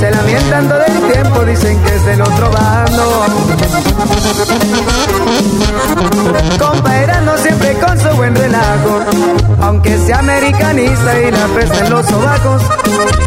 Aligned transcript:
Se 0.00 0.10
lamentan 0.10 0.66
todo 0.66 0.82
el 0.86 1.12
tiempo, 1.12 1.44
dicen 1.44 1.78
que 1.82 1.94
es 1.94 2.04
del 2.06 2.22
otro 2.22 2.50
bando. 2.50 3.26
Compa 6.58 7.20
no 7.22 7.36
siempre 7.36 7.74
con 7.74 8.00
su 8.00 8.08
buen 8.16 8.34
relajo. 8.34 9.00
Aunque 9.60 9.98
sea 9.98 10.20
americanista 10.20 11.20
y 11.20 11.30
la 11.30 11.46
pesta 11.48 11.84
en 11.84 11.90
los 11.90 12.06
sobacos. 12.06 12.62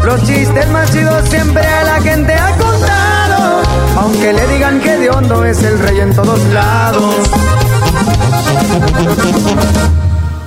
Los 0.04 0.20
chistes 0.24 0.68
más 0.70 0.90
chidos 0.90 1.28
siempre 1.28 1.64
a 1.64 1.84
la 1.84 2.00
gente 2.02 2.34
ha 2.34 2.50
contado. 2.56 3.62
Aunque 3.96 4.32
le 4.32 4.46
digan 4.48 4.80
que 4.80 4.96
de 4.96 5.10
hondo 5.10 5.44
es 5.44 5.62
el 5.62 5.78
rey 5.78 6.00
en 6.00 6.12
todos 6.12 6.40
lados. 6.46 7.14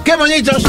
¡Qué 0.03 0.13
bonitos! 0.17 0.61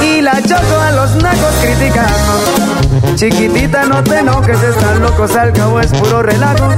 Y 0.00 0.20
la 0.20 0.40
choco 0.42 0.80
a 0.80 0.92
los 0.92 1.16
nacos 1.16 1.54
criticando. 1.60 2.69
Chiquitita, 3.16 3.84
no 3.84 4.02
te 4.02 4.18
enojes, 4.18 4.62
están 4.62 5.00
locos, 5.00 5.34
al 5.36 5.52
cabo 5.52 5.80
es 5.80 5.92
puro 5.92 6.22
relajo. 6.22 6.70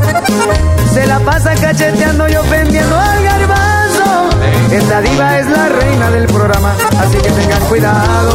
Se 0.93 1.07
la 1.07 1.19
pasa 1.21 1.55
cacheteando 1.55 2.29
y 2.29 2.37
ofendiendo 2.37 2.99
al 2.99 3.23
garbanzo. 3.23 4.31
Esta 4.71 5.01
diva 5.01 5.39
es 5.39 5.47
la 5.49 5.69
reina 5.69 6.11
del 6.11 6.27
programa, 6.27 6.75
así 6.99 7.17
que 7.19 7.31
tengan 7.31 7.63
cuidado. 7.67 8.33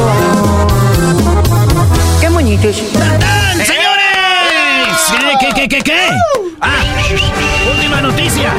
¡Qué 2.21 2.29
moñitos! 2.29 2.81
¡Tan, 2.93 3.65
señores! 3.65 3.97
¿Qué, 5.39 5.49
qué, 5.53 5.67
qué, 5.67 5.81
qué? 5.81 6.09
Ah, 6.61 6.83
última 7.71 8.01
noticia. 8.01 8.51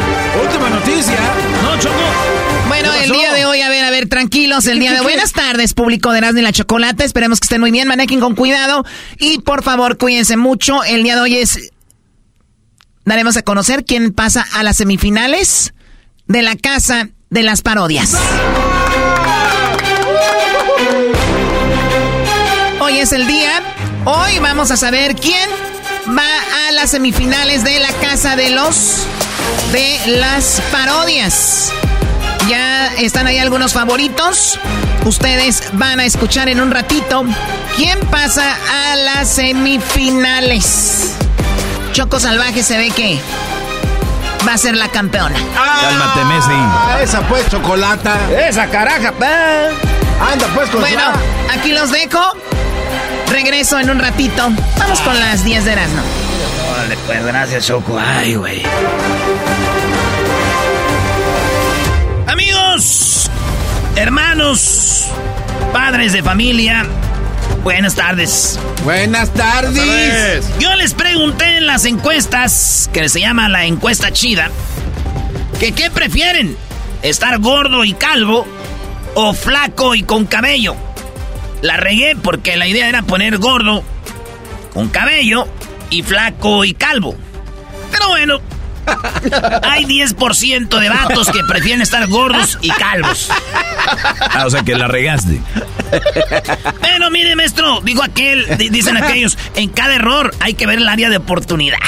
Última 0.43 0.71
noticia. 0.71 1.16
No, 1.62 1.78
Choco. 1.78 1.94
Bueno, 2.69 2.93
el 2.94 3.10
día 3.10 3.32
de 3.32 3.47
hoy, 3.47 3.60
a 3.62 3.69
ver, 3.69 3.78
a 3.88 3.91
ver, 3.91 4.06
tranquilos, 4.06 4.66
el 4.66 4.81
día 4.81 4.93
de 4.93 5.00
buenas 5.00 5.32
tardes, 5.32 5.72
público 5.72 6.12
de 6.12 6.19
Erasmo 6.19 6.43
la 6.43 6.53
Chocolata, 6.53 7.04
esperemos 7.04 7.41
que 7.41 7.47
estén 7.47 7.60
muy 7.60 7.71
bien, 7.71 7.88
manejen 7.88 8.21
con 8.21 8.34
cuidado. 8.34 8.84
Y 9.19 9.38
por 9.38 9.62
favor 9.62 9.97
cuídense 9.97 10.37
mucho, 10.37 10.84
el 10.84 11.03
día 11.03 11.15
de 11.15 11.22
hoy 11.22 11.38
es, 11.38 11.72
daremos 13.06 13.38
a 13.38 13.43
conocer 13.43 13.87
quién 13.87 14.12
pasa 14.12 14.47
a 14.53 14.62
las 14.62 14.77
semifinales 14.77 15.72
de 16.27 16.43
la 16.43 16.54
Casa 16.56 17.09
de 17.31 17.43
las 17.43 17.62
Parodias. 17.62 18.15
Hoy 22.81 22.98
es 22.98 23.12
el 23.12 23.27
día, 23.27 23.62
hoy 24.04 24.38
vamos 24.41 24.71
a 24.71 24.77
saber 24.77 25.16
quién 25.16 25.48
va 26.15 26.69
a 26.69 26.72
las 26.72 26.91
semifinales 26.91 27.65
de 27.65 27.81
la 27.81 27.93
Casa 28.03 28.37
de 28.37 28.50
los, 28.50 29.06
de 29.72 29.98
las 30.19 30.60
Parodias. 30.71 31.72
Ya 32.48 32.94
están 32.94 33.26
ahí 33.26 33.38
algunos 33.38 33.75
favoritos. 33.75 34.59
Ustedes 35.04 35.62
van 35.72 36.00
a 36.00 36.06
escuchar 36.06 36.48
en 36.48 36.60
un 36.60 36.70
ratito 36.70 37.25
quién 37.76 38.00
pasa 38.06 38.56
a 38.91 38.97
las 38.97 39.28
semifinales. 39.28 41.14
Choco 41.92 42.19
Salvaje 42.19 42.62
se 42.62 42.78
ve 42.78 42.91
que 42.91 43.20
va 44.47 44.54
a 44.54 44.59
ser 44.59 44.76
la 44.76 44.88
campeona. 44.88 45.36
Cálmate, 45.54 46.25
Messi. 46.25 47.03
Esa 47.03 47.20
pues, 47.28 47.48
chocolata. 47.50 48.16
Esa 48.48 48.66
caraja. 48.69 49.09
Anda 49.09 50.47
pues 50.54 50.70
con 50.70 50.80
Bueno, 50.80 51.03
aquí 51.53 51.72
los 51.72 51.92
dejo. 51.92 52.22
Regreso 53.30 53.78
en 53.78 53.91
un 53.91 53.98
ratito. 53.98 54.48
Vamos 54.78 55.00
con 55.00 55.20
las 55.20 55.44
10 55.44 55.66
de 55.66 55.72
Erasmo. 55.72 56.00
Órale, 56.72 56.97
pues, 57.06 57.26
gracias, 57.26 57.66
Choco. 57.66 57.98
Ay, 57.98 58.36
güey. 58.36 58.62
Hermanos, 63.98 65.06
padres 65.72 66.12
de 66.12 66.22
familia, 66.22 66.86
buenas 67.64 67.97
tardes. 67.97 68.59
Buenas 68.84 69.34
tardes. 69.34 70.48
Yo 70.60 70.75
les 70.76 70.94
pregunté 70.94 71.56
en 71.56 71.66
las 71.66 71.84
encuestas, 71.84 72.88
que 72.92 73.09
se 73.09 73.20
llama 73.20 73.48
la 73.48 73.64
encuesta 73.64 74.12
chida, 74.12 74.50
que 75.59 75.72
qué 75.72 75.91
prefieren, 75.91 76.56
estar 77.03 77.41
gordo 77.41 77.84
y 77.84 77.92
calvo 77.92 78.47
o 79.14 79.34
flaco 79.34 79.97
y 79.97 80.04
con 80.04 80.26
cabello. 80.26 80.76
La 81.60 81.76
regué 81.76 82.15
porque 82.15 82.56
la 82.56 82.69
idea 82.69 82.88
era 82.88 83.03
poner 83.03 83.38
gordo, 83.38 83.82
con 84.75 84.88
cabello 84.88 85.48
y 85.91 86.04
flaco 86.04 86.65
y 86.65 86.72
calvo. 86.72 87.16
Pero 87.91 88.10
bueno, 88.10 88.38
hay 89.62 89.84
10% 89.84 90.78
de 90.81 90.88
vatos 90.88 91.28
que 91.31 91.41
prefieren 91.49 91.82
estar 91.82 92.06
gordos 92.09 92.59
y 92.62 92.69
calvos. 92.71 93.28
Ah, 94.21 94.44
o 94.47 94.50
sea 94.50 94.62
que 94.62 94.75
la 94.75 94.88
regaste. 94.88 95.41
Bueno, 96.80 97.10
mire, 97.10 97.34
maestro, 97.36 97.80
digo 97.83 98.03
aquel, 98.03 98.59
di- 98.59 98.68
dicen 98.68 98.97
aquellos, 98.97 99.39
en 99.54 99.71
cada 99.71 99.95
error 99.95 100.34
hay 100.41 100.54
que 100.54 100.66
ver 100.66 100.78
el 100.78 100.89
área 100.89 101.09
de 101.09 101.16
oportunidad. 101.16 101.78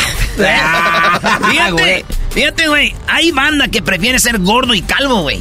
fíjate, 1.51 2.05
fíjate, 2.31 2.69
güey, 2.69 2.95
hay 3.09 3.31
banda 3.33 3.69
que 3.69 3.83
prefiere 3.83 4.19
ser 4.19 4.39
gordo 4.39 4.75
y 4.75 4.83
calvo, 4.83 5.23
güey. 5.23 5.41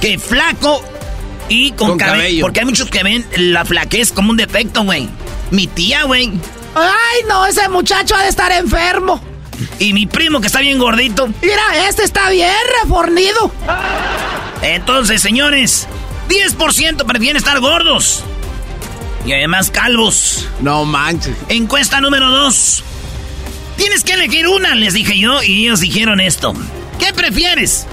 Que 0.00 0.18
flaco 0.18 0.82
y 1.48 1.72
con, 1.72 1.88
Con 1.90 1.98
cabello. 1.98 2.16
cabello. 2.18 2.42
Porque 2.42 2.60
hay 2.60 2.66
muchos 2.66 2.88
que 2.90 3.02
ven 3.02 3.26
la 3.36 3.64
flaquez 3.64 4.12
como 4.12 4.30
un 4.30 4.36
defecto, 4.36 4.84
güey. 4.84 5.08
Mi 5.50 5.66
tía, 5.66 6.04
güey. 6.04 6.32
Ay, 6.74 7.22
no, 7.28 7.46
ese 7.46 7.68
muchacho 7.68 8.14
ha 8.14 8.22
de 8.22 8.28
estar 8.28 8.52
enfermo. 8.52 9.20
Y 9.78 9.92
mi 9.92 10.06
primo 10.06 10.40
que 10.40 10.46
está 10.46 10.60
bien 10.60 10.78
gordito. 10.78 11.28
Mira, 11.42 11.88
este 11.88 12.04
está 12.04 12.30
bien 12.30 12.50
refornido. 12.82 13.52
Entonces, 14.62 15.22
señores, 15.22 15.86
10% 16.28 17.04
prefieren 17.06 17.36
estar 17.36 17.60
gordos. 17.60 18.24
Y 19.24 19.32
además 19.32 19.70
calvos. 19.70 20.48
No 20.60 20.84
manches. 20.84 21.36
Encuesta 21.48 22.00
número 22.00 22.30
2. 22.30 22.84
Tienes 23.76 24.02
que 24.02 24.14
elegir 24.14 24.48
una, 24.48 24.74
les 24.74 24.94
dije 24.94 25.18
yo, 25.18 25.42
y 25.42 25.64
ellos 25.64 25.80
dijeron 25.80 26.20
esto. 26.20 26.52
¿Qué 26.98 27.12
prefieres? 27.12 27.86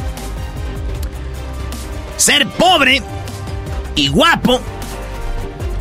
¿Ser 2.18 2.48
pobre 2.48 3.04
y 3.96 4.08
guapo 4.08 4.62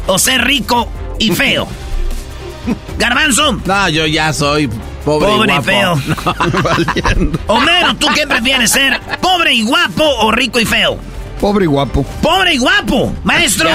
o 0.06 0.18
ser 0.18 0.44
rico 0.44 0.90
y 1.18 1.30
feo? 1.30 1.66
Garbanzo. 2.98 3.52
No, 3.64 3.88
yo 3.88 4.06
ya 4.06 4.32
soy 4.32 4.68
pobre, 5.04 5.28
pobre 5.28 5.54
y, 5.54 5.58
y 5.58 5.62
feo. 5.62 5.92
Homero, 7.46 7.94
¿tú 7.96 8.06
qué 8.14 8.26
prefieres 8.26 8.70
ser? 8.70 9.00
¿Pobre 9.20 9.54
y 9.54 9.62
guapo 9.62 10.04
o 10.04 10.30
rico 10.30 10.60
y 10.60 10.64
feo? 10.64 10.98
Pobre 11.40 11.64
y 11.64 11.68
guapo. 11.68 12.04
Pobre 12.22 12.54
y 12.54 12.58
guapo, 12.58 13.12
maestro. 13.24 13.68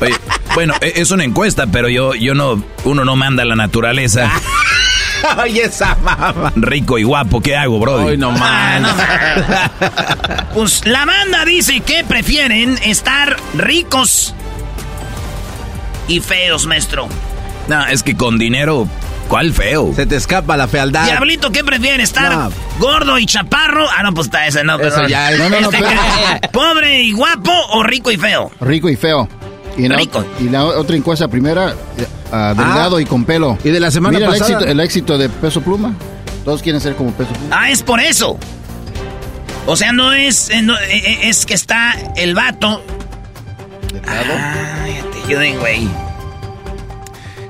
Oye, 0.00 0.14
bueno, 0.54 0.74
e-, 0.80 0.94
es 0.96 1.10
una 1.10 1.24
encuesta, 1.24 1.66
pero 1.66 1.88
yo, 1.88 2.14
yo 2.14 2.34
no, 2.34 2.62
uno 2.84 3.04
no 3.04 3.16
manda 3.16 3.42
a 3.42 3.46
la 3.46 3.56
naturaleza. 3.56 4.30
Oye, 5.42 5.64
esa 5.64 5.96
mamá. 5.96 6.52
Rico 6.56 6.98
y 6.98 7.02
guapo, 7.02 7.40
¿qué 7.40 7.56
hago, 7.56 7.78
Brody? 7.78 8.04
Hoy 8.04 8.16
no 8.18 8.30
más. 8.32 8.82
pues 10.54 10.84
la 10.86 11.04
banda 11.06 11.44
dice 11.44 11.80
que 11.80 12.04
prefieren 12.04 12.78
estar 12.84 13.36
ricos 13.54 14.34
y 16.08 16.20
feos, 16.20 16.66
maestro. 16.66 17.08
No, 17.68 17.86
es 17.86 18.02
que 18.02 18.16
con 18.16 18.38
dinero, 18.38 18.86
¿cuál 19.28 19.52
feo? 19.52 19.92
Se 19.94 20.06
te 20.06 20.16
escapa 20.16 20.56
la 20.56 20.68
fealdad. 20.68 21.04
Diablito, 21.06 21.50
¿qué 21.50 21.64
prefiere? 21.64 22.02
¿Estar 22.02 22.32
No. 22.32 22.50
gordo 22.78 23.18
y 23.18 23.26
chaparro? 23.26 23.86
Ah, 23.96 24.02
no, 24.02 24.12
pues 24.14 24.26
está 24.26 24.46
ese, 24.46 24.62
no, 24.64 24.78
Eso 24.78 25.06
ya 25.06 25.32
es- 25.32 25.38
No, 25.38 25.48
no, 25.48 25.60
no, 25.60 25.70
Este, 25.70 25.78
pero- 25.82 26.52
¿Pobre 26.52 27.02
y 27.02 27.12
guapo 27.12 27.52
o 27.72 27.82
rico 27.82 28.10
y 28.10 28.16
feo? 28.16 28.50
Rico 28.60 28.88
y 28.88 28.96
feo. 28.96 29.28
Y 29.76 29.88
la, 29.88 29.96
Rico. 29.96 30.24
y 30.38 30.44
la 30.44 30.64
otra 30.64 30.94
encuesta 30.96 31.26
primera, 31.26 31.74
ah, 32.30 32.54
delgado 32.56 32.96
Ah. 32.96 33.02
y 33.02 33.04
con 33.06 33.24
pelo. 33.24 33.58
Y 33.64 33.70
de 33.70 33.80
la 33.80 33.90
semana 33.90 34.18
Mira 34.18 34.30
pasada. 34.30 34.46
el 34.46 34.54
éxito, 34.54 34.70
el 34.72 34.80
éxito 34.80 35.18
de 35.18 35.28
Peso 35.28 35.60
Pluma. 35.62 35.94
Todos 36.44 36.62
quieren 36.62 36.80
ser 36.80 36.94
como 36.94 37.10
Peso 37.12 37.32
Pluma. 37.32 37.56
Ah, 37.60 37.70
es 37.70 37.82
por 37.82 37.98
eso. 38.00 38.38
O 39.66 39.76
sea, 39.76 39.92
no 39.92 40.12
es, 40.12 40.50
eh, 40.50 40.62
no, 40.62 40.78
eh, 40.78 41.20
es 41.22 41.44
que 41.46 41.54
está 41.54 41.96
el 42.16 42.34
vato. 42.34 42.82
Ay, 44.06 45.00
te 45.12 45.26
ayuden, 45.26 45.58
güey. 45.58 45.88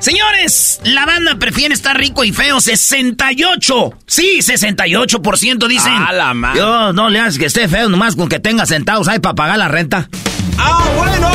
Señores, 0.05 0.81
la 0.85 1.06
banda 1.06 1.37
prefiere 1.39 1.73
estar 1.73 1.97
rico 1.97 2.25
y 2.25 2.31
feo. 2.31 2.61
68. 2.61 3.99
Sí, 4.06 4.41
68% 4.41 5.67
dicen. 5.67 5.95
A 5.95 6.12
la 6.12 6.35
madre. 6.35 6.59
Yo 6.59 6.93
no 6.93 7.09
le 7.09 7.21
hagas 7.21 7.39
que 7.39 7.47
esté 7.47 7.69
feo, 7.69 7.89
nomás 7.89 8.15
con 8.15 8.29
que 8.29 8.39
tenga 8.39 8.67
centavos 8.67 9.09
ahí 9.09 9.19
para 9.19 9.35
pagar 9.35 9.56
la 9.56 9.69
renta. 9.69 10.11
¡Ah, 10.59 10.85
bueno! 10.95 11.31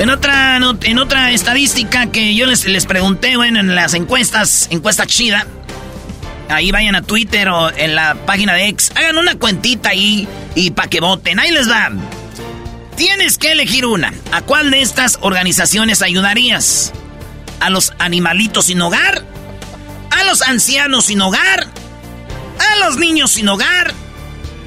En 0.00 0.10
otra, 0.10 0.56
en 0.56 0.98
otra 0.98 1.30
estadística 1.30 2.06
que 2.10 2.34
yo 2.34 2.46
les, 2.46 2.64
les 2.64 2.86
pregunté, 2.86 3.36
bueno, 3.36 3.60
en 3.60 3.72
las 3.76 3.94
encuestas, 3.94 4.66
encuesta 4.72 5.06
chida, 5.06 5.46
ahí 6.48 6.72
vayan 6.72 6.96
a 6.96 7.02
Twitter 7.02 7.50
o 7.50 7.70
en 7.70 7.94
la 7.94 8.16
página 8.26 8.54
de 8.54 8.66
X, 8.66 8.90
hagan 8.96 9.16
una 9.16 9.36
cuentita 9.36 9.90
ahí 9.90 10.26
y 10.56 10.72
para 10.72 10.90
que 10.90 10.98
voten. 10.98 11.38
Ahí 11.38 11.52
les 11.52 11.70
va. 11.70 11.92
Tienes 13.00 13.38
que 13.38 13.52
elegir 13.52 13.86
una. 13.86 14.12
¿A 14.30 14.42
cuál 14.42 14.70
de 14.70 14.82
estas 14.82 15.18
organizaciones 15.22 16.02
ayudarías? 16.02 16.92
¿A 17.58 17.70
los 17.70 17.94
animalitos 17.98 18.66
sin 18.66 18.82
hogar? 18.82 19.24
¿A 20.10 20.24
los 20.24 20.42
ancianos 20.42 21.06
sin 21.06 21.22
hogar? 21.22 21.66
¿A 22.58 22.76
los 22.84 22.98
niños 22.98 23.30
sin 23.30 23.48
hogar? 23.48 23.94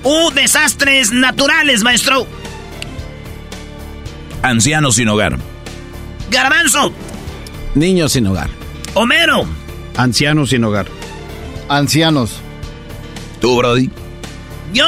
¿O 0.02 0.32
desastres 0.32 1.12
naturales, 1.12 1.84
maestro? 1.84 2.26
Ancianos 4.42 4.96
sin 4.96 5.10
hogar. 5.10 5.38
Garbanzo, 6.32 6.92
Niños 7.76 8.14
sin 8.14 8.26
hogar. 8.26 8.50
Homero. 8.96 9.46
Ancianos 9.96 10.50
sin 10.50 10.64
hogar. 10.64 10.88
Ancianos. 11.70 12.38
¿Tú, 13.40 13.56
Brody? 13.58 13.92
Yo 14.74 14.88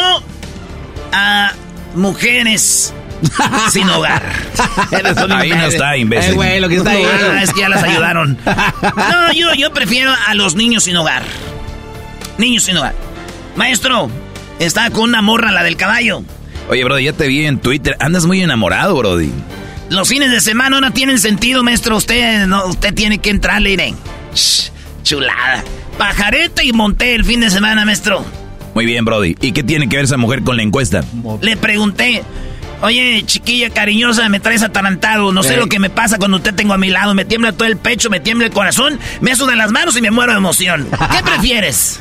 a 1.12 1.53
mujeres 1.94 2.91
sin 3.71 3.89
hogar. 3.89 4.23
Ahí 5.31 5.50
no 5.50 5.65
está, 5.65 5.97
imbécil. 5.97 6.31
Eh, 6.31 6.35
güey, 6.35 6.59
lo 6.59 6.69
que 6.69 6.75
está 6.77 6.91
ahí. 6.91 7.06
Ah, 7.06 7.44
es 7.44 7.53
que 7.53 7.62
ya 7.62 7.69
las 7.69 7.83
ayudaron. 7.83 8.38
No, 8.45 9.33
yo, 9.33 9.53
yo 9.56 9.71
prefiero 9.73 10.13
a 10.27 10.33
los 10.33 10.56
niños 10.56 10.83
sin 10.83 10.95
hogar. 10.97 11.23
Niños 12.38 12.63
sin 12.63 12.77
hogar. 12.77 12.94
Maestro, 13.56 14.09
está 14.59 14.89
con 14.89 15.06
una 15.09 15.21
morra, 15.21 15.51
la 15.51 15.63
del 15.63 15.77
caballo. 15.77 16.23
Oye, 16.69 16.83
Brody, 16.83 17.06
ya 17.06 17.13
te 17.13 17.27
vi 17.27 17.45
en 17.45 17.59
Twitter. 17.59 17.95
Andas 18.00 18.25
muy 18.25 18.41
enamorado, 18.41 18.95
Brody. 18.95 19.31
Los 19.89 20.09
fines 20.09 20.31
de 20.31 20.41
semana 20.41 20.81
no 20.81 20.91
tienen 20.91 21.19
sentido, 21.19 21.63
maestro. 21.63 21.95
Usted, 21.97 22.47
no, 22.47 22.65
usted 22.65 22.94
tiene 22.94 23.19
que 23.19 23.29
entrarle, 23.29 23.71
Irene. 23.71 23.95
Chulada. 25.03 25.63
Pajarete 25.97 26.65
y 26.65 26.73
monté 26.73 27.15
el 27.15 27.23
fin 27.23 27.39
de 27.39 27.50
semana, 27.50 27.85
maestro. 27.85 28.25
Muy 28.73 28.85
bien, 28.85 29.06
Brody. 29.06 29.35
¿Y 29.39 29.51
qué 29.53 29.63
tiene 29.63 29.88
que 29.88 29.95
ver 29.95 30.06
esa 30.06 30.17
mujer 30.17 30.41
con 30.44 30.57
la 30.57 30.63
encuesta? 30.63 31.03
Le 31.41 31.56
pregunté, 31.56 32.23
oye, 32.81 33.24
chiquilla 33.25 33.69
cariñosa, 33.69 34.27
me 34.30 34.39
traes 34.39 34.63
atarantado. 34.63 35.31
No 35.31 35.44
sé 35.44 35.57
lo 35.57 35.68
que 35.68 35.80
me 35.80 35.89
pasa 35.89 36.18
cuando 36.18 36.38
usted 36.38 36.54
tengo 36.54 36.74
a 36.74 36.77
mi 36.77 36.89
lado. 36.89 37.13
Me 37.13 37.25
tiembla 37.25 37.51
todo 37.51 37.68
el 37.68 37.77
pecho, 37.77 38.10
me 38.10 38.19
tiembla 38.19 38.48
el 38.48 38.54
corazón, 38.54 39.00
me 39.22 39.36
sudan 39.36 39.57
las 39.57 39.72
manos 39.72 39.95
y 39.98 40.01
me 40.01 40.12
muero 40.12 40.31
de 40.33 40.38
emoción. 40.38 40.88
¿Qué 41.12 41.24
prefieres? 41.24 42.00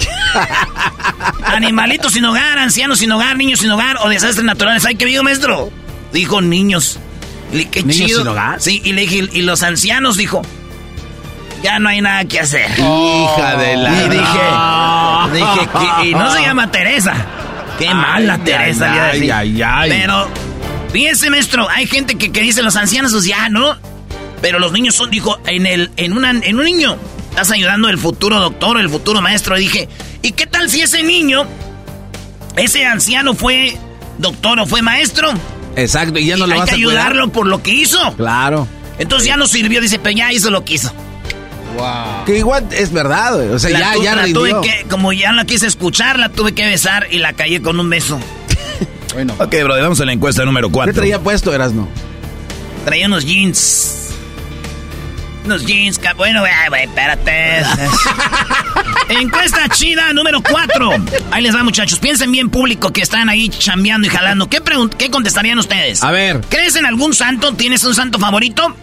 ¿Animalitos 1.44 2.12
sin 2.12 2.25
hogar, 2.25 2.59
ancianos 2.59 2.99
sin 2.99 3.12
hogar, 3.12 3.37
niños 3.37 3.61
sin 3.61 3.71
hogar 3.71 3.97
o 4.03 4.09
desastres 4.09 4.44
naturales? 4.44 4.85
¿Ay, 4.85 4.97
qué 4.97 5.06
digo, 5.06 5.23
maestro? 5.23 5.71
Dijo 6.12 6.41
niños. 6.41 6.99
Le 7.53 7.69
qué 7.69 7.82
¿Niños 7.82 7.97
chido. 7.97 8.19
sin 8.21 8.29
hogar? 8.29 8.61
Sí, 8.61 8.81
y 8.85 8.93
le 8.93 9.03
dije, 9.03 9.29
¿y 9.32 9.43
los 9.43 9.62
ancianos? 9.62 10.17
Dijo, 10.17 10.43
ya 11.62 11.79
no 11.79 11.88
hay 11.88 12.00
nada 12.00 12.25
que 12.25 12.41
hacer. 12.41 12.71
Hija 12.79 13.56
de 13.56 13.76
la... 13.76 13.91
Y 13.91 14.09
dije, 14.09 15.44
dije 15.47 15.69
que, 16.00 16.09
y 16.09 16.15
no 16.15 16.31
se 16.32 16.43
llama 16.43 16.71
Teresa. 16.71 17.15
Qué 17.79 17.93
mala 17.93 18.35
Ay, 18.35 18.41
Teresa, 18.44 19.11
ay, 19.11 19.31
ay, 19.31 19.62
ay. 19.62 19.91
Pero, 19.91 20.29
fíjense, 20.94 21.29
maestro, 21.29 21.69
hay 21.69 21.87
gente 21.87 22.14
que, 22.14 22.31
que 22.32 22.41
dice 22.41 22.62
los 22.62 22.76
ancianos, 22.76 23.12
pues 23.12 23.25
ya, 23.26 23.49
¿no? 23.50 23.76
Pero 24.41 24.58
los 24.58 24.73
niños 24.73 24.94
son, 24.94 25.11
dijo, 25.11 25.38
en 25.46 25.67
el, 25.67 25.91
en 25.96 26.12
una, 26.12 26.31
en 26.31 26.56
un 26.58 26.64
niño, 26.64 26.96
estás 27.31 27.50
ayudando 27.50 27.88
el 27.88 27.99
futuro 27.99 28.38
doctor, 28.41 28.79
el 28.79 28.88
futuro 28.88 29.20
maestro. 29.20 29.56
Y 29.58 29.62
dije, 29.62 29.88
¿y 30.23 30.32
qué 30.32 30.46
tal 30.46 30.70
si 30.70 30.81
ese 30.82 31.02
niño, 31.02 31.44
ese 32.56 32.87
anciano 32.87 33.35
fue 33.35 33.76
doctor 34.19 34.61
o 34.61 34.67
fue 34.67 34.82
maestro? 34.82 35.32
Exacto, 35.76 36.19
y 36.20 36.26
ya 36.26 36.37
no 36.37 36.44
Y 36.44 36.49
lo 36.49 36.55
hay 36.55 36.61
vas 36.61 36.69
que 36.69 36.75
a 36.76 36.79
cuidar. 36.79 36.91
ayudarlo 37.06 37.29
por 37.32 37.47
lo 37.47 37.62
que 37.62 37.73
hizo. 37.73 37.99
Claro. 38.17 38.69
Entonces 38.99 39.26
ya 39.26 39.37
no 39.37 39.47
sirvió, 39.49 39.81
dice, 39.81 39.99
pero 39.99 40.17
ya 40.17 40.32
hizo 40.32 40.50
lo 40.50 40.64
que 40.64 40.75
hizo. 40.75 40.93
Wow. 41.76 42.25
Que 42.26 42.38
igual 42.38 42.69
es 42.70 42.93
verdad, 42.93 43.35
güey. 43.35 43.49
O 43.49 43.58
sea, 43.58 43.70
La 43.70 43.79
ya, 43.81 43.93
tu- 43.94 44.02
ya 44.05 44.14
la 44.14 44.23
rindió. 44.23 44.40
tuve 44.61 44.61
que, 44.61 44.85
como 44.88 45.12
ya 45.12 45.31
no 45.31 45.38
la 45.38 45.44
quise 45.44 45.67
escuchar, 45.67 46.19
la 46.20 46.29
tuve 46.29 46.52
que 46.52 46.64
besar 46.67 47.08
y 47.11 47.19
la 47.19 47.32
callé 47.32 47.61
con 47.61 47.81
un 47.81 47.90
beso. 47.90 48.20
Bueno. 49.14 49.34
Ok, 49.38 49.55
Brody, 49.62 49.81
vamos 49.81 50.00
a 50.00 50.05
la 50.05 50.12
encuesta 50.12 50.44
número 50.44 50.69
¿Qué 50.69 50.72
4. 50.75 50.94
traía 50.94 51.19
puesto, 51.20 51.55
Erasno? 51.55 51.88
Traía 52.85 53.06
unos 53.06 53.25
jeans. 53.25 54.11
Unos 55.44 55.64
jeans, 55.64 56.00
bueno, 56.16 56.40
güey, 56.40 56.85
espérate. 56.85 57.62
Encuesta 59.09 59.68
chida 59.68 60.12
número 60.12 60.42
4. 60.42 60.90
Ahí 61.30 61.42
les 61.42 61.54
va, 61.54 61.62
muchachos. 61.62 61.99
Piensen 61.99 62.33
bien, 62.33 62.49
público, 62.50 62.92
que 62.92 63.02
están 63.02 63.28
ahí 63.28 63.49
chambeando 63.50 64.06
y 64.06 64.11
jalando. 64.11 64.49
¿Qué, 64.49 64.61
qué 64.99 65.11
contestarían 65.11 65.59
ustedes? 65.59 66.02
A 66.02 66.11
ver. 66.11 66.40
¿Crees 66.49 66.76
en 66.76 66.87
algún 66.87 67.14
santo? 67.14 67.52
¿Tienes 67.54 67.85
un 67.85 67.94
santo 67.94 68.18
favorito? 68.18 68.75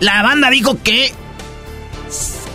La 0.00 0.22
banda 0.22 0.50
dijo 0.50 0.78
que. 0.82 1.12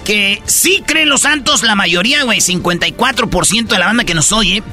Que 0.06 0.42
sí 0.46 0.84
creen 0.86 1.10
los 1.10 1.22
santos, 1.22 1.64
la 1.64 1.76
mayoría, 1.76 2.24
güey, 2.24 2.40
54% 2.40 3.68
de 3.68 3.78
la 3.80 3.88
banda 3.88 4.06
que 4.06 4.14
nos 4.14 4.32
oye. 4.32 4.64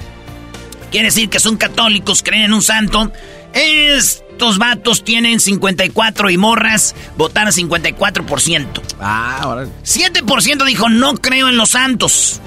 Quiere 0.95 1.09
decir 1.09 1.29
que 1.29 1.41
son 1.41 1.57
católicos, 1.57 2.23
creen 2.23 2.45
en 2.45 2.53
un 2.53 2.63
santo. 2.63 3.11
Estos 3.53 4.59
vatos 4.59 5.03
tienen 5.03 5.41
54 5.41 6.31
y 6.31 6.37
morras 6.37 6.95
votaron 7.17 7.53
54%. 7.53 8.81
Ah, 9.01 9.39
ahora. 9.41 9.67
7% 9.83 10.65
dijo 10.65 10.89
no 10.89 11.15
creo 11.15 11.49
en 11.49 11.57
los 11.57 11.71
santos. 11.71 12.41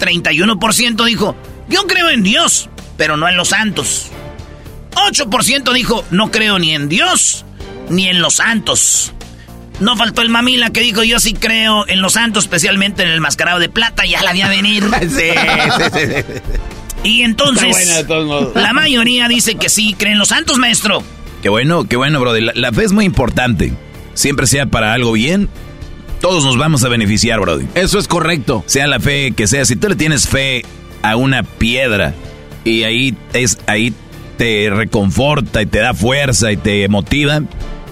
31% 0.00 1.04
dijo 1.04 1.36
yo 1.68 1.86
creo 1.86 2.08
en 2.08 2.22
Dios, 2.22 2.70
pero 2.96 3.18
no 3.18 3.28
en 3.28 3.36
los 3.36 3.48
santos. 3.48 4.06
8% 4.92 5.74
dijo 5.74 6.02
no 6.10 6.30
creo 6.30 6.58
ni 6.58 6.74
en 6.74 6.88
Dios 6.88 7.44
ni 7.90 8.08
en 8.08 8.22
los 8.22 8.36
santos. 8.36 9.12
No 9.80 9.98
faltó 9.98 10.22
el 10.22 10.30
mamila 10.30 10.70
que 10.70 10.80
dijo 10.80 11.02
yo 11.02 11.20
sí 11.20 11.34
creo 11.34 11.86
en 11.86 12.00
los 12.00 12.14
santos, 12.14 12.44
especialmente 12.44 13.02
en 13.02 13.10
el 13.10 13.20
mascarado 13.20 13.58
de 13.58 13.68
plata, 13.68 14.06
ya 14.06 14.22
la 14.22 14.32
vi 14.32 14.40
a 14.40 14.48
venir. 14.48 14.82
Sí, 15.02 15.08
sí, 15.10 15.84
sí, 15.92 16.06
sí. 16.06 16.40
Y 17.04 17.22
entonces 17.22 17.64
Está 17.64 17.78
buena 17.78 17.96
de 17.96 18.04
todos 18.04 18.26
modos. 18.26 18.54
la 18.54 18.72
mayoría 18.72 19.28
dice 19.28 19.56
que 19.56 19.68
sí 19.68 19.94
creen 19.98 20.18
los 20.18 20.28
santos, 20.28 20.58
maestro. 20.58 21.02
Qué 21.42 21.48
bueno, 21.48 21.84
qué 21.84 21.96
bueno, 21.96 22.20
Brody. 22.20 22.40
La, 22.40 22.52
la 22.54 22.72
fe 22.72 22.84
es 22.84 22.92
muy 22.92 23.04
importante. 23.04 23.72
Siempre 24.14 24.46
sea 24.46 24.66
para 24.66 24.92
algo 24.92 25.12
bien, 25.12 25.48
todos 26.20 26.44
nos 26.44 26.56
vamos 26.56 26.84
a 26.84 26.88
beneficiar, 26.88 27.40
Brody. 27.40 27.66
Eso 27.74 27.98
es 27.98 28.06
correcto. 28.06 28.62
Sea 28.66 28.86
la 28.86 29.00
fe 29.00 29.32
que 29.32 29.46
sea, 29.48 29.64
si 29.64 29.74
tú 29.74 29.88
le 29.88 29.96
tienes 29.96 30.28
fe 30.28 30.64
a 31.02 31.16
una 31.16 31.42
piedra 31.42 32.14
y 32.64 32.84
ahí 32.84 33.16
es 33.32 33.58
ahí 33.66 33.92
te 34.38 34.70
reconforta 34.70 35.62
y 35.62 35.66
te 35.66 35.78
da 35.78 35.94
fuerza 35.94 36.52
y 36.52 36.56
te 36.56 36.86
motiva, 36.88 37.40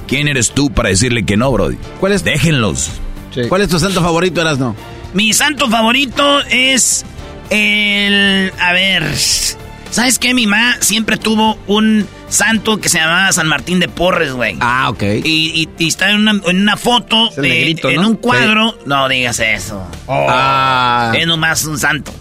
¿quién 0.07 0.29
eres 0.29 0.53
tú 0.53 0.71
para 0.71 0.91
decirle 0.91 1.25
que 1.25 1.37
no, 1.37 1.51
Brody? 1.51 1.77
¿Cuál 1.99 2.13
es, 2.13 2.23
Déjenlos. 2.23 2.91
Sí. 3.35 3.43
¿Cuál 3.49 3.63
es 3.63 3.69
tu 3.69 3.79
santo 3.81 4.01
favorito, 4.01 4.41
Erasno? 4.41 4.77
Mi 5.13 5.33
santo 5.33 5.69
favorito 5.69 6.41
es 6.51 7.05
el... 7.51 8.53
A 8.59 8.73
ver... 8.73 9.05
¿Sabes 9.91 10.21
qué? 10.21 10.35
Mi 10.35 10.47
mamá 10.47 10.77
siempre 10.81 11.17
tuvo 11.17 11.59
un 11.67 12.07
santo 12.29 12.79
que 12.79 12.89
se 12.89 12.99
llamaba 12.99 13.33
San 13.33 13.49
Martín 13.49 13.81
de 13.81 13.89
Porres, 13.89 14.33
güey. 14.33 14.57
Ah, 14.61 14.89
ok. 14.89 15.03
Y, 15.25 15.63
y- 15.63 15.69
y 15.79 15.89
está 15.89 16.11
en 16.11 16.21
una, 16.21 16.31
en 16.47 16.61
una 16.61 16.77
foto, 16.77 17.29
Es 17.33 17.39
el 17.39 17.43
de- 17.43 17.49
negrito, 17.49 17.91
en 17.91 18.01
¿no? 18.03 18.09
un 18.11 18.15
cuadro. 18.17 18.79
No 18.87 19.09
digas 19.09 19.41
eso. 19.41 19.85
Ah. 20.09 21.13
Es 21.17 21.27
nomás 21.27 21.65
un 21.65 21.77
santo. 21.77 22.15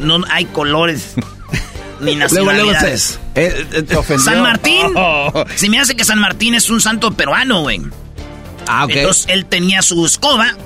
No 0.00 0.18
hay 0.30 0.46
colores 0.46 1.14
ni 2.00 2.16
Luego, 2.16 2.16
luego 2.16 2.28
se, 2.28 2.34
nacionalidades. 2.34 3.20
eh, 3.36 3.66
eh. 3.72 4.18
San 4.18 4.42
Martín. 4.42 4.86
Oh. 4.96 5.44
Se 5.54 5.68
me 5.68 5.78
hace 5.78 5.94
que 5.94 6.04
San 6.04 6.18
Martín 6.18 6.54
es 6.56 6.70
un 6.70 6.80
santo 6.80 7.12
peruano, 7.12 7.60
güey. 7.62 7.80
Ah, 8.66 8.84
ok. 8.86 8.90
Entonces 8.96 9.26
él 9.28 9.46
tenía 9.46 9.82
su 9.82 10.04
escoba 10.04 10.56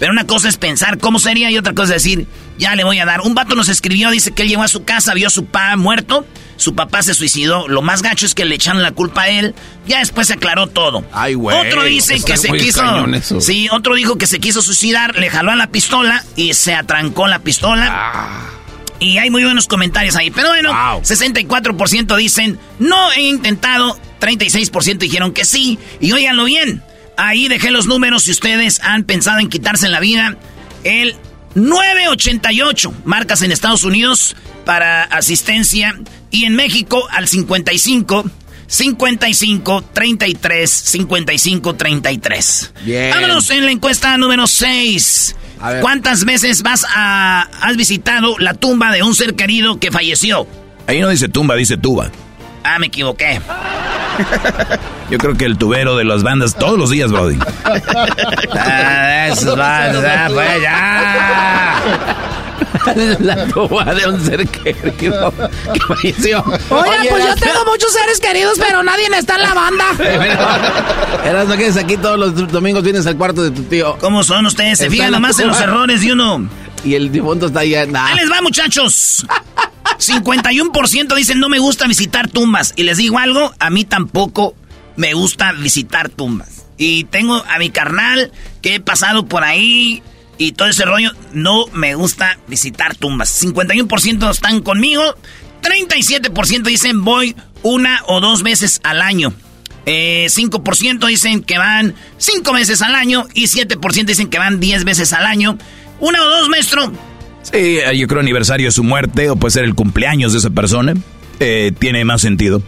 Pero 0.00 0.10
una 0.12 0.26
cosa 0.26 0.48
es 0.48 0.56
pensar 0.56 0.98
cómo 0.98 1.18
sería 1.20 1.50
y 1.50 1.58
otra 1.58 1.74
cosa 1.74 1.94
es 1.94 2.02
decir, 2.02 2.26
ya 2.58 2.74
le 2.74 2.82
voy 2.82 2.98
a 2.98 3.04
dar. 3.04 3.20
Un 3.20 3.34
vato 3.36 3.54
nos 3.54 3.68
escribió, 3.68 4.10
dice 4.10 4.32
que 4.32 4.42
él 4.42 4.48
llegó 4.48 4.62
a 4.62 4.68
su 4.68 4.82
casa, 4.82 5.14
vio 5.14 5.28
a 5.28 5.30
su 5.30 5.44
papá 5.44 5.76
muerto, 5.76 6.26
su 6.56 6.74
papá 6.74 7.02
se 7.02 7.12
suicidó. 7.14 7.68
Lo 7.68 7.82
más 7.82 8.00
gacho 8.02 8.24
es 8.26 8.34
que 8.34 8.44
le 8.46 8.54
echaron 8.54 8.82
la 8.82 8.92
culpa 8.92 9.22
a 9.22 9.28
él. 9.28 9.54
Ya 9.86 9.98
después 9.98 10.26
se 10.26 10.32
aclaró 10.32 10.66
todo. 10.66 11.04
Ay, 11.12 11.34
güey, 11.34 11.56
Otro 11.68 11.84
dice 11.84 12.18
que 12.20 12.36
se 12.36 12.50
quiso. 12.50 12.82
Sí, 13.40 13.68
otro 13.70 13.94
dijo 13.94 14.16
que 14.16 14.26
se 14.26 14.40
quiso 14.40 14.62
suicidar, 14.62 15.16
le 15.18 15.28
jaló 15.30 15.52
a 15.52 15.56
la 15.56 15.66
pistola 15.68 16.24
y 16.34 16.54
se 16.54 16.74
atrancó 16.74 17.28
la 17.28 17.38
pistola. 17.40 17.86
Ah. 17.90 18.46
Y 19.00 19.18
hay 19.18 19.30
muy 19.30 19.44
buenos 19.44 19.66
comentarios 19.66 20.16
ahí. 20.16 20.30
Pero 20.30 20.48
bueno, 20.48 20.70
Wow. 20.72 21.02
64% 21.02 22.16
dicen 22.16 22.58
no 22.78 23.12
he 23.12 23.22
intentado, 23.22 23.98
36% 24.20 24.98
dijeron 24.98 25.32
que 25.32 25.44
sí. 25.44 25.78
Y 26.00 26.12
óiganlo 26.12 26.44
bien, 26.44 26.82
ahí 27.16 27.48
dejé 27.48 27.70
los 27.70 27.86
números 27.86 28.24
si 28.24 28.30
ustedes 28.30 28.80
han 28.82 29.04
pensado 29.04 29.38
en 29.40 29.48
quitarse 29.48 29.88
la 29.88 30.00
vida. 30.00 30.36
El 30.84 31.16
988 31.54 32.94
marcas 33.04 33.42
en 33.42 33.52
Estados 33.52 33.84
Unidos 33.84 34.36
para 34.64 35.02
asistencia 35.04 35.98
y 36.30 36.44
en 36.44 36.54
México 36.54 37.06
al 37.10 37.28
55 37.28 38.30
55 38.66 39.84
33 39.92 40.70
55 40.70 41.74
33. 41.74 42.72
Bien. 42.84 43.10
Vámonos 43.10 43.50
en 43.50 43.64
la 43.64 43.72
encuesta 43.72 44.16
número 44.16 44.46
6. 44.46 45.36
A 45.60 45.72
ver. 45.72 45.82
¿Cuántas 45.82 46.24
veces 46.24 46.62
vas 46.62 46.86
a 46.88 47.42
has 47.62 47.76
visitado 47.76 48.38
la 48.38 48.54
tumba 48.54 48.92
de 48.92 49.02
un 49.02 49.14
ser 49.14 49.34
querido 49.34 49.80
que 49.80 49.90
falleció? 49.90 50.46
Ahí 50.86 51.00
no 51.00 51.08
dice 51.08 51.28
tumba, 51.28 51.56
dice 51.56 51.76
tuba. 51.76 52.10
Ah, 52.72 52.78
me 52.78 52.86
equivoqué. 52.86 53.40
Yo 55.10 55.18
creo 55.18 55.36
que 55.36 55.44
el 55.44 55.58
tubero 55.58 55.96
de 55.96 56.04
las 56.04 56.22
bandas 56.22 56.54
todos 56.54 56.78
los 56.78 56.90
días, 56.90 57.10
Brody. 57.10 57.36
Ah, 57.64 59.30
va, 59.58 59.92
ya, 59.92 60.28
pues, 60.32 60.62
ya. 60.62 61.82
la 63.18 63.46
tuba 63.48 63.84
de 63.86 64.06
un 64.08 64.24
ser 64.24 64.46
querido 64.46 65.32
que 65.74 65.80
falleció. 65.80 66.44
Oigan, 66.70 67.06
pues 67.08 67.24
yo 67.26 67.34
tengo 67.34 67.64
muchos 67.66 67.92
seres 67.92 68.20
queridos, 68.20 68.56
pero 68.56 68.84
nadie 68.84 69.08
está 69.18 69.34
en 69.34 69.42
la 69.42 69.54
banda. 69.54 69.86
Erasmo, 71.24 71.56
que 71.56 71.66
es 71.66 71.76
aquí 71.76 71.96
todos 71.96 72.20
los 72.20 72.52
domingos 72.52 72.84
vienes 72.84 73.04
al 73.08 73.16
cuarto 73.16 73.42
de 73.42 73.50
tu 73.50 73.64
tío. 73.64 73.96
¿Cómo 73.98 74.22
son 74.22 74.46
ustedes? 74.46 74.78
Se 74.78 74.88
fijan 74.88 75.10
nomás 75.10 75.40
en 75.40 75.48
los 75.48 75.60
errores 75.60 76.02
de 76.02 76.12
uno. 76.12 76.48
Y 76.84 76.94
el 76.94 77.12
difunto 77.12 77.46
está 77.46 77.60
allá. 77.60 77.86
Nah. 77.86 78.14
Les 78.14 78.30
va, 78.30 78.40
muchachos. 78.42 79.26
51% 79.98 81.14
dicen 81.14 81.40
no 81.40 81.48
me 81.48 81.58
gusta 81.58 81.86
visitar 81.86 82.28
tumbas. 82.28 82.72
Y 82.76 82.84
les 82.84 82.96
digo 82.96 83.18
algo, 83.18 83.52
a 83.58 83.70
mí 83.70 83.84
tampoco 83.84 84.54
me 84.96 85.14
gusta 85.14 85.52
visitar 85.52 86.08
tumbas. 86.08 86.66
Y 86.78 87.04
tengo 87.04 87.44
a 87.46 87.58
mi 87.58 87.70
carnal 87.70 88.32
que 88.62 88.76
he 88.76 88.80
pasado 88.80 89.26
por 89.26 89.44
ahí 89.44 90.02
y 90.38 90.52
todo 90.52 90.68
ese 90.68 90.84
rollo. 90.84 91.12
No 91.32 91.66
me 91.72 91.94
gusta 91.94 92.38
visitar 92.48 92.94
tumbas. 92.94 93.44
51% 93.44 94.30
están 94.30 94.60
conmigo. 94.62 95.02
37% 95.62 96.62
dicen 96.62 97.04
voy 97.04 97.36
una 97.62 98.02
o 98.06 98.20
dos 98.20 98.42
veces 98.42 98.80
al 98.82 99.02
año. 99.02 99.34
Eh, 99.86 100.26
5% 100.28 101.06
dicen 101.06 101.42
que 101.42 101.58
van 101.58 101.94
5 102.18 102.52
veces 102.52 102.82
al 102.82 102.94
año 102.94 103.26
y 103.34 103.46
7% 103.46 104.04
dicen 104.04 104.28
que 104.28 104.38
van 104.38 104.60
10 104.60 104.84
veces 104.84 105.12
al 105.12 105.26
año. 105.26 105.58
Una 106.00 106.22
o 106.22 106.28
dos, 106.28 106.48
maestro. 106.48 106.92
Sí, 107.42 107.78
yo 107.96 108.06
creo 108.06 108.20
aniversario 108.20 108.66
de 108.68 108.72
su 108.72 108.84
muerte 108.84 109.30
o 109.30 109.36
puede 109.36 109.52
ser 109.52 109.64
el 109.64 109.74
cumpleaños 109.74 110.32
de 110.32 110.38
esa 110.38 110.50
persona. 110.50 110.94
Eh, 111.38 111.72
tiene 111.78 112.04
más 112.04 112.20
sentido. 112.20 112.62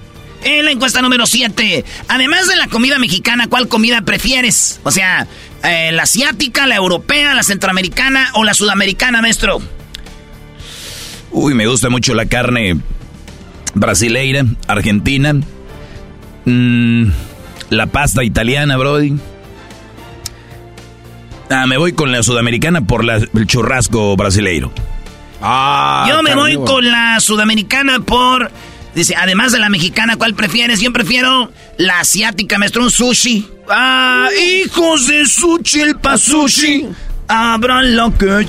En 0.45 0.65
la 0.65 0.73
encuesta 0.73 1.03
número 1.03 1.27
7, 1.27 1.85
además 2.09 2.49
de 2.49 2.57
la 2.57 2.67
comida 2.67 2.99
mexicana, 2.99 3.47
¿cuál 3.49 3.69
comida 3.69 4.03
prefieres? 4.03 4.81
O 4.83 4.91
sea, 4.91 5.29
eh, 5.63 5.93
la 5.93 6.03
asiática, 6.03 6.67
la 6.67 6.75
europea, 6.75 7.35
la 7.35 7.45
centroamericana 7.45 8.31
o 8.35 8.43
la 8.43 8.53
sudamericana, 8.53 9.23
maestro. 9.23 9.61
Uy, 11.31 11.55
me 11.55 11.67
gusta 11.67 11.91
mucho 11.91 12.15
la 12.15 12.27
carne 12.27 12.77
brasileira, 13.75 14.45
argentina. 14.67 15.35
Mm, 16.45 17.07
la 17.71 17.87
pasta 17.87 18.25
italiana, 18.25 18.77
Brody. 18.77 19.15
Ah, 21.53 21.67
me 21.67 21.77
voy 21.77 21.93
con 21.93 22.11
la 22.13 22.23
sudamericana 22.23 22.81
por 22.81 23.05
la- 23.05 23.17
el 23.17 23.47
churrasco 23.47 24.17
brasileiro. 24.17 24.73
Ah, 25.41 26.07
Yo 26.09 26.23
me 26.23 26.35
voy 26.35 26.57
con 26.57 26.85
la 26.91 27.19
sudamericana 27.21 28.01
por... 28.01 28.51
Dice, 28.95 29.15
además 29.17 29.53
de 29.53 29.59
la 29.59 29.69
mexicana, 29.71 30.17
¿cuál 30.17 30.35
prefieres? 30.35 30.81
Yo 30.81 30.93
prefiero 30.93 31.51
la 31.79 32.01
asiática, 32.01 32.59
maestro, 32.59 32.83
un 32.85 32.91
sushi. 32.91 33.49
Ah, 33.71 34.29
hijos 34.63 35.07
de 35.07 35.25
sushi, 35.25 35.81
el 35.81 35.97
pasushi. 35.97 36.89
Abran 37.27 37.97
lo 37.97 38.13
que. 38.19 38.47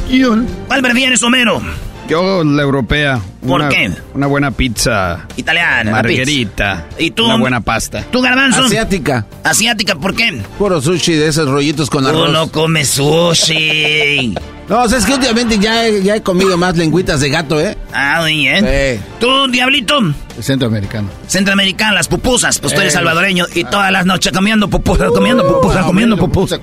¿Cuál 0.68 0.82
prefieres, 0.82 1.24
Homero? 1.24 1.62
Yo, 2.10 2.44
la 2.44 2.62
europea. 2.62 3.20
¿Por 3.46 3.62
Una- 3.62 3.70
qué? 3.70 3.92
Una 4.14 4.28
buena 4.28 4.52
pizza. 4.52 5.26
Italiana. 5.38 5.92
Margarita. 5.92 6.86
¿Y 7.00 7.12
tú? 7.12 7.26
Una 7.26 7.38
buena 7.38 7.62
pasta. 7.62 8.04
¿Tú, 8.12 8.22
garbanzo? 8.22 8.64
Asiática. 8.66 9.26
Asiática, 9.44 9.96
¿por 9.96 10.14
qué? 10.16 10.42
Puro 10.58 10.82
sushi 10.82 11.14
de 11.14 11.28
esos 11.30 11.50
rollitos 11.50 11.90
con 11.90 12.04
Tú 12.04 12.10
arroz. 12.10 12.32
no 12.32 12.52
comes 12.52 12.90
sushi. 12.90 14.36
No, 14.70 14.82
o 14.84 14.88
sea, 14.88 14.98
es 14.98 15.06
que 15.06 15.14
últimamente 15.14 15.60
ya 15.60 15.86
he, 15.86 16.02
ya 16.02 16.16
he 16.16 16.22
comido 16.24 16.58
más 16.58 16.78
lengüitas 16.78 17.20
de 17.20 17.30
gato, 17.30 17.60
¿eh? 17.60 17.78
Ah, 17.92 18.20
muy 18.22 18.34
bien. 18.38 18.66
Sí. 18.66 19.02
¿Tú, 19.20 19.48
Diablito? 19.52 20.00
Centroamericano. 20.40 21.10
Centroamericana, 21.28 21.92
las 21.92 22.08
pupusas. 22.08 22.60
Pues 22.60 22.74
tú 22.74 22.80
eres 22.80 22.94
Eh. 22.94 22.96
salvadoreño 22.96 23.46
y 23.54 23.66
todas 23.66 23.92
las 23.92 24.06
noches 24.06 24.32
comiendo 24.32 24.70
pupusas, 24.70 25.10
comiendo 25.12 25.46
pupusas, 25.46 25.86
comiendo 25.86 26.16
pupusas. 26.16 26.62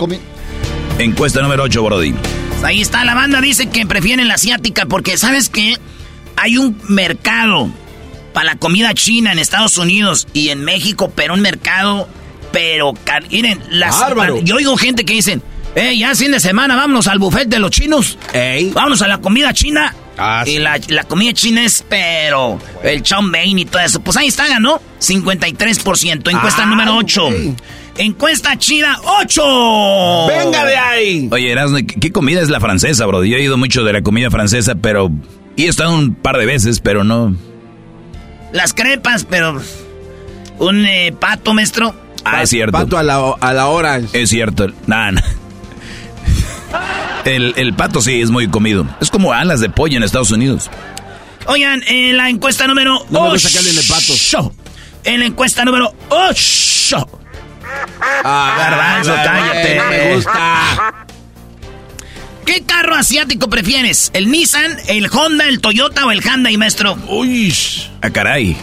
Encuesta 0.99 1.43
número 1.43 1.63
8, 1.65 1.83
Brody. 1.85 2.15
Ahí 2.63 2.81
está, 2.81 3.05
la 3.05 3.15
banda 3.15 3.41
dice 3.41 3.69
que 3.69 3.87
prefieren 3.87 4.29
la 4.29 4.35
asiática 4.35 4.87
porque, 4.87 5.17
¿sabes 5.17 5.49
qué? 5.49 5.77
Hay 6.37 6.57
un 6.59 6.81
mercado 6.89 7.71
para 8.33 8.47
la 8.47 8.57
comida 8.57 8.95
china 8.95 9.33
en 9.33 9.39
Estados 9.39 9.77
Unidos 9.79 10.29
y 10.33 10.51
en 10.51 10.63
México, 10.65 11.13
pero 11.15 11.35
un 11.35 11.41
mercado, 11.41 12.09
pero... 12.53 12.93
Miren, 13.31 13.61
las, 13.71 13.97
yo 14.45 14.57
oigo 14.57 14.77
gente 14.77 15.05
que 15.05 15.15
dicen, 15.15 15.43
Eh, 15.75 15.97
ya 15.97 16.15
fin 16.15 16.33
de 16.33 16.41
semana, 16.41 16.75
vámonos 16.77 17.07
al 17.07 17.19
buffet 17.19 17.49
de 17.49 17.59
los 17.61 17.71
chinos. 17.71 18.19
Ey. 18.33 18.71
Vámonos 18.71 19.03
a 19.03 19.09
la 19.09 19.19
comida 19.19 19.53
china. 19.55 19.95
Ah, 20.21 20.45
y 20.47 20.59
la, 20.59 20.79
la 20.89 21.05
comida 21.05 21.33
china 21.33 21.65
es, 21.65 21.85
pero 21.89 22.59
el 22.83 23.03
chow 23.03 23.23
mein 23.23 23.59
y 23.59 23.65
todo 23.65 23.83
eso. 23.83 24.01
Pues 24.01 24.17
ahí 24.19 24.29
está, 24.29 24.47
ganó 24.49 24.81
53%. 25.01 26.31
Encuesta 26.31 26.63
Ah, 26.63 26.67
número 26.67 26.97
8. 26.97 27.27
ok. 27.27 27.35
Encuesta 27.99 28.57
china 28.57 28.99
8. 29.03 30.27
¡Venga 30.29 30.65
de 30.65 30.77
ahí! 30.77 31.29
Oye, 31.33 31.51
Erasmo, 31.51 31.79
¿qué, 32.01 32.13
comida 32.13 32.41
es 32.41 32.49
la 32.49 32.61
francesa, 32.61 33.05
bro? 33.07 33.25
Yo 33.25 33.37
he 33.37 33.43
ido 33.43 33.57
mucho 33.57 33.83
de 33.85 33.93
la 33.93 34.03
comida 34.03 34.31
francesa, 34.31 34.75
pero... 34.75 35.11
Y 35.57 35.65
he 35.65 35.69
estado 35.69 35.95
un 35.95 36.15
par 36.15 36.39
de 36.39 36.47
veces, 36.47 36.81
pero 36.81 37.05
no... 37.05 37.35
Las 38.53 38.73
crepas, 38.75 39.25
pero 39.25 39.61
un 40.59 40.87
eh, 40.87 41.13
pato, 41.19 41.53
maestro. 41.55 41.95
Ah, 42.25 42.43
es 42.43 42.51
cierto. 42.51 42.73
Pato 42.73 42.97
a 42.99 43.03
la, 43.03 43.35
a 43.41 43.53
la 43.53 43.67
hora. 43.69 44.01
Es 44.13 44.31
cierto. 44.31 44.69
Nah, 44.87 45.11
nah. 45.13 45.21
El, 47.25 47.55
el 47.57 47.75
pato 47.75 48.01
sí 48.01 48.21
es 48.21 48.31
muy 48.31 48.49
comido. 48.49 48.87
Es 49.01 49.11
como 49.11 49.33
alas 49.33 49.61
de 49.61 49.69
pollo 49.71 49.97
en 49.97 50.03
Estados 50.03 50.31
Unidos. 50.31 50.71
Oigan, 51.47 51.83
en 51.87 52.17
la 52.17 52.29
encuesta 52.29 52.67
número 52.67 53.05
No 53.11 53.21
me 53.23 53.29
8. 53.29 53.33
gusta 53.33 53.51
que 53.51 53.59
hablen 53.59 53.75
de 53.77 53.83
patos. 53.83 54.37
En 55.05 55.21
la 55.21 55.27
encuesta 55.27 55.65
número 55.65 55.93
8. 56.11 57.09
Ah, 58.25 58.55
Garbanzo, 58.59 59.15
cállate. 59.15 59.77
No 59.77 59.85
me 59.91 60.15
gusta. 60.15 61.07
¿Qué 62.47 62.63
carro 62.63 62.97
asiático 62.97 63.49
prefieres? 63.49 64.11
¿El 64.13 64.31
Nissan, 64.31 64.77
el 64.89 65.09
Honda, 65.13 65.47
el 65.47 65.61
Toyota 65.61 66.05
o 66.07 66.11
el 66.11 66.21
Hyundai, 66.21 66.57
maestro? 66.57 66.99
Uy. 67.09 67.55
Ah, 68.03 68.11
caray. 68.11 68.57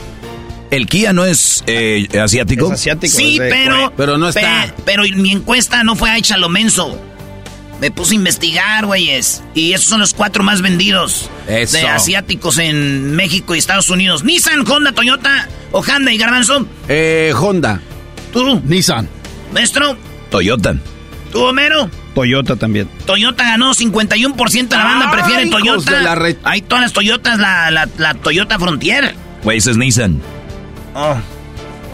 ¿El 0.71 0.87
Kia 0.87 1.13
no 1.13 1.23
es 1.23 1.63
eh, 1.67 2.07
asiático? 2.21 2.67
Es 2.67 2.73
asiático. 2.81 3.15
Sí, 3.15 3.33
es 3.37 3.39
de 3.43 3.49
pero... 3.49 3.93
Pero 3.95 4.17
no 4.17 4.27
está. 4.27 4.41
pe- 4.41 4.73
pero 4.85 5.03
mi 5.15 5.31
encuesta 5.31 5.83
no 5.85 5.95
fue 5.95 6.17
hecha 6.17 6.35
a 6.35 6.37
lo 6.37 6.49
menso. 6.49 6.99
Me 7.79 7.91
puse 7.91 8.13
a 8.13 8.15
investigar, 8.15 8.86
güeyes. 8.88 9.43
Y 9.53 9.74
esos 9.74 9.88
son 9.88 10.00
los 10.00 10.13
cuatro 10.13 10.43
más 10.43 10.62
vendidos 10.62 11.29
Eso. 11.48 11.77
de 11.77 11.88
asiáticos 11.88 12.57
en 12.57 13.15
México 13.15 13.53
y 13.53 13.60
Estados 13.60 13.89
Unidos. 13.89 14.24
Nissan, 14.24 14.67
Honda, 14.67 14.93
Toyota 14.93 15.48
o 15.72 15.84
Hyundai, 15.84 16.17
Garbanzo. 16.17 16.65
Eh, 16.89 17.34
Honda. 17.39 17.79
Tú, 18.34 18.62
Nissan. 18.65 19.07
maestro. 19.53 19.96
Toyota. 20.31 20.75
Tú, 21.31 21.43
Homero. 21.43 21.89
Toyota 22.15 22.55
también. 22.55 22.89
Toyota 23.05 23.43
ganó 23.43 23.75
51% 23.75 24.69
de 24.69 24.77
la 24.77 24.84
banda 24.86 25.05
Ay, 25.10 25.12
prefiere 25.22 25.50
Toyota. 25.51 25.91
de 25.91 26.01
la 26.03 26.15
re- 26.15 26.38
Hay 26.43 26.62
todas 26.63 26.81
las 26.81 26.93
Toyotas, 26.93 27.38
la, 27.38 27.69
la, 27.69 27.88
la 27.98 28.13
Toyota 28.15 28.57
Frontier. 28.57 29.13
Güey, 29.43 29.60
ese 29.60 29.69
es 29.72 29.77
Nissan. 29.77 30.19
Oh. 30.96 31.15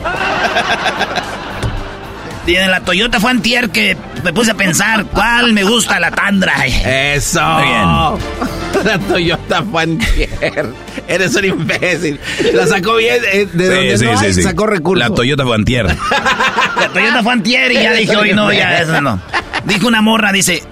Tiene 2.45 2.67
la 2.67 2.81
Toyota 2.81 3.19
Frontier 3.19 3.69
que 3.69 3.97
me 4.23 4.33
puse 4.33 4.51
a 4.51 4.55
pensar 4.55 5.05
cuál 5.05 5.53
me 5.53 5.63
gusta 5.63 5.99
la 5.99 6.11
Tundra. 6.11 6.53
Eso. 6.65 7.41
Muy 7.41 7.63
bien. 7.63 8.85
La 8.85 8.99
Toyota 8.99 9.63
Frontier. 9.63 10.69
Eres 11.07 11.35
un 11.35 11.45
imbécil. 11.45 12.19
La 12.53 12.67
sacó 12.67 12.95
bien. 12.95 13.21
eh, 13.31 13.47
de 13.51 13.69
donde 13.69 14.05
no 14.05 14.19
hay, 14.19 14.33
sacó 14.33 14.65
recursos. 14.65 15.07
La 15.09 15.13
Toyota 15.13 15.45
Fantier. 15.45 15.85
La 16.79 16.89
Toyota 16.91 17.21
Frontier 17.23 17.71
y 17.71 17.75
ya 17.75 17.93
dije, 17.93 18.15
hoy 18.15 18.33
no, 18.33 18.51
ya 18.51 18.79
eso 18.79 18.99
no. 19.01 19.21
Dijo 19.65 19.87
una 19.87 20.01
morra, 20.01 20.31
dice, 20.31 20.63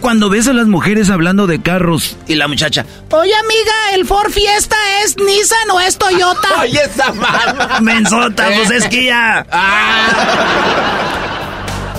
cuando 0.00 0.30
ves 0.30 0.48
a 0.48 0.52
las 0.52 0.66
mujeres 0.66 1.10
hablando 1.10 1.46
de 1.46 1.60
carros 1.60 2.16
y 2.26 2.34
la 2.34 2.48
muchacha, 2.48 2.84
Oye, 3.10 3.32
amiga, 3.34 3.94
¿el 3.94 4.06
Ford 4.06 4.30
Fiesta 4.30 4.76
es 5.04 5.16
Nissan 5.18 5.70
o 5.72 5.80
es 5.80 5.98
Toyota? 5.98 6.48
Oye, 6.60 6.80
esa 6.82 7.12
mamá. 7.12 7.78
mensota, 7.82 8.48
pues 8.56 8.70
es 8.70 8.88
que 8.88 9.04
ya... 9.04 9.46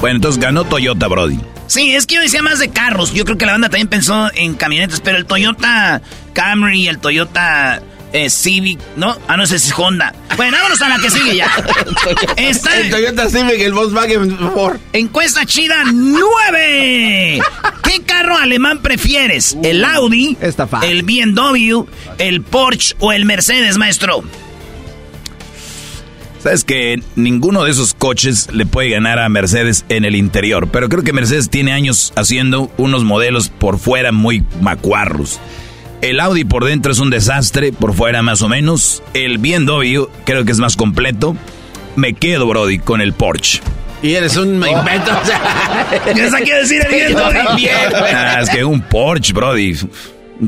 Bueno, 0.01 0.15
entonces 0.17 0.41
ganó 0.41 0.63
Toyota, 0.65 1.07
Brody. 1.07 1.39
Sí, 1.67 1.95
es 1.95 2.05
que 2.05 2.15
yo 2.15 2.21
decía 2.21 2.41
más 2.41 2.59
de 2.59 2.69
carros. 2.69 3.13
Yo 3.13 3.23
creo 3.23 3.37
que 3.37 3.45
la 3.45 3.53
banda 3.53 3.69
también 3.69 3.87
pensó 3.87 4.29
en 4.33 4.55
camionetas, 4.55 4.99
pero 4.99 5.17
el 5.17 5.25
Toyota 5.25 6.01
Camry, 6.33 6.87
el 6.87 6.97
Toyota 6.99 7.81
eh, 8.13 8.29
Civic, 8.29 8.79
¿no? 8.97 9.15
Ah, 9.27 9.37
no, 9.37 9.43
ese 9.43 9.55
es 9.57 9.71
Honda. 9.77 10.13
Bueno, 10.35 10.57
vámonos 10.57 10.81
a 10.81 10.89
la 10.89 10.97
que 10.97 11.09
sigue 11.09 11.35
ya. 11.37 11.49
Está 12.35 12.77
El 12.79 12.89
Toyota 12.89 13.29
Civic, 13.29 13.61
el 13.61 13.73
Volkswagen 13.73 14.37
Ford. 14.53 14.77
encuesta 14.91 15.45
chida 15.45 15.83
9. 15.93 17.41
¿Qué 17.83 18.01
carro 18.03 18.37
alemán 18.37 18.81
prefieres? 18.81 19.55
¿El 19.63 19.85
Audi, 19.85 20.35
está 20.41 20.67
fácil. 20.67 20.89
el 20.89 21.03
BMW, 21.03 21.85
el 22.17 22.41
Porsche 22.41 22.95
o 22.99 23.13
el 23.13 23.25
Mercedes, 23.25 23.77
maestro? 23.77 24.23
Sabes 26.43 26.63
que 26.63 26.99
ninguno 27.15 27.63
de 27.65 27.71
esos 27.71 27.93
coches 27.93 28.49
le 28.51 28.65
puede 28.65 28.89
ganar 28.89 29.19
a 29.19 29.29
Mercedes 29.29 29.85
en 29.89 30.05
el 30.05 30.15
interior, 30.15 30.69
pero 30.71 30.89
creo 30.89 31.03
que 31.03 31.13
Mercedes 31.13 31.49
tiene 31.51 31.71
años 31.71 32.13
haciendo 32.15 32.71
unos 32.77 33.03
modelos 33.03 33.49
por 33.49 33.77
fuera 33.77 34.11
muy 34.11 34.43
macuarros. 34.59 35.39
El 36.01 36.19
Audi 36.19 36.43
por 36.43 36.65
dentro 36.65 36.91
es 36.91 36.99
un 36.99 37.11
desastre, 37.11 37.71
por 37.71 37.93
fuera 37.93 38.23
más 38.23 38.41
o 38.41 38.49
menos. 38.49 39.03
El 39.13 39.37
BMW 39.37 40.05
creo 40.25 40.43
que 40.43 40.51
es 40.51 40.57
más 40.57 40.75
completo. 40.75 41.35
Me 41.95 42.13
quedo, 42.13 42.47
Brody, 42.47 42.79
con 42.79 43.01
el 43.01 43.13
Porsche. 43.13 43.61
Y 44.01 44.15
eres 44.15 44.35
un 44.35 44.55
invento. 44.55 45.11
O 45.21 45.25
sea, 45.25 46.01
¿Qué 46.11 46.25
esa 46.25 46.39
quiere 46.39 46.61
decir 46.61 46.81
el 46.89 47.13
güey. 47.13 47.67
Ah, 48.15 48.39
es 48.41 48.49
que 48.49 48.65
un 48.65 48.81
Porsche, 48.81 49.31
Brody. 49.31 49.77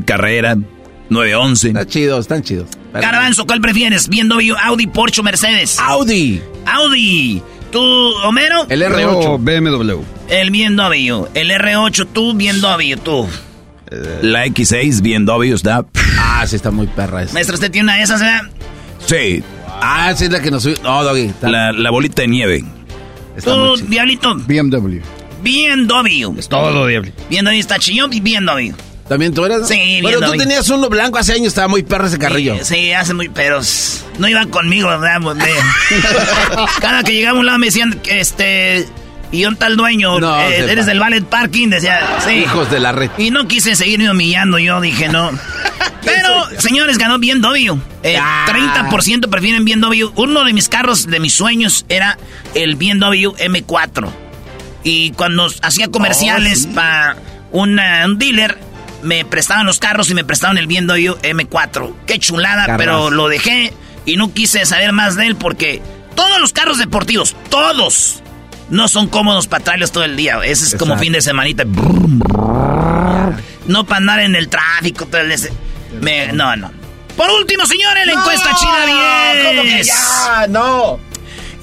Carrera 0.04 0.56
911. 1.10 1.68
Están 1.68 1.86
chidos, 1.86 2.20
están 2.20 2.42
chidos. 2.42 2.68
Garbanzo, 2.92 3.46
¿cuál 3.46 3.60
prefieres? 3.60 4.08
¿BMW, 4.08 4.54
Audi, 4.62 4.86
Porsche 4.86 5.20
o 5.20 5.24
Mercedes? 5.24 5.78
Audi. 5.80 6.40
Audi. 6.66 7.42
¿Tú, 7.70 7.80
Homero? 8.24 8.66
El 8.68 8.80
Yo, 8.80 8.88
R8. 8.88 9.38
BMW. 9.38 10.02
El 10.28 10.50
BMW. 10.50 11.26
El 11.34 11.50
R8, 11.50 12.06
tú, 12.12 12.32
BMW, 12.34 12.96
tú. 13.02 13.26
La 14.22 14.46
X6 14.46 15.00
BMW 15.02 15.54
está... 15.54 15.84
Ah, 16.18 16.44
sí, 16.46 16.56
está 16.56 16.70
muy 16.70 16.86
perra 16.86 17.22
esa. 17.22 17.34
Maestro, 17.34 17.54
¿usted 17.54 17.70
tiene 17.70 17.84
una 17.86 17.96
de 17.96 18.02
esas, 18.02 18.20
¿verdad? 18.20 18.42
Sí, 19.06 19.42
Ah, 19.80 20.14
sí, 20.16 20.24
es 20.24 20.30
la 20.30 20.40
que 20.40 20.50
nos 20.50 20.62
subió. 20.62 20.76
No, 20.82 21.02
Doggy. 21.04 21.26
Está, 21.26 21.48
la, 21.50 21.72
la 21.72 21.90
bolita 21.90 22.22
de 22.22 22.28
nieve. 22.28 22.64
está 23.36 23.52
Tú. 23.52 23.76
Diablito. 23.88 24.34
BMW. 24.36 25.00
BMW. 25.42 26.38
Es 26.38 26.48
todo, 26.48 26.86
diablo. 26.86 27.10
BMW 27.28 27.50
está 27.58 27.78
chillón 27.78 28.12
y 28.12 28.20
BMW. 28.20 28.72
¿También 29.08 29.34
tú 29.34 29.44
eras? 29.44 29.68
Sí, 29.68 30.00
Pero 30.02 30.18
bien, 30.20 30.32
tú 30.32 30.38
tenías 30.38 30.68
uno 30.70 30.88
blanco 30.88 31.18
hace 31.18 31.32
años, 31.34 31.48
estaba 31.48 31.68
muy 31.68 31.82
perra 31.82 32.06
ese 32.06 32.18
carrillo. 32.18 32.56
Sí, 32.62 32.74
sí, 32.74 32.92
hace 32.92 33.12
muy... 33.14 33.28
Pero 33.28 33.60
s- 33.60 34.02
no 34.18 34.26
iban 34.28 34.48
conmigo, 34.48 34.88
¿verdad? 34.88 35.20
Pues, 35.22 35.36
Cada 36.80 37.02
que 37.02 37.12
llegaba 37.12 37.36
a 37.36 37.40
un 37.40 37.46
lado 37.46 37.58
me 37.58 37.66
decían, 37.66 38.00
este... 38.06 38.86
Y 39.32 39.40
yo 39.40 39.54
tal 39.56 39.76
dueño, 39.76 40.20
No, 40.20 40.40
eh, 40.40 40.70
eres 40.70 40.86
del 40.86 41.00
Ballet 41.00 41.24
Parking, 41.24 41.68
decía, 41.68 42.18
sí. 42.24 42.34
Hijos 42.34 42.70
de 42.70 42.78
la 42.78 42.92
red. 42.92 43.10
Y 43.18 43.30
no 43.32 43.48
quise 43.48 43.74
seguirme 43.74 44.08
humillando, 44.08 44.58
yo 44.60 44.80
dije 44.80 45.08
no. 45.08 45.32
Pero, 46.04 46.60
señores, 46.60 46.98
ganó. 46.98 47.16
El 48.02 48.16
Ah. 48.20 48.46
30% 48.48 49.28
prefieren 49.28 49.64
BMW. 49.64 50.10
Uno 50.14 50.44
de 50.44 50.52
mis 50.52 50.68
carros, 50.68 51.06
de 51.08 51.18
mis 51.18 51.32
sueños, 51.34 51.84
era 51.88 52.16
el 52.54 52.76
BMW 52.76 53.34
M4. 53.36 54.08
Y 54.84 55.10
cuando 55.12 55.48
hacía 55.62 55.88
comerciales 55.88 56.68
para 56.72 57.16
un 57.50 57.76
dealer, 58.18 58.58
me 59.04 59.24
prestaban 59.24 59.66
los 59.66 59.78
carros 59.78 60.10
y 60.10 60.14
me 60.14 60.24
prestaban 60.24 60.58
el 60.58 60.66
BMW 60.66 61.12
M4. 61.22 61.94
Qué 62.06 62.18
chulada, 62.18 62.64
pero 62.78 63.10
lo 63.10 63.28
dejé 63.28 63.72
y 64.06 64.16
no 64.16 64.32
quise 64.32 64.66
saber 64.66 64.92
más 64.92 65.14
de 65.16 65.26
él 65.26 65.36
porque 65.36 65.80
todos 66.14 66.40
los 66.40 66.52
carros 66.52 66.78
deportivos, 66.78 67.36
todos, 67.50 68.22
no 68.70 68.88
son 68.88 69.08
cómodos 69.08 69.46
para 69.46 69.62
traerlos 69.64 69.92
todo 69.92 70.04
el 70.04 70.16
día. 70.16 70.38
Ese 70.44 70.64
es 70.64 70.74
como 70.74 70.94
fin 70.98 71.12
de 71.12 71.20
semanita. 71.22 71.64
No 73.66 73.84
para 73.84 73.96
andar 73.98 74.20
en 74.20 74.34
el 74.36 74.48
tráfico. 74.48 75.06
todo 75.06 75.20
el 75.20 75.32
ese- 75.32 75.52
me- 76.00 76.32
no, 76.32 76.56
no. 76.56 76.70
Por 77.16 77.30
último, 77.30 77.64
señores, 77.66 78.06
la 78.06 78.12
encuesta 78.12 78.50
China 78.56 78.86
10. 79.32 79.46
¿Cómo 79.48 79.62
que 79.62 79.84
ya? 79.84 80.46
No. 80.48 80.98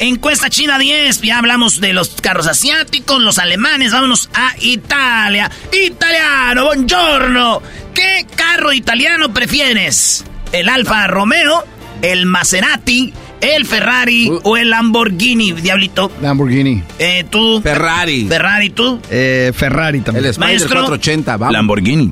Encuesta 0.01 0.49
China 0.49 0.79
10. 0.79 1.21
Ya 1.21 1.37
hablamos 1.37 1.79
de 1.79 1.93
los 1.93 2.09
carros 2.21 2.47
asiáticos, 2.47 3.21
los 3.21 3.37
alemanes. 3.37 3.91
Vámonos 3.91 4.29
a 4.33 4.53
Italia. 4.59 5.49
Italiano, 5.71 6.65
buongiorno. 6.65 7.61
¿Qué 7.93 8.25
carro 8.35 8.73
italiano 8.73 9.31
prefieres? 9.31 10.25
¿El 10.51 10.69
Alfa 10.69 11.05
Romeo, 11.05 11.63
el 12.01 12.25
Maserati, 12.25 13.13
el 13.41 13.63
Ferrari 13.67 14.27
Uh. 14.31 14.39
o 14.43 14.57
el 14.57 14.71
Lamborghini, 14.71 15.51
Diablito? 15.51 16.11
Lamborghini. 16.19 16.81
Eh, 16.97 17.25
tú. 17.29 17.61
Ferrari. 17.61 18.25
Ferrari, 18.27 18.71
tú. 18.71 18.99
Eh, 19.11 19.51
Ferrari 19.55 20.01
también. 20.01 20.25
El 20.25 20.31
Spider 20.31 20.49
Maestro. 20.49 20.69
480, 20.79 21.37
vamos. 21.37 21.53
Lamborghini. 21.53 22.11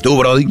¿Tú, 0.00 0.16
Brody? 0.16 0.46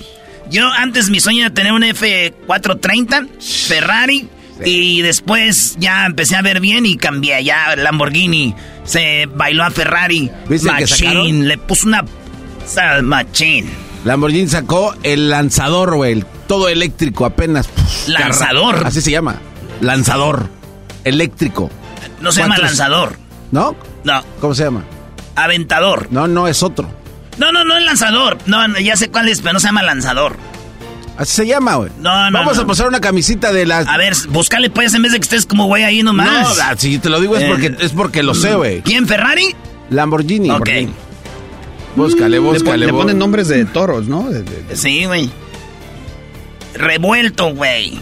Yo 0.49 0.67
antes 0.69 1.09
mi 1.09 1.21
sueño 1.21 1.45
era 1.45 1.53
tener 1.53 1.71
un 1.71 1.83
F430, 1.83 3.27
Ferrari, 3.67 4.27
y 4.65 5.01
después 5.01 5.75
ya 5.79 6.05
empecé 6.05 6.35
a 6.35 6.41
ver 6.41 6.59
bien 6.59 6.85
y 6.85 6.97
cambié. 6.97 7.43
Ya 7.43 7.75
Lamborghini 7.75 8.55
se 8.83 9.27
bailó 9.33 9.63
a 9.63 9.71
Ferrari. 9.71 10.29
¿Viste? 10.47 10.71
Machine, 10.71 11.45
le 11.45 11.57
puso 11.57 11.87
una... 11.87 12.03
Machine. 13.01 13.69
Lamborghini 14.05 14.47
sacó 14.47 14.95
el 15.03 15.29
lanzador, 15.29 15.95
güey. 15.95 16.13
el 16.13 16.25
Todo 16.47 16.69
eléctrico 16.69 17.25
apenas. 17.25 17.67
Pff, 17.67 18.07
¿Lanzador? 18.09 18.75
carra- 18.75 18.87
Así 18.87 19.01
se 19.01 19.11
llama. 19.11 19.35
Lanzador. 19.81 20.49
Eléctrico. 21.03 21.69
No 22.21 22.31
se 22.31 22.41
llama 22.41 22.57
lanzador. 22.57 23.17
¿No? 23.51 23.75
No, 24.03 24.23
¿Cómo 24.39 24.55
se 24.55 24.63
llama? 24.63 24.83
Aventador. 25.35 26.07
No, 26.11 26.27
no, 26.27 26.47
es 26.47 26.63
otro. 26.63 26.89
No, 27.37 27.51
no, 27.51 27.63
no 27.63 27.77
es 27.77 27.83
lanzador. 27.83 28.37
No, 28.45 28.65
ya 28.79 28.95
sé 28.95 29.09
cuál 29.09 29.27
es, 29.29 29.41
pero 29.41 29.53
no 29.53 29.59
se 29.59 29.67
llama 29.67 29.83
lanzador. 29.83 30.37
Así 31.17 31.33
se 31.35 31.45
llama, 31.47 31.75
güey. 31.75 31.91
No, 31.99 32.31
no. 32.31 32.39
Vamos 32.39 32.57
no. 32.57 32.63
a 32.63 32.67
pasar 32.67 32.87
una 32.87 32.99
camisita 32.99 33.51
de 33.53 33.65
las. 33.65 33.87
A 33.87 33.97
ver, 33.97 34.13
búscale 34.29 34.69
pues 34.69 34.93
en 34.95 35.03
vez 35.03 35.11
de 35.11 35.19
que 35.19 35.23
estés 35.23 35.45
como 35.45 35.67
güey 35.67 35.83
ahí 35.83 36.01
nomás. 36.03 36.57
No, 36.57 36.63
ah, 36.63 36.73
si 36.77 36.97
te 36.97 37.09
lo 37.09 37.19
digo 37.21 37.35
es 37.37 37.43
Eh, 37.43 37.47
porque, 37.49 37.75
es 37.79 37.91
porque 37.91 38.23
lo 38.23 38.33
sé, 38.33 38.55
güey. 38.55 38.81
¿Quién, 38.81 39.07
Ferrari? 39.07 39.55
Lamborghini. 39.89 40.49
Ok. 40.49 40.59
Lamborghini. 40.67 40.93
Búscale, 41.95 42.29
Le, 42.29 42.37
pon- 42.41 42.53
búscale. 42.53 42.85
le 42.87 42.91
ponen 42.93 43.19
nombres 43.19 43.47
de 43.47 43.65
toros, 43.65 44.07
¿no? 44.07 44.27
De- 44.29 44.41
de- 44.41 44.63
de- 44.63 44.75
Sí, 44.75 45.05
güey. 45.05 45.29
Revuelto, 46.73 47.53
güey. 47.53 47.99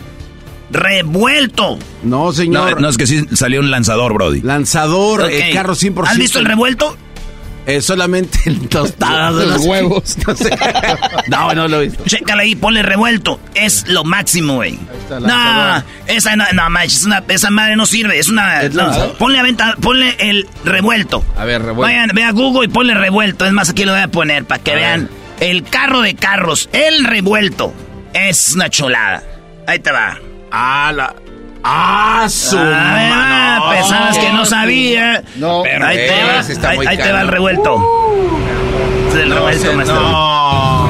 Revuelto. 0.71 1.78
No, 2.04 2.32
señor. 2.32 2.80
no, 2.80 2.88
es 2.88 2.97
que 2.97 3.06
sí 3.06 3.26
salió 3.34 3.60
un 3.60 3.69
lanzador, 3.71 4.13
Brody. 4.13 4.41
Lanzador, 4.41 5.24
Ok. 5.24 5.30
eh, 5.32 5.50
carro 5.54 5.76
100%. 5.76 6.08
¿Has 6.10 6.17
visto 6.17 6.39
el 6.39 6.45
revuelto? 6.45 6.95
Eh, 7.65 7.82
solamente 7.82 8.39
el 8.45 8.67
tostado 8.69 9.38
de 9.38 9.45
Los 9.45 9.58
los 9.58 9.65
huevos. 9.65 10.17
No, 10.28 10.36
sé. 10.36 10.50
no, 11.28 11.54
no 11.54 11.67
lo 11.67 11.82
he 11.82 11.88
visto. 11.88 12.04
Chécale 12.06 12.41
ahí, 12.43 12.56
ponle 12.56 12.82
revuelto. 12.82 13.39
Es 13.54 13.88
lo 13.88 14.04
máximo, 14.04 14.56
güey. 14.56 14.80
No, 15.10 15.84
esa 16.08 16.36
no, 16.36 16.45
no 16.54 16.69
manches, 16.69 17.06
una- 17.06 17.24
esa 17.28 17.50
madre 17.52 17.76
no 17.76 17.86
sirve. 17.86 18.17
Es 18.17 18.30
una. 18.30 18.63
¿Es 18.63 18.74
no, 18.74 18.84
lanzador? 18.84 19.17
ponle, 19.17 19.39
ponle 19.82 20.15
el 20.19 20.47
revuelto. 20.65 21.24
A 21.38 21.45
ver, 21.45 21.62
revuelto. 21.62 21.82
Vayan, 21.82 22.10
ve 22.13 22.24
a 22.24 22.32
Google 22.32 22.65
y 22.65 22.69
ponle 22.69 22.93
revuelto. 22.95 23.45
Es 23.45 23.52
más, 23.54 23.69
aquí 23.69 23.86
lo 23.86 23.91
voy 23.93 24.02
a 24.02 24.08
poner 24.08 24.45
para 24.45 24.63
que 24.63 24.71
A 24.71 24.76
vean. 24.76 25.10
El 25.39 25.63
carro 25.63 26.02
de 26.02 26.15
carros, 26.15 26.69
el 26.74 27.04
revuelto. 27.06 27.74
Es 28.13 28.54
una 28.56 28.69
cholada. 28.69 29.24
Ahí 29.67 29.80
te 29.80 29.91
va. 29.91 30.17
Ah, 30.52 30.91
la. 30.95 31.13
Ah, 31.63 32.26
su 32.30 32.58
Ah. 32.60 33.71
Pensabas 33.74 34.17
que 34.17 34.32
no 34.34 34.45
sabía. 34.45 35.24
No. 35.36 35.62
Pero 35.63 35.86
ahí 35.86 35.97
te 35.97 36.24
va, 36.24 36.39
está 36.39 36.69
ahí, 36.69 36.78
muy 36.78 36.88
ahí 36.88 36.97
te 36.97 37.12
va 37.12 37.21
el 37.21 37.28
revuelto. 37.28 37.78
Es 39.10 39.15
el 39.15 39.30
No, 39.30 39.36
revuelto, 39.36 39.74
maestro. 39.74 40.00
no. 40.00 40.89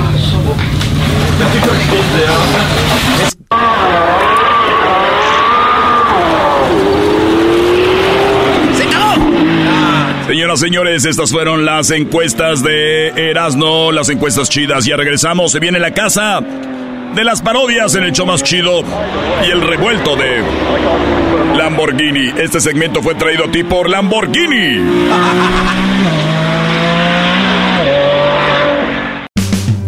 ¡Se 8.75 8.83
acabó! 8.83 10.27
Señoras, 10.27 10.59
señores, 10.59 11.05
estas 11.05 11.31
fueron 11.31 11.65
las 11.65 11.91
encuestas 11.91 12.63
de 12.63 13.07
Erasno, 13.29 13.91
las 13.91 14.09
encuestas 14.09 14.49
chidas. 14.49 14.85
Ya 14.85 14.95
regresamos, 14.95 15.51
se 15.51 15.59
viene 15.59 15.79
la 15.79 15.91
casa 15.91 16.39
de 17.15 17.23
las 17.23 17.41
parodias 17.41 17.95
en 17.95 18.03
el 18.03 18.11
show 18.13 18.25
más 18.25 18.43
chido 18.43 18.83
y 19.45 19.51
el 19.51 19.61
revuelto 19.61 20.15
de 20.15 20.43
Lamborghini. 21.57 22.33
Este 22.37 22.59
segmento 22.59 23.01
fue 23.01 23.15
traído 23.15 23.45
a 23.45 23.51
ti 23.51 23.63
por 23.63 23.89
Lamborghini. 23.89 24.79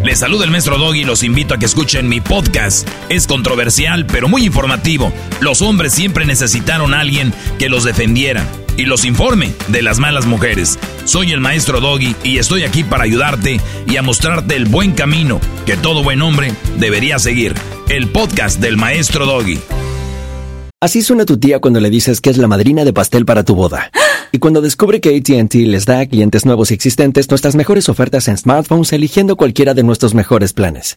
Les 0.04 0.18
saluda 0.18 0.44
el 0.44 0.50
maestro 0.50 0.76
Doggy 0.78 1.00
y 1.00 1.04
los 1.04 1.22
invito 1.22 1.54
a 1.54 1.58
que 1.58 1.66
escuchen 1.66 2.08
mi 2.08 2.20
podcast. 2.20 2.86
Es 3.08 3.26
controversial, 3.26 4.06
pero 4.06 4.28
muy 4.28 4.44
informativo. 4.44 5.12
Los 5.40 5.62
hombres 5.62 5.94
siempre 5.94 6.26
necesitaron 6.26 6.92
a 6.94 7.00
alguien 7.00 7.32
que 7.58 7.68
los 7.68 7.84
defendiera 7.84 8.44
y 8.76 8.84
los 8.84 9.04
informe 9.04 9.52
de 9.68 9.82
las 9.82 9.98
malas 9.98 10.26
mujeres. 10.26 10.78
Soy 11.04 11.32
el 11.32 11.40
maestro 11.40 11.80
Doggy 11.80 12.16
y 12.22 12.38
estoy 12.38 12.64
aquí 12.64 12.84
para 12.84 13.04
ayudarte 13.04 13.60
y 13.86 13.96
a 13.96 14.02
mostrarte 14.02 14.56
el 14.56 14.66
buen 14.66 14.92
camino 14.92 15.40
que 15.66 15.76
todo 15.76 16.02
buen 16.02 16.22
hombre 16.22 16.52
debería 16.78 17.18
seguir. 17.18 17.54
El 17.88 18.08
podcast 18.08 18.60
del 18.60 18.76
maestro 18.76 19.26
Doggy. 19.26 19.60
Así 20.80 21.02
suena 21.02 21.24
tu 21.24 21.38
tía 21.38 21.60
cuando 21.60 21.80
le 21.80 21.88
dices 21.88 22.20
que 22.20 22.30
es 22.30 22.36
la 22.36 22.46
madrina 22.46 22.84
de 22.84 22.92
pastel 22.92 23.24
para 23.24 23.42
tu 23.42 23.54
boda. 23.54 23.90
Y 24.32 24.38
cuando 24.38 24.60
descubre 24.60 25.00
que 25.00 25.16
ATT 25.16 25.54
les 25.54 25.86
da 25.86 26.00
a 26.00 26.06
clientes 26.06 26.44
nuevos 26.44 26.70
y 26.70 26.74
existentes 26.74 27.30
nuestras 27.30 27.54
mejores 27.54 27.88
ofertas 27.88 28.28
en 28.28 28.36
smartphones 28.36 28.92
eligiendo 28.92 29.36
cualquiera 29.36 29.74
de 29.74 29.82
nuestros 29.82 30.12
mejores 30.12 30.52
planes. 30.52 30.96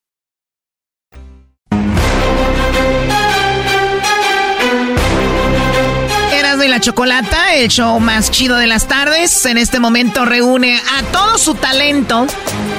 Chocolata, 6.81 7.53
el 7.53 7.67
show 7.67 7.99
más 7.99 8.31
chido 8.31 8.57
de 8.57 8.65
las 8.65 8.87
tardes, 8.87 9.45
en 9.45 9.59
este 9.59 9.79
momento 9.79 10.25
reúne 10.25 10.81
a 10.97 11.03
todo 11.11 11.37
su 11.37 11.53
talento. 11.53 12.25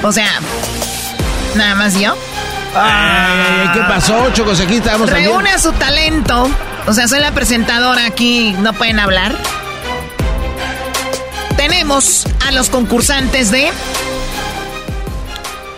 O 0.01 0.11
sea, 0.11 0.29
nada 1.55 1.73
más 1.75 1.97
yo. 1.97 2.13
Ay, 2.75 3.69
¿Qué 3.73 3.79
pasó, 3.79 4.29
Chocos? 4.33 4.59
Aquí 4.59 4.75
estamos 4.75 5.09
también. 5.09 5.29
Reúne 5.29 5.51
a 5.51 5.57
su 5.57 5.71
talento. 5.71 6.49
O 6.85 6.93
sea, 6.93 7.07
soy 7.07 7.21
la 7.21 7.31
presentadora 7.31 8.05
aquí, 8.05 8.53
no 8.59 8.73
pueden 8.73 8.99
hablar. 8.99 9.37
Tenemos 11.55 12.25
a 12.45 12.51
los 12.51 12.69
concursantes 12.69 13.51
de 13.51 13.71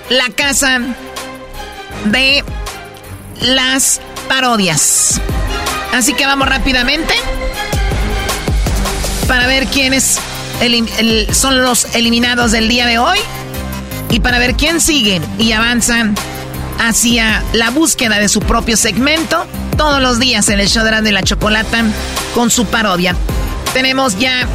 la 0.10 0.30
casa 0.36 0.80
de 2.06 2.44
las 3.42 4.02
parodias. 4.28 5.22
Así 5.94 6.14
que 6.14 6.26
vamos 6.26 6.50
rápidamente 6.50 7.14
para 9.28 9.48
ver 9.48 9.68
quiénes 9.68 10.20
son 11.32 11.64
los 11.64 11.96
eliminados 11.96 12.52
del 12.52 12.68
día 12.68 12.86
de 12.86 12.98
hoy 12.98 13.20
y 14.10 14.20
para 14.20 14.40
ver 14.40 14.56
quién 14.56 14.80
sigue 14.80 15.22
y 15.38 15.52
avanzan 15.52 16.16
hacia 16.80 17.44
la 17.54 17.70
búsqueda 17.70 18.20
de 18.20 18.30
su 18.30 18.40
propio 18.42 18.78
segmento 18.78 19.46
todos 19.78 20.02
los 20.02 20.20
días 20.20 20.50
en 20.50 20.60
el 20.60 20.68
show 20.68 20.84
de 20.84 21.12
la 21.12 21.24
Chocolata 21.24 21.84
con 22.34 22.50
su 22.50 22.66
parodia. 22.66 23.16
Tenemos 23.74 24.18
ya 24.18 24.48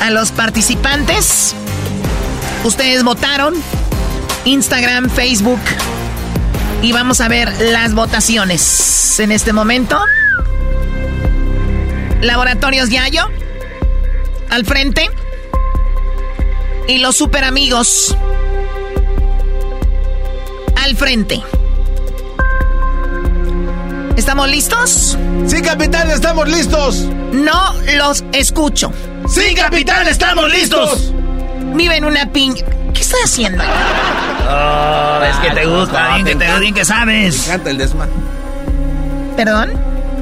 a 0.00 0.10
los 0.10 0.30
participantes. 0.30 1.54
Ustedes 2.64 3.02
votaron. 3.02 3.54
Instagram, 4.44 5.10
Facebook. 5.10 5.60
Y 6.82 6.92
vamos 6.92 7.20
a 7.20 7.28
ver 7.28 7.52
las 7.72 7.94
votaciones 7.94 9.18
en 9.18 9.32
este 9.32 9.52
momento. 9.52 9.98
Laboratorios 12.20 12.90
Yayo. 12.90 13.37
Al 14.50 14.64
frente. 14.64 15.08
Y 16.86 16.98
los 16.98 17.16
super 17.16 17.44
amigos. 17.44 18.16
Al 20.82 20.96
frente. 20.96 21.42
¿Estamos 24.16 24.48
listos? 24.48 25.18
Sí, 25.46 25.62
capitán, 25.62 26.10
estamos 26.10 26.48
listos. 26.48 27.04
No 27.32 27.74
los 27.96 28.24
escucho. 28.32 28.90
Sí, 29.28 29.54
capitán, 29.54 30.08
estamos 30.08 30.50
listos. 30.50 31.12
Vive 31.74 31.96
en 31.96 32.04
una 32.04 32.26
piña. 32.32 32.64
¿Qué 32.94 33.02
estoy 33.02 33.20
haciendo? 33.24 33.62
Oh, 33.62 35.20
es 35.22 35.36
que 35.36 35.50
te 35.54 35.66
gusta, 35.66 36.14
bien 36.14 36.26
que 36.26 36.34
te 36.36 36.58
bien 36.58 36.74
que 36.74 36.84
sabes. 36.84 37.38
Me 37.38 37.44
encanta 37.44 37.70
el 37.70 37.78
desma. 37.78 38.08
¿Perdón? 39.36 39.72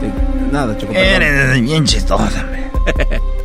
Sí, 0.00 0.06
Nada, 0.52 0.76
Choco. 0.76 0.92
Eres 0.92 1.60
bien 1.62 1.84
chistosa, 1.84 2.40
hombre. 2.40 2.70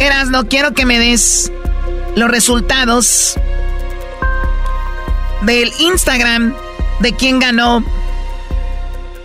Eras, 0.00 0.28
no 0.28 0.46
quiero 0.46 0.72
que 0.72 0.86
me 0.86 0.98
des 0.98 1.50
los 2.16 2.30
resultados 2.30 3.38
del 5.42 5.72
Instagram 5.80 6.54
de 7.00 7.12
quién 7.14 7.38
ganó 7.38 7.84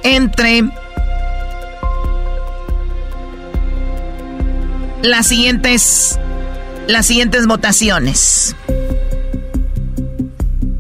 entre 0.04 0.64
las 5.02 5.28
siguientes 5.28 6.20
las 6.88 7.06
siguientes 7.06 7.48
votaciones. 7.48 8.56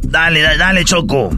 Dale, 0.02 0.42
dale, 0.42 0.58
dale, 0.58 0.86
Choco. 0.86 1.32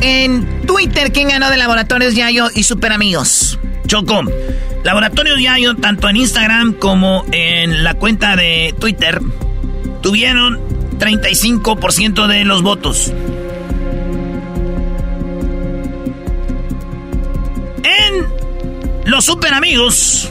En 0.00 0.62
Twitter, 0.66 1.12
¿quién 1.12 1.28
ganó 1.28 1.50
de 1.50 1.58
Laboratorios 1.58 2.14
Yayo 2.14 2.48
y 2.54 2.62
Super 2.62 2.92
Amigos? 2.92 3.58
Choco. 3.86 4.22
Laboratorios 4.82 5.40
Yayo, 5.40 5.76
tanto 5.76 6.08
en 6.08 6.16
Instagram 6.16 6.72
como 6.72 7.24
en 7.32 7.84
la 7.84 7.94
cuenta 7.94 8.34
de 8.34 8.74
Twitter, 8.78 9.20
tuvieron 10.00 10.58
35% 10.98 12.26
de 12.26 12.44
los 12.44 12.62
votos. 12.62 13.12
En 17.82 18.26
los 19.04 19.24
super 19.26 19.52
amigos 19.52 20.30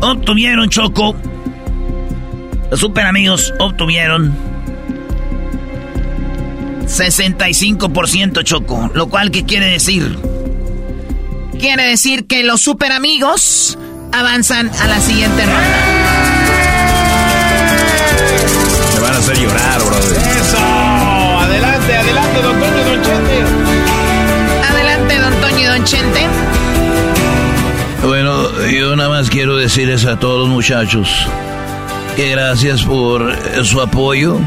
obtuvieron 0.00 0.68
Choco. 0.68 1.16
Los 2.70 2.78
super 2.80 3.06
amigos 3.06 3.52
obtuvieron 3.58 4.53
65% 6.86 8.42
Choco. 8.42 8.90
Lo 8.94 9.08
cual, 9.08 9.30
¿qué 9.30 9.44
quiere 9.44 9.66
decir? 9.66 10.18
Quiere 11.58 11.84
decir 11.86 12.26
que 12.26 12.44
los 12.44 12.60
super 12.60 12.92
amigos 12.92 13.78
avanzan 14.12 14.70
a 14.80 14.86
la 14.86 15.00
siguiente 15.00 15.44
ronda. 15.44 15.60
Me 18.94 19.00
van 19.00 19.14
a 19.14 19.18
hacer 19.18 19.38
llorar, 19.38 19.82
brother. 19.82 20.18
Eso. 20.40 20.58
Adelante, 21.40 21.96
adelante, 21.96 22.42
don 22.42 22.60
Toño 22.60 22.80
y 22.80 22.84
don 22.84 23.02
Chente. 23.02 23.42
Adelante, 24.70 25.18
don 25.18 25.34
Toño 25.40 25.58
y 25.58 25.64
don 25.64 25.84
Chente. 25.84 26.20
Bueno, 28.06 28.66
yo 28.68 28.94
nada 28.96 29.08
más 29.08 29.30
quiero 29.30 29.56
decirles 29.56 30.04
a 30.04 30.18
todos 30.18 30.40
los 30.40 30.48
muchachos 30.48 31.26
que 32.16 32.30
gracias 32.30 32.82
por 32.84 33.34
su 33.64 33.80
apoyo. 33.80 34.38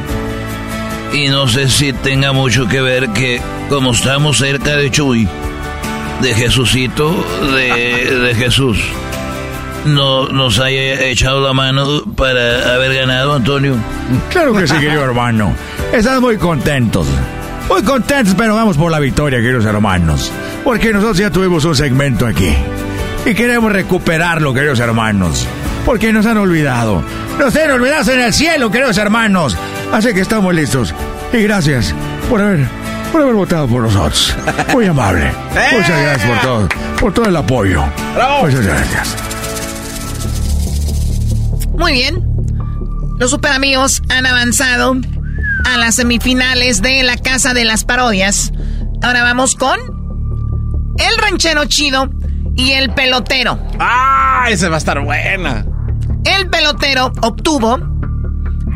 Y 1.14 1.30
no 1.30 1.48
sé 1.48 1.70
si 1.70 1.94
tenga 1.94 2.32
mucho 2.32 2.68
que 2.68 2.82
ver 2.82 3.10
que 3.10 3.42
como 3.70 3.92
estamos 3.92 4.38
cerca 4.38 4.76
de 4.76 4.92
Chuy, 4.92 5.28
de 6.22 6.34
Jesucito, 6.34 7.26
de, 7.54 8.20
de 8.20 8.36
Jesús, 8.36 8.78
no 9.86 10.28
nos 10.30 10.60
haya 10.60 11.02
echado 11.06 11.42
la 11.42 11.54
mano 11.54 12.04
para 12.16 12.74
haber 12.76 12.94
ganado, 12.94 13.34
Antonio. 13.34 13.76
Claro 14.30 14.54
que 14.54 14.68
sí, 14.68 14.74
querido 14.80 15.04
hermano. 15.04 15.56
Estamos 15.94 16.22
muy 16.22 16.38
contentos. 16.38 17.08
Muy 17.70 17.82
contentos, 17.84 18.34
pero 18.38 18.56
vamos 18.56 18.78
por 18.78 18.92
la 18.92 19.00
victoria, 19.00 19.40
queridos 19.40 19.66
hermanos. 19.66 20.32
Porque 20.64 20.92
nosotros 20.94 21.18
ya 21.18 21.32
tuvimos 21.32 21.66
un 21.66 21.76
segmento 21.76 22.26
aquí. 22.26 22.54
Y 23.26 23.34
queremos 23.34 23.72
recuperarlo, 23.72 24.54
queridos 24.54 24.80
hermanos. 24.80 25.46
Porque 25.86 26.12
nos 26.14 26.26
han 26.26 26.38
olvidado. 26.38 27.04
Nos 27.40 27.56
han 27.56 27.72
olvidado 27.72 28.12
en 28.12 28.22
el 28.22 28.34
cielo, 28.34 28.70
queridos 28.72 28.98
hermanos. 28.98 29.58
Así 29.92 30.14
que 30.14 30.22
estamos 30.22 30.54
listos. 30.54 30.94
Y 31.34 31.44
gracias 31.44 31.94
por 32.30 32.42
haber, 32.42 32.68
por 33.12 33.22
haber 33.22 33.36
votado 33.36 33.68
por 33.68 33.82
nosotros. 33.84 34.36
Muy 34.74 34.86
amable. 34.86 35.32
Muchas 35.74 36.02
gracias 36.02 36.30
por 36.30 36.40
todo, 36.42 36.70
por 37.00 37.14
todo 37.14 37.26
el 37.26 37.36
apoyo. 37.36 37.84
Muchas 38.42 38.66
gracias. 38.66 39.16
Muy 41.78 41.94
bien. 41.94 42.24
Los 43.20 43.32
super 43.32 43.52
amigos 43.52 44.02
han 44.10 44.26
avanzado 44.26 44.96
a 45.66 45.78
las 45.78 45.96
semifinales 45.96 46.82
de 46.82 47.04
la 47.04 47.18
Casa 47.18 47.54
de 47.54 47.66
las 47.66 47.84
Parodias. 47.84 48.52
Ahora 49.02 49.24
vamos 49.24 49.56
con 49.56 49.80
el 50.98 51.18
ranchero 51.18 51.66
chido 51.66 52.10
y 52.56 52.72
el 52.72 52.94
pelotero. 52.94 53.60
Ah, 53.80 54.46
esa 54.50 54.70
va 54.70 54.76
a 54.76 54.78
estar 54.80 55.00
buena. 55.00 55.66
El 56.26 56.50
pelotero 56.50 57.12
obtuvo 57.22 57.80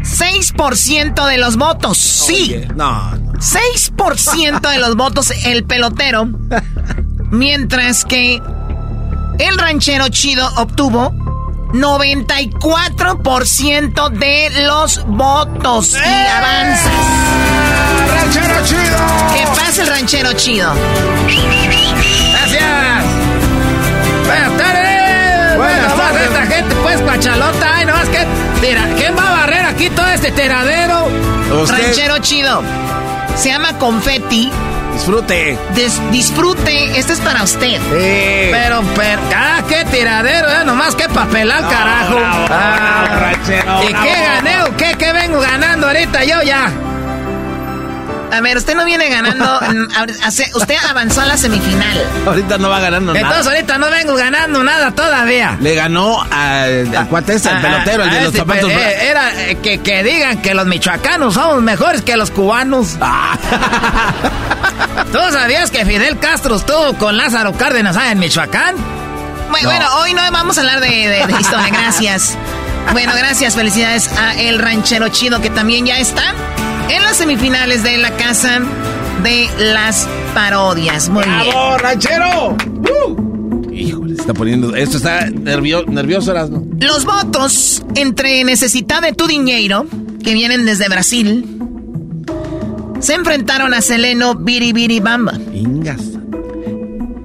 6% 0.04 1.26
de 1.28 1.38
los 1.38 1.58
votos. 1.58 1.98
Sí. 1.98 2.54
Oye, 2.56 2.68
no, 2.76 3.16
no. 3.16 3.32
6% 3.34 4.72
de 4.72 4.80
los 4.80 4.96
votos 4.96 5.32
el 5.46 5.64
pelotero. 5.64 6.28
Mientras 7.32 8.06
que 8.06 8.42
el 9.40 9.58
ranchero 9.58 10.10
chido 10.10 10.48
obtuvo 10.58 11.12
94% 11.74 14.10
de 14.10 14.50
los 14.66 15.04
votos. 15.06 15.94
Y 15.94 16.28
avanzas. 16.28 16.92
¡Ranchero 18.14 18.64
chido! 18.66 18.98
¿Qué 19.34 19.44
pasa 19.48 19.82
el 19.82 19.88
ranchero 19.88 20.34
chido? 20.34 20.72
Gracias. 22.32 23.04
Buenas 24.26 24.58
tardes. 24.58 25.58
Buenas 25.58 25.60
Buenas 25.96 25.96
tardes. 25.98 26.22
Esta 26.24 26.46
gente, 26.46 26.76
pues, 26.76 27.02
cuachalota. 27.02 27.76
Ay, 27.76 27.86
nomás 27.86 28.08
que. 28.10 28.26
Tira, 28.62 28.88
¿Quién 28.96 29.16
va 29.18 29.28
a 29.28 29.32
aquí 29.82 29.90
todo 29.96 30.08
este 30.10 30.32
tiradero? 30.32 31.08
Usted 31.64 31.76
Ranchero 31.86 32.18
chido. 32.20 32.62
Se 33.36 33.50
llama 33.50 33.78
confetti. 33.80 34.52
disfrute. 34.94 35.58
Des- 35.74 36.12
disfrute. 36.12 37.00
Este 37.00 37.14
es 37.14 37.20
para 37.20 37.44
usted. 37.44 37.78
Sí. 37.78 38.50
Pero, 38.52 38.84
pero. 38.96 39.22
Ah, 39.36 39.62
qué 39.68 39.84
tiradero, 39.86 40.48
eh. 40.50 40.64
Nomás 40.66 40.94
que 40.96 41.10
papelán, 41.10 41.64
carajo. 41.64 42.16
bravo, 42.16 42.46
Ah, 42.50 43.06
bravo, 43.08 43.22
ranchero, 43.22 43.84
¿Y 43.84 43.92
bravo. 43.94 44.06
qué 44.06 44.22
gané 44.24 44.64
o 44.64 44.78
qué? 44.78 44.96
¿Qué 45.00 45.14
vengo 45.14 45.40
ganando 45.40 45.88
ahorita 45.88 46.24
yo 46.26 46.42
ya? 46.44 46.70
A 48.32 48.40
ver, 48.42 48.58
usted 48.58 48.76
no 48.76 48.86
viene 48.86 49.10
ganando. 49.10 49.60
usted 50.56 50.76
avanzó 50.90 51.22
a 51.22 51.26
la 51.26 51.38
semifinal. 51.38 52.02
Ahorita 52.26 52.58
no 52.58 52.70
va 52.70 52.80
ganando 52.80 53.14
Entonces 53.16 53.40
nada. 53.46 53.52
ahorita 53.56 53.78
no 53.78 53.90
vengo 53.92 54.16
ganando 54.16 54.64
nada 54.64 54.92
todavía. 54.92 55.58
Le 55.60 55.76
ganó 55.76 56.22
al, 56.32 56.96
al 56.96 57.08
cuate 57.10 57.34
ese, 57.36 57.50
al 57.50 57.58
Ah, 57.58 57.62
pelotero, 57.62 58.04
el 58.04 58.10
ah, 58.10 58.14
de 58.14 58.20
los 58.20 58.28
este, 58.28 58.38
zapatos. 58.40 58.72
pues, 58.72 58.86
eh, 58.86 59.08
era 59.10 59.42
eh, 59.50 59.58
que, 59.62 59.80
que 59.80 60.04
digan 60.04 60.42
que 60.42 60.54
los 60.54 60.66
michoacanos 60.66 61.34
somos 61.34 61.62
mejores 61.62 62.02
que 62.02 62.16
los 62.18 62.32
cubanos. 62.32 62.98
Ah. 63.02 63.38
¿Tú 65.12 65.20
sabías 65.32 65.72
que 65.72 65.86
Fidel 65.86 66.18
Castro 66.20 66.56
estuvo 66.56 66.94
con 66.98 67.18
Lázaro 67.18 67.54
Cárdenas 67.54 67.98
allá 67.98 68.12
en 68.12 68.20
Michoacán? 68.20 68.76
Bueno, 69.50 69.70
bueno, 69.70 69.86
hoy 69.98 70.14
no 70.14 70.22
vamos 70.32 70.58
a 70.58 70.62
hablar 70.62 70.80
de, 70.80 70.88
de- 70.88 71.28
de 71.28 71.34
historia. 71.40 71.68
Gracias. 71.70 72.38
Bueno, 72.94 73.12
gracias. 73.18 73.56
Felicidades 73.56 74.10
a 74.18 74.34
el 74.36 74.60
ranchero 74.60 75.10
chido 75.10 75.42
que 75.42 75.50
también 75.50 75.86
ya 75.86 75.98
está 76.00 76.34
en 76.92 77.04
las 77.04 77.18
semifinales 77.18 77.84
de 77.84 77.98
la 77.98 78.12
casa 78.18 78.62
de 79.24 79.50
las 79.74 80.08
parodias. 80.34 81.10
Muy 81.10 81.24
bien. 81.24 81.40
¡Bravo, 81.50 81.78
ranchero! 81.78 82.58
¡Uh! 83.08 83.72
Híjole, 83.72 84.16
se 84.16 84.22
está 84.22 84.34
poniendo. 84.34 84.76
Esto 84.76 84.98
está 84.98 85.30
nervio, 85.30 85.86
nervioso, 85.88 86.32
Erasmo. 86.32 86.66
Los 86.80 87.06
votos 87.06 87.84
entre 87.96 88.44
Necesidad 88.44 89.02
de 89.02 89.14
tu 89.14 89.28
Dinheiro, 89.28 89.86
que 90.24 90.34
vienen 90.34 90.66
desde 90.66 90.90
Brasil, 90.90 91.46
se 93.00 93.14
enfrentaron 93.14 93.74
a 93.74 93.82
Seleno 93.82 94.36
Biribiri 94.36 95.00
Bamba. 95.00 95.34
Ingas. 95.54 96.02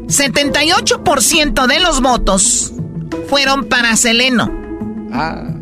78% 0.06 1.66
de 1.66 1.80
los 1.80 2.00
votos 2.00 2.72
fueron 3.28 3.64
para 3.64 3.96
Seleno. 3.96 4.50
Ah. 5.12 5.55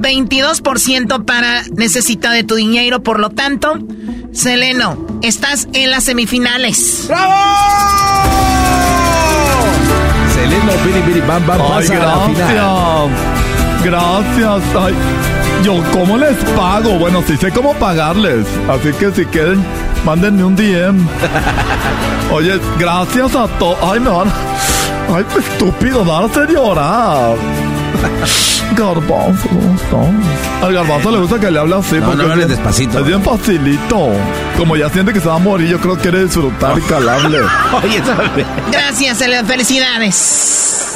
22% 0.00 1.24
para 1.24 1.62
Necesita 1.72 2.32
de 2.32 2.44
tu 2.44 2.56
dinero, 2.56 3.02
por 3.02 3.20
lo 3.20 3.30
tanto, 3.30 3.78
Seleno, 4.32 5.06
estás 5.22 5.68
en 5.72 5.90
las 5.90 6.04
semifinales. 6.04 7.06
¡Bravo! 7.08 7.34
Selena 10.34 10.72
Biri 10.84 11.00
Biri 11.02 11.20
Bam 11.26 11.46
Bam 11.46 11.58
pasa 11.58 11.96
a 11.96 11.98
la 11.98 12.28
final. 12.28 13.08
Gracias. 13.84 14.62
Ay, 14.78 14.94
yo, 15.64 15.82
¿cómo 15.92 16.16
les 16.16 16.36
pago? 16.56 16.98
Bueno, 16.98 17.22
sí 17.26 17.36
sé 17.36 17.50
cómo 17.50 17.74
pagarles. 17.74 18.46
Así 18.68 18.92
que 18.98 19.10
si 19.10 19.24
quieren, 19.26 19.62
mándenme 20.04 20.44
un 20.44 20.56
DM. 20.56 21.06
Oye, 22.32 22.58
gracias 22.78 23.34
a 23.34 23.48
todos. 23.58 23.78
Ay, 23.82 24.00
me 24.00 24.10
van. 24.10 24.32
Ay, 25.14 25.24
qué 25.32 25.40
estúpido, 25.40 26.10
a 26.12 26.24
hacer 26.24 26.48
llorar. 26.50 27.36
Garbanzo, 28.76 29.48
¿cómo 29.48 29.74
estás? 29.74 30.62
Al 30.64 30.72
garbanzo 30.72 31.10
le 31.10 31.18
gusta 31.18 31.38
que 31.40 31.50
le 31.50 31.58
hable 31.58 31.74
así. 31.76 31.96
No, 31.96 32.06
porque 32.06 32.16
no 32.16 32.22
es 32.24 32.30
hables 32.32 32.46
bien- 32.46 32.48
despacito. 32.58 32.98
Es 33.00 33.06
bien 33.06 33.22
facilito. 33.22 34.08
Como 34.56 34.76
ya 34.76 34.88
siente 34.90 35.12
que 35.12 35.20
se 35.20 35.28
va 35.28 35.34
a 35.36 35.38
morir, 35.38 35.68
yo 35.68 35.80
creo 35.80 35.96
que 35.96 36.02
quiere 36.02 36.24
disfrutar 36.24 36.78
y 36.78 36.82
calarle. 36.82 37.38
Oye. 37.82 38.02
Gracias, 38.70 39.18
felicidades. 39.46 40.86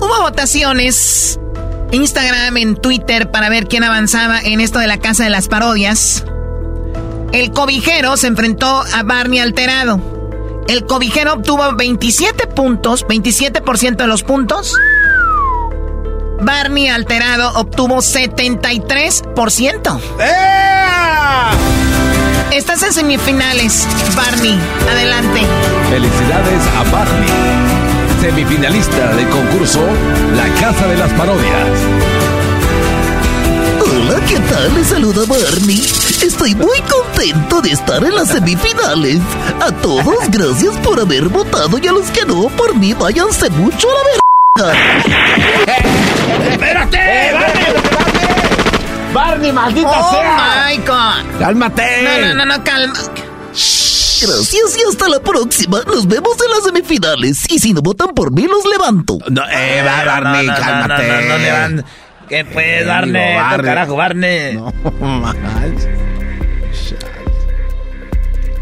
Hubo 0.00 0.20
votaciones 0.22 1.38
en 1.92 2.02
Instagram, 2.02 2.56
en 2.56 2.76
Twitter, 2.76 3.30
para 3.30 3.48
ver 3.48 3.66
quién 3.66 3.84
avanzaba 3.84 4.40
en 4.40 4.60
esto 4.60 4.78
de 4.78 4.86
la 4.86 4.98
casa 4.98 5.24
de 5.24 5.30
las 5.30 5.48
parodias. 5.48 6.24
El 7.32 7.50
cobijero 7.52 8.16
se 8.16 8.26
enfrentó 8.28 8.82
a 8.94 9.02
Barney 9.02 9.38
Alterado. 9.40 10.00
El 10.70 10.86
cobijero 10.86 11.32
obtuvo 11.32 11.74
27 11.74 12.46
puntos, 12.46 13.04
27% 13.04 13.96
de 13.96 14.06
los 14.06 14.22
puntos. 14.22 14.72
Barney 16.42 16.86
alterado 16.86 17.58
obtuvo 17.58 17.96
73%. 17.96 20.00
Estás 22.52 22.84
en 22.84 22.92
semifinales, 22.92 23.88
Barney. 24.14 24.56
Adelante. 24.88 25.40
Felicidades 25.90 26.62
a 26.78 26.84
Barney, 26.92 27.28
semifinalista 28.20 29.16
del 29.16 29.28
concurso 29.28 29.84
La 30.36 30.46
Casa 30.60 30.86
de 30.86 30.98
las 30.98 31.12
Parodias. 31.14 32.19
Hola, 34.10 34.26
¿qué 34.26 34.40
tal? 34.40 34.74
Les 34.74 34.88
saluda 34.88 35.22
Barney. 35.24 35.78
Estoy 36.20 36.52
muy 36.56 36.80
contento 36.80 37.60
de 37.60 37.70
estar 37.70 38.02
en 38.02 38.12
las 38.16 38.26
semifinales. 38.30 39.20
A 39.60 39.70
todos, 39.70 40.28
gracias 40.30 40.76
por 40.78 40.98
haber 40.98 41.28
votado 41.28 41.78
y 41.78 41.86
a 41.86 41.92
los 41.92 42.10
que 42.10 42.24
no, 42.26 42.48
por 42.56 42.74
mí, 42.74 42.92
váyanse 42.92 43.48
mucho 43.50 43.86
a 43.88 44.62
la 44.64 44.72
verga. 44.72 44.80
¡Espérate! 46.50 46.98
Barney, 49.14 49.52
maldita 49.52 49.88
oh 49.88 50.10
sea! 50.10 50.66
my 50.66 50.76
God. 50.78 51.38
¡Cálmate! 51.38 52.02
No, 52.02 52.26
no, 52.26 52.34
no, 52.34 52.56
no, 52.56 52.64
calma. 52.64 52.94
Gracias 54.22 54.76
y 54.76 54.88
hasta 54.90 55.08
la 55.08 55.20
próxima. 55.20 55.82
Nos 55.86 56.08
vemos 56.08 56.36
en 56.44 56.50
las 56.50 56.64
semifinales. 56.64 57.44
Y 57.48 57.60
si 57.60 57.72
no 57.72 57.80
votan 57.80 58.08
por 58.08 58.32
mí, 58.32 58.42
los 58.48 58.64
levanto. 58.66 59.18
No, 59.28 59.42
eh, 59.48 59.84
va, 59.86 60.04
Barney, 60.04 60.46
no, 60.48 60.52
no, 60.52 60.58
cálmate. 60.58 61.06
No, 61.06 61.20
no, 61.20 61.38
no, 61.38 61.52
van- 61.52 61.84
¿Qué 62.30 62.44
pues, 62.44 62.86
Barney? 62.86 63.36
¿Qué 63.56 63.62
carajo, 63.62 63.96
Barney? 63.96 64.54
No. 64.54 64.72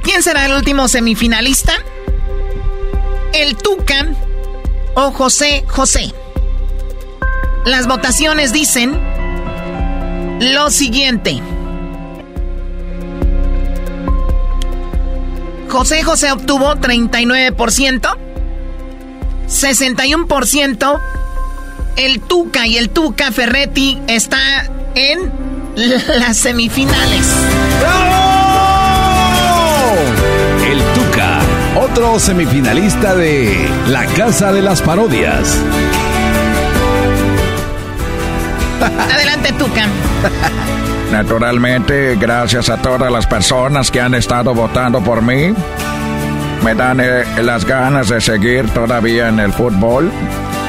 ¿Quién 0.03 0.23
será 0.23 0.47
el 0.47 0.55
último 0.55 0.89
semifinalista? 0.89 1.75
¿El 3.35 3.59
Tuca 3.59 4.07
o 4.95 5.13
José 5.13 5.67
José? 5.69 6.15
Las 7.67 7.87
votaciones 7.87 8.55
dicen 8.55 8.99
lo 10.41 10.71
siguiente. 10.71 11.43
José 15.69 16.03
José 16.05 16.33
obtuvo 16.33 16.75
39%, 16.77 18.17
61%. 19.47 21.01
El 21.99 22.21
Tuca 22.21 22.65
y 22.65 22.79
el 22.79 22.91
Tuca 22.91 23.33
Ferretti 23.33 23.99
está 24.07 24.39
en 24.95 25.33
las 25.75 26.37
semifinales. 26.37 27.27
El 30.65 30.79
Tuca, 30.95 31.41
otro 31.75 32.21
semifinalista 32.21 33.17
de 33.17 33.69
La 33.89 34.07
Casa 34.07 34.53
de 34.53 34.63
las 34.63 34.81
Parodias. 34.81 35.59
Adelante, 38.81 39.53
Tuca. 39.59 39.87
Naturalmente, 41.11 42.15
gracias 42.15 42.71
a 42.71 42.77
todas 42.77 43.11
las 43.11 43.27
personas 43.27 43.91
que 43.91 44.01
han 44.01 44.15
estado 44.15 44.55
votando 44.55 45.03
por 45.03 45.21
mí, 45.21 45.53
me 46.63 46.75
dan 46.77 47.01
eh, 47.01 47.25
las 47.43 47.65
ganas 47.65 48.09
de 48.09 48.21
seguir 48.21 48.69
todavía 48.69 49.29
en 49.29 49.41
el 49.41 49.53
fútbol, 49.53 50.13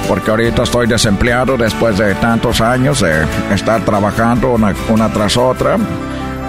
porque 0.10 0.32
ahorita 0.32 0.64
estoy 0.64 0.88
desempleado 0.88 1.56
después 1.56 1.98
de 1.98 2.14
tantos 2.16 2.60
años 2.60 3.00
de 3.00 3.24
estar 3.54 3.86
trabajando 3.86 4.52
una, 4.54 4.74
una 4.90 5.08
tras 5.14 5.38
otra, 5.38 5.78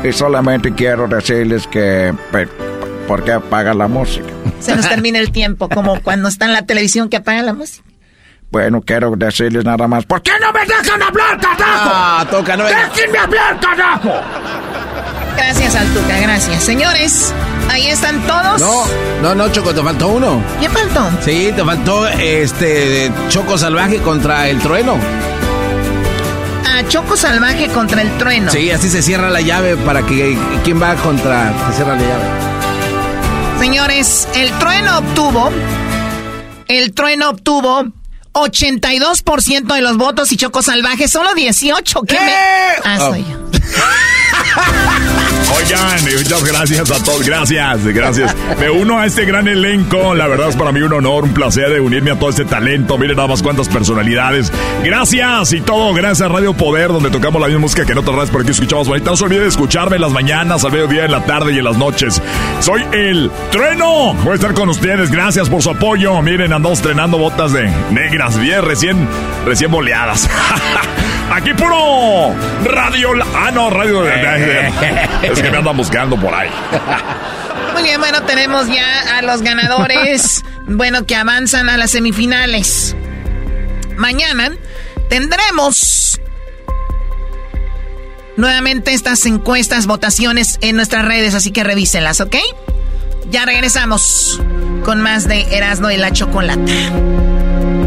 y 0.03 0.11
solamente 0.13 0.73
quiero 0.75 1.07
decirles 1.07 1.67
que, 1.69 2.13
pe- 2.33 2.49
¿por 3.07 3.23
qué 3.23 3.33
apagan 3.33 3.77
la 3.79 3.87
música? 3.87 4.27
Se 4.61 4.75
nos 4.75 4.89
termina 4.89 5.19
el 5.19 5.31
tiempo, 5.31 5.69
como 5.69 6.01
cuando 6.01 6.29
está 6.29 6.47
en 6.47 6.55
la 6.55 6.63
televisión 6.63 7.09
que 7.11 7.19
apaga 7.19 7.43
la 7.43 7.53
música. 7.53 7.85
Bueno, 8.51 8.81
quiero 8.83 9.13
decirles 9.17 9.65
nada 9.65 9.87
más, 9.87 10.05
¿por 10.07 10.23
qué 10.23 10.33
no 10.41 10.51
me 10.53 10.61
dejan 10.61 11.01
hablar, 11.03 11.39
carajo? 11.41 11.91
Ah, 11.93 12.27
toca, 12.31 12.57
no 12.57 12.65
¡Déjenme 12.65 13.19
hablar, 13.19 13.61
carajo! 13.61 14.11
Gracias 15.37 15.75
al 15.77 15.87
Tuca, 15.89 16.19
gracias. 16.21 16.63
Señores, 16.65 17.33
ahí 17.71 17.87
están 17.89 18.21
todos. 18.27 18.61
No, 18.61 18.85
no, 19.23 19.35
no, 19.35 19.49
Choco, 19.53 19.75
te 19.75 19.83
faltó 19.83 20.09
uno. 20.09 20.43
¿Quién 20.59 20.73
faltó? 20.73 21.11
Sí, 21.25 21.53
te 21.55 21.65
faltó 21.65 22.07
este 22.09 23.11
Choco 23.29 23.57
Salvaje 23.57 23.99
contra 23.99 24.49
el 24.49 24.59
trueno. 24.59 24.99
A 26.67 26.87
Choco 26.89 27.17
Salvaje 27.17 27.69
contra 27.69 28.03
el 28.03 28.11
trueno. 28.19 28.51
Sí, 28.51 28.71
así 28.71 28.89
se 28.89 29.03
cierra 29.03 29.31
la 29.31 29.41
llave 29.41 29.77
para 29.77 30.05
que 30.05 30.37
quién 30.65 30.81
va 30.83 30.95
contra. 30.97 31.53
Se 31.69 31.77
cierra 31.77 31.97
la 31.97 32.03
llave. 32.03 32.25
Señores, 33.59 34.29
el 34.35 34.51
trueno 34.59 34.99
obtuvo. 34.99 35.51
El 36.69 36.93
trueno 36.93 37.31
obtuvo 37.31 37.85
82% 38.33 39.75
de 39.75 39.81
los 39.81 39.97
votos 39.97 40.31
y 40.33 40.37
Choco 40.37 40.63
Salvaje 40.63 41.09
solo 41.09 41.35
18. 41.35 42.03
¿Qué 42.03 42.15
me.? 42.15 42.33
Ah, 42.85 42.99
soy 42.99 43.25
yo. 43.25 43.39
Oigan, 45.57 46.05
muchas 46.17 46.45
gracias 46.45 46.91
a 46.91 47.03
todos, 47.05 47.27
gracias, 47.27 47.85
gracias. 47.87 48.37
Me 48.59 48.71
uno 48.71 48.99
a 48.99 49.07
este 49.07 49.25
gran 49.25 49.49
elenco, 49.49 50.15
la 50.15 50.27
verdad 50.27 50.49
es 50.49 50.57
para 50.57 50.73
mí 50.73 50.81
un 50.81 50.93
honor, 50.93 51.25
un 51.25 51.35
placer 51.35 51.71
de 51.71 51.81
unirme 51.81 52.13
a 52.13 52.19
todo 52.19 52.31
este 52.31 52.45
talento. 52.45 52.97
Miren 52.99 53.17
nada 53.17 53.29
más 53.29 53.43
cuántas 53.43 53.69
personalidades. 53.69 54.53
Gracias 54.85 55.53
y 55.53 55.61
todo, 55.61 55.93
gracias 55.93 56.23
a 56.23 56.33
Radio 56.33 56.55
Poder, 56.55 56.89
donde 56.89 57.11
tocamos 57.11 57.41
la 57.41 57.49
misma 57.49 57.63
música 57.63 57.85
que 57.85 57.93
en 57.93 57.99
otras 57.99 58.15
radios 58.15 58.31
por 58.31 58.43
aquí 58.43 58.51
escuchamos 58.51 58.89
bonita. 58.89 59.11
No 59.11 59.17
se 59.17 59.25
olviden 59.25 59.43
de 59.43 59.49
escucharme 59.49 59.97
en 59.97 60.03
las 60.03 60.13
mañanas, 60.13 60.65
al 60.65 60.73
mediodía, 60.73 61.05
en 61.05 61.13
la 61.13 61.25
tarde 61.25 61.53
y 61.53 61.59
en 61.59 61.65
las 61.65 61.77
noches. 61.77 62.23
Soy 62.61 62.85
el 62.93 63.31
Trueno, 63.51 64.15
voy 64.15 64.33
a 64.33 64.35
estar 64.35 64.55
con 64.55 64.69
ustedes, 64.69 65.11
gracias 65.11 65.49
por 65.49 65.63
su 65.63 65.71
apoyo. 65.71 66.21
Miren, 66.23 66.53
andamos 66.53 66.79
estrenando 66.79 67.19
botas 67.19 67.53
de 67.53 67.71
negras, 67.91 68.39
bien, 68.39 68.63
recién, 68.63 69.09
recién 69.45 69.71
boleadas. 69.71 70.29
Aquí 71.31 71.55
puro 71.55 72.35
radio. 72.65 73.11
Ah, 73.35 73.51
no, 73.53 73.71
radio. 73.71 74.05
Es 75.23 75.41
que 75.41 75.51
me 75.51 75.59
andan 75.59 75.77
buscando 75.77 76.17
por 76.17 76.35
ahí. 76.35 76.51
Muy 77.73 77.83
bien, 77.85 78.01
bueno, 78.01 78.23
tenemos 78.23 78.67
ya 78.67 79.19
a 79.19 79.23
los 79.23 79.43
ganadores, 79.43 80.43
bueno, 80.67 81.07
que 81.07 81.15
avanzan 81.15 81.69
a 81.69 81.77
las 81.77 81.93
semifinales. 81.93 82.97
Mañana 83.97 84.51
tendremos 85.09 86.21
nuevamente 88.37 88.93
estas 88.93 89.25
encuestas, 89.27 89.87
votaciones 89.87 90.59
en 90.63 90.75
nuestras 90.77 91.05
redes, 91.05 91.35
así 91.35 91.53
que 91.53 91.63
revísenlas, 91.63 92.21
¿ok? 92.21 92.37
Ya 93.31 93.45
regresamos 93.45 94.41
con 94.85 95.01
más 95.01 95.29
de 95.29 95.43
Erasmo 95.57 95.91
y 95.91 95.97
la 95.97 96.13
Chocolata. 96.13 96.73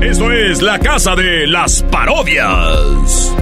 Esto 0.01 0.31
es 0.31 0.61
la 0.61 0.79
casa 0.79 1.15
de 1.15 1.47
las 1.47 1.81
parodias. 1.83 3.32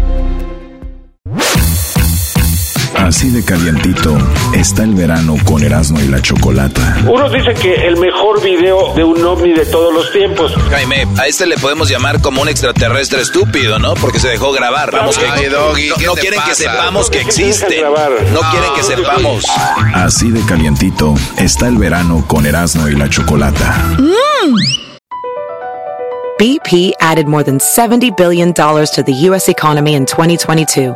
Así 3.02 3.30
de 3.32 3.44
calientito 3.44 4.16
está 4.54 4.84
el 4.84 4.94
verano 4.94 5.36
con 5.44 5.64
Erasmo 5.64 6.00
y 6.00 6.08
la 6.08 6.22
Chocolata. 6.22 6.98
Unos 7.08 7.34
dicen 7.34 7.56
que 7.56 7.74
el 7.88 7.98
mejor 7.98 8.42
video 8.44 8.94
de 8.94 9.04
un 9.04 9.26
ovni 9.26 9.54
de 9.54 9.66
todos 9.66 9.92
los 9.92 10.12
tiempos. 10.12 10.54
Jaime, 10.70 11.08
a 11.18 11.26
este 11.26 11.48
le 11.48 11.58
podemos 11.58 11.90
llamar 11.90 12.22
como 12.22 12.44
un 12.44 12.48
extraterrestre 12.48 13.22
estúpido, 13.22 13.80
¿no? 13.80 13.96
Porque 13.96 14.20
se 14.20 14.28
dejó 14.28 14.52
grabar. 14.52 14.92
Vamos, 14.92 15.18
que 15.18 15.26
Ay, 15.26 15.46
Doggy, 15.46 15.90
no, 15.90 15.96
¿qué 15.96 16.06
no 16.06 16.14
te 16.14 16.22
quieren 16.22 16.40
que 16.48 16.54
sepamos 16.54 17.10
que 17.10 17.22
¿Por 17.22 17.30
qué 17.30 17.36
te 17.36 17.44
dejan 17.44 17.58
existe. 17.58 18.32
No 18.32 18.40
quieren 18.52 18.74
que 18.76 18.84
sepamos. 18.84 19.46
Así 19.96 20.30
de 20.30 20.46
calientito 20.46 21.16
está 21.38 21.68
el 21.68 21.80
verano 21.80 22.24
con 22.28 22.46
Erasmo 22.46 22.88
y 22.88 22.96
la 22.96 23.10
Chocolata. 23.10 23.98
BP 26.38 26.94
added 27.00 27.28
more 27.28 27.44
than 27.44 27.58
$70 27.58 28.16
billion 28.16 28.54
to 28.54 29.04
the 29.04 29.14
U.S. 29.30 29.50
economy 29.50 29.96
in 29.96 30.06
2022 30.06 30.96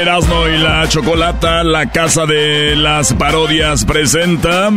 Erasmo 0.00 0.48
y 0.48 0.58
la 0.58 0.88
Chocolata, 0.88 1.62
la 1.62 1.90
casa 1.90 2.26
de 2.26 2.74
las 2.74 3.12
parodias 3.14 3.84
presenta. 3.84 4.68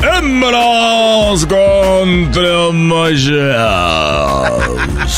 Hembras 0.00 1.44
contra 1.46 2.70
mayas. 2.72 3.24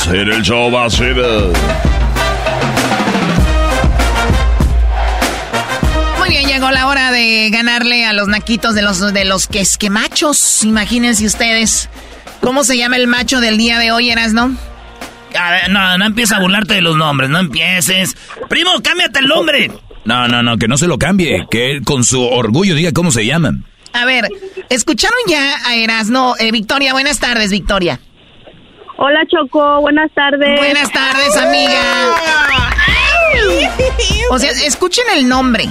En 0.09 0.33
el 0.33 0.43
show 0.43 0.71
más 0.71 0.99
Muy 0.99 1.11
bien, 6.31 6.47
llegó 6.47 6.71
la 6.71 6.87
hora 6.87 7.13
de 7.13 7.51
ganarle 7.51 8.07
a 8.07 8.15
los 8.15 8.29
naquitos 8.29 8.75
de 8.75 8.81
los 8.81 9.13
de 9.13 9.25
los 9.27 9.49
quesquemachos. 9.49 10.65
Imagínense 10.65 11.27
ustedes. 11.27 11.91
¿Cómo 12.41 12.65
se 12.65 12.79
llama 12.79 12.97
el 12.97 13.07
macho 13.07 13.41
del 13.41 13.59
día 13.59 13.79
de 13.79 13.93
hoy, 13.93 14.11
Erasno? 14.11 14.57
A 15.39 15.51
ver, 15.51 15.71
no, 15.71 15.99
no 15.99 16.05
empieza 16.07 16.37
a 16.37 16.41
burlarte 16.41 16.75
de 16.75 16.81
los 16.83 16.97
nombres, 16.97 17.31
no 17.31 17.39
empieces. 17.39 18.17
Primo, 18.49 18.71
cámbiate 18.83 19.21
el 19.21 19.27
nombre. 19.27 19.71
No, 20.05 20.29
no, 20.29 20.43
no, 20.43 20.57
que 20.57 20.69
no 20.69 20.77
se 20.77 20.87
lo 20.87 20.99
cambie, 20.99 21.47
que 21.51 21.71
él 21.71 21.85
con 21.85 22.05
su 22.05 22.23
orgullo 22.23 22.75
diga 22.75 22.93
cómo 22.93 23.11
se 23.11 23.27
llaman. 23.27 23.65
A 23.93 24.05
ver, 24.05 24.29
¿escucharon 24.69 25.19
ya 25.29 25.57
a 25.67 25.75
Erasno? 25.77 26.35
Eh, 26.39 26.53
Victoria, 26.53 26.93
buenas 26.93 27.19
tardes, 27.19 27.51
Victoria. 27.51 28.01
Hola, 28.97 29.21
Choco, 29.29 29.81
buenas 29.81 30.11
tardes. 30.15 30.59
Buenas 30.59 30.93
tardes, 30.93 31.37
amiga. 31.37 31.81
O 34.31 34.39
sea, 34.39 34.51
escuchen 34.51 35.05
el 35.17 35.29
nombre. 35.29 35.69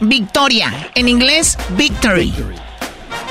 Victoria, 0.00 0.72
en 0.94 1.08
inglés, 1.08 1.58
Victory. 1.70 2.32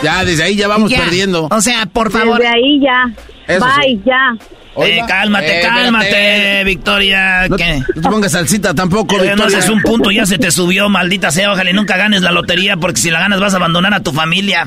Ya, 0.04 0.24
desde 0.24 0.44
ahí 0.44 0.56
ya 0.56 0.68
vamos 0.68 0.92
perdiendo. 0.94 1.48
O 1.52 1.62
sea, 1.62 1.86
por 1.86 2.12
favor. 2.12 2.38
Desde 2.38 2.56
ahí 2.56 2.80
ya. 2.82 3.60
Bye, 3.60 4.00
ya. 4.06 4.36
Eh, 4.84 5.02
cálmate, 5.08 5.60
Eh, 5.60 5.62
cálmate. 5.62 6.64
Victoria. 6.66 7.48
No, 7.48 7.58
que 7.58 7.80
no 7.96 8.02
te 8.02 8.10
pongas 8.10 8.32
salsita 8.32 8.74
tampoco, 8.74 9.16
Eh, 9.16 9.18
no 9.20 9.24
Victoria. 9.36 9.58
haces 9.58 9.70
un 9.70 9.82
punto, 9.82 10.12
ya 10.12 10.26
se 10.26 10.38
te 10.38 10.52
subió, 10.52 10.90
maldita 10.90 11.32
sea. 11.32 11.52
Ojalá 11.52 11.70
y 11.70 11.74
nunca 11.74 11.98
ganes 11.98 12.22
la 12.22 12.32
lotería, 12.32 12.78
porque 12.78 13.00
si 13.02 13.10
la 13.12 13.20
ganas 13.20 13.40
vas 13.40 13.54
a 13.54 13.58
abandonar 13.58 13.94
a 13.94 14.02
tu 14.02 14.12
familia. 14.12 14.66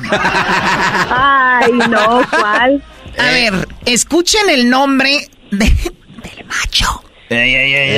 Ay, 1.09 1.71
no, 1.89 2.21
¿cuál? 2.29 2.81
A 3.17 3.23
ver, 3.25 3.67
escuchen 3.85 4.49
el 4.49 4.69
nombre 4.69 5.27
de- 5.51 5.65
del 5.65 6.45
macho. 6.47 7.03
Ey, 7.29 7.55
ey, 7.55 7.73
ey, 7.73 7.89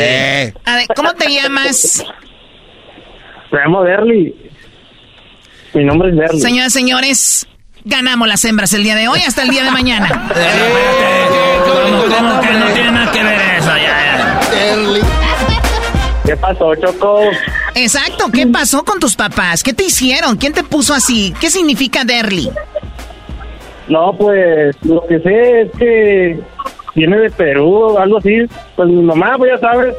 ey. 0.47 0.53
A 0.66 0.76
ver, 0.76 0.88
¿cómo 0.95 1.13
te 1.13 1.30
llamas? 1.32 2.03
Me 3.51 3.59
llamo 3.59 3.84
Derly. 3.84 4.34
Mi 5.74 5.84
nombre 5.84 6.09
es 6.09 6.16
Derly. 6.18 6.41
Señoras 6.41 6.76
y 6.76 6.80
señores, 6.80 7.47
ganamos 7.84 8.28
las 8.28 8.43
hembras 8.45 8.74
el 8.74 8.84
día 8.84 8.95
de 8.95 9.07
hoy 9.07 9.20
hasta 9.26 9.43
el 9.43 9.49
día 9.49 9.63
de 9.63 9.72
mañana. 9.72 10.07
¿Cómo, 11.84 12.03
cómo 12.15 12.41
que 12.41 12.51
no 12.53 12.65
tiene 12.73 12.91
nada 12.91 13.11
que 13.11 13.23
ver 13.23 13.39
eso? 13.57 13.71
Ya, 13.78 14.41
ya. 14.51 15.05
¿Qué 16.26 16.36
pasó, 16.38 16.73
Choco? 16.76 17.19
Exacto, 17.76 18.26
¿qué 18.34 18.47
pasó 18.47 18.84
con 18.84 18.99
tus 18.99 19.15
papás? 19.15 19.61
¿Qué 19.61 19.73
te 19.73 19.84
hicieron? 19.84 20.38
¿Quién 20.38 20.53
te 20.53 20.63
puso 20.63 20.93
así? 20.93 21.34
¿Qué 21.39 21.49
significa 21.49 22.03
Derly? 22.03 22.49
No, 23.88 24.15
pues 24.17 24.76
lo 24.84 25.05
que 25.05 25.19
sé 25.19 25.61
es 25.61 25.71
que 25.78 26.39
viene 26.95 27.17
de 27.19 27.30
Perú 27.30 27.76
o 27.76 27.99
algo 27.99 28.17
así. 28.17 28.38
Pues 28.76 28.89
mi 28.89 29.03
mamá, 29.03 29.36
pues 29.38 29.51
ya 29.53 29.59
sabes. 29.59 29.93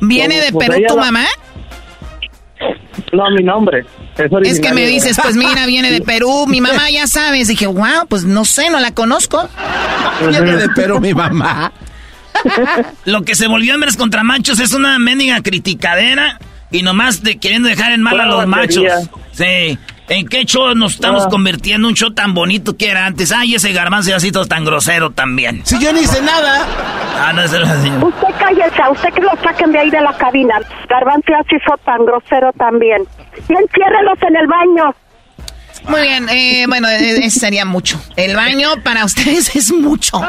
¿Viene 0.00 0.40
de 0.40 0.52
pues, 0.52 0.68
Perú 0.68 0.82
tu 0.86 0.94
la- 0.96 1.00
mamá? 1.02 1.24
No, 3.12 3.30
mi 3.30 3.42
nombre. 3.42 3.84
Es, 4.16 4.30
Es 4.42 4.60
que 4.60 4.72
me 4.72 4.86
dices, 4.86 5.18
pues 5.22 5.36
mira, 5.36 5.66
viene 5.66 5.90
de 5.90 6.00
Perú, 6.00 6.46
mi 6.46 6.60
mamá 6.60 6.90
ya 6.90 7.06
sabes. 7.06 7.48
Dije, 7.48 7.66
wow, 7.66 8.06
pues 8.08 8.24
no 8.24 8.44
sé, 8.44 8.70
no 8.70 8.80
la 8.80 8.92
conozco. 8.92 9.48
Viene 10.28 10.56
de 10.56 10.68
Perú 10.70 11.00
mi 11.00 11.14
mamá. 11.14 11.72
Lo 13.04 13.22
que 13.22 13.34
se 13.34 13.46
volvió 13.46 13.74
hembras 13.74 13.96
contra 13.96 14.22
machos 14.22 14.60
es 14.60 14.72
una 14.72 14.98
mendiga 14.98 15.40
criticadera 15.42 16.38
y 16.70 16.82
nomás 16.82 17.22
de, 17.22 17.38
queriendo 17.38 17.68
dejar 17.68 17.92
en 17.92 18.02
mal 18.02 18.20
a 18.20 18.26
los 18.26 18.46
machos. 18.46 18.84
Sí. 19.32 19.78
¿En 20.08 20.26
qué 20.26 20.44
show 20.44 20.74
nos 20.74 20.94
estamos 20.94 21.24
Ah. 21.26 21.28
convirtiendo? 21.30 21.86
Un 21.88 21.94
show 21.94 22.10
tan 22.12 22.32
bonito 22.34 22.76
que 22.76 22.88
era 22.90 23.04
antes. 23.06 23.30
Ay, 23.32 23.54
ese 23.54 23.72
garbanzo 23.72 24.14
así 24.14 24.32
todo 24.32 24.46
tan 24.46 24.64
grosero 24.64 25.10
también. 25.10 25.60
Si 25.64 25.78
yo 25.78 25.92
ni 25.92 26.00
hice 26.00 26.22
nada. 26.22 26.66
Ah, 27.20 27.32
no, 27.34 27.42
el 27.42 27.48
señor. 27.48 28.04
Usted 28.04 28.28
cállese, 28.38 28.82
a 28.82 28.90
usted 28.90 29.08
que 29.12 29.20
lo 29.20 29.30
saquen 29.42 29.70
de 29.72 29.78
ahí 29.80 29.90
de 29.90 30.00
la 30.00 30.16
cabina. 30.16 30.54
Garbanzo 30.88 31.32
así 31.38 31.56
fue 31.66 31.76
tan 31.84 32.06
grosero 32.06 32.50
también. 32.56 33.02
Y 33.48 33.52
enciérrelos 33.52 34.18
en 34.26 34.36
el 34.36 34.46
baño. 34.46 34.94
Muy 35.88 36.02
bien, 36.02 36.28
eh, 36.28 36.64
bueno, 36.68 36.88
eh, 36.88 37.18
eso 37.24 37.40
sería 37.40 37.64
mucho. 37.64 38.00
El 38.16 38.34
baño 38.34 38.70
para 38.82 39.04
ustedes 39.04 39.54
es 39.56 39.72
mucho. 39.72 40.20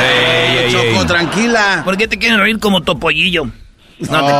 Ey, 0.00 0.56
ey, 0.66 0.72
Choco, 0.72 1.06
tranquila. 1.06 1.82
¿Por 1.84 1.96
qué 1.96 2.08
te 2.08 2.18
quieren 2.18 2.40
reír 2.40 2.58
como 2.58 2.82
topollillo? 2.82 3.44
No 4.00 4.26
te 4.26 4.32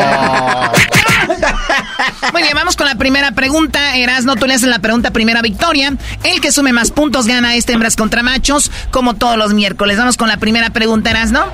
Muy 2.33 2.43
bien, 2.43 2.55
vamos 2.55 2.77
con 2.77 2.87
la 2.87 2.95
primera 2.97 3.33
pregunta. 3.33 3.97
Erasno, 3.97 4.37
tú 4.37 4.47
le 4.47 4.55
haces 4.55 4.69
la 4.69 4.79
pregunta 4.81 5.11
primera 5.13 5.41
a 5.41 5.43
Victoria. 5.43 5.95
El 6.25 6.41
que 6.41 6.53
sume 6.53 6.73
más 6.73 6.91
puntos 6.91 7.27
gana 7.27 7.55
este 7.57 7.73
hembras 7.73 7.97
contra 7.97 8.23
machos, 8.23 8.71
como 8.91 9.15
todos 9.15 9.37
los 9.37 9.55
miércoles. 9.55 9.97
Vamos 9.97 10.17
con 10.17 10.29
la 10.29 10.37
primera 10.39 10.71
pregunta, 10.71 11.11
Erasno. 11.11 11.45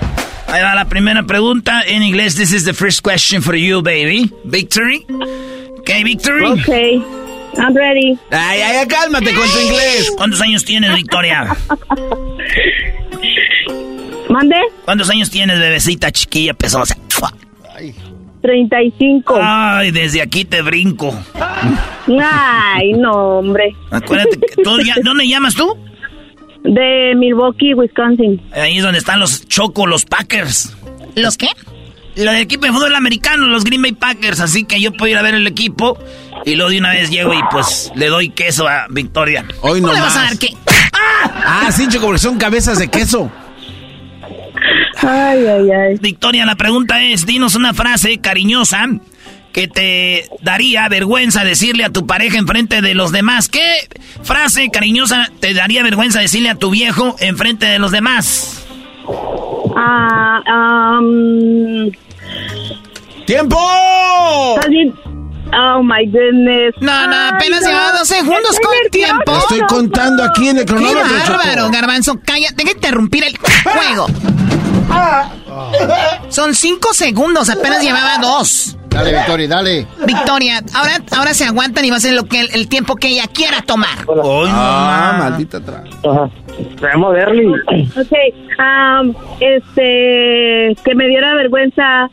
Ahí 0.48 0.62
va 0.62 0.74
la 0.74 0.84
primera 0.86 1.22
pregunta 1.24 1.82
en 1.86 2.02
inglés. 2.02 2.36
This 2.36 2.52
is 2.52 2.64
the 2.64 2.74
first 2.74 3.02
question 3.02 3.42
for 3.42 3.56
you, 3.56 3.82
baby. 3.82 4.30
Victory. 4.44 5.06
Okay, 5.80 6.04
Victory. 6.04 6.44
Ok, 6.44 6.68
I'm 7.58 7.74
ready. 7.74 8.18
Ay, 8.30 8.60
ay, 8.60 8.76
ay, 8.78 8.86
cálmate 8.86 9.32
con 9.34 9.48
tu 9.48 9.58
inglés. 9.60 10.12
¿Cuántos 10.16 10.40
años 10.40 10.64
tienes, 10.64 10.94
Victoria? 10.96 11.56
¿Mande? 14.28 14.56
¿Cuántos 14.84 15.08
años 15.10 15.30
tienes, 15.30 15.58
bebecita 15.58 16.10
chiquilla, 16.10 16.54
pesosa? 16.54 16.96
35. 18.44 19.38
Ay, 19.40 19.90
desde 19.90 20.20
aquí 20.20 20.44
te 20.44 20.60
brinco. 20.60 21.18
Ay, 22.20 22.92
no, 22.92 23.10
hombre. 23.38 23.74
Acuérdate 23.90 24.38
que 24.38 24.62
tú 24.62 24.78
ya- 24.80 24.96
¿Dónde 25.02 25.26
llamas 25.26 25.54
tú? 25.54 25.74
De 26.62 27.14
Milwaukee, 27.16 27.72
Wisconsin. 27.74 28.40
Ahí 28.52 28.76
es 28.76 28.82
donde 28.82 28.98
están 28.98 29.18
los 29.18 29.46
Choco, 29.48 29.86
los 29.86 30.04
Packers. 30.04 30.76
¿Los 31.14 31.38
qué? 31.38 31.48
La 32.16 32.32
del 32.32 32.42
equipo 32.42 32.66
de 32.66 32.72
fútbol 32.72 32.94
americano, 32.94 33.46
los 33.46 33.64
Green 33.64 33.80
Bay 33.80 33.92
Packers. 33.92 34.40
Así 34.40 34.64
que 34.64 34.78
yo 34.78 34.92
puedo 34.92 35.10
ir 35.10 35.16
a 35.16 35.22
ver 35.22 35.34
el 35.34 35.46
equipo 35.46 35.98
y 36.44 36.54
luego 36.54 36.70
de 36.70 36.78
una 36.78 36.90
vez 36.90 37.10
llego 37.10 37.32
y 37.32 37.40
pues 37.50 37.90
le 37.96 38.08
doy 38.08 38.28
queso 38.28 38.68
a 38.68 38.86
Victoria. 38.90 39.44
Hoy 39.62 39.80
no 39.80 39.88
¿Cómo 39.88 39.94
le 39.94 40.00
vas 40.02 40.16
a 40.18 40.22
dar 40.24 40.38
qué? 40.38 40.48
Ah, 40.92 41.70
sí, 41.72 41.88
Choco, 41.88 42.06
porque 42.06 42.18
son 42.20 42.36
cabezas 42.38 42.78
de 42.78 42.88
queso. 42.88 43.30
Ay, 45.02 45.46
ay, 45.46 45.70
ay. 45.70 45.98
Victoria, 46.00 46.46
la 46.46 46.56
pregunta 46.56 47.02
es, 47.02 47.26
dinos 47.26 47.54
una 47.54 47.74
frase 47.74 48.18
cariñosa 48.18 48.86
que 49.52 49.68
te 49.68 50.28
daría 50.42 50.88
vergüenza 50.88 51.44
decirle 51.44 51.84
a 51.84 51.90
tu 51.90 52.06
pareja 52.06 52.38
enfrente 52.38 52.82
de 52.82 52.94
los 52.94 53.12
demás. 53.12 53.48
¿Qué 53.48 53.88
frase 54.22 54.68
cariñosa 54.70 55.30
te 55.40 55.54
daría 55.54 55.82
vergüenza 55.82 56.20
decirle 56.20 56.50
a 56.50 56.56
tu 56.56 56.70
viejo 56.70 57.14
enfrente 57.20 57.66
de 57.66 57.78
los 57.78 57.92
demás? 57.92 58.66
Ah, 59.76 61.00
um, 61.00 61.90
¡Tiempo! 63.26 63.58
Oh 65.56 65.82
my 65.82 66.04
goodness. 66.06 66.74
No, 66.80 67.06
no, 67.06 67.16
apenas 67.36 67.62
Ay, 67.64 67.68
llevaba 67.72 67.92
no. 67.92 67.98
dos 67.98 68.08
segundos 68.08 68.50
Estoy 68.50 68.64
con 68.64 68.72
nerviosa. 68.74 68.90
tiempo. 68.90 69.36
Estoy 69.38 69.60
contando 69.68 70.24
aquí 70.24 70.48
en 70.48 70.58
el 70.58 70.64
¡Qué 70.64 70.72
cronómetro. 70.72 71.18
Choco. 71.26 71.38
bárbaro, 71.38 71.70
Garbanzo! 71.70 72.18
Cállate, 72.24 72.54
deja 72.56 72.68
de 72.70 72.74
interrumpir 72.74 73.24
el 73.24 73.36
juego. 73.38 74.06
Son 76.28 76.54
cinco 76.54 76.92
segundos, 76.92 77.48
apenas 77.50 77.82
llevaba 77.82 78.18
dos. 78.20 78.76
Dale, 78.88 79.12
Victoria, 79.12 79.48
dale. 79.48 79.86
Victoria, 80.06 80.62
ahora, 80.72 80.92
ahora 81.16 81.34
se 81.34 81.44
aguantan 81.44 81.84
y 81.84 81.90
va 81.90 81.96
a 81.96 82.00
ser 82.00 82.14
lo 82.14 82.24
que 82.24 82.40
el, 82.40 82.50
el 82.54 82.68
tiempo 82.68 82.94
que 82.94 83.08
ella 83.08 83.24
quiera 83.32 83.60
tomar. 83.62 83.98
Ah, 84.48 85.16
maldita 85.18 85.60
tra. 85.60 85.82
Ajá. 86.04 86.30
Me 86.80 86.88
llamo 86.88 87.10
Derly. 87.10 87.46
Ok, 87.46 88.12
um, 88.60 89.14
este, 89.40 90.76
que 90.84 90.94
me 90.94 91.08
diera 91.08 91.34
vergüenza. 91.34 92.08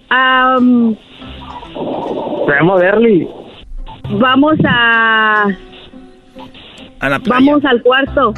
um, 0.58 0.96
Me 2.48 2.56
llamo 2.56 2.78
Derly. 2.80 3.28
vamos 4.20 4.56
a, 4.68 5.44
A 7.00 7.10
la 7.10 7.20
playa. 7.20 7.46
vamos 7.46 7.66
al 7.66 7.82
cuarto. 7.82 8.34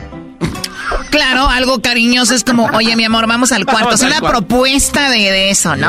Claro, 1.10 1.48
algo 1.50 1.80
cariñoso 1.82 2.34
es 2.36 2.44
como, 2.44 2.66
oye, 2.76 2.96
mi 2.96 3.04
amor, 3.06 3.28
vamos 3.28 3.52
al 3.52 3.66
cuarto. 3.66 3.86
Vamos 3.86 3.96
Es 3.96 4.04
al 4.04 4.12
una 4.12 4.20
cuarto. 4.20 4.40
propuesta 4.48 5.10
de, 5.10 5.18
de 5.32 5.50
eso, 5.50 5.76
¿no? 5.76 5.88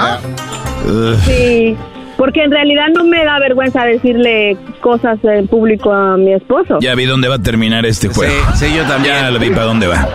Sí, 1.25 1.77
porque 2.17 2.43
en 2.45 2.51
realidad 2.51 2.89
no 2.95 3.05
me 3.05 3.25
da 3.25 3.39
vergüenza 3.41 3.85
decirle 3.85 4.57
cosas 4.81 5.19
en 5.25 5.49
público 5.49 5.93
a 5.93 6.17
mi 6.17 6.33
esposo. 6.35 6.79
Ya 6.81 6.95
vi 6.95 7.07
dónde 7.07 7.29
va 7.29 7.37
a 7.37 7.43
terminar 7.43 7.85
este 7.87 8.09
juego. 8.09 8.33
Sí, 8.55 8.67
sí, 8.69 8.75
yo 8.77 8.85
también. 8.85 9.15
Ya 9.17 9.31
lo 9.31 9.39
vi 9.39 9.51
para 9.51 9.65
dónde 9.65 9.87
va. 9.89 10.07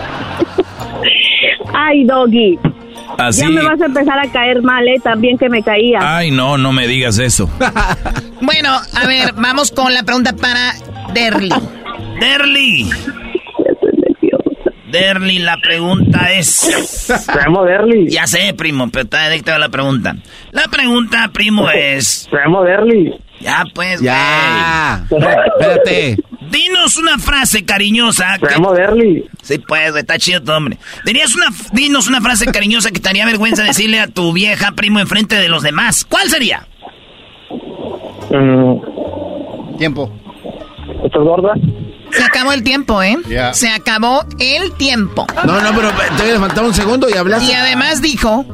Ay, 1.74 2.04
Doggy. 2.04 2.58
Así. 3.18 3.42
Ya 3.42 3.48
me 3.50 3.62
vas 3.62 3.80
a 3.80 3.86
empezar 3.86 4.18
a 4.18 4.30
caer 4.30 4.62
mal, 4.62 4.86
¿eh? 4.88 5.00
También 5.02 5.36
que 5.38 5.48
me 5.48 5.62
caía. 5.62 5.98
Ay, 6.00 6.30
no, 6.30 6.56
no 6.58 6.72
me 6.72 6.86
digas 6.86 7.18
eso. 7.18 7.48
Bueno, 8.42 8.70
a 8.94 9.06
ver, 9.06 9.34
vamos 9.36 9.70
con 9.70 9.92
la 9.92 10.02
pregunta 10.02 10.34
para 10.34 10.72
Derly. 11.12 11.50
Derly. 12.18 12.90
Derly, 14.90 15.38
la 15.40 15.56
pregunta 15.58 16.32
es... 16.32 17.28
Llamo 17.36 17.64
Derly. 17.64 18.08
Ya 18.08 18.26
sé, 18.26 18.54
primo, 18.54 18.88
pero 18.90 19.04
está 19.04 19.28
directa 19.28 19.58
la 19.58 19.68
pregunta. 19.68 20.16
La 20.52 20.64
pregunta, 20.64 21.30
primo, 21.32 21.70
es... 21.70 22.28
Llamo 22.32 22.62
Derly. 22.64 23.14
Ya, 23.40 23.64
pues, 23.74 24.00
Ya. 24.00 25.04
Espérate. 25.10 26.16
Dinos 26.50 26.96
una 26.96 27.18
frase 27.18 27.64
cariñosa. 27.64 28.36
Llamo 28.40 28.72
Derly. 28.72 29.24
Sí, 29.42 29.58
pues, 29.58 29.90
güey, 29.90 30.00
está 30.02 30.18
chido 30.18 30.42
tu 30.42 30.52
hombre. 30.52 30.78
Dirías 31.04 31.34
una, 31.34 31.46
dinos 31.72 32.08
una 32.08 32.20
frase 32.20 32.46
cariñosa 32.46 32.90
que 32.90 33.00
te 33.00 33.08
haría 33.08 33.24
vergüenza 33.26 33.62
decirle 33.62 34.00
a 34.00 34.08
tu 34.08 34.32
vieja 34.32 34.72
primo 34.72 34.98
enfrente 35.00 35.36
de 35.36 35.48
los 35.48 35.62
demás. 35.62 36.04
¿Cuál 36.04 36.28
sería? 36.28 36.66
Mm, 38.30 39.76
Tiempo. 39.78 40.12
¿Estás 41.04 41.22
gorda? 41.22 41.52
Se 42.10 42.22
acabó 42.24 42.52
el 42.52 42.62
tiempo, 42.62 43.02
¿eh? 43.02 43.16
Ya. 43.28 43.54
Se 43.54 43.68
acabó 43.70 44.24
el 44.40 44.72
tiempo. 44.72 45.26
No, 45.46 45.60
no, 45.60 45.70
pero 45.74 45.90
todavía 45.90 46.34
le 46.34 46.38
faltaba 46.40 46.66
un 46.66 46.74
segundo 46.74 47.08
y 47.08 47.16
hablaste. 47.16 47.50
Y 47.50 47.52
además 47.54 48.02
dijo 48.02 48.44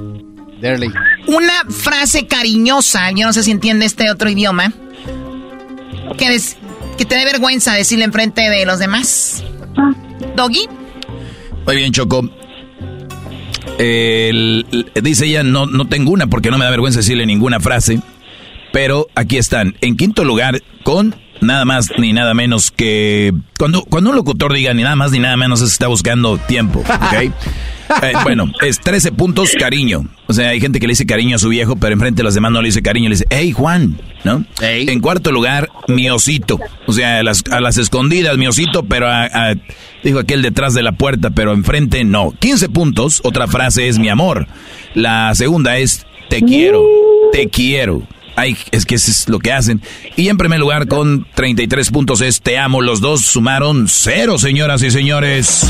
Derly. 0.60 0.92
una 1.26 1.52
frase 1.70 2.26
cariñosa, 2.26 3.10
yo 3.12 3.26
no 3.26 3.32
sé 3.32 3.42
si 3.42 3.50
entiende 3.50 3.86
este 3.86 4.10
otro 4.10 4.28
idioma, 4.28 4.72
que, 6.18 6.28
des- 6.30 6.58
que 6.96 7.04
te 7.04 7.14
dé 7.16 7.24
vergüenza 7.24 7.74
decirle 7.74 8.04
enfrente 8.04 8.48
de 8.48 8.64
los 8.66 8.78
demás. 8.78 9.44
Doggy, 10.34 10.66
Muy 11.66 11.76
bien, 11.76 11.92
Choco. 11.92 12.28
El- 13.78 14.64
dice 15.02 15.26
ella, 15.26 15.42
no, 15.42 15.66
no 15.66 15.86
tengo 15.88 16.10
una 16.12 16.26
porque 16.26 16.50
no 16.50 16.58
me 16.58 16.64
da 16.64 16.70
vergüenza 16.70 17.00
decirle 17.00 17.26
ninguna 17.26 17.60
frase. 17.60 18.00
Pero 18.72 19.08
aquí 19.14 19.36
están. 19.38 19.76
En 19.80 19.96
quinto 19.96 20.24
lugar, 20.24 20.62
con 20.82 21.14
nada 21.40 21.64
más 21.64 21.90
ni 21.98 22.12
nada 22.12 22.34
menos 22.34 22.70
que... 22.70 23.32
Cuando, 23.58 23.84
cuando 23.84 24.10
un 24.10 24.16
locutor 24.16 24.52
diga 24.52 24.72
ni 24.74 24.82
nada 24.82 24.96
más 24.96 25.10
ni 25.12 25.18
nada 25.18 25.36
menos, 25.36 25.60
está 25.62 25.86
buscando 25.88 26.38
tiempo, 26.38 26.80
¿ok? 26.80 27.32
Eh, 28.02 28.14
bueno, 28.24 28.50
es 28.62 28.80
13 28.80 29.12
puntos 29.12 29.52
cariño. 29.56 30.08
O 30.26 30.32
sea, 30.32 30.48
hay 30.48 30.60
gente 30.60 30.80
que 30.80 30.88
le 30.88 30.90
dice 30.90 31.06
cariño 31.06 31.36
a 31.36 31.38
su 31.38 31.48
viejo, 31.48 31.76
pero 31.76 31.92
enfrente 31.92 32.16
de 32.16 32.24
los 32.24 32.34
demás 32.34 32.50
no 32.50 32.60
le 32.60 32.66
dice 32.66 32.82
cariño, 32.82 33.08
le 33.08 33.14
dice, 33.14 33.26
hey 33.30 33.52
Juan, 33.52 33.96
¿no? 34.24 34.44
En 34.88 34.98
cuarto 35.00 35.30
lugar, 35.30 35.70
mi 35.86 36.10
osito. 36.10 36.58
O 36.88 36.92
sea, 36.92 37.20
a 37.20 37.22
las, 37.22 37.44
a 37.48 37.60
las 37.60 37.78
escondidas, 37.78 38.36
mi 38.38 38.48
osito, 38.48 38.82
pero 38.82 39.06
a, 39.06 39.26
a- 39.26 39.54
dijo 40.02 40.18
aquel 40.18 40.42
detrás 40.42 40.74
de 40.74 40.82
la 40.82 40.92
puerta, 40.92 41.30
pero 41.30 41.52
enfrente 41.52 42.02
no. 42.02 42.32
15 42.40 42.70
puntos, 42.70 43.20
otra 43.22 43.46
frase 43.46 43.86
es 43.86 44.00
mi 44.00 44.08
amor. 44.08 44.48
La 44.94 45.32
segunda 45.36 45.78
es 45.78 46.06
te 46.28 46.42
quiero, 46.42 46.82
te 47.30 47.48
quiero. 47.48 48.02
Ay, 48.36 48.56
es 48.70 48.84
que 48.84 48.94
eso 48.96 49.10
es 49.10 49.28
lo 49.28 49.38
que 49.38 49.52
hacen. 49.52 49.80
Y 50.14 50.28
en 50.28 50.36
primer 50.36 50.60
lugar, 50.60 50.86
con 50.88 51.26
33 51.34 51.90
puntos 51.90 52.20
es 52.20 52.40
te 52.42 52.58
amo. 52.58 52.82
Los 52.82 53.00
dos 53.00 53.22
sumaron 53.22 53.86
cero, 53.88 54.38
señoras 54.38 54.82
y 54.82 54.90
señores. 54.90 55.66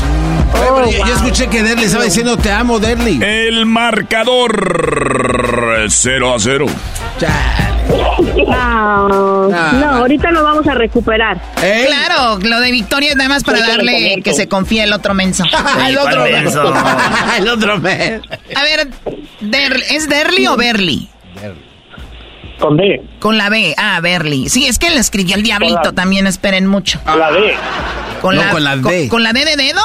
Pero 0.51 0.91
yo, 0.91 1.05
yo 1.05 1.13
escuché 1.15 1.47
que 1.47 1.63
Derly 1.63 1.85
estaba 1.85 2.03
diciendo 2.03 2.37
te 2.37 2.51
amo, 2.51 2.79
Derly. 2.79 3.19
El 3.23 3.65
marcador 3.65 4.51
0 5.89 6.33
a 6.35 6.39
0. 6.39 6.65
No, 8.47 9.47
no, 9.49 9.89
ahorita 9.95 10.31
lo 10.31 10.43
vamos 10.43 10.67
a 10.67 10.73
recuperar. 10.73 11.41
claro, 11.55 12.39
lo 12.41 12.59
de 12.59 12.71
Victoria 12.71 13.11
es 13.11 13.15
nada 13.15 13.29
más 13.29 13.43
para 13.43 13.59
darle 13.59 14.21
que 14.23 14.33
se 14.33 14.47
confíe 14.47 14.83
el 14.83 14.93
otro 14.93 15.13
menso. 15.13 15.43
el 15.87 15.97
otro 15.97 16.23
menso. 16.23 16.73
el 17.37 17.47
otro 17.49 17.77
menso. 17.79 18.27
A 18.55 18.63
ver, 18.63 18.87
Der- 19.41 19.83
¿es 19.91 20.09
Derly 20.09 20.47
o 20.47 20.57
Berly? 20.57 21.09
Con 22.59 22.75
D. 22.77 23.01
Con 23.19 23.37
la 23.37 23.49
B, 23.49 23.75
ah, 23.77 23.99
Berly. 24.01 24.49
Sí, 24.49 24.65
es 24.65 24.79
que 24.79 24.89
le 24.89 24.97
escribió 24.99 25.35
el 25.35 25.43
diablito 25.43 25.75
Con 25.75 25.83
la- 25.85 25.91
también, 25.93 26.25
esperen 26.27 26.65
mucho. 26.65 26.99
La 27.05 27.31
D. 27.31 27.53
Con 28.21 28.35
No, 28.35 28.43
la, 28.43 28.49
con 28.51 28.63
la 28.63 28.71
con- 28.73 28.83
D. 28.91 29.07
¿Con 29.09 29.23
la 29.23 29.31
D 29.33 29.45
de 29.45 29.55
dedo? 29.55 29.81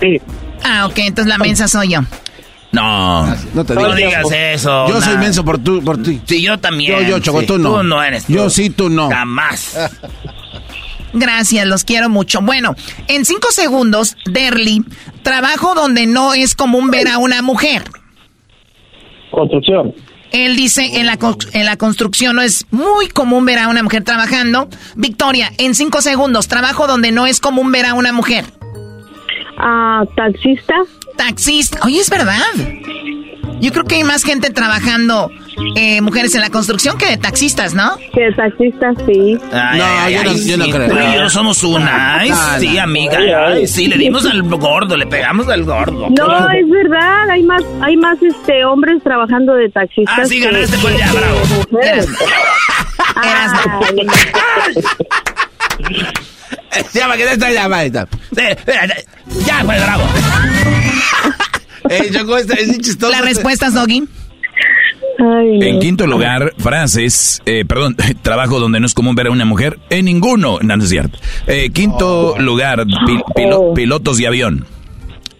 Sí. 0.00 0.20
Ah, 0.62 0.86
ok, 0.86 0.98
entonces 0.98 1.26
la 1.28 1.38
mensa 1.38 1.66
soy 1.68 1.88
yo. 1.88 2.00
No. 2.72 3.26
No 3.54 3.64
te 3.64 3.74
No 3.74 3.94
digas. 3.94 4.24
digas 4.28 4.54
eso. 4.60 4.86
Yo 4.88 5.00
soy 5.00 5.16
menso 5.16 5.42
por, 5.44 5.58
tu, 5.58 5.82
por 5.82 6.02
ti. 6.02 6.20
Sí, 6.26 6.42
yo 6.42 6.58
también. 6.58 6.92
Yo, 6.92 7.00
yo, 7.00 7.18
Choco, 7.20 7.40
sí. 7.40 7.46
tú 7.46 7.58
no. 7.58 7.76
Tú 7.78 7.82
no 7.82 8.02
eres. 8.02 8.26
tú. 8.26 8.34
Yo 8.34 8.50
sí, 8.50 8.68
tú 8.70 8.90
no. 8.90 9.08
Jamás. 9.08 9.76
Gracias, 11.14 11.66
los 11.66 11.84
quiero 11.84 12.10
mucho. 12.10 12.42
Bueno, 12.42 12.74
en 13.08 13.24
cinco 13.24 13.50
segundos, 13.50 14.14
Derly, 14.26 14.84
trabajo 15.22 15.74
donde 15.74 16.06
no 16.06 16.34
es 16.34 16.54
común 16.54 16.90
ver 16.90 17.08
a 17.08 17.16
una 17.16 17.40
mujer. 17.40 17.84
Construcción. 19.30 19.94
Él 20.32 20.56
dice, 20.56 21.00
en 21.00 21.06
la, 21.06 21.18
en 21.52 21.64
la 21.64 21.76
construcción 21.76 22.36
no 22.36 22.42
es 22.42 22.66
muy 22.70 23.08
común 23.08 23.44
ver 23.44 23.58
a 23.58 23.68
una 23.68 23.82
mujer 23.82 24.04
trabajando. 24.04 24.68
Victoria, 24.94 25.50
en 25.58 25.74
cinco 25.74 26.02
segundos, 26.02 26.48
trabajo 26.48 26.86
donde 26.86 27.12
no 27.12 27.26
es 27.26 27.40
común 27.40 27.72
ver 27.72 27.86
a 27.86 27.94
una 27.94 28.12
mujer. 28.12 28.44
Ah, 29.58 30.04
taxista. 30.16 30.74
Taxista. 31.16 31.80
Oye, 31.84 32.00
es 32.00 32.10
verdad. 32.10 32.42
Yo 33.60 33.72
creo 33.72 33.84
que 33.84 33.96
hay 33.96 34.04
más 34.04 34.22
gente 34.22 34.50
trabajando, 34.50 35.30
eh, 35.76 36.00
mujeres 36.00 36.34
en 36.34 36.40
la 36.40 36.50
construcción 36.50 36.96
que 36.98 37.06
de 37.06 37.16
taxistas, 37.16 37.74
¿no? 37.74 37.96
Que 38.14 38.20
de 38.24 38.32
taxista, 38.32 38.90
sí. 39.06 39.38
Ay, 39.52 39.78
No, 39.78 39.84
ay, 39.84 40.14
yo 40.14 40.20
ay, 40.20 40.24
no- 40.26 40.32
yo 40.46 40.56
no 40.56 40.64
sí, 40.64 40.70
creo. 40.72 40.88
Tú 40.88 40.96
y 40.98 41.14
yo 41.16 41.30
somos 41.30 41.62
una. 41.64 42.18
Ay, 42.18 42.30
No, 42.30 42.36
sí, 42.58 42.78
amiga. 42.78 43.18
Ay, 43.48 43.66
sí, 43.66 43.86
le 43.86 43.96
dimos 43.96 44.24
al 44.26 44.42
gordo, 44.42 44.96
le 44.96 45.06
pegamos 45.06 45.48
al 45.48 45.64
gordo. 45.64 46.08
No, 46.10 46.50
es 46.50 46.68
verdad. 46.68 47.30
Hay 47.30 47.42
más, 47.42 47.62
hay 47.82 47.96
más 47.96 48.16
este 48.22 48.64
hombres 48.64 49.02
trabajando 49.02 49.54
de 49.54 49.68
taxistas. 49.70 50.18
Ah, 50.18 50.24
sí, 50.24 50.40
que- 50.40 50.46
ganaste, 50.46 50.78
pues 50.78 50.96
ya, 50.98 51.12
bravo. 51.12 51.40
Eras- 51.82 52.08
Llama, 56.94 57.16
que 57.16 57.24
eh, 57.24 57.36
ya, 59.46 59.62
pues 59.64 59.82
bravo. 59.82 60.04
Eh, 61.90 62.10
Choco, 62.12 62.36
este 62.36 62.60
es 62.60 62.78
chistoso. 62.80 63.10
Las 63.10 63.22
respuestas, 63.22 63.72
Doggy. 63.72 64.06
Ay. 65.18 65.58
En 65.68 65.80
quinto 65.80 66.06
lugar, 66.06 66.52
frases, 66.58 67.42
eh, 67.46 67.64
perdón, 67.66 67.96
trabajo 68.22 68.60
donde 68.60 68.80
no 68.80 68.86
es 68.86 68.94
común 68.94 69.14
ver 69.14 69.26
a 69.26 69.30
una 69.30 69.44
mujer. 69.44 69.78
En 69.90 70.04
ninguno, 70.06 70.58
no, 70.62 70.76
no 70.76 70.82
es 70.84 70.90
cierto. 70.90 71.18
Eh, 71.46 71.70
quinto 71.70 72.36
lugar, 72.38 72.84
pi- 72.86 73.20
pilo- 73.34 73.58
Oh. 73.70 73.74
pilotos 73.74 74.18
de 74.18 74.26
avión. 74.26 74.66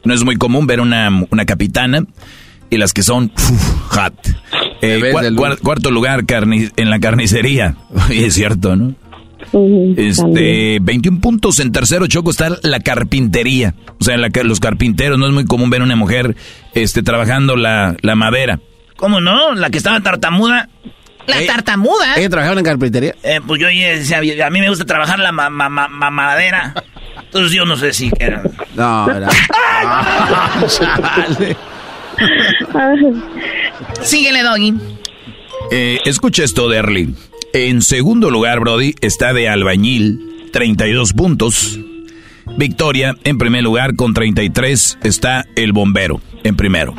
No 0.05 0.15
es 0.15 0.25
muy 0.25 0.37
común 0.37 0.67
ver 0.67 0.81
una, 0.81 1.09
una 1.31 1.45
capitana 1.45 2.05
y 2.71 2.77
las 2.79 2.93
que 2.93 3.03
son 3.03 3.33
uf, 3.37 3.91
hot. 3.91 4.15
Eh, 4.83 5.13
cua- 5.13 5.59
cuarto 5.59 5.91
lugar, 5.91 6.25
carni- 6.25 6.73
en 6.77 6.91
la 6.91 6.99
carnicería. 7.01 7.77
Es 8.11 8.35
cierto, 8.35 8.77
¿no? 8.77 8.95
Este, 9.97 10.79
21 10.81 11.21
puntos. 11.21 11.59
En 11.61 11.73
tercero, 11.73 12.07
Choco, 12.07 12.31
está 12.31 12.59
la 12.63 12.81
carpintería. 12.81 13.75
O 14.01 14.05
sea, 14.05 14.17
la, 14.17 14.31
los 14.45 14.61
carpinteros. 14.61 15.19
No 15.19 15.27
es 15.27 15.33
muy 15.33 15.45
común 15.45 15.71
ver 15.71 15.81
a 15.81 15.85
una 15.85 15.97
mujer 15.97 16.37
este, 16.75 17.03
trabajando 17.03 17.57
la, 17.57 17.97
la 18.03 18.15
madera. 18.15 18.61
¿Cómo 18.99 19.21
no? 19.21 19.55
La 19.55 19.71
que 19.71 19.79
estaba 19.79 20.01
tartamuda. 20.01 20.69
La 21.27 21.47
tartamuda. 21.47 22.17
¿Ella 22.17 22.29
trabajaba 22.29 22.59
en 22.59 22.65
carpintería? 22.65 23.15
Eh, 23.23 23.41
pues 23.47 23.61
yo 23.61 23.69
decía, 23.69 24.19
a 24.45 24.51
mí 24.51 24.61
me 24.61 24.69
gusta 24.69 24.85
trabajar 24.85 25.21
la 25.21 25.31
ma 25.31 25.49
ma 25.49 25.69
ma 25.69 26.11
madera. 26.11 26.75
Entonces 27.23 27.53
yo 27.53 27.65
no 27.65 27.77
sé 27.77 27.93
si 27.93 28.11
era. 28.19 28.43
No, 28.75 29.09
era. 29.09 29.29
Síguele, 34.03 34.43
Doggy. 34.43 34.75
Eh, 35.71 36.01
escucha 36.05 36.43
esto, 36.43 36.69
Derly. 36.69 37.15
En 37.53 37.83
segundo 37.83 38.31
lugar, 38.31 38.59
Brody, 38.59 38.97
está 39.01 39.33
de 39.33 39.49
albañil, 39.49 40.49
32 40.53 41.13
puntos. 41.13 41.79
Victoria, 42.57 43.15
en 43.23 43.39
primer 43.39 43.63
lugar, 43.63 43.95
con 43.95 44.13
33, 44.13 44.99
está 45.05 45.45
el 45.55 45.73
bombero, 45.73 46.21
en 46.43 46.57
primero. 46.57 46.97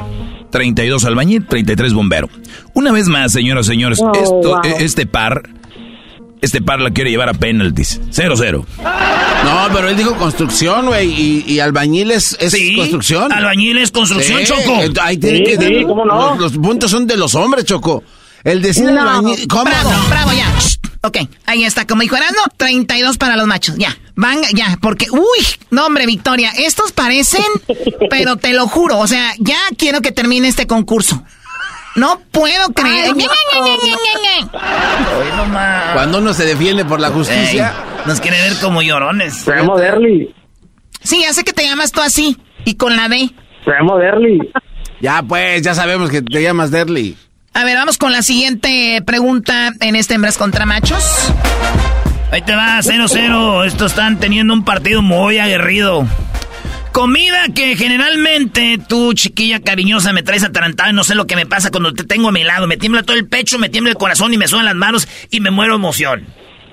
32 0.52 1.06
albañil, 1.06 1.46
33 1.48 1.94
bombero. 1.94 2.30
Una 2.74 2.92
vez 2.92 3.08
más, 3.08 3.32
señoras 3.32 3.68
y 3.68 3.70
señores, 3.70 4.00
Oh, 4.02 4.12
esto, 4.14 4.32
wow. 4.50 4.62
e- 4.64 4.84
este 4.84 5.06
par, 5.06 5.50
este 6.42 6.62
par 6.62 6.80
la 6.80 6.92
quiere 6.92 7.12
llevar 7.12 7.30
a 7.30 7.34
penalties. 7.34 8.00
0-0. 8.12 8.66
No, 9.44 9.68
pero 9.74 9.90
él 9.90 9.96
dijo 9.98 10.16
construcción, 10.16 10.88
güey, 10.88 11.10
y, 11.10 11.44
y 11.48 11.60
albañil 11.60 12.12
es, 12.12 12.36
es 12.40 12.56
construcción. 12.76 13.32
albañil 13.32 13.78
es 13.78 13.92
construcción, 13.92 14.40
Sí, 14.40 14.46
Choco. 14.46 14.80
Ahí 15.02 15.18
tiene 15.18 15.38
Sí, 15.40 15.44
que 15.44 15.58
sí, 15.58 15.84
¿cómo 15.86 16.06
no? 16.06 16.32
Los, 16.36 16.40
los 16.40 16.52
puntos 16.54 16.92
son 16.92 17.08
de 17.08 17.16
los 17.18 17.36
hombres, 17.36 17.66
Choco. 17.66 18.04
El 18.44 18.62
decir 18.62 18.86
No. 18.86 19.02
albañil, 19.02 19.48
¿cómo? 19.48 19.64
Bravo, 19.66 19.92
bravo, 20.10 20.32
ya. 20.34 20.46
Shh. 20.60 20.78
Ok, 21.02 21.18
ahí 21.46 21.64
está. 21.64 21.88
Como 21.88 22.02
dijo 22.02 22.16
Erasmo, 22.18 22.42
32 22.58 23.18
para 23.18 23.38
los 23.38 23.48
machos. 23.48 23.76
Ya, 23.78 23.98
van, 24.20 24.42
ya, 24.54 24.78
porque, 24.82 25.06
uy, 25.10 25.46
no, 25.72 25.86
hombre, 25.86 26.06
Victoria, 26.06 26.52
estos 26.58 26.92
parecen, 26.92 27.46
pero 28.10 28.36
te 28.36 28.54
lo 28.54 28.68
juro, 28.68 29.00
o 29.00 29.08
sea, 29.08 29.34
ya 29.40 29.58
quiero 29.78 30.02
que 30.02 30.12
termine 30.12 30.50
este 30.50 30.68
concurso. 30.68 31.24
No 31.96 32.20
puedo 32.32 32.68
creer. 32.74 33.14
Ay, 33.16 33.16
no 35.36 35.46
más. 35.48 35.94
Cuando 35.94 36.20
uno 36.20 36.34
se 36.34 36.46
defiende 36.46 36.86
por 36.86 37.00
la 37.00 37.10
justicia. 37.10 37.74
Ey, 37.74 38.04
nos 38.06 38.22
quiere 38.22 38.40
ver 38.42 38.54
como 38.62 38.82
llorones. 38.82 39.46
Llama 39.46 39.76
Derly. 39.78 40.34
Sí, 41.02 41.22
ya 41.22 41.34
sé 41.34 41.44
que 41.44 41.54
te 41.54 41.64
llamas 41.64 41.92
tú 41.92 42.02
así, 42.02 42.38
y 42.66 42.76
con 42.76 42.96
la 42.96 43.08
D. 43.08 43.30
Se 43.64 43.72
llama 43.72 43.98
Derly. 43.98 44.52
Ya, 45.02 45.24
pues, 45.24 45.62
ya 45.62 45.74
sabemos 45.74 46.10
que 46.10 46.22
te 46.22 46.42
llamas 46.42 46.72
Derly. 46.72 47.18
A 47.54 47.64
ver, 47.64 47.78
vamos 47.78 47.98
con 47.98 48.12
la 48.12 48.22
siguiente 48.22 49.02
pregunta 49.06 49.72
en 49.80 49.96
este 49.96 50.16
Hembras 50.16 50.38
contra 50.38 50.66
Machos. 50.66 51.04
Ahí 52.32 52.42
te 52.44 52.56
va, 52.56 52.80
0-0. 52.82 53.66
Estos 53.66 53.92
están 53.92 54.20
teniendo 54.20 54.54
un 54.54 54.64
partido 54.64 55.02
muy 55.02 55.40
aguerrido. 55.40 56.06
Comida 56.92 57.46
que 57.56 57.76
generalmente 57.76 58.80
tú, 58.88 59.14
chiquilla 59.14 59.62
cariñosa, 59.62 60.12
me 60.14 60.24
traes 60.24 60.44
atarantada 60.44 60.90
y 60.90 60.94
no 60.94 61.04
sé 61.04 61.16
lo 61.16 61.26
que 61.28 61.36
me 61.36 61.46
pasa 61.46 61.72
cuando 61.72 61.94
te 61.94 62.04
tengo 62.04 62.30
a 62.30 62.32
mi 62.32 62.44
lado. 62.44 62.68
Me 62.68 62.78
tiembla 62.78 63.04
todo 63.04 63.16
el 63.16 63.28
pecho, 63.28 63.58
me 63.58 63.70
tiembla 63.70 63.92
el 63.92 63.98
corazón 63.98 64.34
y 64.34 64.38
me 64.38 64.48
suenan 64.48 64.66
las 64.66 64.76
manos 64.76 65.08
y 65.32 65.40
me 65.40 65.50
muero 65.52 65.74
de 65.74 65.78
emoción. 65.80 66.26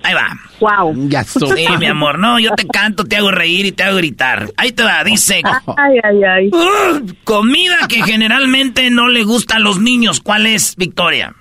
Ahí 0.02 0.14
va. 0.14 0.28
Wow. 0.60 1.08
Ya 1.08 1.24
Sí, 1.24 1.66
mi 1.78 1.86
amor, 1.86 2.18
no, 2.18 2.38
yo 2.38 2.50
te 2.54 2.66
canto, 2.66 3.04
te 3.04 3.16
hago 3.16 3.30
reír 3.30 3.66
y 3.66 3.72
te 3.72 3.82
hago 3.82 3.96
gritar. 3.96 4.50
Ahí 4.56 4.72
te 4.72 4.82
va, 4.84 5.02
dice. 5.04 5.42
Ay, 5.76 5.98
ay, 6.02 6.24
ay. 6.24 6.48
"Uh, 6.52 7.06
comida 7.24 7.76
que 7.88 8.02
generalmente 8.02 8.90
no 8.90 9.08
le 9.08 9.24
gusta 9.24 9.56
a 9.56 9.58
los 9.58 9.80
niños. 9.80 10.20
¿Cuál 10.20 10.46
es, 10.46 10.76
Victoria? 10.76 11.34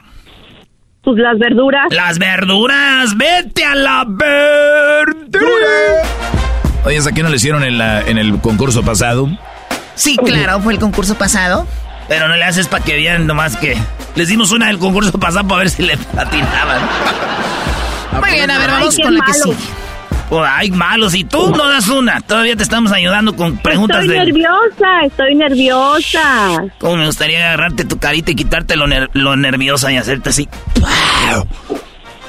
Pues 1.05 1.17
las 1.17 1.37
verduras. 1.37 1.85
Las 1.91 2.17
verduras. 2.17 3.15
Vete 3.15 3.63
a 3.63 3.75
la 3.75 4.05
verdura. 4.07 5.45
Oye, 6.83 6.97
¿hasta 6.97 7.11
qué 7.11 7.21
no 7.23 7.29
le 7.29 7.35
hicieron 7.35 7.63
en, 7.63 7.77
la, 7.77 8.01
en 8.01 8.17
el 8.17 8.39
concurso 8.41 8.83
pasado? 8.83 9.29
Sí, 9.93 10.17
claro, 10.17 10.59
fue 10.61 10.73
el 10.73 10.79
concurso 10.79 11.15
pasado. 11.15 11.67
Pero 12.07 12.27
no 12.27 12.35
le 12.35 12.43
haces 12.43 12.67
para 12.67 12.83
que 12.83 12.95
vean 12.95 13.25
nomás 13.27 13.55
que... 13.55 13.77
Les 14.15 14.27
dimos 14.29 14.51
una 14.51 14.67
del 14.67 14.79
concurso 14.79 15.11
pasado 15.19 15.47
para 15.47 15.59
ver 15.59 15.69
si 15.69 15.83
le 15.83 15.93
atinaban. 16.17 16.81
Muy 18.19 18.31
bien, 18.31 18.49
a 18.49 18.57
ver, 18.57 18.69
vamos 18.71 18.97
con 18.97 19.13
la 19.13 19.25
que 19.25 19.33
sigue. 19.33 19.55
Pues, 20.29 20.49
ay, 20.51 20.71
malos. 20.71 21.13
Y 21.13 21.23
tú 21.23 21.51
no 21.55 21.67
das 21.67 21.87
una. 21.87 22.19
Todavía 22.21 22.55
te 22.55 22.63
estamos 22.63 22.91
ayudando 22.91 23.35
con 23.35 23.57
preguntas 23.57 24.01
Estoy 24.01 24.17
de... 24.17 24.25
nerviosa, 24.25 25.01
estoy 25.05 25.35
nerviosa. 25.35 26.63
Cómo 26.79 26.97
me 26.97 27.05
gustaría 27.05 27.39
agarrarte 27.45 27.85
tu 27.85 27.99
carita 27.99 28.31
y 28.31 28.35
quitarte 28.35 28.75
lo, 28.75 28.87
ner- 28.87 29.09
lo 29.13 29.35
nerviosa 29.35 29.91
y 29.91 29.97
hacerte 29.97 30.29
así. 30.29 30.49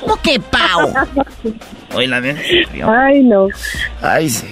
¿Cómo 0.01 0.17
que 0.23 0.39
pau? 0.39 0.93
Oye, 1.95 2.07
la 2.07 2.21
ven. 2.21 2.39
Ay, 2.87 3.23
no. 3.23 3.49
Ay, 4.03 4.29
sí. 4.29 4.47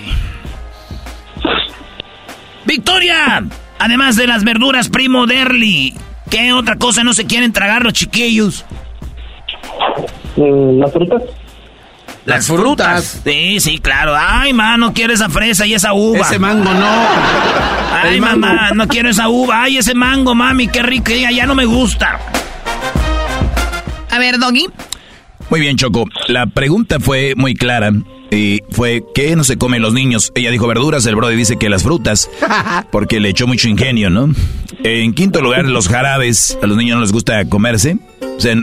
Victoria, 2.64 3.44
además 3.78 4.16
de 4.16 4.26
las 4.26 4.42
verduras, 4.44 4.88
primo 4.88 5.26
Derly, 5.26 5.94
¿qué 6.30 6.52
otra 6.52 6.76
cosa 6.76 7.04
no 7.04 7.12
se 7.12 7.26
quieren 7.26 7.52
tragar 7.52 7.82
los 7.82 7.92
chiquillos? 7.92 8.64
Mm, 10.36 10.80
¿Las 10.80 10.92
frutas? 10.92 11.22
Las 12.24 12.46
frutas. 12.46 13.20
Sí, 13.24 13.60
sí, 13.60 13.78
claro. 13.78 14.14
Ay, 14.16 14.52
ma, 14.52 14.76
no 14.76 14.94
quiero 14.94 15.12
esa 15.12 15.28
fresa 15.28 15.66
y 15.66 15.74
esa 15.74 15.92
uva. 15.92 16.20
Ese 16.20 16.38
mango 16.38 16.72
no. 16.72 17.06
Ay, 17.92 18.20
mango. 18.20 18.38
mamá, 18.38 18.70
no 18.74 18.88
quiero 18.88 19.10
esa 19.10 19.28
uva. 19.28 19.62
Ay, 19.62 19.78
ese 19.78 19.94
mango, 19.94 20.34
mami, 20.34 20.68
qué 20.68 20.82
rico. 20.82 21.12
Ya, 21.12 21.30
ya 21.30 21.46
no 21.46 21.54
me 21.54 21.66
gusta. 21.66 22.18
A 24.10 24.18
ver, 24.18 24.38
Doggy. 24.38 24.66
Muy 25.50 25.60
bien, 25.60 25.76
Choco. 25.76 26.06
La 26.28 26.46
pregunta 26.46 26.98
fue 26.98 27.34
muy 27.36 27.54
clara. 27.54 27.92
Y 28.30 28.62
fue, 28.70 29.04
¿qué 29.14 29.36
no 29.36 29.44
se 29.44 29.58
comen 29.58 29.82
los 29.82 29.92
niños? 29.92 30.32
Ella 30.34 30.50
dijo 30.50 30.66
verduras, 30.66 31.04
el 31.06 31.14
Brody 31.14 31.36
dice 31.36 31.56
que 31.56 31.68
las 31.68 31.82
frutas, 31.82 32.28
porque 32.90 33.20
le 33.20 33.28
echó 33.28 33.46
mucho 33.46 33.68
ingenio, 33.68 34.10
¿no? 34.10 34.30
En 34.82 35.12
quinto 35.12 35.40
lugar, 35.40 35.66
los 35.66 35.88
jarabes. 35.88 36.58
A 36.62 36.66
los 36.66 36.76
niños 36.76 36.96
no 36.96 37.02
les 37.02 37.12
gusta 37.12 37.44
comerse. 37.44 37.98
O 38.36 38.40
sea, 38.40 38.56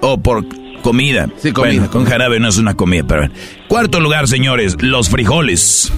o 0.00 0.18
por 0.18 0.44
comida. 0.84 1.28
Sí, 1.38 1.50
comida. 1.50 1.72
Bueno, 1.72 1.90
con 1.90 2.04
jarabe 2.04 2.38
no 2.38 2.48
es 2.48 2.58
una 2.58 2.74
comida, 2.74 3.04
pero... 3.08 3.22
bueno. 3.22 3.34
Cuarto 3.68 4.00
lugar, 4.00 4.28
señores, 4.28 4.76
los 4.80 5.08
frijoles. 5.08 5.90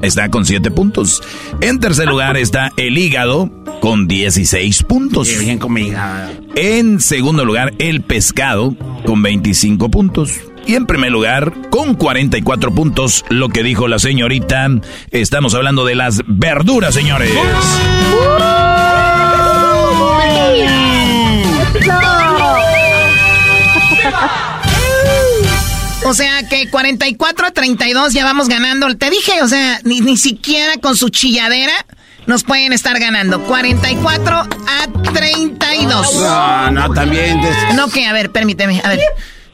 Está 0.00 0.30
con 0.30 0.46
siete 0.46 0.70
puntos. 0.70 1.22
En 1.60 1.78
tercer 1.78 2.08
lugar 2.08 2.36
está 2.36 2.72
el 2.78 2.96
hígado 2.96 3.50
con 3.80 4.08
16 4.08 4.84
puntos. 4.84 5.28
Qué 5.28 5.38
bien 5.38 5.58
comida. 5.58 6.32
En 6.56 6.98
segundo 6.98 7.44
lugar, 7.44 7.74
el 7.78 8.00
pescado 8.00 8.74
con 9.04 9.22
25 9.22 9.90
puntos. 9.90 10.40
Y 10.66 10.76
en 10.76 10.86
primer 10.86 11.12
lugar, 11.12 11.52
con 11.70 11.94
44 11.94 12.72
puntos, 12.72 13.24
lo 13.28 13.50
que 13.50 13.62
dijo 13.62 13.86
la 13.86 13.98
señorita, 13.98 14.68
estamos 15.10 15.54
hablando 15.54 15.84
de 15.84 15.96
las 15.96 16.22
verduras, 16.26 16.94
señores. 16.94 17.30
O 26.12 26.14
sea 26.14 26.46
que 26.46 26.68
44 26.68 27.46
a 27.46 27.50
32 27.52 28.12
ya 28.12 28.22
vamos 28.22 28.46
ganando. 28.46 28.94
Te 28.98 29.08
dije, 29.08 29.40
o 29.40 29.48
sea, 29.48 29.80
ni, 29.84 30.02
ni 30.02 30.18
siquiera 30.18 30.76
con 30.76 30.94
su 30.94 31.08
chilladera 31.08 31.72
nos 32.26 32.44
pueden 32.44 32.74
estar 32.74 33.00
ganando. 33.00 33.40
44 33.44 34.36
a 34.36 34.48
32. 35.14 36.14
No, 36.16 36.70
no, 36.70 36.92
también. 36.92 37.40
des- 37.40 37.74
No, 37.76 37.88
que, 37.88 38.04
a 38.04 38.12
ver, 38.12 38.30
permíteme. 38.30 38.82
A 38.84 38.90
ver. 38.90 39.00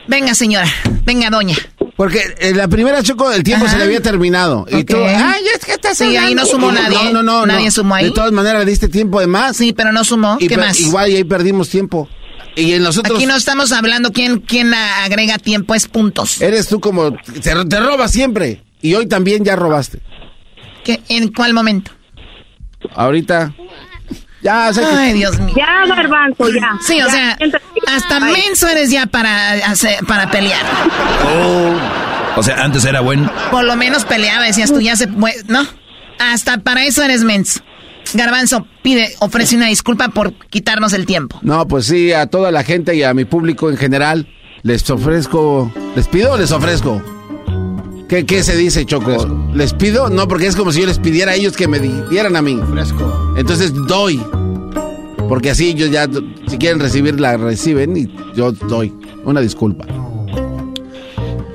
Venga, 0.09 0.35
señora. 0.35 0.67
Venga, 1.05 1.31
doña. 1.31 1.55
Porque 1.97 2.25
en 2.41 2.57
la 2.57 2.67
primera 2.67 3.05
choco 3.05 3.31
el 3.31 3.45
tiempo 3.45 3.67
Ajá. 3.67 3.75
se 3.75 3.79
le 3.79 3.85
había 3.85 4.03
terminado. 4.03 4.67
Y 4.69 4.83
tú, 4.83 4.97
ay, 4.97 5.45
es 5.55 5.65
que 5.65 5.75
estás 5.75 5.97
Sí, 5.97 6.17
ahí 6.17 6.35
no 6.35 6.45
sumó 6.45 6.73
nadie. 6.73 6.99
No, 7.05 7.13
no, 7.13 7.23
no. 7.23 7.47
Nadie 7.47 7.67
no. 7.67 7.71
sumó 7.71 7.95
ahí. 7.95 8.07
De 8.07 8.11
todas 8.11 8.33
maneras, 8.33 8.65
le 8.65 8.71
diste 8.73 8.89
tiempo 8.89 9.21
de 9.21 9.29
más. 9.29 9.57
Sí, 9.57 9.73
pero 9.73 9.93
no 9.93 10.03
sumó. 10.03 10.39
Y 10.41 10.49
¿Qué 10.49 10.57
más? 10.57 10.81
Igual 10.81 11.11
y 11.13 11.17
ahí 11.19 11.25
perdimos 11.25 11.69
tiempo. 11.69 12.09
Y 12.59 12.73
en 12.75 12.83
los 12.83 12.99
otros... 12.99 13.17
Aquí 13.17 13.27
no 13.27 13.37
estamos 13.37 13.71
hablando 13.73 14.13
quién, 14.13 14.41
quién 14.41 14.75
agrega 14.75 15.39
tiempo, 15.39 15.75
es 15.75 15.87
puntos. 15.87 16.41
Eres 16.41 16.69
tú 16.69 16.81
como... 16.81 17.13
Te, 17.13 17.41
te 17.65 17.81
robas 17.81 18.11
siempre. 18.11 18.63
Y 18.83 18.95
hoy 18.95 19.07
también 19.07 19.45
ya 19.45 19.55
robaste. 19.57 20.01
¿Qué- 20.85 21.01
¿En 21.09 21.33
cuál 21.33 21.55
momento? 21.55 21.93
Ahorita... 22.95 23.55
Ya, 24.43 24.73
sé 24.73 24.81
que- 24.81 24.87
Ay, 24.87 25.13
Dios 25.15 25.39
mío. 25.41 25.55
Ya, 25.57 25.95
garbanzo, 25.95 26.49
ya. 26.51 26.79
Sí, 26.87 26.95
o 27.01 27.07
Ya, 27.07 27.11
sea, 27.11 27.39
hasta 27.89 28.17
Ay. 28.25 28.33
menso 28.33 28.69
eres 28.69 28.91
ya 28.91 29.07
para, 29.07 29.53
hacer- 29.69 30.05
para 30.07 30.31
pelear. 30.31 30.65
O 32.37 32.43
sea, 32.43 32.63
antes 32.63 32.85
era 32.85 33.01
buen. 33.01 33.29
Por 33.51 33.65
lo 33.65 33.75
menos 33.77 34.05
peleaba, 34.05 34.45
decías 34.45 34.73
tú, 34.73 34.81
ya 34.81 34.95
se 34.97 35.09
puede, 35.09 35.43
¿no? 35.49 35.67
Hasta 36.21 36.59
para 36.59 36.85
eso 36.85 37.03
eres 37.03 37.25
menso. 37.25 37.61
Garbanzo, 38.15 38.67
pide, 38.83 39.15
ofrece 39.21 39.57
una 39.57 39.67
disculpa 39.67 40.09
por 40.09 40.33
quitarnos 40.49 40.93
el 40.93 41.07
tiempo. 41.07 41.39
No, 41.43 41.67
pues 41.69 41.87
sí, 41.87 42.13
a 42.13 42.27
toda 42.27 42.51
la 42.51 42.65
gente 42.65 42.95
y 42.95 43.03
a 43.03 43.13
mi 43.15 43.25
público 43.25 43.71
en 43.71 43.77
general 43.77 44.29
les 44.63 44.89
ofrezco... 44.91 45.73
¿Les 45.95 46.09
pido 46.09 46.33
o 46.33 46.37
les 46.37 46.51
ofrezco? 46.53 47.03
¿Qué, 48.09 48.25
qué 48.25 48.43
se 48.43 48.57
dice, 48.57 48.87
Choco? 48.87 49.51
¿Les 49.55 49.75
pido? 49.75 50.09
No, 50.09 50.27
porque 50.29 50.47
es 50.47 50.57
como 50.57 50.73
si 50.73 50.81
yo 50.81 50.87
les 50.87 50.99
pidiera 50.99 51.33
a 51.33 51.35
ellos 51.35 51.57
que 51.57 51.69
me 51.69 51.79
di- 51.79 52.03
dieran 52.11 52.37
a 52.37 52.43
mí. 52.43 52.59
Fresco. 52.71 53.35
Entonces 53.37 53.73
doy. 53.87 54.19
Porque 55.29 55.51
así 55.51 55.69
ellos 55.69 55.91
ya, 55.91 56.07
si 56.49 56.57
quieren 56.57 56.81
recibir, 56.81 57.21
la 57.21 57.37
reciben 57.37 57.95
y 57.97 58.09
yo 58.35 58.53
doy. 58.53 58.95
Una 59.25 59.41
disculpa. 59.43 59.85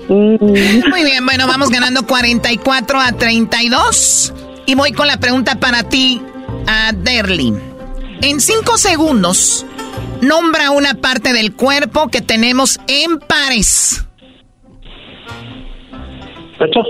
Muy 0.09 1.03
bien, 1.03 1.25
bueno, 1.25 1.47
vamos 1.47 1.69
ganando 1.69 2.05
44 2.05 2.99
a 2.99 3.11
32. 3.13 4.33
Y 4.67 4.75
voy 4.75 4.91
con 4.91 5.07
la 5.07 5.17
pregunta 5.17 5.55
para 5.59 5.83
ti, 5.83 6.21
a 6.67 6.91
Derly. 6.93 7.53
En 8.21 8.39
cinco 8.39 8.77
segundos, 8.77 9.65
nombra 10.21 10.71
una 10.71 10.95
parte 10.95 11.33
del 11.33 11.53
cuerpo 11.53 12.09
que 12.09 12.21
tenemos 12.21 12.79
en 12.87 13.19
pares. 13.19 14.05
Pechos. 16.57 16.87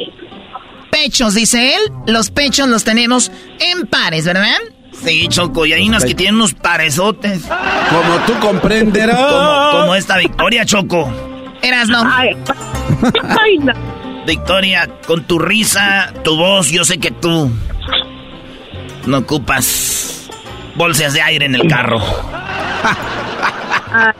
Pechos, 0.91 1.33
dice 1.33 1.75
él. 1.75 1.81
Los 2.05 2.29
pechos 2.29 2.67
los 2.67 2.83
tenemos 2.83 3.31
en 3.59 3.87
pares, 3.87 4.25
¿verdad? 4.25 4.57
Sí, 4.91 5.27
Choco, 5.27 5.65
y 5.65 5.73
hay 5.73 5.87
unas 5.87 6.05
que 6.05 6.13
tienen 6.13 6.35
unos 6.35 6.53
paresotes. 6.53 7.41
Como 7.43 8.25
tú 8.27 8.39
comprenderás. 8.39 9.17
Como, 9.31 9.71
como 9.81 9.95
esta 9.95 10.17
Victoria, 10.17 10.65
Choco. 10.65 11.11
Eras 11.61 11.87
no. 11.89 12.03
Victoria, 14.27 14.87
con 15.07 15.23
tu 15.23 15.39
risa, 15.39 16.13
tu 16.23 16.37
voz, 16.37 16.69
yo 16.69 16.85
sé 16.85 16.99
que 16.99 17.11
tú 17.11 17.51
no 19.05 19.19
ocupas 19.19 20.29
bolsas 20.75 21.13
de 21.13 21.21
aire 21.21 21.45
en 21.45 21.55
el 21.55 21.67
carro. 21.67 21.99
Ah, 23.95 24.13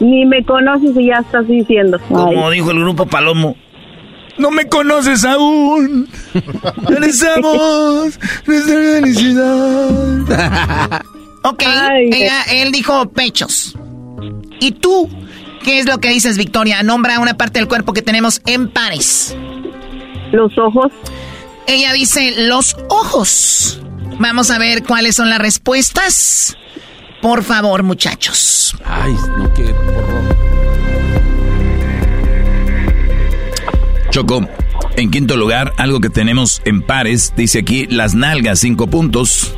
ni 0.00 0.24
me 0.24 0.44
conoces 0.44 0.96
y 0.96 1.06
ya 1.06 1.18
estás 1.18 1.46
diciendo. 1.48 1.98
Como 2.08 2.50
dijo 2.50 2.70
el 2.70 2.78
grupo 2.80 3.06
Palomo. 3.06 3.56
No 4.38 4.50
me 4.50 4.66
conoces 4.68 5.24
aún. 5.24 6.08
Regresamos 6.88 8.18
nuestra 8.46 8.74
felicidad. 9.00 11.02
Ok, 11.44 11.64
ella- 12.12 12.44
él 12.52 12.70
dijo 12.70 13.10
pechos. 13.10 13.74
¿Y 14.60 14.70
tú? 14.70 15.10
¿Qué 15.64 15.80
es 15.80 15.86
lo 15.86 15.98
que 15.98 16.10
dices, 16.10 16.38
Victoria? 16.38 16.84
Nombra 16.84 17.18
una 17.18 17.34
parte 17.36 17.58
del 17.58 17.66
cuerpo 17.66 17.92
que 17.92 18.00
tenemos 18.00 18.40
en 18.46 18.68
pares. 18.68 19.36
Los 20.30 20.56
ojos. 20.56 20.92
Ella 21.66 21.92
dice 21.92 22.34
los 22.48 22.76
ojos. 22.88 23.80
Vamos 24.18 24.50
a 24.50 24.58
ver 24.58 24.82
cuáles 24.82 25.16
son 25.16 25.30
las 25.30 25.38
respuestas. 25.38 26.56
Por 27.20 27.42
favor, 27.44 27.82
muchachos. 27.82 28.76
Ay, 28.84 29.12
no, 29.36 29.52
qué 29.54 29.62
horror. 29.64 30.36
Choco, 34.10 34.46
en 34.96 35.10
quinto 35.10 35.36
lugar, 35.36 35.72
algo 35.78 36.00
que 36.00 36.10
tenemos 36.10 36.60
en 36.66 36.82
pares, 36.82 37.32
dice 37.36 37.60
aquí 37.60 37.86
las 37.86 38.14
nalgas, 38.14 38.58
cinco 38.58 38.86
puntos. 38.86 39.54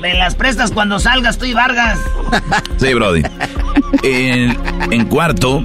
Me 0.00 0.14
las 0.14 0.34
prestas 0.36 0.70
cuando 0.70 1.00
salgas 1.00 1.38
tú 1.38 1.46
y 1.46 1.52
Vargas. 1.54 1.98
Sí, 2.78 2.92
Brody. 2.94 3.22
En, 4.02 4.56
en 4.92 5.06
cuarto, 5.06 5.64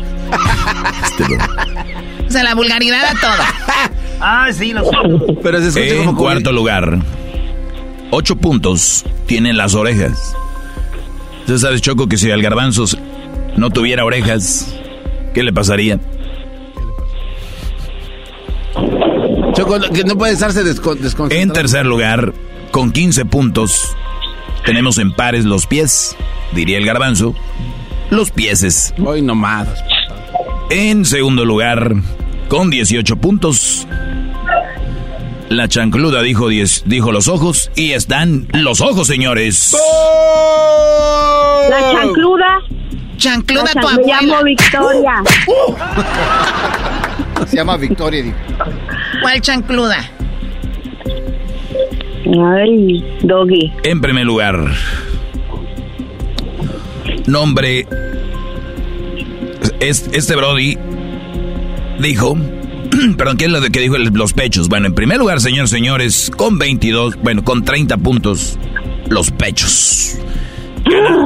este, 1.03 1.23
Brody. 1.37 1.83
O 2.27 2.31
sea, 2.31 2.43
la 2.43 2.55
vulgaridad 2.55 3.03
a 3.05 3.13
toda. 3.19 3.91
Ah, 4.21 4.49
sí, 4.53 4.71
los 4.71 4.87
Pero 5.41 5.59
se 5.59 5.67
escucha 5.69 5.95
en 5.95 6.05
como 6.05 6.17
cuarto 6.17 6.51
lugar, 6.51 6.99
ocho 8.11 8.35
puntos 8.35 9.03
tienen 9.25 9.57
las 9.57 9.73
orejas. 9.73 10.35
Tú 11.47 11.57
sabes, 11.57 11.81
Choco, 11.81 12.07
que 12.07 12.17
si 12.17 12.29
al 12.29 12.41
garbanzo 12.41 12.85
no 13.57 13.71
tuviera 13.71 14.05
orejas, 14.05 14.75
¿qué 15.33 15.43
le 15.43 15.51
pasaría? 15.51 15.99
Choco, 19.53 19.79
que 19.93 20.03
no 20.03 20.17
puede 20.17 20.33
estarse 20.33 20.63
descon 20.63 21.01
desconcentrado. 21.01 21.41
En 21.41 21.51
tercer 21.51 21.85
lugar, 21.85 22.33
con 22.71 22.91
15 22.91 23.25
puntos, 23.25 23.97
tenemos 24.65 24.97
en 24.97 25.13
pares 25.13 25.45
los 25.45 25.65
pies, 25.65 26.15
diría 26.53 26.77
el 26.77 26.85
garbanzo. 26.85 27.35
Los 28.11 28.29
pieses. 28.31 28.93
Hoy 29.03 29.21
nomás. 29.21 29.67
En 30.69 31.05
segundo 31.05 31.43
lugar, 31.43 31.95
con 32.51 32.69
18 32.69 33.15
puntos, 33.15 33.87
la 35.47 35.69
chancluda 35.69 36.21
dijo, 36.21 36.49
10 36.49 36.83
dijo 36.85 37.13
los 37.13 37.29
ojos 37.29 37.71
y 37.77 37.93
están 37.93 38.45
los 38.51 38.81
ojos, 38.81 39.07
señores. 39.07 39.73
La 41.69 41.91
chancluda. 41.93 42.59
Chancluda 43.15 43.63
La 43.73 43.81
tu 43.81 43.87
Me 43.87 43.93
abuela. 43.93 44.21
llamo 44.21 44.43
Victoria. 44.43 45.13
Se 47.47 47.55
llama 47.55 47.77
Victoria. 47.77 48.21
dijo. 48.23 48.35
¿Cuál 49.21 49.39
chancluda? 49.39 50.09
Ay, 52.57 53.05
Doggy. 53.21 53.71
En 53.83 54.01
primer 54.01 54.25
lugar, 54.25 54.59
nombre. 57.27 57.87
es- 59.79 60.09
Este 60.11 60.35
Brody 60.35 60.77
dijo. 62.01 62.37
Perdón, 63.17 63.37
¿qué 63.37 63.45
es 63.45 63.51
lo 63.51 63.61
de 63.61 63.69
que 63.71 63.79
dijo 63.79 63.95
el- 63.95 64.05
los 64.13 64.33
pechos? 64.33 64.67
Bueno, 64.69 64.87
en 64.87 64.93
primer 64.95 65.17
lugar, 65.17 65.39
señores, 65.41 65.69
señores, 65.69 66.31
con 66.35 66.57
22, 66.59 67.15
bueno, 67.21 67.43
con 67.43 67.63
30 67.63 67.97
puntos, 67.97 68.57
los 69.07 69.31
pechos. 69.31 70.17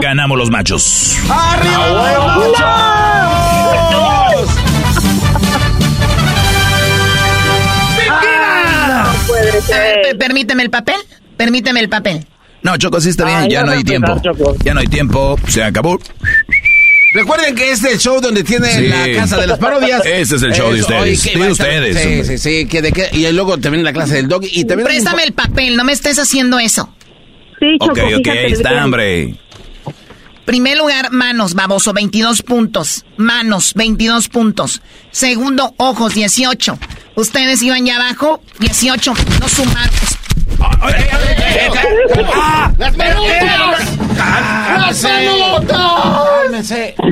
Ganamos 0.01 0.37
los 0.37 0.51
machos. 0.51 1.15
Ah, 8.09 9.13
no 9.13 9.27
puede 9.27 9.51
ver, 9.51 9.61
ser. 9.61 10.01
per- 10.01 10.17
permíteme 10.17 10.63
el 10.63 10.69
papel. 10.69 10.95
Permíteme 11.37 11.79
el 11.79 11.89
papel. 11.89 12.25
No, 12.63 12.77
Choco, 12.77 12.99
sí 12.99 13.09
está 13.09 13.25
bien, 13.25 13.37
Ay, 13.37 13.49
ya 13.49 13.63
no 13.63 13.71
hay 13.71 13.83
tiempo. 13.83 14.19
Ya 14.63 14.73
no 14.73 14.79
hay 14.79 14.87
tiempo, 14.87 15.37
se 15.47 15.63
acabó. 15.63 15.99
Recuerden 17.15 17.55
que 17.55 17.71
este 17.71 17.87
es 17.87 17.93
el 17.93 17.99
show 17.99 18.19
donde 18.19 18.43
tiene 18.43 18.69
Sí. 18.71 18.87
la 18.87 19.21
casa 19.21 19.37
de 19.37 19.47
las 19.47 19.57
parodias. 19.57 20.01
Ese 20.05 20.35
es 20.35 20.43
el 20.43 20.53
show 20.53 20.71
de 20.71 20.81
ustedes, 20.81 21.01
oye, 21.01 21.11
de 21.11 21.17
Sí, 21.17 21.29
hombre. 21.33 22.23
sí, 22.25 22.37
sí. 22.37 22.67
Que 22.67 22.81
de 22.81 22.91
que, 22.91 23.09
y 23.13 23.31
luego 23.31 23.57
también 23.57 23.83
la 23.85 23.93
clase 23.93 24.15
del 24.15 24.27
dog. 24.27 24.43
Y 24.43 24.65
también 24.65 24.85
Préstame 24.87 25.23
el 25.23 25.31
papel, 25.33 25.77
no 25.77 25.85
me 25.85 25.93
estés 25.93 26.19
haciendo 26.19 26.59
eso. 26.59 26.93
Sí, 27.59 27.77
Ok, 27.79 27.97
ok, 28.19 28.27
ahí 28.27 28.51
está, 28.51 28.83
hombre. 28.83 29.35
Primer 30.43 30.77
lugar, 30.77 31.11
manos, 31.11 31.53
baboso, 31.55 31.93
22 31.93 32.43
puntos. 32.43 33.05
Manos, 33.17 33.73
22 33.75 34.27
puntos. 34.27 34.81
Segundo, 35.09 35.73
ojos, 35.77 36.13
18. 36.13 36.77
Ustedes 37.15 37.61
iban 37.63 37.85
ya 37.85 37.95
abajo, 37.95 38.41
18. 38.59 39.13
No 39.39 39.47
sumar. 39.49 39.89
¡Las 42.77 42.93
pelotas! 42.95 43.97
¡Las 44.77 45.03
pelotas! 45.03 45.79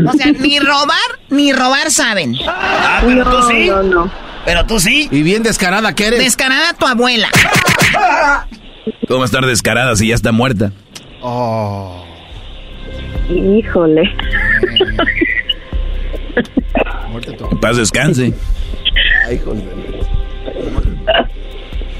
O 0.07 0.13
sea, 0.17 0.31
ni 0.39 0.59
robar, 0.59 1.19
ni 1.29 1.53
robar 1.53 1.91
saben. 1.91 2.35
Ah, 2.47 3.01
pero 3.05 3.25
tú 3.25 3.41
sí. 3.49 3.71
Pero 4.45 4.65
tú 4.65 4.79
sí. 4.79 5.07
Y 5.11 5.23
bien 5.23 5.43
descarada 5.43 5.93
que 5.93 6.07
eres. 6.07 6.19
Descarada 6.19 6.73
tu 6.73 6.85
abuela. 6.85 7.29
¿Cómo 9.07 9.19
va 9.19 9.25
a 9.25 9.25
estar 9.25 9.45
descarada 9.45 9.95
si 9.95 10.07
ya 10.07 10.15
está 10.15 10.31
muerta? 10.31 10.71
Oh. 11.21 12.03
Híjole. 13.29 14.03
En 17.51 17.59
Paz 17.59 17.77
descanse. 17.77 18.33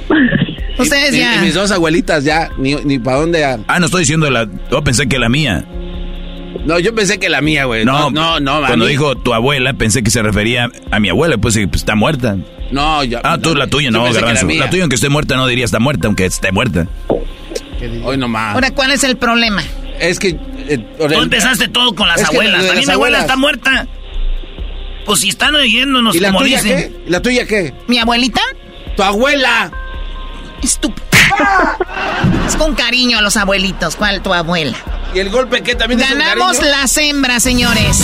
Ustedes 0.77 1.13
Y- 1.15 1.19
ya. 1.19 1.35
Y, 1.35 1.39
mis 1.39 1.53
dos 1.53 1.71
abuelitas 1.71 2.23
ya, 2.23 2.49
ni, 2.57 2.75
ni 2.75 2.99
para 2.99 3.17
dónde. 3.17 3.43
a- 3.45 3.59
Ah, 3.67 3.79
no 3.79 3.85
estoy 3.85 4.01
diciendo 4.01 4.29
la. 4.29 4.47
Yo 4.71 4.83
pensé 4.83 5.07
que 5.07 5.19
la 5.19 5.29
mía. 5.29 5.65
No, 6.65 6.79
yo 6.79 6.95
pensé 6.95 7.19
que 7.19 7.29
la 7.29 7.41
mía, 7.41 7.65
güey. 7.65 7.83
No, 7.83 8.09
no, 8.09 8.39
no. 8.39 8.57
a 8.63 8.67
Cuando 8.67 8.85
mí- 8.85 8.91
dijo 8.91 9.15
tu 9.15 9.33
abuela, 9.33 9.73
pensé 9.73 10.01
que 10.03 10.09
se 10.11 10.21
refería 10.21 10.69
a 10.91 10.99
mi 10.99 11.09
abuela, 11.09 11.37
pues 11.37 11.55
pues, 11.69 11.81
está 11.81 11.95
muerta. 11.95 12.37
No, 12.71 13.03
ya. 13.03 13.21
Ah, 13.23 13.37
tú 13.37 13.53
la 13.55 13.67
tuya, 13.67 13.87
yo 13.87 13.91
no, 13.91 14.11
garbanzo. 14.11 14.45
mía. 14.45 14.59
La, 14.61 14.69
tuya, 14.69 14.83
aunque 14.83 14.95
esté 14.95 15.09
muerta, 15.09 15.35
no 15.35 15.45
diría 15.45 15.65
está 15.65 15.79
muerta, 15.79 16.07
aunque 16.07 16.25
esté 16.25 16.51
muerta. 16.51 16.87
Hoy 18.03 18.17
nomás. 18.17 18.55
Ahora, 18.55 18.71
¿cuál 18.71 18.91
es 18.91 19.03
el 19.03 19.17
problema? 19.17 19.61
Es 19.99 20.19
que. 20.19 20.37
eh, 20.69 20.77
Tú 20.97 21.21
empezaste 21.21 21.67
todo 21.67 21.93
con 21.93 22.07
las 22.07 22.21
Es 22.21 22.29
que 22.29 22.35
abuelas. 22.37 22.61
de 22.61 22.67
También 22.67 22.77
las 22.77 22.87
mi 22.87 22.93
abuela 22.93 23.19
está 23.19 23.35
muerta. 23.35 23.87
Pues 25.05 25.19
si 25.19 25.29
están 25.29 25.53
oyéndonos, 25.53 26.15
¿Y 26.15 26.19
la 26.19 26.29
como 26.29 26.39
tuya 26.39 26.61
dicen. 26.61 26.77
qué? 26.77 26.91
¿Y 27.07 27.09
la 27.09 27.21
tuya 27.21 27.45
qué? 27.45 27.73
¿Mi 27.87 27.99
abuelita? 27.99 28.39
¡Tu 28.95 29.03
abuela! 29.03 29.69
Estúpido. 30.63 31.05
Es 32.47 32.55
con 32.55 32.75
cariño 32.75 33.17
a 33.17 33.21
los 33.21 33.37
abuelitos. 33.37 33.95
¿Cuál 33.95 34.21
tu 34.21 34.33
abuela? 34.33 34.77
¿Y 35.13 35.19
el 35.19 35.29
golpe 35.29 35.61
qué 35.61 35.75
también 35.75 35.99
Ganamos 35.99 36.57
cariño? 36.57 36.71
las 36.77 36.97
hembras, 36.97 37.43
señores. 37.43 37.97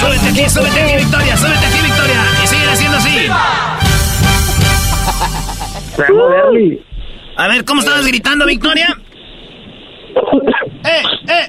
Súbete 0.00 0.28
aquí, 0.28 0.48
súbete 0.50 0.82
aquí, 0.82 0.96
Victoria, 0.96 1.36
súbete 1.36 1.66
aquí, 1.66 1.78
Victoria. 1.82 2.20
Y 2.42 2.46
sigue 2.46 2.66
haciendo 2.70 2.98
así. 2.98 3.28
A 7.38 7.48
ver, 7.48 7.64
¿cómo 7.64 7.80
estabas 7.80 8.06
gritando, 8.06 8.46
Victoria? 8.46 8.88
¡Eh, 10.86 11.02
eh, 11.28 11.48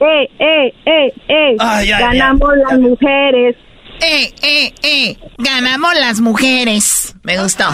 eh, 0.00 0.28
eh, 0.38 0.74
eh, 0.86 1.12
eh! 1.28 1.56
Ay, 1.58 1.90
ay, 1.92 2.02
Ganamos 2.02 2.50
las 2.68 2.78
mujeres. 2.78 3.56
Eh, 4.00 4.32
eh, 4.42 4.74
eh. 4.82 5.16
Ganamos 5.38 5.94
las 5.98 6.20
mujeres. 6.20 7.14
Me 7.22 7.40
gustó. 7.40 7.64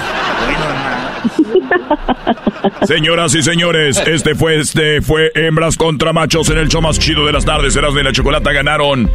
Señoras 2.86 3.34
y 3.34 3.42
señores, 3.42 4.02
este 4.06 4.34
fue 4.34 4.58
este 4.58 5.02
fue 5.02 5.30
hembras 5.34 5.76
contra 5.76 6.12
machos 6.12 6.50
en 6.50 6.58
el 6.58 6.68
show 6.68 6.80
más 6.82 6.98
chido 6.98 7.26
de 7.26 7.32
las 7.32 7.44
tardes. 7.44 7.74
Eras 7.76 7.94
de 7.94 8.02
la 8.02 8.12
chocolata 8.12 8.52
ganaron 8.52 9.10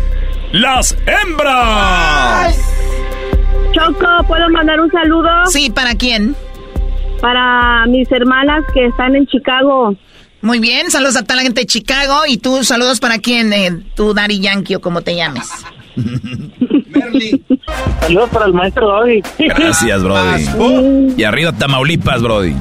las 0.51 0.97
hembras. 1.05 2.57
Choco, 3.73 4.23
¿puedo 4.27 4.49
mandar 4.49 4.79
un 4.79 4.91
saludo? 4.91 5.29
Sí, 5.47 5.69
¿para 5.69 5.95
quién? 5.95 6.35
Para 7.21 7.85
mis 7.87 8.09
hermanas 8.11 8.63
que 8.73 8.85
están 8.85 9.15
en 9.15 9.25
Chicago. 9.27 9.95
Muy 10.41 10.59
bien, 10.59 10.91
saludos 10.91 11.15
a 11.15 11.23
toda 11.23 11.37
la 11.37 11.41
gente 11.41 11.61
de 11.61 11.67
Chicago. 11.67 12.21
¿Y 12.27 12.37
tú, 12.37 12.63
saludos 12.63 12.99
para 12.99 13.17
quién? 13.17 13.51
Eh, 13.51 13.83
tú, 13.95 14.13
Dari 14.13 14.39
Yankee 14.39 14.75
o 14.75 14.81
como 14.81 15.01
te 15.01 15.15
llames. 15.15 15.49
Saludos 18.01 18.29
para 18.31 18.45
el 18.45 18.53
maestro 18.53 18.87
Doggy. 18.87 19.21
Gracias, 19.39 20.03
Brody. 20.03 21.13
Y 21.17 21.23
arriba 21.23 21.51
Tamaulipas, 21.51 22.21
Brody. 22.21 22.55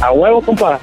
A 0.00 0.10
huevo, 0.12 0.40
compa. 0.42 0.78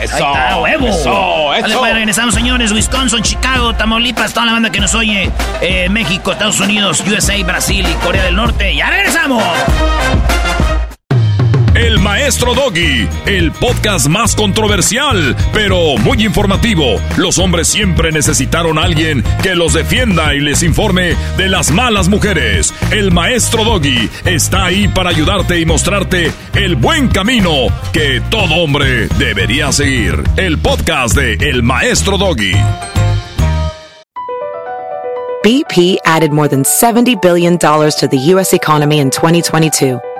Eso, 0.00 0.14
Ahí 0.14 0.22
está, 0.22 0.50
a 0.52 0.60
huevo. 0.60 0.86
Eso, 0.86 1.46
Vale, 1.48 1.66
eso. 1.70 1.78
pues, 1.80 1.94
regresamos, 1.94 2.34
señores. 2.34 2.70
Wisconsin, 2.72 3.20
Chicago, 3.22 3.74
Tamaulipas, 3.74 4.32
toda 4.32 4.46
la 4.46 4.52
banda 4.52 4.70
que 4.70 4.78
nos 4.80 4.94
oye. 4.94 5.30
eh, 5.60 5.88
México, 5.88 6.30
Estados 6.30 6.60
Unidos, 6.60 7.02
USA, 7.04 7.34
Brasil 7.44 7.84
y 7.88 7.94
Corea 8.04 8.22
del 8.22 8.36
Norte. 8.36 8.76
¡Ya 8.76 8.90
regresamos! 8.90 9.42
El 11.78 12.00
Maestro 12.00 12.54
Doggy, 12.54 13.08
el 13.26 13.52
podcast 13.52 14.08
más 14.08 14.34
controversial, 14.34 15.36
pero 15.52 15.96
muy 15.98 16.24
informativo. 16.24 17.00
Los 17.16 17.38
hombres 17.38 17.68
siempre 17.68 18.10
necesitaron 18.10 18.78
a 18.78 18.82
alguien 18.82 19.22
que 19.44 19.54
los 19.54 19.74
defienda 19.74 20.34
y 20.34 20.40
les 20.40 20.64
informe 20.64 21.14
de 21.36 21.48
las 21.48 21.70
malas 21.70 22.08
mujeres. 22.08 22.74
El 22.90 23.12
Maestro 23.12 23.62
Doggy 23.62 24.10
está 24.24 24.64
ahí 24.64 24.88
para 24.88 25.10
ayudarte 25.10 25.60
y 25.60 25.66
mostrarte 25.66 26.32
el 26.54 26.74
buen 26.74 27.06
camino 27.06 27.68
que 27.92 28.20
todo 28.28 28.56
hombre 28.56 29.06
debería 29.16 29.70
seguir. 29.70 30.20
El 30.36 30.58
podcast 30.58 31.14
de 31.14 31.34
El 31.34 31.62
Maestro 31.62 32.18
Doggy. 32.18 32.56
BP 35.44 35.98
added 36.04 36.32
more 36.32 36.48
than 36.48 36.64
$70 36.64 37.22
billion 37.22 37.56
to 37.56 38.08
the 38.10 38.18
U.S. 38.34 38.52
economy 38.52 38.98
in 38.98 39.10
2022 39.10 40.00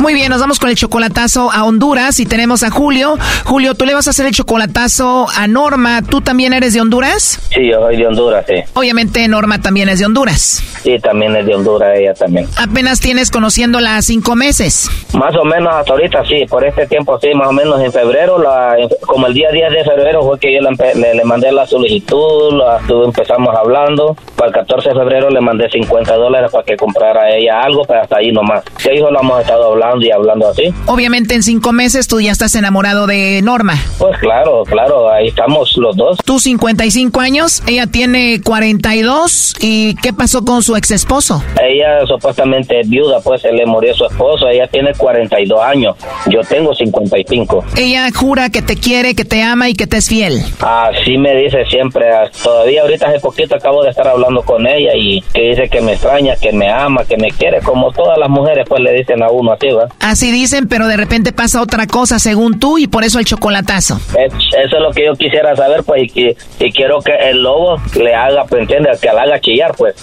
Muy 0.00 0.14
bien, 0.14 0.30
nos 0.30 0.40
vamos 0.40 0.60
con 0.60 0.70
el 0.70 0.76
chocolatazo 0.76 1.50
a 1.52 1.64
Honduras 1.64 2.20
y 2.20 2.24
tenemos 2.26 2.62
a 2.62 2.70
Julio. 2.70 3.18
Julio, 3.44 3.74
tú 3.74 3.84
le 3.84 3.94
vas 3.94 4.06
a 4.06 4.10
hacer 4.10 4.26
el 4.26 4.32
chocolatazo 4.32 5.26
a 5.36 5.48
Norma. 5.48 6.02
¿Tú 6.08 6.20
también 6.20 6.52
eres 6.52 6.72
de 6.72 6.80
Honduras? 6.80 7.40
Sí, 7.52 7.68
yo 7.68 7.80
soy 7.80 7.96
de 7.96 8.06
Honduras, 8.06 8.44
sí. 8.46 8.54
Obviamente 8.74 9.26
Norma 9.26 9.60
también 9.60 9.88
es 9.88 9.98
de 9.98 10.06
Honduras. 10.06 10.62
Sí, 10.84 10.98
también 11.00 11.34
es 11.34 11.44
de 11.46 11.54
Honduras 11.56 11.98
ella 11.98 12.14
también. 12.14 12.46
Apenas 12.56 13.00
tienes 13.00 13.30
conociéndola 13.32 14.00
cinco 14.02 14.36
meses. 14.36 14.88
Más 15.14 15.34
o 15.34 15.44
menos 15.44 15.74
hasta 15.74 15.92
ahorita, 15.94 16.24
sí, 16.26 16.44
por 16.48 16.64
este 16.64 16.86
tiempo, 16.86 17.18
sí, 17.20 17.34
más 17.34 17.48
o 17.48 17.52
menos 17.52 17.80
en 17.82 17.92
febrero, 17.92 18.38
la, 18.38 18.76
como 19.04 19.26
el 19.26 19.34
día 19.34 19.50
10 19.50 19.72
de 19.72 19.84
febrero 19.84 20.22
fue 20.22 20.38
que 20.38 20.54
yo 20.54 20.60
le, 20.60 20.94
le- 20.94 21.14
le 21.16 21.24
mandé 21.24 21.50
la 21.50 21.66
solicitud, 21.66 22.52
la, 22.52 22.78
empezamos 23.04 23.54
hablando. 23.56 24.16
Para 24.36 24.48
el 24.50 24.54
14 24.54 24.90
de 24.90 24.94
febrero 24.94 25.28
le 25.28 25.40
mandé 25.40 25.68
50 25.68 26.14
dólares 26.14 26.52
para 26.52 26.62
que 26.64 26.76
comprara 26.76 27.28
ella 27.34 27.60
algo, 27.62 27.82
pero 27.84 28.02
hasta 28.02 28.18
ahí 28.18 28.30
nomás. 28.30 28.62
¿Qué 28.80 28.94
hijo 28.94 29.10
lo 29.10 29.20
hemos 29.20 29.40
estado 29.40 29.72
hablando 29.72 29.87
y 30.00 30.10
hablando 30.10 30.48
así? 30.48 30.72
Obviamente 30.86 31.34
en 31.34 31.42
cinco 31.42 31.72
meses 31.72 32.08
tú 32.08 32.20
ya 32.20 32.32
estás 32.32 32.54
enamorado 32.54 33.06
de 33.06 33.40
Norma. 33.42 33.74
Pues 33.98 34.18
claro, 34.18 34.64
claro, 34.64 35.10
ahí 35.10 35.28
estamos 35.28 35.76
los 35.76 35.96
dos. 35.96 36.18
Tú 36.24 36.38
55 36.38 37.20
años, 37.20 37.62
ella 37.66 37.86
tiene 37.86 38.40
42 38.42 39.54
y 39.60 39.94
¿qué 39.96 40.12
pasó 40.12 40.44
con 40.44 40.62
su 40.62 40.76
ex 40.76 40.90
esposo? 40.90 41.42
Ella 41.62 42.06
supuestamente 42.06 42.80
es 42.80 42.88
viuda, 42.88 43.20
pues 43.20 43.42
se 43.42 43.52
le 43.52 43.66
murió 43.66 43.94
su 43.94 44.04
esposo, 44.04 44.48
ella 44.48 44.66
tiene 44.68 44.92
42 44.94 45.60
años, 45.60 45.96
yo 46.26 46.40
tengo 46.42 46.74
55. 46.74 47.64
Ella 47.76 48.08
jura 48.14 48.50
que 48.50 48.62
te 48.62 48.76
quiere, 48.76 49.14
que 49.14 49.24
te 49.24 49.42
ama 49.42 49.68
y 49.68 49.74
que 49.74 49.86
te 49.86 49.98
es 49.98 50.08
fiel. 50.08 50.40
Así 50.60 51.18
me 51.18 51.34
dice 51.34 51.64
siempre, 51.66 52.06
todavía 52.42 52.82
ahorita 52.82 53.08
hace 53.08 53.20
poquito 53.20 53.56
acabo 53.56 53.82
de 53.82 53.90
estar 53.90 54.06
hablando 54.06 54.42
con 54.42 54.66
ella 54.66 54.92
y 54.94 55.20
que 55.34 55.50
dice 55.50 55.68
que 55.68 55.80
me 55.80 55.92
extraña, 55.92 56.36
que 56.36 56.52
me 56.52 56.70
ama, 56.70 57.04
que 57.04 57.16
me 57.16 57.30
quiere, 57.30 57.60
como 57.60 57.90
todas 57.92 58.18
las 58.18 58.28
mujeres 58.28 58.64
pues 58.68 58.80
le 58.80 58.92
dicen 58.92 59.22
a 59.22 59.30
uno 59.30 59.52
así, 59.52 59.68
Así 60.00 60.30
dicen, 60.30 60.68
pero 60.68 60.86
de 60.88 60.96
repente 60.96 61.32
pasa 61.32 61.60
otra 61.62 61.86
cosa 61.86 62.18
según 62.18 62.58
tú 62.58 62.78
y 62.78 62.86
por 62.86 63.04
eso 63.04 63.18
el 63.18 63.24
chocolatazo. 63.24 64.00
Es- 64.18 64.32
Eso 64.64 64.76
es 64.76 64.82
lo 64.82 64.90
que 64.92 65.04
yo 65.06 65.14
quisiera 65.14 65.54
saber, 65.56 65.82
pues, 65.84 66.02
y, 66.14 66.36
y 66.58 66.72
quiero 66.72 67.00
que 67.00 67.12
el 67.30 67.42
lobo 67.42 67.76
le 68.00 68.14
haga, 68.14 68.44
pues, 68.46 68.62
¿entiendes? 68.62 69.00
Que 69.00 69.08
la 69.12 69.22
haga 69.22 69.40
chillar, 69.40 69.74
pues. 69.76 69.94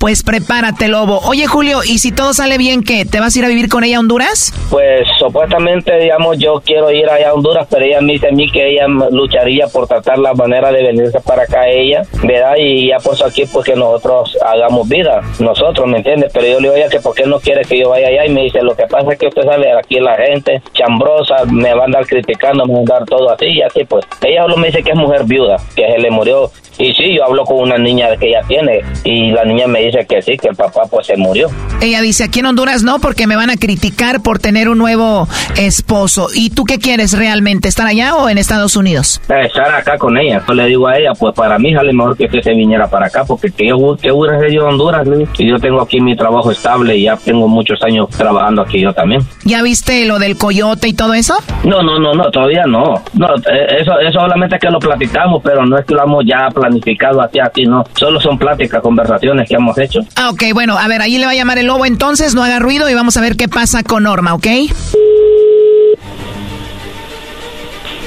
Pues 0.00 0.22
prepárate, 0.22 0.88
lobo. 0.88 1.18
Oye, 1.28 1.46
Julio, 1.46 1.80
¿y 1.84 1.98
si 1.98 2.10
todo 2.10 2.32
sale 2.32 2.56
bien, 2.56 2.82
qué? 2.82 3.04
¿Te 3.04 3.20
vas 3.20 3.36
a 3.36 3.38
ir 3.38 3.44
a 3.44 3.48
vivir 3.48 3.68
con 3.68 3.84
ella 3.84 3.98
a 3.98 4.00
Honduras? 4.00 4.50
Pues 4.70 5.06
supuestamente, 5.18 5.94
digamos, 5.98 6.38
yo 6.38 6.62
quiero 6.64 6.90
ir 6.90 7.06
allá 7.06 7.28
a 7.28 7.34
Honduras, 7.34 7.66
pero 7.70 7.84
ella 7.84 8.00
me 8.00 8.14
dice 8.14 8.28
a 8.28 8.32
mí 8.32 8.50
que 8.50 8.66
ella 8.66 8.86
lucharía 9.10 9.66
por 9.66 9.86
tratar 9.86 10.18
la 10.18 10.32
manera 10.32 10.72
de 10.72 10.84
venirse 10.84 11.20
para 11.20 11.42
acá 11.42 11.68
ella, 11.68 12.04
¿verdad? 12.22 12.54
Y 12.56 12.88
ya 12.88 12.96
puso 12.96 13.26
aquí 13.26 13.44
pues 13.44 13.66
que 13.66 13.76
nosotros 13.76 14.38
hagamos 14.42 14.88
vida, 14.88 15.20
nosotros, 15.38 15.86
¿me 15.86 15.98
entiendes? 15.98 16.32
Pero 16.32 16.46
yo 16.46 16.60
le 16.60 16.74
digo 16.76 16.88
que 16.88 17.00
por 17.00 17.14
qué 17.14 17.26
no 17.26 17.38
quiere 17.38 17.60
que 17.66 17.78
yo 17.78 17.90
vaya 17.90 18.08
allá 18.08 18.24
y 18.24 18.30
me 18.30 18.44
dice, 18.44 18.62
lo 18.62 18.74
que 18.74 18.86
pasa 18.86 19.12
es 19.12 19.18
que 19.18 19.26
usted 19.26 19.42
sabe, 19.42 19.70
aquí 19.78 20.00
la 20.00 20.16
gente 20.16 20.62
chambrosa 20.72 21.44
me 21.44 21.74
va 21.74 21.82
a 21.82 21.84
andar 21.84 22.06
criticando, 22.06 22.64
me 22.64 22.72
va 22.72 22.78
a 22.78 22.80
andar 22.80 23.04
todo 23.04 23.30
así 23.30 23.48
y 23.48 23.60
así, 23.60 23.84
pues. 23.84 24.06
Ella 24.22 24.44
solo 24.44 24.56
me 24.56 24.68
dice 24.68 24.82
que 24.82 24.92
es 24.92 24.96
mujer 24.96 25.24
viuda, 25.24 25.58
que 25.76 25.86
se 25.86 25.98
le 25.98 26.10
murió. 26.10 26.50
Y 26.78 26.94
sí, 26.94 27.16
yo 27.16 27.24
hablo 27.24 27.44
con 27.44 27.58
una 27.58 27.78
niña 27.78 28.16
que 28.18 28.28
ella 28.28 28.40
tiene 28.46 28.80
y 29.04 29.30
la 29.32 29.44
niña 29.44 29.66
me 29.66 29.80
dice 29.80 30.06
que 30.08 30.22
sí, 30.22 30.36
que 30.36 30.48
el 30.48 30.56
papá 30.56 30.82
pues 30.90 31.06
se 31.06 31.16
murió. 31.16 31.48
Ella 31.80 32.00
dice, 32.00 32.24
aquí 32.24 32.40
en 32.40 32.46
Honduras 32.46 32.82
no, 32.82 32.98
porque 33.00 33.26
me 33.26 33.36
van 33.36 33.50
a 33.50 33.56
criticar 33.56 34.22
por 34.22 34.38
tener 34.38 34.68
un 34.68 34.78
nuevo 34.78 35.28
esposo. 35.56 36.28
¿Y 36.34 36.50
tú 36.50 36.64
qué 36.64 36.78
quieres 36.78 37.16
realmente? 37.16 37.68
¿Estar 37.68 37.86
allá 37.86 38.14
o 38.16 38.28
en 38.28 38.38
Estados 38.38 38.76
Unidos? 38.76 39.20
Estar 39.28 39.74
acá 39.74 39.98
con 39.98 40.16
ella. 40.16 40.42
Yo 40.46 40.54
le 40.54 40.66
digo 40.66 40.88
a 40.88 40.98
ella, 40.98 41.12
pues 41.18 41.34
para 41.34 41.58
mí 41.58 41.72
sale 41.74 41.92
mejor 41.92 42.16
que 42.16 42.24
usted 42.24 42.40
se 42.42 42.54
viniera 42.54 42.88
para 42.88 43.06
acá, 43.06 43.24
porque 43.24 43.50
que 43.50 43.68
yo 43.68 43.76
que 44.00 44.10
hubiera 44.12 44.38
a 44.38 44.68
Honduras, 44.68 45.04
digo, 45.04 45.24
y 45.38 45.48
yo 45.48 45.58
tengo 45.58 45.80
aquí 45.80 46.00
mi 46.00 46.16
trabajo 46.16 46.50
estable 46.50 46.96
y 46.96 47.04
ya 47.04 47.16
tengo 47.16 47.48
muchos 47.48 47.82
años 47.82 48.08
trabajando 48.10 48.62
aquí 48.62 48.80
yo 48.80 48.92
también. 48.92 49.22
¿Ya 49.44 49.62
viste 49.62 50.04
lo 50.06 50.18
del 50.18 50.36
coyote 50.36 50.88
y 50.88 50.92
todo 50.92 51.14
eso? 51.14 51.34
No, 51.64 51.82
no, 51.82 51.98
no, 51.98 52.12
no, 52.14 52.30
todavía 52.30 52.64
no. 52.66 53.02
No, 53.14 53.26
eh, 53.36 53.78
eso, 53.80 53.98
eso 53.98 54.20
solamente 54.20 54.56
es 54.56 54.60
que 54.60 54.70
lo 54.70 54.78
platicamos, 54.78 55.42
pero 55.42 55.64
no 55.64 55.78
es 55.78 55.84
que 55.84 55.94
lo 55.94 56.04
hemos 56.04 56.24
ya 56.26 56.48
planificado 56.60 57.20
así, 57.22 57.38
así, 57.40 57.64
no. 57.64 57.84
Solo 57.94 58.20
son 58.20 58.38
pláticas, 58.38 58.82
conversaciones 58.82 59.48
que 59.48 59.56
hemos 59.56 59.76
hecho. 59.78 60.00
Ah, 60.16 60.30
ok, 60.30 60.42
bueno, 60.54 60.78
a 60.78 60.86
ver, 60.88 61.02
ahí 61.02 61.18
le 61.18 61.26
va 61.26 61.32
a 61.32 61.34
llamar 61.34 61.58
el 61.58 61.66
lobo 61.66 61.86
entonces, 61.86 62.34
no 62.34 62.42
haga 62.44 62.58
ruido 62.58 62.88
y 62.88 62.94
vamos 62.94 63.16
a 63.16 63.20
ver 63.20 63.36
qué 63.36 63.48
pasa 63.48 63.82
con 63.82 64.04
Norma, 64.04 64.34
¿ok? 64.34 64.46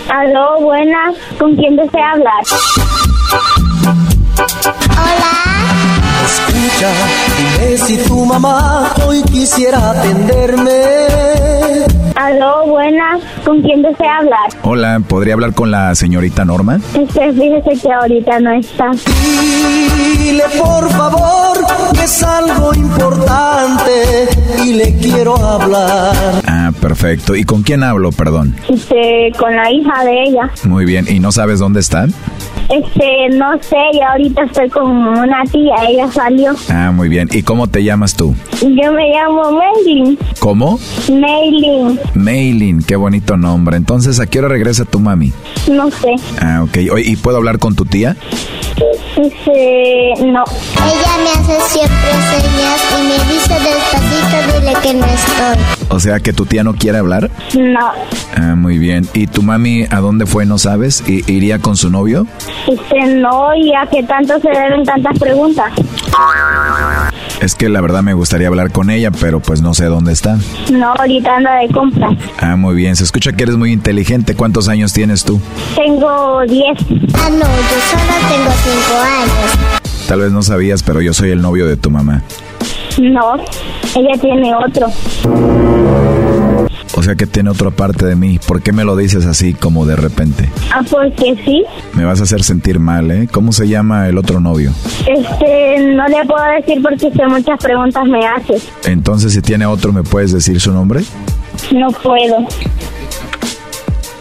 Aló, 0.10 0.62
buenas. 0.62 1.16
¿Con 1.40 1.56
quién 1.56 1.76
desea 1.76 2.12
hablar? 2.12 2.44
Escucha, 6.26 6.90
dime 7.38 7.78
si 7.78 7.98
tu 8.08 8.26
mamá 8.26 8.94
hoy 9.08 9.24
quisiera 9.24 9.92
atenderme. 9.92 10.72
Aló, 12.16 12.68
buenas. 12.68 13.22
¿Con 13.44 13.62
quién 13.62 13.82
desea 13.82 14.18
hablar? 14.20 14.50
Hola, 14.64 15.02
¿podría 15.08 15.34
hablar 15.34 15.54
con 15.54 15.72
la 15.72 15.96
señorita 15.96 16.46
Norma? 16.46 16.80
Este, 16.94 17.34
fíjese 17.34 17.82
que 17.82 17.92
ahorita 17.92 18.40
no 18.40 18.52
está. 18.52 18.92
Dile 20.20 20.44
por 20.58 20.90
favor 20.92 21.58
que 21.94 22.04
es 22.04 22.24
algo 22.24 22.74
importante. 22.76 23.92
y 24.64 24.74
le 24.74 24.96
quiero 24.98 25.36
hablar. 25.38 26.16
Ah, 26.48 26.72
perfecto. 26.80 27.36
¿Y 27.36 27.44
con 27.44 27.64
quién 27.64 27.84
hablo, 27.84 28.12
perdón? 28.12 28.56
Este, 28.70 29.32
con 29.40 29.56
la 29.56 29.72
hija 29.72 30.04
de 30.04 30.24
ella. 30.24 30.52
Muy 30.66 30.86
bien. 30.86 31.06
¿Y 31.10 31.20
no 31.20 31.32
sabes 31.32 31.60
dónde 31.60 31.80
están? 31.80 32.14
Este, 32.70 33.30
no 33.36 33.52
sé, 33.62 33.76
y 33.92 34.00
ahorita 34.02 34.44
estoy 34.44 34.70
con 34.70 34.90
una 34.90 35.44
tía, 35.52 35.76
ella 35.88 36.10
salió. 36.12 36.54
Ah, 36.70 36.92
muy 36.92 37.10
bien. 37.10 37.28
¿Y 37.32 37.44
cómo 37.44 37.68
te 37.68 37.84
llamas 37.84 38.16
tú? 38.16 38.34
Yo 38.62 38.92
me 38.94 39.10
llamo 39.10 39.52
Maylin. 39.52 40.18
¿Cómo? 40.40 40.80
Maylin. 41.12 42.00
Maylin, 42.14 42.84
qué 42.84 42.96
bonito 42.96 43.38
nombre. 43.38 43.78
Entonces, 43.78 44.20
¿a 44.20 44.26
qué 44.28 44.40
hora 44.40 44.48
regresa 44.50 44.86
tu 44.86 45.00
mami? 45.00 45.34
No 45.72 45.90
sé. 45.92 46.16
Ah, 46.42 46.62
ok. 46.64 46.78
Oye, 46.94 47.04
¿Y 47.10 47.16
puedo 47.16 47.38
hablar 47.38 47.60
con 47.60 47.76
tu 47.76 47.86
tía? 47.86 48.16
Este, 49.16 50.14
no. 50.26 50.44
Ella 50.44 51.14
me 51.24 51.30
hace 51.32 51.60
siempre 51.70 52.12
señas 52.32 52.82
y 53.00 53.04
me 53.08 53.34
dice 53.34 53.54
despacito, 53.54 54.60
dile 54.60 54.74
que 54.82 54.94
no 54.96 55.06
estoy. 55.06 55.88
O 55.90 56.00
sea, 56.00 56.20
que 56.20 56.34
tu 56.34 56.46
tía 56.46 56.64
no 56.64 56.74
quiere 56.74 56.98
hablar. 56.98 57.30
No. 57.58 57.92
Ah, 58.36 58.56
muy 58.56 58.78
bien. 58.80 59.08
¿Y 59.14 59.28
tu 59.28 59.44
mami 59.44 59.86
a 59.90 60.00
dónde 60.00 60.26
fue, 60.26 60.46
no 60.46 60.58
sabes? 60.58 61.04
¿I- 61.08 61.24
¿Iría 61.32 61.60
con 61.60 61.78
su 61.78 61.90
novio? 61.92 62.26
Este, 62.68 63.16
no, 63.16 63.54
y 63.56 63.74
a 63.76 63.86
qué 63.92 64.02
tanto 64.04 64.40
se 64.40 64.50
deben 64.50 64.84
tantas 64.84 65.18
preguntas. 65.20 65.72
Es 67.42 67.56
que 67.56 67.70
la 67.70 67.82
verdad 67.82 68.04
me 68.04 68.14
gustaría 68.14 68.48
hablar 68.48 68.72
con 68.72 68.90
ella, 68.90 69.12
pero 69.12 69.40
pues 69.40 69.62
no 69.62 69.74
sé 69.74 69.86
dónde 69.86 70.14
está. 70.14 70.38
No, 70.72 70.94
ahorita 70.94 71.36
anda 71.36 71.56
de 71.56 71.68
compra. 71.70 72.10
Ah, 72.40 72.56
muy 72.56 72.76
bien. 72.76 72.96
Se 72.96 73.04
escucha 73.04 73.34
que 73.34 73.44
eres 73.44 73.58
muy 73.58 73.72
inteligente. 73.72 74.36
¿Cuántos 74.36 74.68
años 74.70 74.94
tienes 74.94 75.24
tú? 75.24 75.42
Tengo 75.76 76.42
10. 76.48 76.66
Ah, 77.16 77.30
no, 77.30 77.40
yo 77.40 77.78
solo 77.90 78.14
tengo 78.30 78.52
5 78.52 79.00
años. 79.02 80.08
Tal 80.08 80.20
vez 80.20 80.32
no 80.32 80.42
sabías, 80.42 80.84
pero 80.84 81.02
yo 81.02 81.14
soy 81.14 81.32
el 81.32 81.42
novio 81.42 81.68
de 81.68 81.78
tu 81.78 81.90
mamá. 81.90 82.22
No, 83.02 83.36
ella 83.96 84.22
tiene 84.22 84.54
otro. 84.56 84.88
O 86.96 87.02
sea 87.02 87.16
que 87.16 87.26
tiene 87.26 87.50
otra 87.50 87.72
parte 87.72 88.06
de 88.06 88.16
mí. 88.16 88.40
¿Por 88.46 88.62
qué 88.62 88.72
me 88.72 88.84
lo 88.84 88.96
dices 88.96 89.26
así 89.26 89.54
como 89.54 89.86
de 89.86 89.96
repente? 89.96 90.50
Ah, 90.72 90.82
porque 90.90 91.36
sí. 91.44 91.64
Me 91.94 92.06
vas 92.06 92.20
a 92.20 92.24
hacer 92.24 92.44
sentir 92.44 92.80
mal, 92.80 93.10
¿eh? 93.10 93.28
¿Cómo 93.32 93.52
se 93.52 93.68
llama 93.68 94.08
el 94.08 94.18
otro 94.18 94.40
novio? 94.40 94.72
Este, 95.08 95.94
no 95.96 96.08
le 96.08 96.24
puedo 96.26 96.44
decir 96.60 96.82
porque 96.84 97.08
usted 97.08 97.26
muchas 97.28 97.60
preguntas 97.60 98.06
me 98.06 98.26
hace. 98.28 98.58
Entonces, 98.86 99.34
si 99.34 99.42
tiene 99.42 99.66
otro, 99.66 99.92
¿me 99.92 100.04
puedes 100.04 100.32
decir 100.32 100.60
su 100.62 100.72
nombre? 100.72 101.02
No 101.72 101.90
puedo. 101.92 102.48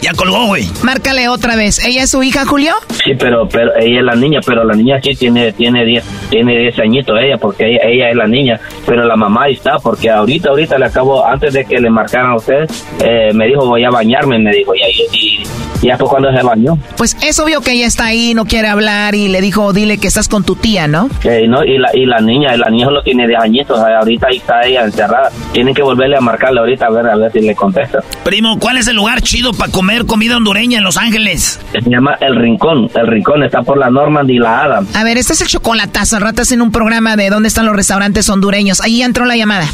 Ya 0.03 0.11
colgó, 0.13 0.47
güey. 0.47 0.67
Márcale 0.83 1.29
otra 1.29 1.55
vez. 1.55 1.81
¿Ella 1.85 2.03
es 2.03 2.09
su 2.09 2.21
hija, 2.21 2.45
Julio? 2.45 2.73
Sí, 3.05 3.13
pero 3.17 3.47
pero 3.47 3.71
ella 3.79 3.99
es 3.99 4.05
la 4.05 4.15
niña, 4.15 4.41
pero 4.45 4.65
la 4.65 4.73
niña 4.75 4.99
sí 5.01 5.15
tiene 5.15 5.53
tiene 5.53 5.85
10 5.85 6.03
tiene 6.29 6.57
10 6.57 6.79
añitos 6.79 7.17
ella 7.21 7.37
porque 7.37 7.67
ella, 7.67 7.79
ella 7.85 8.09
es 8.09 8.15
la 8.17 8.27
niña, 8.27 8.59
pero 8.85 9.05
la 9.05 9.15
mamá 9.15 9.43
ahí 9.43 9.53
está 9.53 9.77
porque 9.79 10.09
ahorita 10.09 10.49
ahorita 10.49 10.77
le 10.77 10.85
acabo 10.87 11.25
antes 11.25 11.53
de 11.53 11.63
que 11.63 11.79
le 11.79 11.89
marcaran 11.89 12.31
a 12.31 12.35
usted 12.35 12.69
eh, 13.01 13.31
me 13.33 13.47
dijo 13.47 13.65
voy 13.65 13.85
a 13.85 13.89
bañarme, 13.91 14.37
me 14.39 14.51
dijo 14.51 14.75
y, 14.75 14.81
y, 14.81 15.43
y 15.83 15.87
ya 15.87 15.97
fue 15.97 16.07
cuando 16.07 16.31
se 16.31 16.41
bañó. 16.43 16.77
Pues 16.97 17.17
es 17.21 17.39
obvio 17.39 17.61
que 17.61 17.71
ella 17.73 17.87
está 17.87 18.05
ahí, 18.05 18.33
no 18.33 18.45
quiere 18.45 18.67
hablar 18.69 19.15
y 19.15 19.27
le 19.27 19.41
dijo, 19.41 19.73
dile 19.73 19.97
que 19.97 20.07
estás 20.07 20.29
con 20.29 20.43
tu 20.43 20.55
tía, 20.55 20.87
¿no? 20.87 21.09
Eh, 21.23 21.45
no, 21.47 21.63
y 21.63 21.77
la 21.77 21.89
y 21.93 22.05
la 22.05 22.19
niña, 22.21 22.55
la 22.57 22.69
niña 22.69 22.85
solo 22.85 23.03
tiene 23.03 23.27
10 23.27 23.39
añitos, 23.41 23.79
eh, 23.79 23.93
ahorita 23.99 24.27
ahí 24.29 24.37
está 24.37 24.61
ella 24.65 24.83
encerrada. 24.85 25.29
Tienen 25.51 25.73
que 25.73 25.81
volverle 25.81 26.17
a 26.17 26.21
marcarle 26.21 26.59
ahorita 26.61 26.85
a 26.85 26.89
ver 26.89 27.07
a 27.07 27.15
ver 27.15 27.31
si 27.31 27.41
le 27.41 27.55
contesta. 27.55 27.99
Primo, 28.23 28.57
¿cuál 28.59 28.77
es 28.77 28.87
el 28.87 28.95
lugar 28.95 29.21
chido 29.21 29.53
para 29.53 29.71
comer 29.71 29.92
comida 30.05 30.37
hondureña 30.37 30.79
en 30.79 30.83
Los 30.83 30.97
Ángeles? 30.97 31.59
Se 31.71 31.89
llama 31.89 32.17
El 32.19 32.35
Rincón, 32.35 32.89
El 32.95 33.07
Rincón 33.07 33.43
está 33.43 33.61
por 33.61 33.77
la 33.77 33.89
Norman 33.89 34.29
y 34.29 34.39
la 34.39 34.63
Adam. 34.63 34.87
A 34.93 35.03
ver, 35.03 35.17
este 35.17 35.33
es 35.33 35.41
el 35.41 35.47
chocolatazo. 35.47 36.19
Rato 36.19 36.41
en 36.51 36.61
un 36.61 36.71
programa 36.71 37.15
de 37.15 37.29
dónde 37.29 37.47
están 37.47 37.65
los 37.65 37.75
restaurantes 37.75 38.29
hondureños. 38.29 38.81
Ahí 38.81 39.01
entró 39.01 39.25
la 39.25 39.37
llamada. 39.37 39.67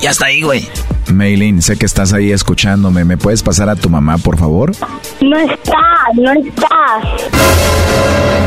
Ya 0.00 0.10
está 0.10 0.26
ahí, 0.26 0.42
güey. 0.42 0.66
Maylin, 1.12 1.62
sé 1.62 1.76
que 1.76 1.86
estás 1.86 2.12
ahí 2.12 2.32
escuchándome. 2.32 3.04
¿Me 3.04 3.16
puedes 3.16 3.42
pasar 3.42 3.68
a 3.68 3.76
tu 3.76 3.88
mamá, 3.90 4.18
por 4.18 4.38
favor? 4.38 4.72
No 5.20 5.36
está, 5.38 5.76
no 6.14 6.32
está. 6.32 7.00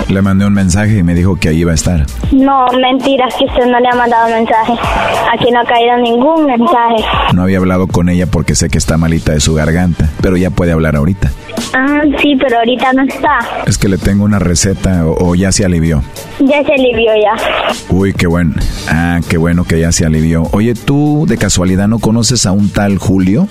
Le 0.09 0.21
mandé 0.21 0.45
un 0.45 0.53
mensaje 0.53 0.97
y 0.99 1.03
me 1.03 1.13
dijo 1.15 1.35
que 1.37 1.49
ahí 1.49 1.59
iba 1.61 1.71
a 1.71 1.75
estar. 1.75 2.05
No, 2.31 2.65
mentiras 2.79 3.33
que 3.37 3.45
usted 3.45 3.65
no 3.65 3.79
le 3.79 3.87
ha 3.89 3.95
mandado 3.95 4.29
mensaje. 4.29 4.73
Aquí 5.33 5.49
no 5.51 5.61
ha 5.61 5.65
caído 5.65 5.97
ningún 5.97 6.45
mensaje. 6.45 7.03
No 7.33 7.43
había 7.43 7.57
hablado 7.57 7.87
con 7.87 8.09
ella 8.09 8.25
porque 8.27 8.55
sé 8.55 8.69
que 8.69 8.77
está 8.77 8.97
malita 8.97 9.31
de 9.31 9.39
su 9.39 9.53
garganta, 9.53 10.09
pero 10.21 10.37
ya 10.37 10.49
puede 10.49 10.71
hablar 10.71 10.95
ahorita. 10.95 11.31
Ah, 11.73 12.01
sí, 12.21 12.35
pero 12.39 12.57
ahorita 12.59 12.93
no 12.93 13.03
está. 13.03 13.39
Es 13.65 13.77
que 13.77 13.87
le 13.87 13.97
tengo 13.97 14.23
una 14.25 14.37
receta 14.39 15.05
o, 15.07 15.29
o 15.29 15.35
ya 15.35 15.51
se 15.51 15.65
alivió. 15.65 16.03
Ya 16.39 16.63
se 16.63 16.73
alivió 16.73 17.11
ya. 17.15 17.33
Uy, 17.89 18.13
qué 18.13 18.27
bueno. 18.27 18.53
Ah, 18.89 19.19
qué 19.29 19.37
bueno 19.37 19.63
que 19.63 19.79
ya 19.79 19.91
se 19.91 20.05
alivió. 20.05 20.43
Oye, 20.51 20.73
¿tú 20.75 21.25
de 21.27 21.37
casualidad 21.37 21.87
no 21.87 21.99
conoces 21.99 22.45
a 22.45 22.51
un 22.53 22.69
tal 22.69 22.97
Julio? 22.97 23.47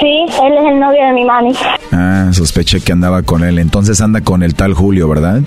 Sí, 0.00 0.26
él 0.42 0.52
es 0.58 0.72
el 0.72 0.80
novio 0.80 1.06
de 1.06 1.12
mi 1.12 1.24
mami. 1.24 1.52
Ah, 1.92 2.28
sospeché 2.32 2.80
que 2.80 2.92
andaba 2.92 3.22
con 3.22 3.44
él. 3.44 3.58
Entonces 3.58 4.00
anda 4.00 4.20
con 4.22 4.42
el 4.42 4.54
tal 4.54 4.74
Julio, 4.74 5.08
¿verdad? 5.08 5.40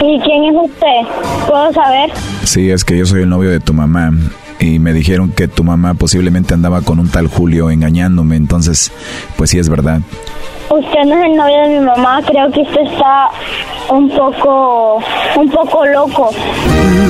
¿Y 0.00 0.20
quién 0.20 0.44
es 0.44 0.54
usted? 0.62 1.46
¿Puedo 1.46 1.72
saber? 1.72 2.10
Sí, 2.44 2.70
es 2.70 2.84
que 2.84 2.98
yo 2.98 3.06
soy 3.06 3.22
el 3.22 3.28
novio 3.28 3.50
de 3.50 3.60
tu 3.60 3.72
mamá. 3.72 4.12
Y 4.58 4.78
me 4.78 4.92
dijeron 4.92 5.30
que 5.30 5.48
tu 5.48 5.64
mamá 5.64 5.94
posiblemente 5.94 6.54
andaba 6.54 6.80
con 6.82 6.98
un 6.98 7.08
tal 7.08 7.28
Julio 7.28 7.70
engañándome. 7.70 8.36
Entonces, 8.36 8.92
pues 9.36 9.50
sí 9.50 9.58
es 9.58 9.68
verdad. 9.68 10.00
Usted 10.70 11.04
no 11.06 11.14
es 11.14 11.30
el 11.30 11.36
novio 11.36 11.60
de 11.62 11.78
mi 11.78 11.86
mamá. 11.86 12.20
Creo 12.26 12.50
que 12.50 12.60
usted 12.60 12.80
está 12.92 13.28
un 13.90 14.10
poco, 14.10 15.02
un 15.36 15.50
poco 15.50 15.86
loco. 15.86 16.30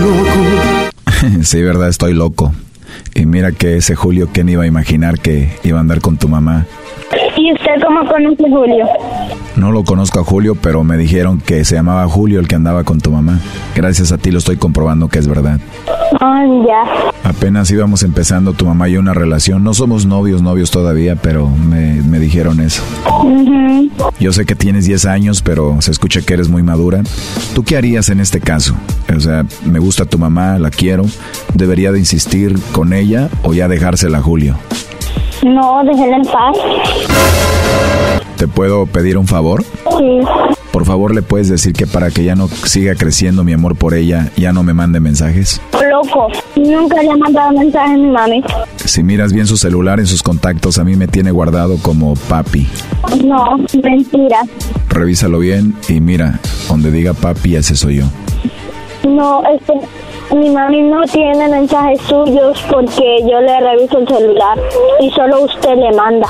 sí, 1.42 1.62
verdad, 1.62 1.88
estoy 1.88 2.14
loco. 2.14 2.52
Y 3.16 3.24
mira 3.24 3.50
que 3.50 3.78
ese 3.78 3.94
Julio, 3.96 4.28
¿quién 4.30 4.50
iba 4.50 4.64
a 4.64 4.66
imaginar 4.66 5.18
que 5.18 5.48
iba 5.64 5.78
a 5.78 5.80
andar 5.80 6.02
con 6.02 6.18
tu 6.18 6.28
mamá? 6.28 6.66
¿Y 7.46 7.52
usted 7.52 7.80
cómo 7.86 8.00
conoce 8.08 8.44
a 8.44 8.50
Julio? 8.50 8.86
No 9.54 9.70
lo 9.70 9.84
conozco 9.84 10.18
a 10.18 10.24
Julio, 10.24 10.56
pero 10.56 10.82
me 10.82 10.96
dijeron 10.96 11.40
que 11.40 11.64
se 11.64 11.76
llamaba 11.76 12.04
Julio 12.08 12.40
el 12.40 12.48
que 12.48 12.56
andaba 12.56 12.82
con 12.82 13.00
tu 13.00 13.12
mamá. 13.12 13.38
Gracias 13.76 14.10
a 14.10 14.18
ti 14.18 14.32
lo 14.32 14.38
estoy 14.38 14.56
comprobando 14.56 15.06
que 15.06 15.20
es 15.20 15.28
verdad. 15.28 15.60
Ah, 16.20 16.44
ya. 16.66 17.30
Apenas 17.30 17.70
íbamos 17.70 18.02
empezando 18.02 18.52
tu 18.52 18.66
mamá 18.66 18.88
y 18.88 18.94
yo 18.94 19.00
una 19.00 19.14
relación. 19.14 19.62
No 19.62 19.74
somos 19.74 20.06
novios, 20.06 20.42
novios 20.42 20.72
todavía, 20.72 21.14
pero 21.14 21.48
me, 21.48 22.02
me 22.02 22.18
dijeron 22.18 22.58
eso. 22.58 22.82
Ujú. 23.22 23.90
Yo 24.18 24.32
sé 24.32 24.44
que 24.44 24.56
tienes 24.56 24.86
10 24.86 25.06
años, 25.06 25.40
pero 25.40 25.80
se 25.82 25.92
escucha 25.92 26.22
que 26.22 26.34
eres 26.34 26.48
muy 26.48 26.64
madura. 26.64 27.02
¿Tú 27.54 27.62
qué 27.62 27.76
harías 27.76 28.08
en 28.08 28.18
este 28.18 28.40
caso? 28.40 28.74
O 29.14 29.20
sea, 29.20 29.46
me 29.64 29.78
gusta 29.78 30.04
tu 30.04 30.18
mamá, 30.18 30.58
la 30.58 30.70
quiero. 30.70 31.04
¿Debería 31.54 31.92
de 31.92 32.00
insistir 32.00 32.58
con 32.72 32.92
ella 32.92 33.28
o 33.44 33.54
ya 33.54 33.68
dejársela 33.68 34.18
a 34.18 34.22
Julio? 34.22 34.56
No, 35.44 35.82
déjela 35.84 36.16
en 36.16 36.24
paz. 36.24 36.56
¿Te 38.36 38.46
puedo 38.48 38.86
pedir 38.86 39.16
un 39.16 39.26
favor? 39.26 39.62
Sí. 39.62 40.20
Por 40.70 40.84
favor, 40.84 41.14
le 41.14 41.22
puedes 41.22 41.48
decir 41.48 41.72
que 41.72 41.86
para 41.86 42.10
que 42.10 42.22
ya 42.22 42.34
no 42.34 42.48
siga 42.48 42.94
creciendo 42.94 43.44
mi 43.44 43.54
amor 43.54 43.76
por 43.76 43.94
ella, 43.94 44.30
ya 44.36 44.52
no 44.52 44.62
me 44.62 44.74
mande 44.74 45.00
mensajes. 45.00 45.60
Loco. 45.72 46.28
Nunca 46.54 47.02
le 47.02 47.10
ha 47.10 47.16
mandado 47.16 47.52
mensaje 47.52 47.94
a 47.94 47.96
mi 47.96 48.10
mami. 48.10 48.44
Si 48.84 49.02
miras 49.02 49.32
bien 49.32 49.46
su 49.46 49.56
celular 49.56 50.00
en 50.00 50.06
sus 50.06 50.22
contactos, 50.22 50.78
a 50.78 50.84
mí 50.84 50.94
me 50.94 51.08
tiene 51.08 51.30
guardado 51.30 51.78
como 51.80 52.14
papi. 52.14 52.66
No, 53.24 53.56
mentira. 53.82 54.40
Revísalo 54.90 55.38
bien 55.38 55.74
y 55.88 56.00
mira, 56.00 56.40
donde 56.68 56.90
diga 56.90 57.14
papi, 57.14 57.56
ese 57.56 57.74
soy 57.74 57.96
yo. 57.96 58.04
No, 59.08 59.42
este, 59.48 59.72
mi 60.34 60.50
mami 60.50 60.82
no 60.82 61.02
tiene 61.04 61.48
mensajes 61.48 62.00
suyos 62.02 62.62
porque 62.70 63.18
yo 63.22 63.40
le 63.40 63.60
reviso 63.60 63.98
el 63.98 64.08
celular 64.08 64.58
y 65.00 65.10
solo 65.10 65.42
usted 65.42 65.76
le 65.76 65.92
manda. 65.96 66.28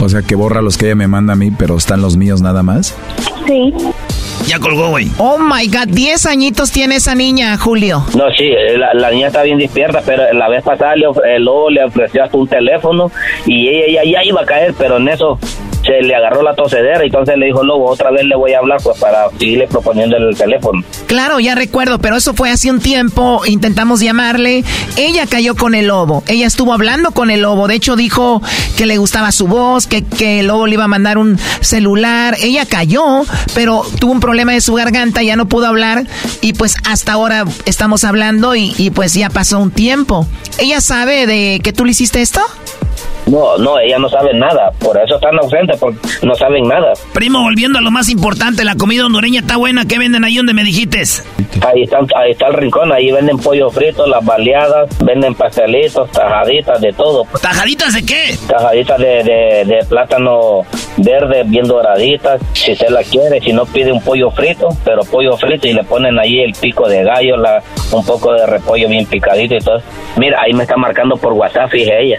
O 0.00 0.08
sea 0.08 0.22
que 0.22 0.34
borra 0.34 0.60
los 0.62 0.76
que 0.76 0.86
ella 0.86 0.94
me 0.96 1.06
manda 1.08 1.32
a 1.34 1.36
mí, 1.36 1.50
pero 1.50 1.76
están 1.76 2.02
los 2.02 2.16
míos 2.16 2.40
nada 2.42 2.62
más. 2.62 2.96
Sí. 3.46 3.72
Ya 4.46 4.58
colgó, 4.58 4.88
güey. 4.90 5.08
Oh 5.18 5.38
my 5.38 5.68
God, 5.68 5.88
10 5.94 6.26
añitos 6.26 6.72
tiene 6.72 6.96
esa 6.96 7.14
niña, 7.14 7.56
Julio. 7.58 8.02
No, 8.16 8.24
sí, 8.36 8.44
eh, 8.44 8.76
la, 8.76 8.92
la 8.92 9.10
niña 9.12 9.28
está 9.28 9.42
bien 9.42 9.58
despierta, 9.58 10.02
pero 10.04 10.32
la 10.32 10.48
vez 10.48 10.64
pasada 10.64 10.96
le, 10.96 11.06
of- 11.06 11.18
el 11.24 11.44
lobo 11.44 11.70
le 11.70 11.84
ofreció 11.84 12.24
hasta 12.24 12.36
un 12.36 12.48
teléfono 12.48 13.12
y 13.46 13.68
ella 13.68 14.02
ya, 14.02 14.10
ya 14.10 14.24
iba 14.24 14.40
a 14.40 14.44
caer, 14.44 14.74
pero 14.76 14.96
en 14.96 15.08
eso 15.08 15.38
le 16.00 16.14
agarró 16.14 16.42
la 16.42 16.54
tosedera 16.54 17.02
y 17.02 17.06
entonces 17.06 17.36
le 17.36 17.46
dijo 17.46 17.62
Lobo, 17.62 17.90
otra 17.90 18.10
vez 18.10 18.24
le 18.24 18.36
voy 18.36 18.54
a 18.54 18.58
hablar 18.58 18.80
pues 18.82 18.98
para 18.98 19.28
seguirle 19.30 19.66
proponiendo 19.66 20.16
el 20.16 20.36
teléfono. 20.36 20.82
Claro, 21.06 21.40
ya 21.40 21.54
recuerdo, 21.54 21.98
pero 21.98 22.16
eso 22.16 22.34
fue 22.34 22.50
hace 22.50 22.70
un 22.70 22.80
tiempo. 22.80 23.42
Intentamos 23.46 24.00
llamarle. 24.00 24.64
Ella 24.96 25.26
cayó 25.26 25.54
con 25.54 25.74
el 25.74 25.88
lobo. 25.88 26.22
Ella 26.26 26.46
estuvo 26.46 26.72
hablando 26.72 27.10
con 27.10 27.30
el 27.30 27.42
lobo. 27.42 27.68
De 27.68 27.74
hecho, 27.74 27.96
dijo 27.96 28.40
que 28.76 28.86
le 28.86 28.96
gustaba 28.96 29.32
su 29.32 29.46
voz, 29.46 29.86
que, 29.86 30.02
que 30.04 30.40
el 30.40 30.46
lobo 30.46 30.66
le 30.66 30.74
iba 30.74 30.84
a 30.84 30.88
mandar 30.88 31.18
un 31.18 31.38
celular. 31.60 32.36
Ella 32.40 32.64
cayó, 32.66 33.24
pero 33.54 33.84
tuvo 33.98 34.12
un 34.12 34.20
problema 34.20 34.52
de 34.52 34.60
su 34.60 34.74
garganta, 34.74 35.22
ya 35.22 35.36
no 35.36 35.46
pudo 35.46 35.66
hablar. 35.66 36.04
Y 36.40 36.54
pues 36.54 36.76
hasta 36.88 37.12
ahora 37.12 37.44
estamos 37.66 38.04
hablando 38.04 38.54
y, 38.54 38.74
y 38.78 38.90
pues 38.90 39.14
ya 39.14 39.28
pasó 39.28 39.58
un 39.58 39.70
tiempo. 39.70 40.26
¿Ella 40.58 40.80
sabe 40.80 41.26
de 41.26 41.60
que 41.62 41.72
tú 41.72 41.84
le 41.84 41.90
hiciste 41.90 42.22
esto? 42.22 42.40
No, 43.26 43.56
no, 43.58 43.78
ella 43.78 43.98
no 43.98 44.08
sabe 44.08 44.34
nada. 44.34 44.70
Por 44.78 44.96
eso 44.96 45.14
están 45.14 45.38
ausentes, 45.38 45.78
porque 45.78 45.98
no 46.22 46.34
saben 46.34 46.64
nada. 46.64 46.92
Primo, 47.14 47.42
volviendo 47.42 47.78
a 47.78 47.82
lo 47.82 47.90
más 47.90 48.08
importante, 48.08 48.64
la 48.64 48.74
comida 48.74 49.06
hondureña 49.06 49.40
está 49.40 49.56
buena. 49.56 49.84
¿Qué 49.86 49.98
venden 49.98 50.24
ahí 50.24 50.36
donde 50.36 50.54
me 50.54 50.64
dijiste? 50.64 51.02
Ahí 51.64 51.82
está, 51.84 51.98
ahí 52.16 52.32
está 52.32 52.48
el 52.48 52.54
rincón, 52.54 52.92
ahí 52.92 53.10
venden 53.12 53.38
pollo 53.38 53.70
frito, 53.70 54.06
las 54.06 54.24
baleadas, 54.24 54.88
venden 55.04 55.34
pastelitos, 55.34 56.10
tajaditas, 56.10 56.80
de 56.80 56.92
todo. 56.92 57.24
¿Tajaditas 57.40 57.94
de 57.94 58.04
qué? 58.04 58.36
Tajaditas 58.48 58.98
de, 58.98 59.22
de, 59.22 59.64
de 59.66 59.84
plátano 59.88 60.62
verde, 60.96 61.44
bien 61.46 61.66
doraditas, 61.66 62.40
si 62.52 62.74
se 62.74 62.90
la 62.90 63.02
quiere, 63.04 63.40
si 63.40 63.52
no 63.52 63.64
pide 63.66 63.92
un 63.92 64.02
pollo 64.02 64.30
frito, 64.30 64.68
pero 64.84 65.02
pollo 65.04 65.36
frito 65.36 65.68
y 65.68 65.72
le 65.72 65.84
ponen 65.84 66.18
ahí 66.18 66.40
el 66.40 66.52
pico 66.52 66.88
de 66.88 67.04
gallo, 67.04 67.36
la, 67.36 67.62
un 67.92 68.04
poco 68.04 68.32
de 68.32 68.46
repollo 68.46 68.88
bien 68.88 69.06
picadito 69.06 69.54
y 69.54 69.60
todo. 69.60 69.80
Mira, 70.16 70.40
ahí 70.42 70.52
me 70.52 70.64
está 70.64 70.76
marcando 70.76 71.16
por 71.16 71.32
WhatsApp, 71.32 71.70
fíjese 71.70 72.00
ella. 72.00 72.18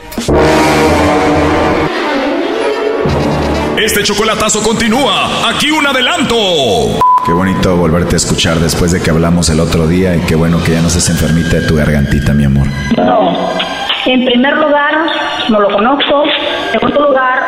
Este 3.77 4.03
chocolatazo 4.03 4.61
continúa. 4.63 5.49
Aquí 5.49 5.69
un 5.71 5.85
adelanto. 5.85 6.35
Qué 7.25 7.31
bonito 7.31 7.75
volverte 7.75 8.15
a 8.15 8.17
escuchar 8.17 8.57
después 8.59 8.91
de 8.91 9.01
que 9.01 9.09
hablamos 9.09 9.49
el 9.49 9.59
otro 9.59 9.87
día 9.87 10.15
y 10.15 10.21
qué 10.21 10.35
bueno 10.35 10.61
que 10.63 10.73
ya 10.73 10.81
no 10.81 10.89
seas 10.89 11.09
enfermita 11.09 11.57
de 11.57 11.67
tu 11.67 11.75
gargantita, 11.75 12.33
mi 12.33 12.45
amor. 12.45 12.67
No. 12.97 13.49
En 14.05 14.25
primer 14.25 14.57
lugar, 14.57 14.93
no 15.49 15.59
lo 15.61 15.69
conozco. 15.71 16.23
Segundo 16.71 17.07
lugar, 17.07 17.39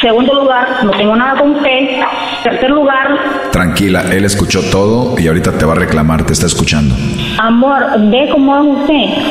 segundo 0.00 0.34
lugar, 0.34 0.84
no 0.84 0.90
tengo 0.92 1.16
nada 1.16 1.40
con 1.40 1.56
usted. 1.56 2.00
Tercer 2.44 2.70
lugar, 2.70 3.50
Tranquila, 3.50 4.02
él 4.12 4.24
escuchó 4.24 4.60
todo 4.70 5.18
y 5.18 5.26
ahorita 5.26 5.52
te 5.52 5.64
va 5.64 5.72
a 5.72 5.76
reclamar, 5.76 6.24
te 6.24 6.32
está 6.32 6.46
escuchando. 6.46 6.94
amor, 7.38 7.84
ve 8.10 8.28
cómo 8.30 8.56
es 8.56 8.80
usted. 8.80 9.30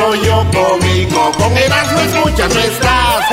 Rollo 0.00 0.46
cómico, 0.52 1.32
con 1.36 1.56
Erasmo 1.56 2.00
escuchas 2.00 2.54
no 2.54 2.60
estás. 2.60 3.24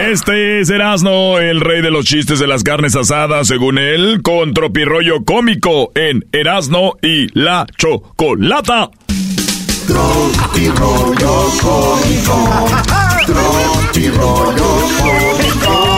Este 0.00 0.60
es 0.60 0.70
Erasno, 0.70 1.38
el 1.38 1.60
rey 1.60 1.82
de 1.82 1.90
los 1.90 2.04
chistes 2.04 2.38
de 2.38 2.46
las 2.46 2.62
carnes 2.62 2.96
asadas, 2.96 3.46
según 3.46 3.78
él, 3.78 4.20
con 4.22 4.54
tropirollo 4.54 5.24
cómico 5.24 5.92
en 5.94 6.26
Erasno 6.32 6.94
y 7.02 7.26
la 7.38 7.66
chocolata. 7.76 8.90
Tropi 9.86 10.68
rollo 10.68 11.46
cómico, 11.60 12.66
tropi 13.26 14.08
rollo 14.08 14.88
cómico. 14.98 15.90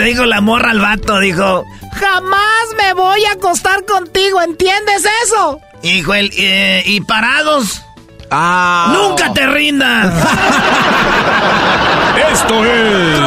Le 0.00 0.06
dijo 0.06 0.24
la 0.26 0.40
morra 0.40 0.70
al 0.70 0.80
vato, 0.80 1.18
dijo, 1.20 1.64
Jamás 1.92 2.64
me 2.78 2.92
voy 2.94 3.24
a 3.26 3.32
acostar 3.32 3.84
contigo, 3.84 4.40
¿entiendes 4.42 5.04
eso? 5.24 5.60
hijo, 5.82 6.14
el, 6.14 6.30
eh, 6.36 6.82
y 6.86 7.00
parados, 7.02 7.82
Ah. 8.30 8.92
nunca 8.94 9.32
te 9.32 9.46
rindas. 9.46 10.12
Esto 12.32 12.64
es. 12.64 13.20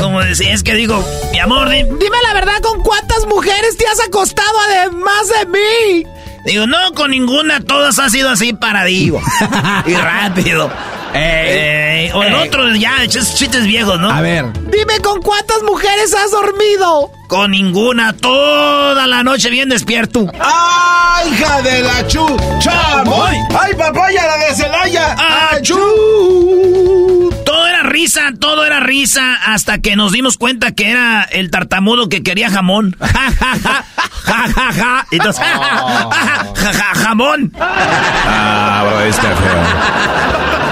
Como 0.00 0.20
decía, 0.22 0.52
es 0.54 0.62
que 0.62 0.74
digo, 0.74 1.04
mi 1.32 1.38
amor, 1.40 1.68
di- 1.68 1.82
Dime 1.84 2.16
la 2.26 2.32
verdad, 2.34 2.60
¿con 2.62 2.82
cuántas 2.82 3.26
mujeres 3.26 3.76
te 3.76 3.86
has 3.86 4.00
acostado 4.00 4.58
además 4.68 5.28
de 5.28 5.46
mí? 5.46 6.06
Digo, 6.44 6.66
no, 6.66 6.92
con 6.94 7.10
ninguna, 7.10 7.60
todas 7.60 7.98
ha 7.98 8.08
sido 8.10 8.30
así 8.30 8.52
paradillo. 8.52 9.18
y 9.86 9.94
rápido. 9.94 10.70
Eh, 11.12 12.10
o 12.14 12.22
el 12.22 12.34
otro, 12.34 12.74
ya, 12.76 13.02
esos 13.02 13.34
chistes 13.34 13.64
viejos, 13.64 13.98
¿no? 13.98 14.10
A 14.10 14.20
ver. 14.20 14.46
Dime 14.52 15.00
con 15.02 15.20
cuántas 15.22 15.62
mujeres 15.62 16.14
has 16.14 16.30
dormido. 16.30 17.10
Con 17.26 17.50
ninguna, 17.50 18.12
toda 18.12 19.06
la 19.06 19.22
noche 19.22 19.50
bien 19.50 19.68
despierto. 19.68 20.26
¡Ay, 20.40 21.30
hija 21.30 21.62
de 21.62 21.82
la 21.82 22.06
chu! 22.06 22.26
¡Chamoy! 22.60 23.36
¡Ay, 23.58 23.74
papaya, 23.74 24.26
la 24.26 24.36
de 24.36 24.54
Celaya! 24.54 25.16
¡Achú! 25.52 27.29
Todo 27.50 27.66
era 27.66 27.82
risa, 27.82 28.30
todo 28.38 28.64
era 28.64 28.78
risa, 28.78 29.34
hasta 29.44 29.78
que 29.78 29.96
nos 29.96 30.12
dimos 30.12 30.36
cuenta 30.36 30.70
que 30.70 30.88
era 30.88 31.24
el 31.24 31.50
tartamudo 31.50 32.08
que 32.08 32.22
quería 32.22 32.48
jamón. 32.48 32.96
Ja, 33.10 33.32
ja, 33.32 33.58
ja, 33.58 33.84
ja, 34.24 34.48
ja, 34.54 34.72
ja. 34.72 35.06
Entonces, 35.10 35.42
ja, 35.44 35.58
ja, 35.58 36.52
ja, 36.54 36.72
ja, 36.72 36.94
jamón. 36.94 37.52
Ah, 37.58 38.84
bro, 38.86 39.00
está 39.00 39.34
feo. 39.34 40.69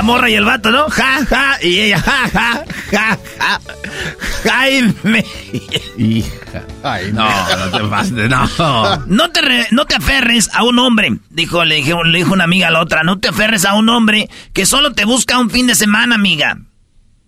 La 0.00 0.04
morra 0.06 0.30
y 0.30 0.34
el 0.34 0.46
vato, 0.46 0.70
¿no? 0.70 0.88
Ja, 0.88 1.26
ja, 1.28 1.58
y 1.62 1.78
ella, 1.78 2.00
ja, 2.00 2.22
ja, 2.32 2.64
ja, 2.90 3.18
ja. 3.38 3.60
Jaime. 4.50 5.22
Hija. 5.98 6.62
Ay, 6.82 7.12
No, 7.12 7.28
no 7.28 7.70
te 7.70 7.84
pases, 7.84 8.30
no. 8.30 8.96
No 9.08 9.30
te, 9.30 9.42
re- 9.42 9.66
no 9.72 9.84
te 9.84 9.96
aferres 9.96 10.48
a 10.54 10.62
un 10.64 10.78
hombre, 10.78 11.18
dijo, 11.28 11.66
le, 11.66 11.74
dijo, 11.74 12.02
le 12.02 12.16
dijo 12.16 12.32
una 12.32 12.44
amiga 12.44 12.68
a 12.68 12.70
la 12.70 12.80
otra, 12.80 13.02
no 13.02 13.18
te 13.18 13.28
aferres 13.28 13.66
a 13.66 13.74
un 13.74 13.90
hombre 13.90 14.30
que 14.54 14.64
solo 14.64 14.92
te 14.94 15.04
busca 15.04 15.38
un 15.38 15.50
fin 15.50 15.66
de 15.66 15.74
semana, 15.74 16.14
amiga. 16.14 16.56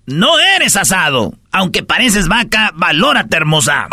No 0.06 0.38
eres 0.56 0.74
asado. 0.76 1.34
Aunque 1.50 1.82
pareces 1.82 2.26
vaca, 2.26 2.70
valórate, 2.74 3.36
hermosa. 3.36 3.86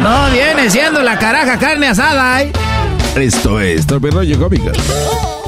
No 0.00 0.30
viene 0.30 0.70
siendo 0.70 1.02
la 1.02 1.18
caraja 1.18 1.58
carne 1.58 1.88
asada, 1.88 2.40
¿eh? 2.40 2.52
Esto 3.16 3.60
es 3.60 3.86
Tropirollo 3.86 4.38
Cómico. 4.38 4.72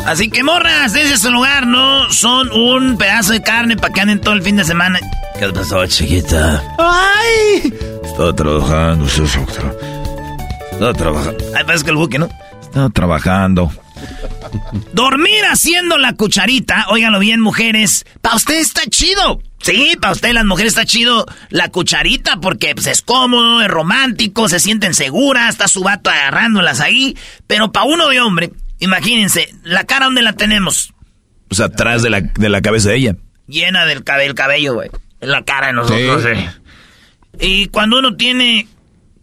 Así 0.07 0.29
que 0.29 0.43
morras, 0.43 0.93
desde 0.93 1.17
su 1.19 1.31
lugar, 1.31 1.67
no 1.67 2.11
son 2.13 2.51
un 2.53 2.97
pedazo 2.97 3.33
de 3.33 3.43
carne 3.43 3.77
para 3.77 3.93
que 3.93 4.01
anden 4.01 4.21
todo 4.21 4.35
el 4.35 4.43
fin 4.43 4.57
de 4.57 4.65
semana. 4.65 4.99
¿Qué 5.39 5.49
pasó, 5.49 5.87
chiquita? 5.87 6.63
¡Ay! 6.79 7.73
Estaba 8.05 8.35
trabajando. 8.35 9.07
Estaba 9.07 10.93
trabajando. 10.93 11.45
Ay, 11.57 11.65
parece 11.65 11.85
que 11.85 11.91
el 11.91 11.97
buque, 11.97 12.19
¿no? 12.19 12.29
Estaba 12.61 12.91
trabajando. 12.91 13.71
Dormir 14.93 15.45
haciendo 15.51 15.99
la 15.99 16.15
cucharita, 16.15 16.87
óiganlo 16.89 17.19
bien, 17.19 17.41
mujeres, 17.41 18.05
para 18.21 18.37
usted 18.37 18.59
está 18.59 18.83
chido. 18.87 19.41
Sí, 19.63 19.97
para 20.01 20.15
usted 20.15 20.33
las 20.33 20.47
mujeres 20.47 20.73
está 20.73 20.87
chido 20.87 21.27
la 21.51 21.69
cucharita 21.69 22.37
porque 22.41 22.75
pues, 22.75 22.87
es 22.87 23.03
cómodo, 23.03 23.61
es 23.61 23.69
romántico, 23.69 24.49
se 24.49 24.59
sienten 24.59 24.95
seguras, 24.95 25.51
está 25.51 25.69
su 25.69 25.83
vato 25.83 26.09
agarrándolas 26.09 26.81
ahí. 26.81 27.17
Pero 27.47 27.71
para 27.71 27.87
uno 27.87 28.09
de 28.09 28.21
hombre, 28.21 28.53
Imagínense, 28.81 29.55
la 29.63 29.85
cara 29.85 30.07
donde 30.07 30.23
la 30.23 30.33
tenemos. 30.35 30.93
Pues 31.49 31.61
atrás 31.61 32.03
de 32.03 32.11
la, 32.11 32.21
de 32.21 32.49
la 32.49 32.61
cabeza 32.63 32.91
de 32.91 32.97
ella. 32.97 33.17
Llena 33.47 33.85
del 33.87 34.05
cabello, 34.05 34.35
cabello, 34.35 34.75
güey. 34.75 34.91
En 35.21 35.31
la 35.31 35.43
cara 35.45 35.69
de 35.69 35.73
nosotros, 35.75 36.23
Sí. 36.23 36.29
eh. 36.31 36.51
Y 37.41 37.67
cuando 37.67 37.99
uno 37.99 38.17
tiene 38.17 38.67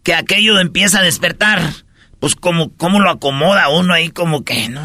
que 0.03 0.13
aquello 0.15 0.59
empieza 0.59 0.99
a 0.99 1.03
despertar, 1.03 1.61
pues 2.19 2.35
como, 2.35 2.71
como 2.77 2.99
lo 2.99 3.09
acomoda 3.09 3.69
uno 3.69 3.93
ahí 3.93 4.09
como 4.09 4.43
que, 4.43 4.69
¿no? 4.69 4.81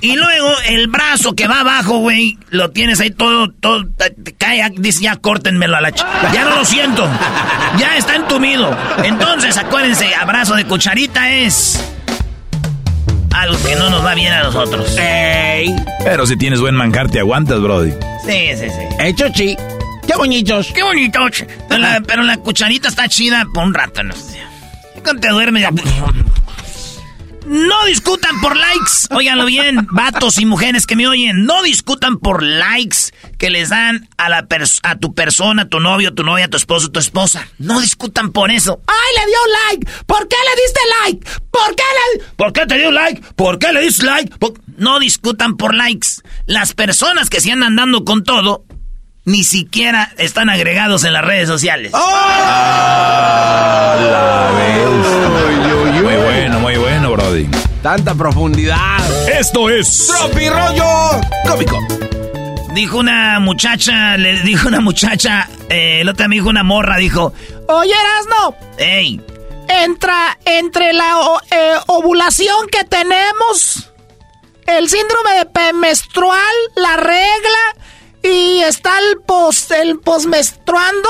Y 0.00 0.14
luego 0.14 0.48
el 0.68 0.86
brazo 0.86 1.34
que 1.34 1.48
va 1.48 1.60
abajo, 1.60 1.98
güey, 1.98 2.38
lo 2.50 2.70
tienes 2.70 3.00
ahí 3.00 3.10
todo, 3.10 3.50
todo, 3.50 3.84
te- 3.88 4.10
te 4.10 4.32
cae, 4.34 4.62
dice, 4.76 5.02
ya 5.04 5.16
córtenmelo 5.16 5.76
a 5.76 5.80
la 5.80 5.90
ch... 5.90 6.04
Ya 6.32 6.44
no 6.44 6.56
lo 6.56 6.64
siento, 6.64 7.04
ya 7.78 7.96
está 7.96 8.14
entumido. 8.14 8.76
Entonces, 9.04 9.56
acuérdense, 9.56 10.14
abrazo 10.14 10.54
de 10.54 10.66
cucharita 10.66 11.30
es 11.32 11.82
algo 13.40 13.56
que 13.62 13.76
no 13.76 13.90
nos 13.90 14.04
va 14.04 14.14
bien 14.14 14.32
a 14.32 14.44
nosotros. 14.44 14.96
Pero 16.04 16.26
si 16.26 16.36
tienes 16.36 16.60
buen 16.60 16.74
manjar, 16.74 17.10
te 17.10 17.20
aguantas, 17.20 17.60
Brody. 17.60 17.92
Sí, 18.24 18.50
sí, 18.56 18.68
sí. 18.68 18.96
Hecho, 19.00 19.28
chi. 19.30 19.56
Qué 20.06 20.16
bonitos. 20.16 20.72
Qué 20.72 20.82
bonitos. 20.82 21.44
Pero 21.68 21.80
la, 21.80 22.00
pero 22.00 22.22
la 22.22 22.36
cucharita 22.38 22.88
está 22.88 23.08
chida 23.08 23.46
por 23.52 23.64
un 23.64 23.74
rato, 23.74 24.02
no 24.02 24.14
sé. 24.14 24.40
Cuando 25.02 25.20
te 25.20 25.28
duermes 25.28 25.62
ya... 25.62 25.70
No 27.46 27.84
discutan 27.86 28.40
por 28.40 28.56
likes. 28.56 29.06
Óiganlo 29.14 29.44
bien, 29.46 29.86
vatos 29.92 30.38
y 30.38 30.46
mujeres 30.46 30.84
que 30.86 30.96
me 30.96 31.06
oyen. 31.06 31.44
No 31.44 31.62
discutan 31.62 32.18
por 32.18 32.42
likes 32.42 33.12
que 33.38 33.50
les 33.50 33.68
dan 33.68 34.08
a, 34.16 34.28
la 34.28 34.46
a 34.82 34.96
tu 34.96 35.14
persona, 35.14 35.62
a 35.62 35.68
tu 35.68 35.78
novio, 35.78 36.12
tu 36.12 36.24
novia, 36.24 36.48
tu 36.48 36.56
esposo, 36.56 36.90
tu 36.90 36.98
esposa. 36.98 37.46
No 37.58 37.80
discutan 37.80 38.32
por 38.32 38.50
eso. 38.50 38.80
¡Ay, 38.88 39.20
le 39.20 39.26
dio 39.26 39.38
like! 39.70 40.04
¿Por 40.06 40.26
qué 40.28 40.36
le 40.44 40.62
diste 40.62 40.80
like? 41.04 41.40
¿Por 41.50 41.76
qué 41.76 41.82
le... 42.18 42.24
¿Por 42.36 42.52
qué 42.52 42.66
te 42.66 42.78
dio 42.78 42.90
like? 42.90 43.22
¿Por 43.36 43.58
qué 43.60 43.72
le 43.72 43.80
diste 43.80 44.04
like? 44.04 44.36
Por- 44.38 44.54
No 44.76 44.98
discutan 44.98 45.56
por 45.56 45.72
likes. 45.74 46.08
Las 46.46 46.74
personas 46.74 47.30
que 47.30 47.40
se 47.40 47.52
andan 47.52 47.76
dando 47.76 48.04
con 48.04 48.24
todo 48.24 48.64
ni 49.24 49.42
siquiera 49.44 50.12
están 50.18 50.48
agregados 50.50 51.04
en 51.04 51.12
las 51.12 51.24
redes 51.24 51.48
sociales. 51.48 51.92
Muy 56.02 56.14
bueno, 56.16 56.60
muy 56.60 56.76
bueno, 56.76 56.95
Brody. 57.16 57.48
Tanta 57.82 58.14
profundidad. 58.14 59.28
Esto 59.28 59.70
es 59.70 60.06
Tropirollo 60.08 60.84
cómico. 61.48 61.78
Dijo 62.74 62.98
una 62.98 63.40
muchacha, 63.40 64.18
le 64.18 64.42
dijo 64.42 64.68
una 64.68 64.80
muchacha, 64.80 65.48
eh, 65.70 66.00
el 66.02 66.08
otro 66.10 66.28
me 66.28 66.34
dijo 66.36 66.50
una 66.50 66.62
morra, 66.62 66.98
dijo, 66.98 67.32
Oye, 67.68 67.92
Erasno, 67.92 68.54
ey, 68.76 69.20
Entra 69.68 70.36
entre 70.44 70.92
la 70.92 71.18
o- 71.20 71.40
eh, 71.50 71.74
ovulación 71.86 72.66
que 72.70 72.84
tenemos, 72.84 73.90
el 74.66 74.88
síndrome 74.88 75.32
de 75.38 75.46
premenstrual, 75.46 76.54
la 76.76 76.96
regla 76.98 77.76
y 78.22 78.60
está 78.60 78.98
el 78.98 79.20
post, 79.26 79.72
el 79.72 79.98
posmenstruando. 80.00 81.08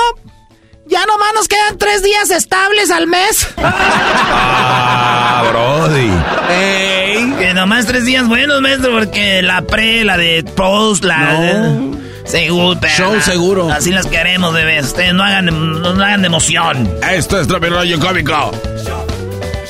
Ya 0.89 1.05
nomás 1.05 1.33
nos 1.33 1.47
quedan 1.47 1.77
tres 1.77 2.01
días 2.01 2.31
estables 2.31 2.91
al 2.91 3.07
mes. 3.07 3.47
Ah, 3.57 5.43
Brody. 5.49 6.11
ey, 6.49 7.33
que 7.37 7.53
nomás 7.53 7.85
tres 7.85 8.05
días 8.05 8.27
buenos, 8.27 8.61
maestro, 8.61 8.91
porque 8.93 9.41
la 9.41 9.61
pre, 9.63 10.03
la 10.05 10.17
de 10.17 10.43
post, 10.43 11.03
la... 11.03 11.33
No. 11.33 11.97
Seguro, 12.25 12.77
pero 12.79 12.93
Show 12.93 13.21
seguro. 13.21 13.71
Así 13.71 13.91
las 13.91 14.05
queremos, 14.07 14.53
bebés. 14.53 14.87
Ustedes 14.87 15.13
no 15.13 15.23
hagan, 15.23 15.45
no 15.81 15.89
hagan 16.03 16.21
de 16.21 16.27
emoción. 16.27 16.89
Esto 17.09 17.39
es 17.39 17.47
Tropirollo 17.47 17.99
Cómico. 17.99 18.51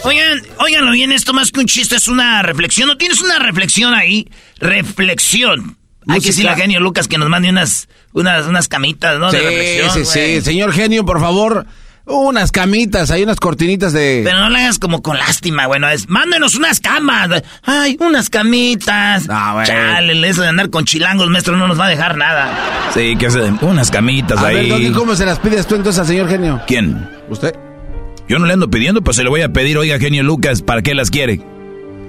Oigan, 0.04 0.42
óiganlo 0.60 0.92
bien, 0.92 1.12
esto 1.12 1.34
más 1.34 1.52
que 1.52 1.60
un 1.60 1.68
chiste 1.68 1.96
es 1.98 2.08
una 2.08 2.42
reflexión. 2.42 2.88
¿No 2.88 2.98
tienes 2.98 3.22
una 3.22 3.38
reflexión 3.40 3.94
ahí? 3.94 4.28
Reflexión. 4.60 5.78
Hay 6.08 6.22
que 6.22 6.28
decirle 6.28 6.52
a 6.52 6.56
Genio 6.56 6.80
Lucas 6.80 7.08
que 7.08 7.18
nos 7.18 7.30
mande 7.30 7.50
unas, 7.50 7.88
unas, 8.14 8.46
unas 8.46 8.68
camitas, 8.68 9.20
¿no? 9.20 9.30
Sí, 9.30 9.38
de 9.38 9.44
reflexión. 9.44 10.06
sí, 10.06 10.06
sí. 10.06 10.42
Señor 10.42 10.74
genio, 10.74 11.06
por 11.06 11.20
favor, 11.20 11.66
unas 12.08 12.52
camitas, 12.52 13.12
hay 13.12 13.24
unas 13.24 13.38
cortinitas 13.38 13.92
de... 13.92 14.22
Pero 14.24 14.40
no 14.40 14.50
lo 14.50 14.58
hagas 14.58 14.80
como 14.80 15.02
con 15.02 15.18
lástima, 15.18 15.66
güey. 15.66 15.80
no 15.80 15.90
es, 15.90 16.08
mándenos 16.08 16.56
unas 16.56 16.80
camas. 16.80 17.44
Ay, 17.64 17.98
unas 18.00 18.30
camitas. 18.30 19.26
Ah, 19.30 19.54
güey. 19.54 19.68
Chale, 19.68 20.30
eso 20.30 20.42
de 20.42 20.48
andar 20.48 20.70
con 20.70 20.86
chilangos, 20.86 21.30
maestro, 21.30 21.58
no 21.58 21.68
nos 21.68 21.80
va 21.80 21.88
a 21.88 21.90
dejar 21.90 22.18
nada. 22.18 22.50
Sí, 22.94 23.16
que 23.18 23.30
se 23.30 23.42
unas 23.62 23.92
camitas 23.92 24.40
A 24.40 24.48
ver, 24.48 24.58
ahí. 24.58 24.70
Doggy, 24.70 24.92
¿cómo 24.92 25.16
se 25.16 25.26
las 25.26 25.40
pides 25.40 25.68
tú 25.68 25.76
entonces 25.76 26.00
al 26.00 26.08
señor 26.08 26.30
genio? 26.30 26.62
¿Quién? 26.66 27.10
¿Usted? 27.30 27.54
Yo 28.30 28.40
no 28.40 28.46
le 28.46 28.54
ando 28.54 28.70
pidiendo, 28.70 29.02
pues 29.02 29.18
se 29.18 29.24
le 29.24 29.30
voy 29.30 29.42
a 29.42 29.52
pedir, 29.52 29.78
oiga, 29.78 30.00
genio 30.00 30.24
Lucas, 30.24 30.62
¿para 30.62 30.82
qué 30.82 30.96
las 30.96 31.12
quiere? 31.12 31.42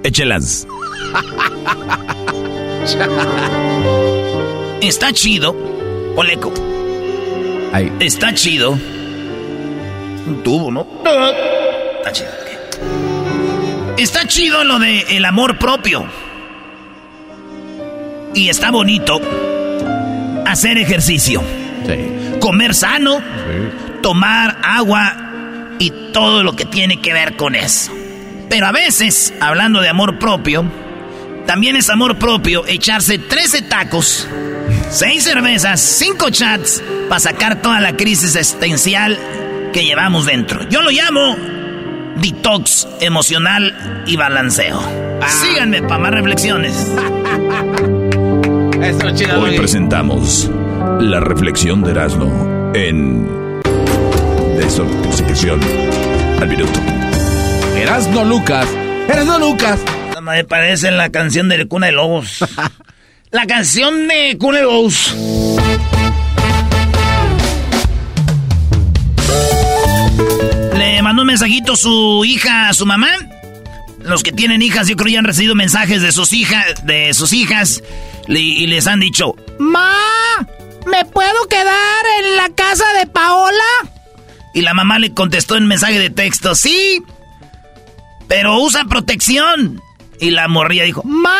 Échelas. 0.03 0.65
Está 4.81 5.11
chido. 5.11 5.55
Oleco. 6.15 6.53
Ahí. 7.73 7.91
Está 7.99 8.33
chido. 8.33 8.71
Un 8.71 10.41
tubo, 10.43 10.71
¿no? 10.71 10.87
Está 11.97 12.11
chido. 12.11 12.29
Está 13.97 14.25
chido 14.25 14.63
lo 14.63 14.79
de 14.79 15.01
el 15.09 15.25
amor 15.25 15.57
propio. 15.57 16.05
Y 18.33 18.47
está 18.47 18.71
bonito 18.71 19.19
hacer 20.45 20.77
ejercicio. 20.77 21.43
Comer 22.39 22.73
sano. 22.73 23.21
Tomar 24.01 24.59
agua. 24.63 25.75
Y 25.79 25.91
todo 26.13 26.43
lo 26.43 26.55
que 26.55 26.65
tiene 26.65 27.01
que 27.01 27.11
ver 27.11 27.35
con 27.35 27.55
eso. 27.55 27.91
Pero 28.49 28.65
a 28.65 28.71
veces, 28.71 29.33
hablando 29.41 29.81
de 29.81 29.89
amor 29.89 30.19
propio, 30.19 30.65
también 31.49 31.75
es 31.75 31.89
amor 31.89 32.19
propio 32.19 32.63
echarse 32.67 33.17
13 33.17 33.63
tacos, 33.63 34.27
6 34.91 35.23
cervezas, 35.23 35.81
5 35.81 36.29
chats 36.29 36.83
para 37.09 37.19
sacar 37.19 37.59
toda 37.59 37.79
la 37.79 37.97
crisis 37.97 38.35
existencial 38.35 39.17
que 39.73 39.83
llevamos 39.83 40.27
dentro. 40.27 40.69
Yo 40.69 40.83
lo 40.83 40.91
llamo 40.91 41.35
detox 42.17 42.87
emocional 43.01 44.03
y 44.05 44.15
balanceo. 44.15 44.79
Síganme 45.27 45.81
para 45.81 45.97
más 45.97 46.11
reflexiones. 46.11 46.75
Eso, 48.83 49.09
chido, 49.15 49.41
Hoy 49.41 49.57
presentamos 49.57 50.51
la 50.99 51.19
reflexión 51.19 51.81
de 51.81 51.89
Erasmo 51.89 52.71
en 52.75 53.25
Desintoxicación 54.55 55.59
al 56.39 56.47
minuto. 56.47 56.79
Erasno 57.75 58.23
Lucas. 58.23 58.67
Erasno 59.07 59.39
Lucas. 59.39 59.79
Me 60.29 60.43
parece 60.43 60.91
la 60.91 61.09
canción 61.09 61.49
de 61.49 61.67
Cuna 61.67 61.87
de 61.87 61.91
Lobos. 61.93 62.45
la 63.31 63.45
canción 63.47 64.07
de 64.07 64.37
Cuna 64.37 64.59
de 64.59 64.63
Lobos. 64.63 65.15
Le 70.77 71.01
mandó 71.01 71.23
un 71.23 71.27
mensajito 71.27 71.75
su 71.75 72.23
hija 72.25 72.69
a 72.69 72.73
su 72.73 72.85
mamá. 72.85 73.09
Los 74.01 74.23
que 74.23 74.31
tienen 74.31 74.61
hijas, 74.61 74.87
yo 74.87 74.95
creo 74.95 75.11
ya 75.11 75.19
han 75.19 75.25
recibido 75.25 75.55
mensajes 75.55 76.01
de 76.01 76.11
sus 76.11 76.31
hijas, 76.33 76.85
de 76.85 77.13
sus 77.13 77.33
hijas, 77.33 77.83
y 78.27 78.67
les 78.67 78.87
han 78.87 78.99
dicho, 78.99 79.35
Ma, 79.59 79.93
¿me 80.85 81.05
puedo 81.05 81.47
quedar 81.49 82.05
en 82.23 82.37
la 82.37 82.49
casa 82.55 82.85
de 82.99 83.07
Paola? 83.07 83.63
y 84.53 84.61
la 84.61 84.73
mamá 84.73 84.99
le 84.99 85.13
contestó 85.13 85.55
en 85.55 85.67
mensaje 85.67 85.99
de 85.99 86.09
texto, 86.09 86.55
sí, 86.55 87.01
pero 88.27 88.59
usa 88.59 88.85
protección. 88.85 89.81
Y 90.19 90.31
la 90.31 90.47
morría 90.47 90.83
dijo, 90.83 91.01
Ma, 91.03 91.37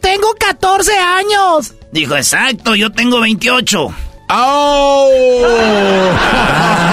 tengo 0.00 0.34
14 0.38 0.92
años. 0.98 1.72
dijo, 1.92 2.16
exacto, 2.16 2.74
yo 2.74 2.90
tengo 2.92 3.20
28. 3.20 3.88
¡Oh! 4.32 5.10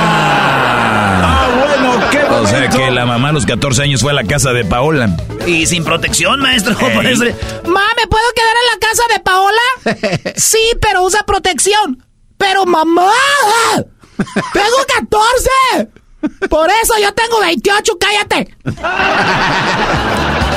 Ah, 0.10 1.48
bueno, 1.60 2.10
qué 2.10 2.20
O 2.24 2.48
sea 2.48 2.70
que 2.70 2.90
la 2.92 3.06
mamá 3.06 3.30
a 3.30 3.32
los 3.34 3.46
14 3.46 3.84
años 3.84 4.02
fue 4.02 4.12
a 4.12 4.16
la 4.16 4.24
casa 4.24 4.52
de 4.54 4.64
Paola. 4.66 5.16
Y 5.46 5.66
sin 5.68 5.84
protección, 5.84 6.40
maestro. 6.40 6.76
Ey. 6.80 6.90
Por 6.96 7.06
eso- 7.06 7.24
Ma, 7.66 7.84
¿me 7.98 8.08
puedo 8.08 8.26
quedar 8.36 8.56
en 8.56 8.66
la 8.72 8.80
casa 8.80 9.04
de 9.14 9.20
Paola? 9.20 9.62
Sí, 10.38 10.60
pero 10.82 11.04
usa 11.04 11.24
protección. 11.26 12.04
Pero 12.38 12.66
mamá, 12.66 13.12
tengo 14.54 14.78
14. 14.96 15.50
Por 16.50 16.70
eso 16.84 16.94
yo 17.02 17.12
tengo 17.14 17.40
28, 17.40 17.94
cállate. 18.00 18.56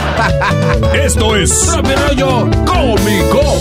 Esto 0.95 1.37
es 1.37 1.67
Tropirollo 1.67 2.51
cómico. 2.67 3.59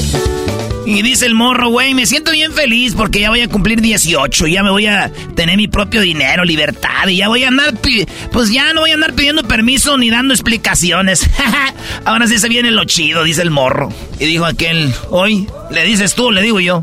Y 0.86 1.03
dice 1.03 1.27
el 1.27 1.36
morro, 1.36 1.69
güey, 1.69 1.94
me 1.94 2.07
siento 2.07 2.31
bien 2.31 2.52
feliz 2.52 2.95
porque 2.95 3.19
ya 3.19 3.30
voy 3.30 3.41
a 3.41 3.48
cumplir 3.48 3.80
18, 3.80 4.48
ya 4.48 4.64
me 4.64 4.72
voy 4.72 4.88
a 4.88 5.11
tener 5.36 5.56
mi 5.56 5.68
propio 5.68 6.02
dinero, 6.02 6.44
libertad, 6.44 7.07
y 7.07 7.18
ya 7.18 7.27
voy 7.27 7.44
a 7.44 7.49
andar, 7.49 7.76
pi- 7.77 8.07
pues 8.31 8.52
ya 8.52 8.73
no 8.73 8.81
voy 8.81 8.90
a 8.91 8.95
andar 8.95 9.14
pidiendo 9.14 9.44
permiso 9.44 9.99
ni 9.99 10.10
dando 10.10 10.34
explicaciones. 10.34 11.30
Ahora 12.06 12.26
sí 12.26 12.40
se 12.40 12.49
viene 12.49 12.72
lo 12.72 12.86
chido, 12.86 13.23
dice 13.23 13.44
el 13.44 13.52
morro. 13.52 13.94
Y 14.19 14.26
dijo 14.26 14.45
aquel, 14.45 14.91
hoy, 15.11 15.48
le 15.69 15.84
dices 15.84 16.15
tú, 16.15 16.31
le 16.31 16.41
digo 16.41 16.60
yo. 16.60 16.81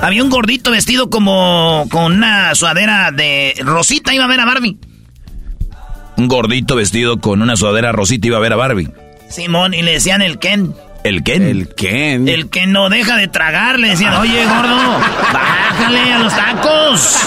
Había 0.00 0.22
un 0.24 0.30
gordito 0.30 0.70
vestido 0.70 1.10
como 1.10 1.86
con 1.90 2.14
una 2.14 2.54
sudadera 2.54 3.10
de 3.10 3.54
Rosita, 3.58 4.14
iba 4.14 4.24
a 4.24 4.28
ver 4.28 4.40
a 4.40 4.46
Barbie. 4.46 4.78
Un 6.18 6.26
gordito 6.26 6.74
vestido 6.74 7.20
con 7.20 7.42
una 7.42 7.56
sudadera 7.56 7.92
rosita 7.92 8.26
iba 8.26 8.36
a 8.36 8.40
ver 8.40 8.52
a 8.52 8.56
Barbie. 8.56 8.90
Simón, 9.30 9.72
y 9.72 9.82
le 9.82 9.92
decían 9.92 10.20
el 10.20 10.38
Ken. 10.38 10.74
¿El 11.04 11.22
Ken? 11.22 11.42
El 11.42 11.74
Ken. 11.74 12.28
El 12.28 12.50
que 12.50 12.66
no 12.66 12.90
deja 12.90 13.16
de 13.16 13.28
tragar, 13.28 13.78
le 13.78 13.90
decían, 13.90 14.14
oye, 14.14 14.44
gordo, 14.44 14.98
bájale 15.32 16.12
a 16.12 16.18
los 16.18 16.34
tacos. 16.34 17.18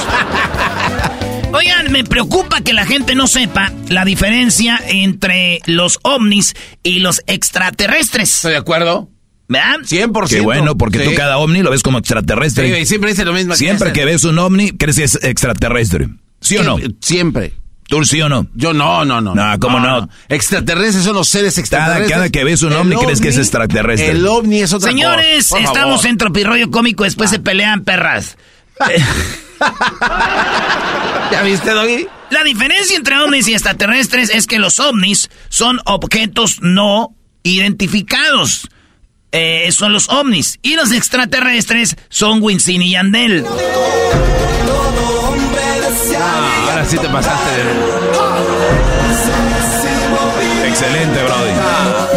Oigan, 1.53 1.91
me 1.91 2.03
preocupa 2.03 2.61
que 2.61 2.73
la 2.73 2.85
gente 2.85 3.15
no 3.15 3.27
sepa 3.27 3.71
la 3.89 4.03
diferencia 4.03 4.79
entre 4.87 5.59
los 5.65 5.99
ovnis 6.03 6.53
y 6.83 6.99
los 6.99 7.21
extraterrestres. 7.27 8.35
¿Estoy 8.35 8.51
de 8.51 8.57
acuerdo? 8.57 9.09
¿Verdad? 9.47 9.79
100%. 9.81 10.29
Qué 10.29 10.41
bueno, 10.41 10.77
porque 10.77 10.99
tú 10.99 11.11
cada 11.15 11.37
ovni 11.37 11.61
lo 11.61 11.71
ves 11.71 11.83
como 11.83 11.97
extraterrestre. 11.97 12.73
Sí, 12.73 12.81
y 12.81 12.85
siempre 12.85 13.09
dice 13.09 13.25
lo 13.25 13.33
mismo. 13.33 13.55
Siempre 13.55 13.91
que 13.91 14.05
ves 14.05 14.23
un 14.23 14.39
ovni, 14.39 14.71
crees 14.71 14.97
que 14.97 15.03
es 15.03 15.19
extraterrestre. 15.23 16.09
¿Sí 16.39 16.57
o 16.57 16.63
no? 16.63 16.77
Siempre. 17.01 17.53
¿Tú 17.91 18.05
sí 18.05 18.21
o 18.21 18.29
no? 18.29 18.47
Yo 18.55 18.71
no, 18.73 19.03
no, 19.03 19.19
no. 19.19 19.35
No, 19.35 19.59
¿cómo 19.59 19.77
no? 19.77 20.07
Extraterrestres 20.29 21.03
son 21.03 21.13
los 21.13 21.27
seres 21.27 21.57
extraterrestres. 21.57 22.09
cada 22.09 22.29
que 22.29 22.45
ves 22.45 22.61
un 22.63 22.71
El 22.71 22.77
ovni, 22.77 22.95
crees 22.95 23.19
que 23.19 23.27
es 23.27 23.37
extraterrestre. 23.37 24.11
El 24.11 24.25
ovni 24.25 24.61
es 24.61 24.71
otra 24.71 24.89
Señores, 24.89 25.49
cosa. 25.49 25.55
Por 25.55 25.61
estamos 25.65 25.95
favor. 25.97 26.07
en 26.09 26.17
Tropirroyo 26.17 26.71
Cómico, 26.71 27.03
después 27.03 27.29
se 27.29 27.39
pelean 27.39 27.83
perras. 27.83 28.37
¿Ya 31.33 31.41
viste, 31.43 31.69
Doggy? 31.71 32.07
La 32.29 32.45
diferencia 32.45 32.95
entre 32.95 33.17
ovnis 33.17 33.49
y 33.49 33.53
extraterrestres 33.55 34.29
es 34.33 34.47
que 34.47 34.57
los 34.57 34.79
ovnis 34.79 35.29
son 35.49 35.81
objetos 35.83 36.59
no 36.61 37.13
identificados. 37.43 38.69
Eh, 39.33 39.69
son 39.73 39.91
los 39.91 40.07
ovnis. 40.07 40.59
Y 40.61 40.75
los 40.75 40.93
extraterrestres 40.93 41.97
son 42.07 42.41
Winston 42.41 42.81
y 42.83 42.91
Yandel. 42.91 43.45
Ah, 43.45 44.80
ahora 46.81 46.89
sí 46.89 46.97
te 46.97 47.09
pasaste 47.09 47.49
de... 47.51 47.63
Excelente, 50.67 51.23
Brody. 51.23 51.51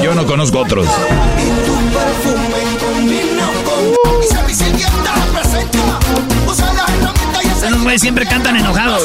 Yo 0.03 0.15
no 0.15 0.27
conozco 0.27 0.61
otros. 0.61 0.89
Esos 7.65 7.82
güeyes 7.82 8.01
siempre 8.01 8.27
cantan 8.27 8.57
enojados. 8.57 9.03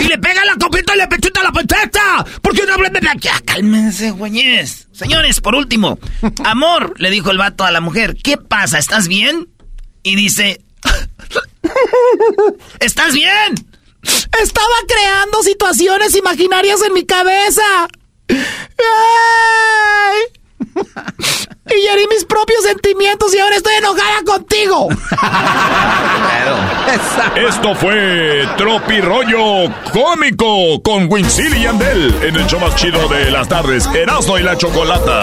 Y 0.00 0.04
le 0.04 0.18
pega 0.18 0.44
la 0.44 0.56
copita 0.56 0.94
y 0.94 0.98
le 0.98 1.06
pechita 1.08 1.42
la 1.42 1.52
patata. 1.52 2.26
¿Por 2.42 2.54
qué 2.54 2.66
no 2.66 2.74
hablan 2.74 2.92
de 2.92 3.00
Ya, 3.20 3.40
cálmense, 3.44 4.10
güeyes. 4.10 4.88
Señores, 4.92 5.40
por 5.40 5.54
último, 5.54 5.98
amor, 6.44 6.94
le 6.98 7.10
dijo 7.10 7.30
el 7.30 7.38
vato 7.38 7.64
a 7.64 7.70
la 7.70 7.80
mujer, 7.80 8.16
¿qué 8.22 8.36
pasa? 8.36 8.78
¿Estás 8.78 9.08
bien? 9.08 9.48
Y 10.02 10.16
dice, 10.16 10.62
¿estás 12.80 13.14
bien? 13.14 13.69
Estaba 14.02 14.74
creando 14.86 15.42
situaciones 15.42 16.14
imaginarias 16.16 16.80
en 16.82 16.92
mi 16.94 17.04
cabeza. 17.04 17.88
Y 21.66 21.86
herí 21.86 22.06
mis 22.08 22.24
propios 22.24 22.64
sentimientos 22.64 23.34
y 23.34 23.38
ahora 23.38 23.56
estoy 23.56 23.74
enojada 23.74 24.22
contigo. 24.24 24.88
Esto 27.36 27.74
fue 27.76 28.48
Tropirollo 28.56 29.72
Cómico 29.92 30.82
con 30.82 31.10
Winsily 31.10 31.62
y 31.62 31.66
Andel 31.66 32.14
en 32.22 32.36
el 32.36 32.46
show 32.46 32.58
más 32.60 32.74
chido 32.74 33.08
de 33.08 33.30
las 33.30 33.48
tardes, 33.48 33.86
Erasmo 33.94 34.38
y 34.38 34.42
la 34.42 34.56
Chocolata. 34.56 35.22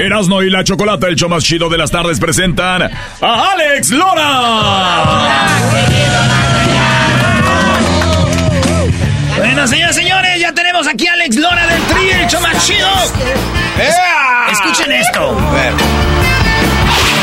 Erasmo 0.00 0.42
y 0.42 0.48
la 0.50 0.64
Chocolata, 0.64 1.08
el 1.08 1.16
show 1.16 1.28
más 1.28 1.44
chido 1.44 1.68
de 1.68 1.76
las 1.76 1.90
tardes, 1.90 2.18
presentan 2.18 2.82
a 2.82 3.50
Alex 3.52 3.90
Lora. 3.90 5.48
Bueno, 9.36 9.66
señores, 9.66 9.94
señores, 9.96 10.40
ya 10.40 10.52
tenemos 10.52 10.86
aquí 10.88 11.06
a 11.06 11.12
Alex 11.14 11.36
Lora 11.36 11.66
del 11.66 11.82
Tri, 11.82 12.10
el 12.10 12.26
show 12.28 12.40
más 12.40 12.66
chido. 12.66 12.88
Es- 13.78 13.94
Escuchen 14.52 14.90
esto. 14.92 15.36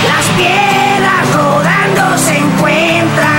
Las 0.08 0.26
piedras 0.38 1.34
rodando 1.34 2.18
se 2.18 2.38
encuentran. 2.38 3.37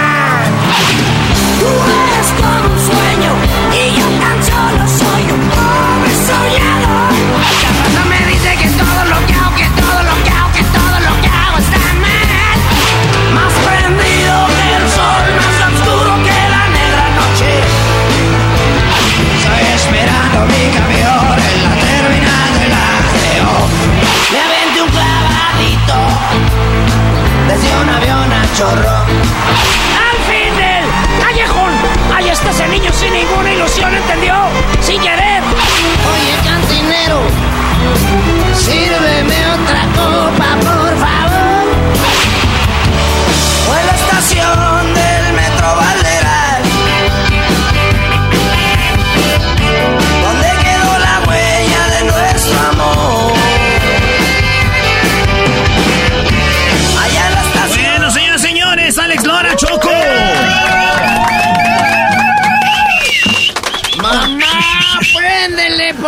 Desde 27.60 27.76
un 27.76 27.88
avión 27.88 28.32
a 28.32 28.42
chorro. 28.56 28.88
Al 28.88 30.18
fin 30.28 30.54
del 30.56 30.84
callejón, 31.22 31.72
ahí 32.14 32.28
está 32.28 32.50
ese 32.50 32.68
niño 32.68 32.92
sin 32.92 33.12
ninguna 33.12 33.52
ilusión, 33.52 33.94
¿entendió? 33.94 34.34
Sin 34.80 35.00
querer. 35.00 35.42
Oye, 35.42 36.34
cantinero, 36.44 37.20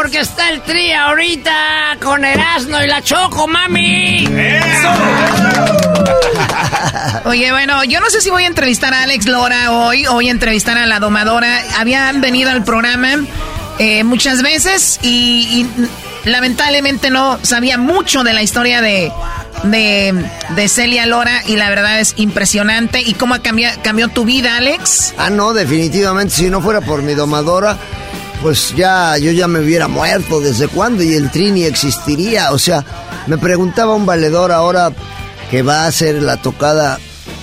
porque 0.01 0.21
está 0.21 0.49
el 0.49 0.63
tri 0.63 0.93
ahorita 0.93 1.99
con 2.03 2.25
Erasmo 2.25 2.81
y 2.83 2.87
la 2.87 3.03
Choco, 3.03 3.47
mami. 3.47 4.27
Oye, 7.27 7.53
bueno, 7.53 7.85
yo 7.85 8.01
no 8.01 8.09
sé 8.09 8.23
si 8.23 8.31
voy 8.31 8.45
a 8.45 8.47
entrevistar 8.47 8.95
a 8.95 9.03
Alex 9.03 9.27
Lora 9.27 9.73
hoy 9.73 10.07
o 10.07 10.15
voy 10.15 10.29
a 10.29 10.31
entrevistar 10.31 10.79
a 10.79 10.87
la 10.87 11.01
domadora. 11.01 11.63
Habían 11.79 12.23
venido 12.23 12.51
al 12.51 12.65
programa 12.65 13.27
eh, 13.79 14.03
muchas 14.03 14.41
veces 14.41 15.01
y, 15.03 15.67
y 16.25 16.31
lamentablemente 16.31 17.11
no 17.11 17.39
sabía 17.43 17.77
mucho 17.77 18.25
de 18.25 18.33
la 18.33 18.43
historia 18.43 18.81
de, 18.81 19.13
de, 19.65 20.25
de 20.57 20.69
Celia 20.71 21.05
Lora 21.05 21.43
y 21.47 21.57
la 21.57 21.69
verdad 21.69 22.01
es 22.01 22.15
impresionante. 22.17 23.03
¿Y 23.03 23.13
cómo 23.13 23.35
ha 23.35 23.43
cambiado, 23.43 23.79
cambió 23.83 24.09
tu 24.09 24.25
vida, 24.25 24.57
Alex? 24.57 25.13
Ah, 25.19 25.29
no, 25.29 25.53
definitivamente, 25.53 26.35
si 26.35 26.49
no 26.49 26.63
fuera 26.63 26.81
por 26.81 27.03
mi 27.03 27.13
domadora, 27.13 27.77
pues 28.43 28.75
ya 28.75 29.19
yo 29.19 29.31
ya 29.33 29.47
me 29.49 29.61
hubiera 29.61 29.89
muerto 29.89 30.41
desde 30.41 30.69
cuándo 30.69 31.03
y 31.03 31.15
el 31.15 31.31
Trini 31.31 31.65
existiría. 31.65 32.53
O 32.53 32.59
sea, 32.59 32.85
me 33.27 33.39
preguntaba 33.39 33.95
un 33.95 34.07
valedor 34.07 34.53
ahora 34.53 34.93
que 35.51 35.63
va 35.63 35.85
a 35.85 35.87
hacer 35.89 36.23
la 36.23 36.37
tocada 36.37 36.99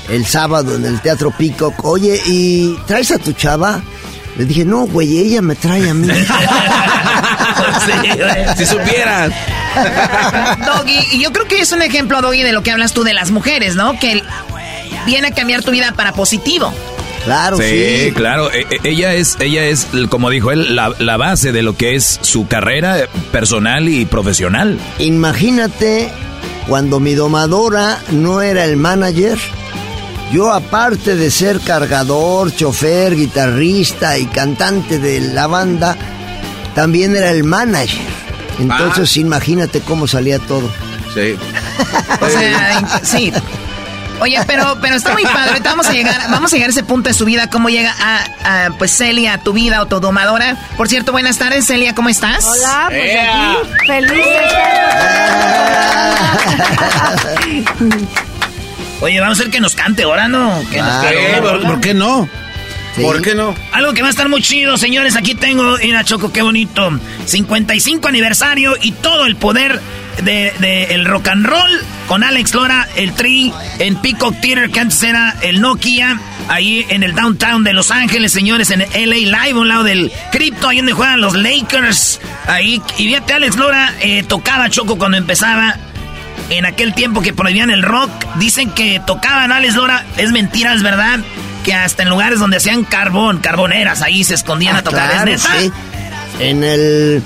el 0.09 0.25
sábado 0.25 0.75
en 0.75 0.85
el 0.85 1.01
Teatro 1.01 1.31
Peacock. 1.31 1.83
Oye, 1.85 2.21
¿y 2.25 2.75
traes 2.87 3.11
a 3.11 3.19
tu 3.19 3.33
chava? 3.33 3.81
Le 4.37 4.45
dije, 4.45 4.65
no, 4.65 4.85
güey, 4.85 5.17
ella 5.17 5.41
me 5.41 5.55
trae 5.55 5.89
a 5.89 5.93
mí. 5.93 6.07
Si 8.57 8.65
supieras. 8.65 9.31
Doggy, 10.65 10.99
y 11.13 11.19
yo 11.19 11.31
creo 11.31 11.47
que 11.47 11.59
es 11.59 11.71
un 11.71 11.81
ejemplo, 11.81 12.21
Doggy, 12.21 12.43
de 12.43 12.51
lo 12.51 12.61
que 12.61 12.71
hablas 12.71 12.93
tú 12.93 13.03
de 13.03 13.13
las 13.13 13.31
mujeres, 13.31 13.75
¿no? 13.75 13.97
Que 13.99 14.23
viene 15.05 15.27
a 15.27 15.31
cambiar 15.31 15.63
tu 15.63 15.71
vida 15.71 15.93
para 15.93 16.13
positivo. 16.13 16.73
Claro, 17.27 17.57
sí, 17.57 18.13
claro. 18.15 18.49
E- 18.53 18.65
e- 18.69 18.89
ella 18.89 19.13
es, 19.13 19.35
ella 19.41 19.65
es, 19.65 19.85
como 20.09 20.29
dijo 20.29 20.51
él, 20.51 20.77
la, 20.77 20.93
la 20.97 21.17
base 21.17 21.51
de 21.51 21.61
lo 21.61 21.75
que 21.75 21.95
es 21.95 22.19
su 22.21 22.47
carrera 22.47 23.07
personal 23.33 23.89
y 23.89 24.05
profesional. 24.05 24.79
Imagínate 24.99 26.09
cuando 26.69 27.01
mi 27.01 27.15
domadora 27.15 27.99
no 28.11 28.41
era 28.41 28.63
el 28.63 28.77
manager. 28.77 29.37
Yo 30.31 30.53
aparte 30.53 31.15
de 31.17 31.29
ser 31.29 31.59
cargador, 31.59 32.55
chofer, 32.55 33.15
guitarrista 33.15 34.17
y 34.17 34.25
cantante 34.27 34.97
de 34.97 35.19
la 35.19 35.47
banda, 35.47 35.97
también 36.75 37.13
era 37.15 37.31
el 37.31 37.43
manager. 37.43 37.99
Entonces, 38.59 39.17
imagínate 39.17 39.81
cómo 39.81 40.07
salía 40.07 40.39
todo. 40.39 40.69
Sí. 41.13 41.35
O 42.21 42.29
sea, 42.29 43.01
sí. 43.03 43.31
Oye, 44.19 44.39
pero, 44.47 44.77
pero 44.81 44.95
está 44.95 45.13
muy 45.13 45.23
padre. 45.23 45.49
Ahorita 45.51 45.69
vamos 45.69 45.87
a 45.87 45.91
llegar, 45.93 46.19
vamos 46.29 46.51
a 46.51 46.55
llegar 46.55 46.69
a 46.69 46.71
ese 46.71 46.83
punto 46.83 47.09
de 47.09 47.13
su 47.13 47.25
vida, 47.25 47.49
cómo 47.49 47.69
llega 47.69 47.93
a, 47.99 48.65
a, 48.65 48.69
pues 48.77 48.95
Celia, 48.97 49.33
a 49.33 49.37
tu 49.39 49.53
vida 49.53 49.81
o 49.81 49.85
tu 49.85 49.99
domadora. 49.99 50.55
Por 50.75 50.87
cierto, 50.89 51.11
buenas 51.11 51.37
tardes, 51.37 51.65
Celia, 51.67 51.93
¿cómo 51.93 52.09
estás? 52.09 52.43
Hola, 52.45 52.85
pues 52.89 53.11
aquí, 53.15 53.85
feliz 53.87 54.11
de 54.11 54.37
Oye, 59.01 59.19
vamos 59.19 59.37
a 59.37 59.41
hacer 59.41 59.51
que 59.51 59.59
nos 59.59 59.75
cante 59.75 60.03
ahora, 60.03 60.27
¿no? 60.27 60.59
Que 60.71 60.81
nos 60.81 60.99
Claro, 61.01 61.17
cante. 61.31 61.41
¿por- 61.41 61.61
por 61.67 61.81
qué 61.81 61.93
no? 61.93 62.27
¿Por 63.01 63.21
qué 63.21 63.35
no? 63.35 63.53
Algo 63.71 63.93
que 63.93 64.01
va 64.01 64.07
a 64.07 64.11
estar 64.11 64.29
muy 64.29 64.41
chido, 64.41 64.77
señores. 64.77 65.15
Aquí 65.15 65.35
tengo, 65.35 65.77
mira, 65.77 66.03
Choco, 66.03 66.31
qué 66.31 66.41
bonito. 66.41 66.99
55 67.25 68.07
aniversario 68.07 68.75
y 68.81 68.91
todo 68.91 69.25
el 69.25 69.35
poder 69.35 69.79
de, 70.23 70.53
de 70.59 70.95
el 70.95 71.05
rock 71.05 71.27
and 71.27 71.45
roll 71.45 71.81
con 72.07 72.23
Alex 72.23 72.53
Lora, 72.53 72.87
el 72.95 73.13
Tri, 73.13 73.53
en 73.79 73.97
Peacock 73.97 74.39
Theater, 74.41 74.69
que 74.71 74.79
antes 74.79 75.03
era 75.03 75.35
el 75.41 75.61
Nokia, 75.61 76.19
ahí 76.47 76.85
en 76.89 77.03
el 77.03 77.13
downtown 77.13 77.63
de 77.63 77.73
Los 77.73 77.91
Ángeles, 77.91 78.31
señores, 78.31 78.71
en 78.71 78.79
LA 78.79 79.45
Live, 79.45 79.53
un 79.53 79.67
lado 79.67 79.83
del 79.83 80.11
Crypto, 80.31 80.69
ahí 80.69 80.77
donde 80.77 80.93
juegan 80.93 81.19
los 81.19 81.35
Lakers. 81.35 82.21
Ahí, 82.47 82.81
y 82.97 83.07
fíjate, 83.07 83.33
Alex 83.33 83.57
Lora 83.57 83.93
eh, 83.99 84.23
tocaba 84.23 84.69
Choco 84.69 84.97
cuando 84.97 85.17
empezaba. 85.17 85.75
En 86.49 86.65
aquel 86.65 86.93
tiempo 86.93 87.21
que 87.21 87.33
prohibían 87.33 87.69
el 87.71 87.83
rock, 87.83 88.09
dicen 88.35 88.71
que 88.71 89.01
tocaban 89.05 89.51
Alex 89.51 89.75
Lora, 89.75 90.05
es 90.15 90.31
mentira, 90.31 90.73
es 90.73 90.81
verdad, 90.81 91.19
que 91.67 91.73
hasta 91.73 92.03
en 92.03 92.09
lugares 92.09 92.39
donde 92.39 92.55
hacían 92.55 92.85
carbón, 92.85 93.39
carboneras, 93.39 94.01
ahí 94.01 94.23
se 94.23 94.35
escondían 94.35 94.77
a 94.77 94.83
tocar. 94.83 95.11
Claro, 95.11 95.31
¿Es 95.31 95.43
neta? 95.43 95.59
sí. 95.59 95.71
En 96.39 96.63
el 96.63 97.21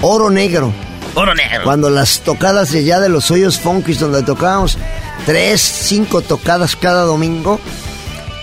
Oro 0.00 0.30
Negro. 0.30 0.72
Oro 1.14 1.34
Negro. 1.34 1.64
Cuando 1.64 1.90
las 1.90 2.20
tocadas 2.20 2.72
de 2.72 2.84
ya 2.84 3.00
de 3.00 3.10
los 3.10 3.30
hoyos 3.30 3.60
funkis 3.60 3.98
donde 4.00 4.22
tocábamos 4.22 4.78
tres, 5.26 5.60
cinco 5.60 6.22
tocadas 6.22 6.74
cada 6.74 7.02
domingo, 7.02 7.60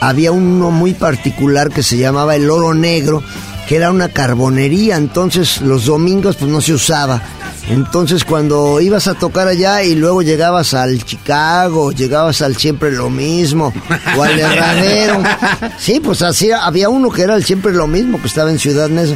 había 0.01 0.31
uno 0.31 0.69
muy 0.69 0.93
particular 0.93 1.71
que 1.71 1.81
se 1.81 1.97
llamaba 1.97 2.35
el 2.35 2.47
Oro 2.51 2.75
Negro, 2.75 3.23
que 3.67 3.77
era 3.77 3.89
una 3.89 4.09
carbonería, 4.09 4.97
entonces 4.97 5.61
los 5.61 5.85
domingos 5.85 6.35
pues 6.35 6.51
no 6.51 6.61
se 6.61 6.73
usaba. 6.73 7.23
Entonces 7.69 8.25
cuando 8.25 8.81
ibas 8.81 9.07
a 9.07 9.13
tocar 9.13 9.47
allá 9.47 9.83
y 9.83 9.93
luego 9.95 10.23
llegabas 10.23 10.73
al 10.73 11.03
Chicago, 11.05 11.91
llegabas 11.91 12.41
al 12.41 12.57
siempre 12.57 12.91
lo 12.91 13.09
mismo, 13.11 13.71
o 14.17 14.23
al 14.23 14.39
herradero. 14.39 15.21
Sí, 15.79 15.99
pues 15.99 16.21
así 16.21 16.51
había 16.51 16.89
uno 16.89 17.09
que 17.11 17.21
era 17.21 17.35
el 17.35 17.45
siempre 17.45 17.71
lo 17.71 17.87
mismo, 17.87 18.19
que 18.19 18.27
estaba 18.27 18.49
en 18.49 18.59
Ciudad 18.59 18.89
Neza. 18.89 19.15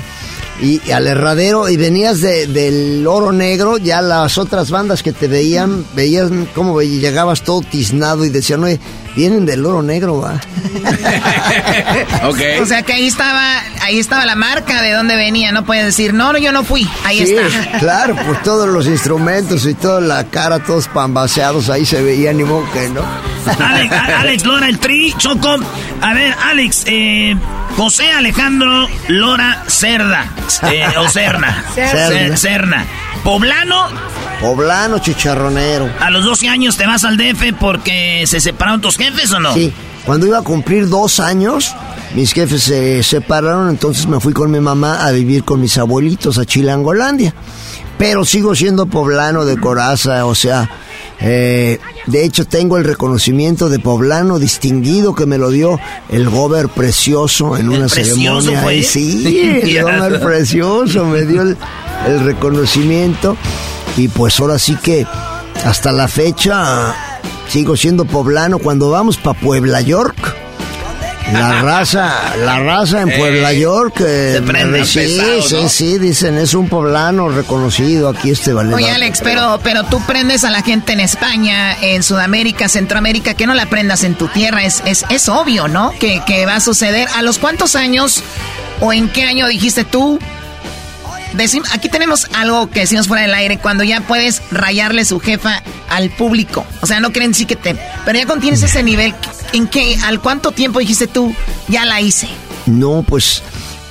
Y, 0.62 0.80
y 0.86 0.92
al 0.92 1.08
herradero, 1.08 1.68
y 1.68 1.78
venías 1.78 2.22
de- 2.22 2.46
del 2.48 3.06
oro 3.08 3.32
negro, 3.32 3.78
ya 3.80 4.02
las 4.02 4.38
otras 4.38 4.70
bandas 4.70 5.02
que 5.02 5.12
te 5.12 5.28
veían, 5.28 5.84
veían 5.96 6.48
cómo 6.54 6.76
ve- 6.76 6.88
llegabas 6.88 7.42
todo 7.42 7.62
tiznado 7.62 8.24
y 8.24 8.30
decían, 8.30 8.64
oye, 8.64 8.80
vienen 9.16 9.46
del 9.48 9.66
oro 9.66 9.82
negro, 9.82 10.20
va. 10.20 10.40
O 12.62 12.66
sea 12.66 12.82
que 12.84 12.94
ahí 12.94 13.08
estaba, 13.08 13.62
ahí 13.84 14.00
estaba 14.00 14.26
la 14.26 14.36
marca 14.36 14.82
de 14.82 14.92
dónde 14.92 15.16
venía, 15.16 15.52
no 15.52 15.64
puedes 15.66 15.86
decir, 15.86 16.14
no, 16.14 16.32
no, 16.34 16.40
yo 16.40 16.52
no 16.52 16.64
fui, 16.64 16.88
ahí 17.06 17.26
Sí, 17.26 17.36
está. 17.36 17.78
Claro, 17.80 18.16
pues 18.26 18.42
todos 18.44 18.68
los 18.70 18.88
instrumentos 18.88 19.66
y 19.66 19.74
toda 19.74 20.02
la 20.02 20.24
cara, 20.26 20.60
todos 20.60 20.88
pambaseados, 20.88 21.70
ahí 21.70 21.86
se 21.86 22.02
veía, 22.02 22.34
ni 22.34 22.44
modo 22.44 22.66
que 22.72 22.90
no. 22.90 23.02
Alex, 23.66 23.94
Alex 23.94 24.46
Lora, 24.46 24.68
el 24.70 24.80
Tri, 24.80 25.14
Choco. 25.18 25.58
A 26.02 26.14
ver, 26.14 26.34
Alex, 26.50 26.84
eh, 26.88 27.36
José 27.78 28.10
Alejandro 28.12 28.88
Lora 29.10 29.64
Cerda. 29.68 30.26
eh, 30.72 30.86
o 30.98 31.08
Cerna. 31.10 31.64
Cerna. 31.76 32.08
Ce- 32.08 32.38
Cerna. 32.38 32.86
Poblano. 33.24 33.88
Poblano 34.42 35.00
chicharronero. 35.00 35.90
A 36.00 36.10
los 36.10 36.26
12 36.26 36.50
años 36.50 36.76
te 36.78 36.86
vas 36.86 37.04
al 37.06 37.18
DF 37.18 37.54
porque 37.60 38.24
se 38.28 38.40
separaron 38.42 38.82
tus 38.82 38.98
jefes 38.98 39.32
o 39.32 39.40
no? 39.40 39.54
Sí, 39.54 39.72
cuando 40.06 40.28
iba 40.28 40.40
a 40.40 40.42
cumplir 40.42 40.90
dos 40.90 41.20
años, 41.22 41.74
mis 42.16 42.34
jefes 42.34 42.64
se 42.64 43.02
separaron, 43.04 43.70
entonces 43.70 44.08
me 44.08 44.20
fui 44.20 44.34
con 44.34 44.52
mi 44.52 44.60
mamá 44.60 45.06
a 45.06 45.12
vivir 45.12 45.44
con 45.44 45.60
mis 45.60 45.78
abuelitos 45.78 46.38
a 46.38 46.46
Chilangolandia. 46.46 47.34
Pero 47.98 48.26
sigo 48.26 48.56
siendo 48.56 48.88
poblano 48.88 49.46
de 49.46 49.58
coraza, 49.58 50.26
o 50.26 50.36
sea, 50.36 50.70
eh, 51.20 51.80
de 52.08 52.26
hecho 52.26 52.46
tengo 52.46 52.78
el 52.78 52.84
reconocimiento 52.84 53.70
de 53.70 53.80
poblano 53.80 54.40
distinguido 54.40 55.16
que 55.16 55.26
me 55.26 55.38
lo 55.38 55.52
dio 55.52 55.80
el 56.10 56.30
gober 56.30 56.70
precioso 56.70 57.56
en 57.56 57.70
una 57.70 57.88
ceremonia. 57.88 58.62
fue? 58.62 58.84
Sí, 58.84 59.62
el 59.64 59.84
gober 59.84 60.20
precioso 60.22 61.06
me 61.06 61.26
dio 61.26 61.44
el, 61.44 61.58
el 62.08 62.20
reconocimiento 62.22 63.38
y 63.96 64.08
pues 64.08 64.40
ahora 64.40 64.60
sí 64.60 64.76
que 64.76 65.06
hasta 65.64 65.92
la 65.92 66.08
fecha 66.08 66.96
sigo 67.48 67.78
siendo 67.78 68.06
poblano 68.06 68.60
cuando 68.60 68.90
vamos 68.90 69.18
para 69.18 69.40
Puebla 69.40 69.82
York. 69.82 70.43
La 71.32 71.62
raza, 71.62 72.36
la 72.38 72.60
raza 72.60 73.02
en 73.02 73.10
Puebla 73.18 73.54
Eh, 73.54 73.60
York. 73.60 74.02
eh, 74.06 74.42
se 74.44 74.86
sí, 74.86 75.00
pesado, 75.18 75.42
sí, 75.42 75.56
¿no? 75.62 75.70
sí, 75.70 75.98
dicen, 75.98 76.38
es 76.38 76.54
un 76.54 76.68
poblano 76.70 77.30
reconocido 77.30 78.10
aquí 78.10 78.30
este 78.32 78.54
vale. 78.54 78.74
Oye, 78.74 78.92
Alex, 78.92 79.22
pero, 79.24 79.60
pero 79.64 79.84
tú 79.84 80.00
prendes 80.06 80.44
a 80.44 80.50
la 80.52 80.62
gente 80.62 80.94
en 80.94 81.00
España, 81.00 81.76
en 81.82 82.04
Sudamérica, 82.04 82.68
Centroamérica, 82.70 83.34
que 83.34 83.48
no 83.48 83.54
la 83.54 83.66
prendas 83.68 84.04
en 84.04 84.16
tu 84.16 84.28
tierra. 84.28 84.64
Es, 84.64 84.84
es, 84.86 85.06
es 85.10 85.30
obvio, 85.30 85.68
¿no? 85.68 85.92
Que, 86.00 86.22
que 86.28 86.46
va 86.46 86.56
a 86.58 86.60
suceder. 86.60 87.08
¿A 87.16 87.22
los 87.22 87.40
cuántos 87.40 87.76
años 87.76 88.22
o 88.82 88.92
en 88.94 89.08
qué 89.10 89.24
año 89.24 89.48
dijiste 89.48 89.86
tú? 89.86 90.20
Decim- 91.34 91.64
aquí 91.74 91.90
tenemos 91.90 92.28
algo 92.36 92.70
que 92.70 92.82
decimos 92.82 93.08
fuera 93.08 93.24
del 93.24 93.34
aire, 93.34 93.58
cuando 93.58 93.84
ya 93.84 94.02
puedes 94.02 94.42
rayarle 94.52 95.04
su 95.06 95.20
jefa 95.20 95.62
al 95.90 96.10
público. 96.12 96.66
O 96.82 96.88
sea, 96.88 97.00
no 97.00 97.12
creen 97.12 97.34
sí 97.34 97.46
que 97.46 97.56
te... 97.56 97.76
Pero 98.06 98.20
ya 98.20 98.26
cuando 98.26 98.42
tienes 98.42 98.62
ese 98.64 98.84
nivel, 98.84 99.14
¿en 99.54 99.68
qué? 99.68 99.98
¿Al 100.06 100.20
cuánto 100.22 100.52
tiempo 100.52 100.80
dijiste 100.80 101.08
tú? 101.08 101.34
Ya 101.68 101.86
la 101.86 102.02
hice. 102.02 102.28
No, 102.66 103.04
pues 103.08 103.42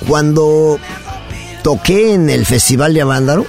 cuando 0.07 0.79
toqué 1.63 2.13
en 2.13 2.29
el 2.29 2.45
Festival 2.45 2.93
de 2.93 3.01
Avándaro, 3.01 3.45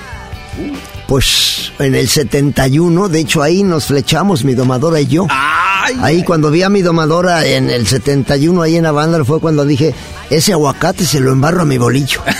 pues 1.07 1.73
en 1.79 1.95
el 1.95 2.09
71, 2.09 3.09
de 3.09 3.21
hecho 3.21 3.43
ahí 3.43 3.63
nos 3.63 3.87
flechamos 3.87 4.45
mi 4.45 4.55
domadora 4.55 5.01
y 5.01 5.07
yo. 5.07 5.27
Ahí 6.01 6.23
cuando 6.23 6.51
vi 6.51 6.63
a 6.63 6.69
mi 6.71 6.81
domadora 6.83 7.45
en 7.45 7.69
el 7.69 7.87
71 7.87 8.63
ahí 8.63 8.77
en 8.77 8.87
Avándaro 8.87 9.25
fue 9.25 9.39
cuando 9.41 9.65
dije, 9.67 9.95
ese 10.31 10.53
aguacate 10.53 11.05
se 11.05 11.21
lo 11.21 11.31
embarro 11.33 11.63
a 11.63 11.65
mi 11.67 11.77
bolillo. 11.77 12.23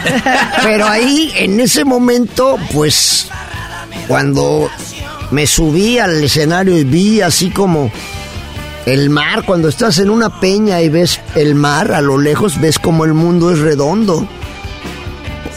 Pero 0.62 0.86
ahí, 0.86 1.32
en 1.36 1.60
ese 1.60 1.84
momento, 1.84 2.56
pues, 2.72 3.28
cuando 4.08 4.70
me 5.30 5.46
subí 5.46 5.98
al 5.98 6.22
escenario 6.24 6.76
y 6.78 6.84
vi 6.84 7.20
así 7.20 7.50
como 7.50 7.90
el 8.86 9.10
mar, 9.10 9.44
cuando 9.44 9.68
estás 9.68 9.98
en 9.98 10.10
una 10.10 10.40
peña 10.40 10.80
y 10.80 10.88
ves 10.88 11.20
el 11.34 11.54
mar 11.56 11.92
a 11.92 12.00
lo 12.00 12.18
lejos, 12.18 12.60
ves 12.60 12.78
como 12.78 13.04
el 13.04 13.14
mundo 13.14 13.52
es 13.52 13.58
redondo. 13.58 14.26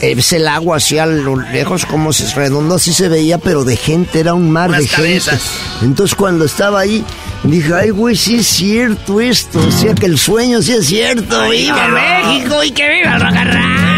Eh, 0.01 0.15
Ves 0.15 0.31
el 0.31 0.47
agua 0.47 0.77
así 0.77 0.97
a 0.97 1.05
lo 1.05 1.35
lejos, 1.35 1.85
como 1.85 2.13
si 2.13 2.23
es 2.23 2.33
redondo, 2.33 2.75
así 2.75 2.93
se 2.93 3.09
veía, 3.09 3.37
pero 3.37 3.65
de 3.65 3.75
gente, 3.75 4.21
era 4.21 4.33
un 4.33 4.49
mar 4.49 4.69
Unas 4.69 4.83
de 4.83 4.87
cabezas. 4.87 5.41
gente. 5.41 5.85
Entonces 5.87 6.15
cuando 6.15 6.45
estaba 6.45 6.79
ahí, 6.79 7.03
dije, 7.43 7.73
ay, 7.73 7.89
güey, 7.89 8.15
sí 8.15 8.37
es 8.37 8.47
cierto 8.47 9.19
esto, 9.19 9.59
o 9.59 9.71
sea 9.71 9.93
que 9.95 10.05
el 10.05 10.17
sueño 10.17 10.61
sí 10.61 10.71
es 10.71 10.85
cierto. 10.85 11.49
¡Viva 11.49 11.89
México 11.89 12.63
y 12.63 12.71
que 12.71 12.89
viva 12.89 13.17
roll! 13.19 13.88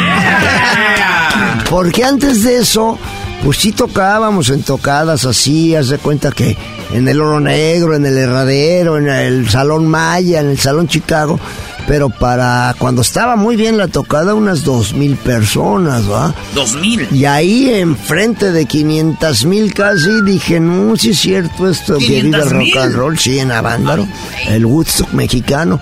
Porque 1.70 2.04
antes 2.04 2.44
de 2.44 2.58
eso, 2.58 2.98
pues 3.44 3.58
sí 3.58 3.72
tocábamos 3.72 4.50
en 4.50 4.64
tocadas 4.64 5.26
así, 5.26 5.76
haz 5.76 5.90
de 5.90 5.98
cuenta 5.98 6.32
que 6.32 6.58
en 6.94 7.08
el 7.08 7.22
Oro 7.22 7.40
Negro, 7.40 7.96
en 7.96 8.06
el 8.06 8.18
Herradero, 8.18 8.98
en 8.98 9.08
el 9.08 9.50
Salón 9.50 9.88
Maya, 9.88 10.42
en 10.42 10.50
el 10.50 10.60
Salón 10.60 10.88
Chicago, 10.88 11.40
pero 11.88 12.10
para 12.10 12.76
cuando 12.78 13.02
estaba 13.02 13.36
muy 13.36 13.56
bien 13.56 13.78
la 13.78 13.88
tocada, 13.88 14.36
unas 14.36 14.64
dos 14.64 14.94
mil 14.94 15.16
personas, 15.16 16.10
¿va? 16.10 16.34
Dos 16.54 16.76
mil. 16.76 17.08
Y 17.12 17.26
ahí 17.26 17.70
enfrente 17.74 18.52
de 18.52 18.66
500 18.66 19.46
mil 19.46 19.74
casi 19.74 20.22
dije, 20.24 20.60
no, 20.60 20.96
sí 20.96 21.12
es 21.12 21.20
cierto 21.20 21.70
esto, 21.70 21.98
que 21.98 22.22
viva 22.22 22.38
el 22.40 22.50
500,000. 22.50 22.74
rock 22.74 22.84
and 22.84 22.96
roll, 22.96 23.18
sí, 23.18 23.40
en 23.40 23.52
Avándaro, 23.52 24.08
el 24.48 24.66
Woodstock 24.66 25.12
mexicano. 25.14 25.80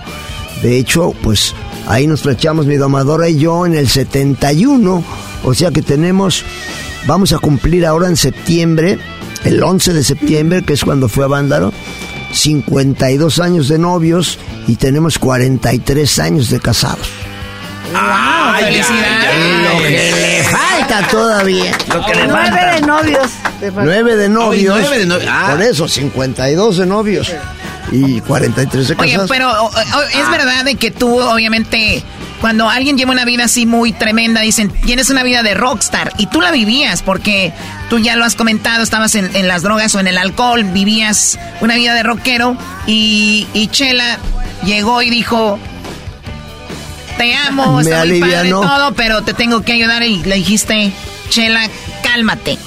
De 0.62 0.78
hecho, 0.78 1.12
pues 1.22 1.54
ahí 1.86 2.06
nos 2.06 2.22
flechamos 2.22 2.66
mi 2.66 2.76
domadora 2.76 3.28
y 3.28 3.38
yo 3.38 3.66
en 3.66 3.74
el 3.74 3.88
71, 3.88 5.04
o 5.42 5.54
sea 5.54 5.70
que 5.70 5.82
tenemos, 5.82 6.44
vamos 7.06 7.32
a 7.32 7.38
cumplir 7.38 7.86
ahora 7.86 8.08
en 8.08 8.16
septiembre, 8.16 8.98
el 9.44 9.62
11 9.62 9.92
de 9.92 10.04
septiembre, 10.04 10.62
que 10.62 10.74
es 10.74 10.84
cuando 10.84 11.08
fue 11.08 11.24
a 11.24 11.26
Avándaro, 11.26 11.72
52 12.32 13.40
años 13.40 13.68
de 13.68 13.78
novios 13.78 14.38
y 14.66 14.76
tenemos 14.76 15.18
43 15.18 16.18
años 16.18 16.50
de 16.50 16.60
casados. 16.60 17.08
¡Wow! 17.92 18.54
¡Felicidades! 18.60 19.72
Lo 19.72 19.82
que 19.82 19.90
le 19.90 20.44
falta 20.44 21.08
todavía. 21.08 21.72
Lo 21.92 22.06
que 22.06 22.14
le 22.14 22.26
Nueve 22.28 22.50
falta. 22.50 22.74
de 22.74 22.80
novios. 22.82 23.30
Nueve 23.74 24.16
de 24.16 24.28
novios. 24.28 24.78
nueve 24.80 24.98
de 24.98 25.06
novios. 25.06 25.30
Ah. 25.32 25.48
Por 25.52 25.62
eso, 25.62 25.88
52 25.88 26.76
de 26.76 26.86
novios. 26.86 27.32
Y 27.92 28.20
43 28.20 28.88
de 28.88 28.94
Oye, 28.98 29.18
pero 29.28 29.50
o- 29.50 29.66
o- 29.66 30.02
es 30.02 30.30
verdad 30.30 30.64
de 30.64 30.76
que 30.76 30.90
tú, 30.90 31.20
obviamente, 31.20 32.02
cuando 32.40 32.68
alguien 32.68 32.96
lleva 32.96 33.10
una 33.12 33.24
vida 33.24 33.44
así 33.44 33.66
muy 33.66 33.92
tremenda, 33.92 34.40
dicen, 34.42 34.70
tienes 34.84 35.10
una 35.10 35.22
vida 35.22 35.42
de 35.42 35.54
rockstar. 35.54 36.12
Y 36.18 36.26
tú 36.26 36.40
la 36.40 36.50
vivías 36.52 37.02
porque 37.02 37.52
tú 37.90 37.98
ya 37.98 38.16
lo 38.16 38.24
has 38.24 38.34
comentado, 38.36 38.82
estabas 38.82 39.14
en, 39.14 39.34
en 39.34 39.48
las 39.48 39.62
drogas 39.62 39.94
o 39.94 40.00
en 40.00 40.06
el 40.06 40.18
alcohol, 40.18 40.64
vivías 40.64 41.38
una 41.60 41.74
vida 41.74 41.94
de 41.94 42.02
rockero. 42.02 42.56
Y, 42.86 43.46
y 43.54 43.66
Chela 43.68 44.18
llegó 44.64 45.02
y 45.02 45.10
dijo, 45.10 45.58
te 47.18 47.34
amo, 47.34 47.72
Me 47.76 47.82
está 47.82 48.04
muy 48.04 48.20
padre 48.20 48.50
todo, 48.50 48.94
pero 48.94 49.22
te 49.22 49.34
tengo 49.34 49.62
que 49.62 49.72
ayudar. 49.72 50.02
Y 50.02 50.22
le 50.22 50.36
dijiste, 50.36 50.92
Chela, 51.28 51.68
cálmate. 52.10 52.58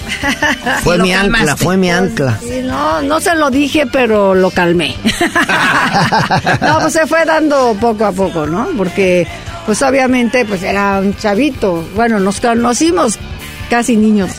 Fue 0.84 0.98
mi 0.98 1.14
ancla, 1.14 1.58
fue 1.58 1.78
mi 1.78 1.92
ancla. 1.92 2.40
Sí, 2.42 2.62
no, 2.64 3.02
no 3.02 3.20
se 3.20 3.36
lo 3.36 3.52
dije, 3.52 3.86
pero 3.92 4.34
lo 4.34 4.52
calmé. 4.52 4.96
no, 6.62 6.80
pues 6.80 6.94
se 6.94 7.06
fue 7.08 7.26
dando 7.26 7.76
poco 7.80 8.06
a 8.06 8.12
poco, 8.12 8.46
¿no? 8.46 8.70
Porque, 8.78 9.28
pues 9.66 9.82
obviamente, 9.82 10.46
pues 10.46 10.64
era 10.64 11.00
un 11.00 11.16
chavito. 11.16 11.86
Bueno, 11.96 12.20
nos 12.20 12.40
conocimos 12.40 13.20
casi 13.70 13.98
niños. 13.98 14.32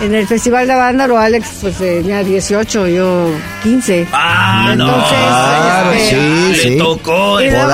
En 0.00 0.14
el 0.14 0.26
Festival 0.26 0.66
de 0.66 0.74
Vándalo, 0.74 1.16
Alex, 1.18 1.48
pues 1.62 1.78
tenía 1.78 2.22
18, 2.22 2.86
yo 2.88 3.30
15. 3.62 4.06
Ah, 4.12 4.74
no. 4.76 4.84
Entonces, 4.86 5.18
Claro, 5.18 5.92
este, 5.92 6.10
sí, 6.10 6.48
Le 6.68 6.72
sí. 6.72 6.78
tocó. 6.78 7.40
y 7.40 7.44
eh. 7.46 7.50
luego, 7.50 7.72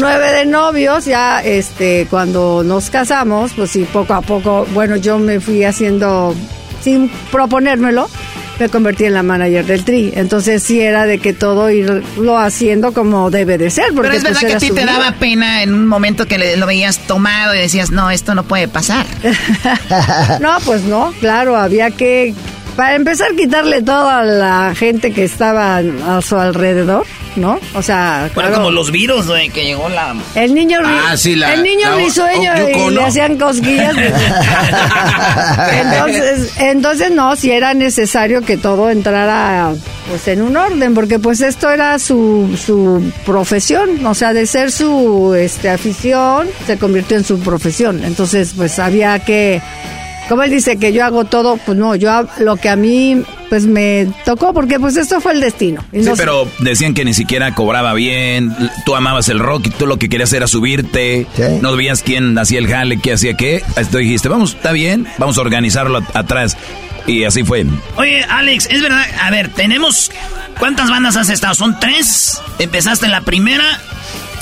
nueve 0.00 0.32
de 0.32 0.46
novios, 0.46 1.04
ya 1.04 1.40
este, 1.44 2.06
cuando 2.10 2.62
nos 2.64 2.90
casamos, 2.90 3.52
pues 3.54 3.70
sí, 3.70 3.86
poco 3.92 4.14
a 4.14 4.20
poco, 4.20 4.66
bueno, 4.74 4.96
yo 4.96 5.18
me 5.18 5.38
fui 5.38 5.62
haciendo, 5.64 6.34
sin 6.82 7.08
proponérmelo, 7.30 8.08
me 8.60 8.68
convertí 8.68 9.04
en 9.06 9.14
la 9.14 9.22
manager 9.22 9.64
del 9.66 9.84
Tri. 9.84 10.12
Entonces 10.14 10.62
sí 10.62 10.80
era 10.80 11.06
de 11.06 11.18
que 11.18 11.32
todo 11.32 11.70
irlo 11.70 12.38
haciendo 12.38 12.92
como 12.92 13.30
debe 13.30 13.58
de 13.58 13.70
ser. 13.70 13.86
Porque 13.94 14.10
Pero 14.10 14.12
es 14.14 14.20
pues, 14.22 14.34
verdad 14.34 14.48
que 14.48 14.54
a 14.54 14.58
ti 14.58 14.66
te 14.68 14.82
vida. 14.82 14.92
daba 14.92 15.12
pena 15.12 15.62
en 15.62 15.74
un 15.74 15.86
momento 15.86 16.26
que 16.26 16.38
le- 16.38 16.56
lo 16.56 16.66
veías 16.66 16.98
tomado 16.98 17.54
y 17.54 17.58
decías, 17.58 17.90
no, 17.90 18.10
esto 18.10 18.34
no 18.34 18.44
puede 18.44 18.68
pasar. 18.68 19.06
no, 20.40 20.58
pues 20.64 20.82
no, 20.82 21.12
claro, 21.20 21.56
había 21.56 21.90
que, 21.90 22.34
para 22.76 22.94
empezar, 22.96 23.34
quitarle 23.36 23.82
toda 23.82 24.22
la 24.24 24.74
gente 24.76 25.12
que 25.12 25.24
estaba 25.24 25.78
a 25.78 26.22
su 26.22 26.36
alrededor, 26.36 27.04
¿no? 27.36 27.58
O 27.74 27.82
sea, 27.82 28.28
Fueron 28.34 28.50
claro, 28.52 28.64
como 28.64 28.70
los 28.74 28.90
virus, 28.90 29.26
güey, 29.26 29.48
que 29.50 29.64
llegó 29.64 29.88
la. 29.88 30.14
el 30.34 30.54
niño, 30.54 30.78
Ah, 30.84 31.16
sí, 31.16 31.36
la- 31.36 31.52
el 31.54 31.62
niño 31.62 31.90
la- 31.90 31.96
risueño 31.96 32.52
oh, 32.54 32.68
Yuko, 32.68 32.90
y 32.90 32.94
le 32.94 33.04
hacían 33.04 33.38
cosquillas. 33.38 33.94
entonces, 35.72 36.52
entonces 36.58 37.10
no, 37.10 37.36
si 37.36 37.50
era 37.50 37.74
necesario 37.74 38.42
que 38.42 38.56
todo 38.56 38.90
entrara 38.90 39.72
pues 40.08 40.26
en 40.28 40.42
un 40.42 40.56
orden, 40.56 40.94
porque 40.94 41.18
pues 41.18 41.40
esto 41.40 41.70
era 41.70 41.98
su, 41.98 42.58
su 42.62 43.12
profesión, 43.24 44.04
o 44.04 44.14
sea, 44.14 44.32
de 44.32 44.46
ser 44.46 44.72
su 44.72 45.34
este 45.34 45.70
afición, 45.70 46.48
se 46.66 46.78
convirtió 46.78 47.16
en 47.16 47.24
su 47.24 47.38
profesión. 47.40 48.02
Entonces, 48.04 48.52
pues 48.56 48.78
había 48.78 49.18
que 49.20 49.60
como 50.28 50.42
él 50.44 50.50
dice 50.50 50.76
que 50.76 50.92
yo 50.92 51.04
hago 51.04 51.24
todo, 51.24 51.56
pues 51.64 51.76
no, 51.76 51.94
yo 51.96 52.24
lo 52.38 52.56
que 52.56 52.68
a 52.68 52.76
mí 52.76 53.22
pues 53.50 53.66
me 53.66 54.08
tocó 54.24 54.54
porque 54.54 54.80
pues 54.80 54.96
esto 54.96 55.20
fue 55.20 55.32
el 55.32 55.40
destino. 55.42 55.84
Sí, 55.92 55.98
no 55.98 56.16
sé- 56.16 56.22
pero 56.22 56.48
decían 56.60 56.94
que 56.94 57.04
ni 57.04 57.12
siquiera 57.12 57.54
cobraba 57.54 57.92
bien, 57.92 58.56
tú 58.86 58.94
amabas 58.96 59.28
el 59.28 59.38
rock 59.40 59.66
y 59.66 59.70
tú 59.70 59.86
lo 59.86 59.98
que 59.98 60.08
querías 60.08 60.32
era 60.32 60.46
subirte, 60.46 61.26
no 61.60 61.76
veías 61.76 62.02
quién 62.02 62.38
hacía 62.38 62.60
el 62.60 62.68
jale, 62.68 62.98
qué 62.98 63.12
hacía 63.12 63.34
qué, 63.34 63.56
Entonces 63.76 64.00
dijiste, 64.00 64.28
vamos, 64.30 64.54
está 64.54 64.72
bien, 64.72 65.06
vamos 65.18 65.36
a 65.36 65.42
organizarlo 65.42 65.98
at- 65.98 66.16
atrás. 66.16 66.56
Y 67.06 67.24
así 67.24 67.42
fue. 67.44 67.64
Oye, 67.96 68.22
Alex, 68.24 68.68
es 68.70 68.82
verdad. 68.82 69.02
A 69.22 69.30
ver, 69.30 69.48
tenemos. 69.48 70.10
¿Cuántas 70.58 70.90
bandas 70.90 71.16
has 71.16 71.30
estado? 71.30 71.54
¿Son 71.54 71.80
tres? 71.80 72.38
¿Empezaste 72.58 73.06
en 73.06 73.12
la 73.12 73.22
primera? 73.22 73.64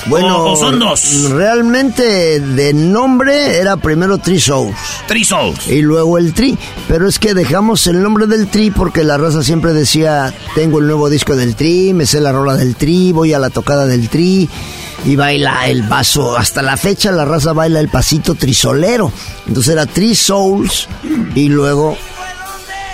Bueno, 0.08 0.38
¿O, 0.38 0.52
o 0.52 0.56
son 0.56 0.78
dos? 0.78 1.30
Realmente 1.30 2.40
de 2.40 2.72
nombre 2.72 3.58
era 3.58 3.76
primero 3.76 4.18
Tree 4.18 4.40
Souls. 4.40 4.76
Tree 5.06 5.24
Souls. 5.24 5.68
Y 5.68 5.82
luego 5.82 6.16
el 6.16 6.32
Tri. 6.32 6.56
Pero 6.88 7.08
es 7.08 7.18
que 7.18 7.34
dejamos 7.34 7.86
el 7.86 8.02
nombre 8.02 8.26
del 8.26 8.48
Tri 8.48 8.70
porque 8.70 9.04
la 9.04 9.18
raza 9.18 9.42
siempre 9.42 9.72
decía, 9.72 10.32
tengo 10.54 10.78
el 10.78 10.86
nuevo 10.86 11.10
disco 11.10 11.36
del 11.36 11.54
Tri, 11.54 11.92
me 11.92 12.06
sé 12.06 12.20
la 12.20 12.32
rola 12.32 12.56
del 12.56 12.76
Tri, 12.76 13.12
voy 13.12 13.34
a 13.34 13.38
la 13.38 13.50
tocada 13.50 13.86
del 13.86 14.08
Tri. 14.08 14.48
Y 15.04 15.14
baila 15.14 15.68
el 15.68 15.82
vaso. 15.82 16.36
Hasta 16.36 16.62
la 16.62 16.76
fecha 16.76 17.12
la 17.12 17.24
raza 17.24 17.52
baila 17.52 17.78
el 17.78 17.88
pasito 17.88 18.34
trisolero. 18.34 19.12
Entonces 19.46 19.72
era 19.72 19.86
Tree 19.86 20.14
Souls. 20.14 20.88
Y 21.34 21.48
luego 21.48 21.96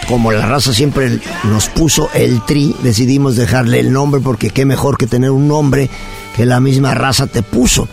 como 0.09 0.33
la 0.33 0.47
raza 0.47 0.75
siempre 0.75 1.19
nos 1.45 1.69
puso 1.69 2.11
el 2.13 2.45
tri, 2.45 2.77
decidimos 2.83 3.37
dejarle 3.37 3.81
el 3.81 3.91
nombre 3.91 4.21
porque 4.21 4.51
qué 4.51 4.67
mejor 4.67 4.99
que 4.99 5.07
tener 5.07 5.31
un 5.31 5.49
nombre 5.49 5.89
que 6.35 6.47
la 6.47 6.61
misma 6.61 6.95
raza 6.95 7.27
te 7.27 7.43
puso. 7.43 7.89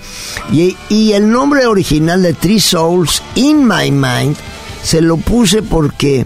Y, 0.51 0.75
y 0.89 1.13
el 1.13 1.31
nombre 1.31 1.65
original 1.65 2.21
de 2.21 2.33
Three 2.33 2.59
Souls, 2.59 3.21
In 3.35 3.67
My 3.67 3.91
Mind, 3.91 4.35
se 4.83 5.01
lo 5.01 5.17
puse 5.17 5.61
porque 5.61 6.25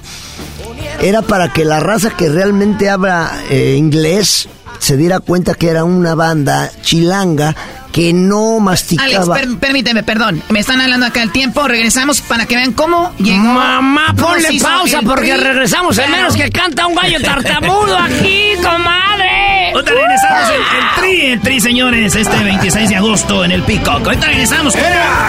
era 1.02 1.22
para 1.22 1.52
que 1.52 1.66
la 1.66 1.80
raza 1.80 2.12
que 2.12 2.30
realmente 2.30 2.90
habla 2.90 3.32
eh, 3.50 3.76
inglés 3.78 4.48
se 4.80 4.98
diera 4.98 5.20
cuenta 5.20 5.54
que 5.56 5.70
era 5.70 5.84
una 5.84 6.16
banda 6.16 6.72
chilanga 6.82 7.56
que 7.96 8.12
no 8.12 8.56
Alex, 8.60 8.62
masticaba. 8.62 9.36
per- 9.36 9.58
permíteme, 9.58 10.04
perdón. 10.04 10.44
Me 10.50 10.60
están 10.60 10.82
hablando 10.82 11.06
acá 11.06 11.22
el 11.24 11.32
tiempo. 11.32 11.66
Regresamos 11.66 12.20
para 12.20 12.46
que 12.46 12.58
vean 12.58 12.74
cómo 12.74 13.14
llegó. 13.18 13.38
Mamá, 13.42 14.14
ponle 14.20 14.60
pausa 14.62 15.00
porque 15.02 15.32
tri. 15.34 15.42
regresamos 15.42 15.98
en 15.98 16.04
Claro. 16.08 16.18
menos 16.24 16.36
que 16.36 16.52
canta 16.52 16.88
un 16.88 16.96
gallo 16.96 17.22
tartamudo 17.22 17.98
aquí, 17.98 18.50
comadre. 18.62 19.72
Ahorita 19.74 19.92
regresamos 19.94 20.50
el, 20.50 20.56
el 20.56 20.96
Tri, 20.98 21.22
el 21.32 21.40
Tri, 21.42 21.62
señores, 21.62 22.16
este 22.16 22.38
26 22.44 22.90
de 22.90 22.96
agosto 22.98 23.46
en 23.46 23.52
el 23.54 23.64
Peacock. 23.64 24.06
Ahorita 24.06 24.28
regresamos. 24.28 24.74
¿Cómo 24.76 24.86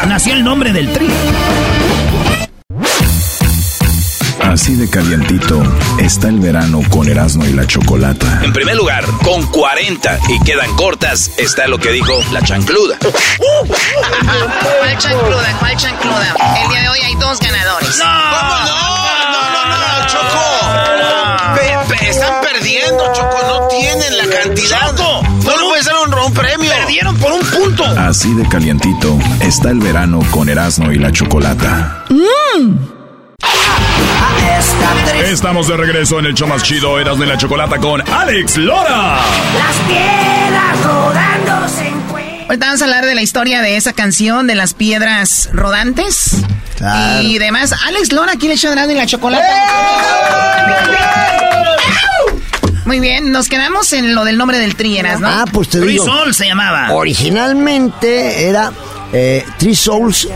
nació 0.08 0.32
el 0.34 0.42
nombre 0.42 0.72
del 0.72 0.92
Tri? 0.92 1.06
Así 4.56 4.74
de 4.74 4.88
calientito 4.88 5.62
está 5.98 6.28
el 6.28 6.40
verano 6.40 6.80
con 6.88 7.06
Erasmo 7.06 7.44
y 7.44 7.52
la 7.52 7.66
Chocolata. 7.66 8.40
En 8.42 8.54
primer 8.54 8.74
lugar, 8.74 9.04
con 9.22 9.44
40 9.48 10.18
y 10.30 10.40
quedan 10.44 10.74
cortas, 10.76 11.30
está 11.36 11.66
lo 11.68 11.76
que 11.78 11.92
dijo 11.92 12.18
la 12.32 12.40
chancluda. 12.40 12.96
¿Cuál 13.68 14.96
chancluda? 14.98 15.56
¿Cuál 15.58 15.76
chancluda? 15.76 16.34
El 16.62 16.68
día 16.70 16.80
de 16.80 16.88
hoy 16.88 16.98
hay 17.04 17.14
dos 17.16 17.38
ganadores. 17.38 18.00
¿Cómo 18.00 18.10
no? 18.10 18.64
No, 19.30 19.42
no, 19.60 20.00
no, 20.00 20.06
Choco. 20.08 20.40
Pe- 21.56 21.94
pe- 21.98 22.08
están 22.08 22.40
perdiendo, 22.40 23.12
Choco. 23.12 23.36
No 23.46 23.68
tienen 23.68 24.16
la 24.16 24.24
cantidad. 24.24 24.86
Choco, 24.96 25.22
no 25.44 25.50
le 25.58 25.64
puedes 25.68 25.84
dar 25.84 25.96
un, 26.08 26.14
un 26.14 26.32
premio. 26.32 26.70
Perdieron 26.70 27.14
por 27.18 27.30
un 27.32 27.40
punto. 27.42 27.84
Así 27.84 28.32
de 28.32 28.48
calientito 28.48 29.18
está 29.40 29.68
el 29.68 29.80
verano 29.80 30.20
con 30.30 30.48
Erasmo 30.48 30.90
y 30.92 30.98
la 30.98 31.12
Chocolata. 31.12 32.04
Estamos 35.24 35.68
de 35.68 35.76
regreso 35.76 36.18
en 36.18 36.26
el 36.26 36.34
show 36.34 36.46
más 36.48 36.62
chido, 36.62 36.98
Eras 37.00 37.18
de 37.18 37.26
la 37.26 37.36
Chocolata 37.36 37.78
con 37.78 38.00
Alex 38.08 38.56
Lora. 38.58 39.16
Las 39.58 39.76
piedras 39.88 40.84
rodando 40.84 41.68
se 41.68 41.88
encuentran. 41.88 42.40
Ahorita 42.48 42.66
vamos 42.66 42.80
a 42.80 42.84
hablar 42.84 43.06
de 43.06 43.14
la 43.14 43.22
historia 43.22 43.60
de 43.60 43.76
esa 43.76 43.92
canción 43.92 44.46
de 44.46 44.54
las 44.54 44.74
piedras 44.74 45.50
rodantes. 45.52 46.36
Claro. 46.76 47.22
Y 47.22 47.38
demás. 47.38 47.74
Alex 47.86 48.12
Lora, 48.12 48.32
aquí 48.32 48.48
le 48.48 48.54
echó 48.54 48.70
grande 48.70 48.94
la 48.94 49.06
chocolate. 49.06 49.44
Muy 52.84 53.00
bien, 53.00 53.32
nos 53.32 53.48
quedamos 53.48 53.92
en 53.92 54.14
lo 54.14 54.24
del 54.24 54.38
nombre 54.38 54.58
del 54.58 54.76
Trieras, 54.76 55.18
¿no? 55.18 55.28
Ah, 55.28 55.44
pues 55.52 55.68
te 55.68 55.80
digo. 55.80 56.04
Sol 56.04 56.34
se 56.34 56.46
llamaba. 56.46 56.92
Originalmente 56.92 58.48
era 58.48 58.70
eh, 59.12 59.44
Three 59.58 59.74
Souls 59.76 60.28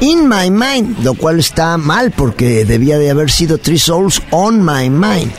in 0.00 0.28
My 0.28 0.50
Mind, 0.50 0.98
lo 1.02 1.14
cual 1.14 1.40
está 1.40 1.76
mal 1.78 2.10
porque 2.10 2.64
debía 2.64 2.98
de 2.98 3.10
haber 3.10 3.30
sido 3.30 3.58
Three 3.58 3.78
Souls 3.78 4.22
on 4.30 4.64
My 4.64 4.90
Mind. 4.90 5.32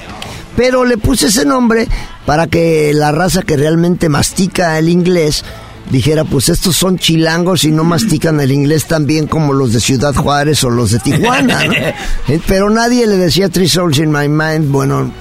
Pero 0.55 0.85
le 0.85 0.97
puse 0.97 1.27
ese 1.27 1.45
nombre 1.45 1.87
para 2.25 2.47
que 2.47 2.91
la 2.93 3.11
raza 3.11 3.41
que 3.41 3.57
realmente 3.57 4.07
mastica 4.09 4.77
el 4.77 4.89
inglés 4.89 5.43
dijera, 5.89 6.23
pues 6.23 6.49
estos 6.49 6.75
son 6.75 6.97
chilangos 6.97 7.63
y 7.65 7.71
no 7.71 7.83
mastican 7.83 8.39
el 8.39 8.51
inglés 8.51 8.85
tan 8.85 9.05
bien 9.05 9.27
como 9.27 9.53
los 9.53 9.73
de 9.73 9.79
Ciudad 9.79 10.13
Juárez 10.13 10.63
o 10.63 10.69
los 10.69 10.91
de 10.91 10.99
Tijuana, 10.99 11.65
¿no? 11.65 11.73
Eh, 12.29 12.39
Pero 12.47 12.69
nadie 12.69 13.05
le 13.05 13.17
decía 13.17 13.49
Three 13.49 13.67
Souls 13.67 13.97
in 13.97 14.11
My 14.11 14.29
Mind, 14.29 14.71
bueno, 14.71 15.11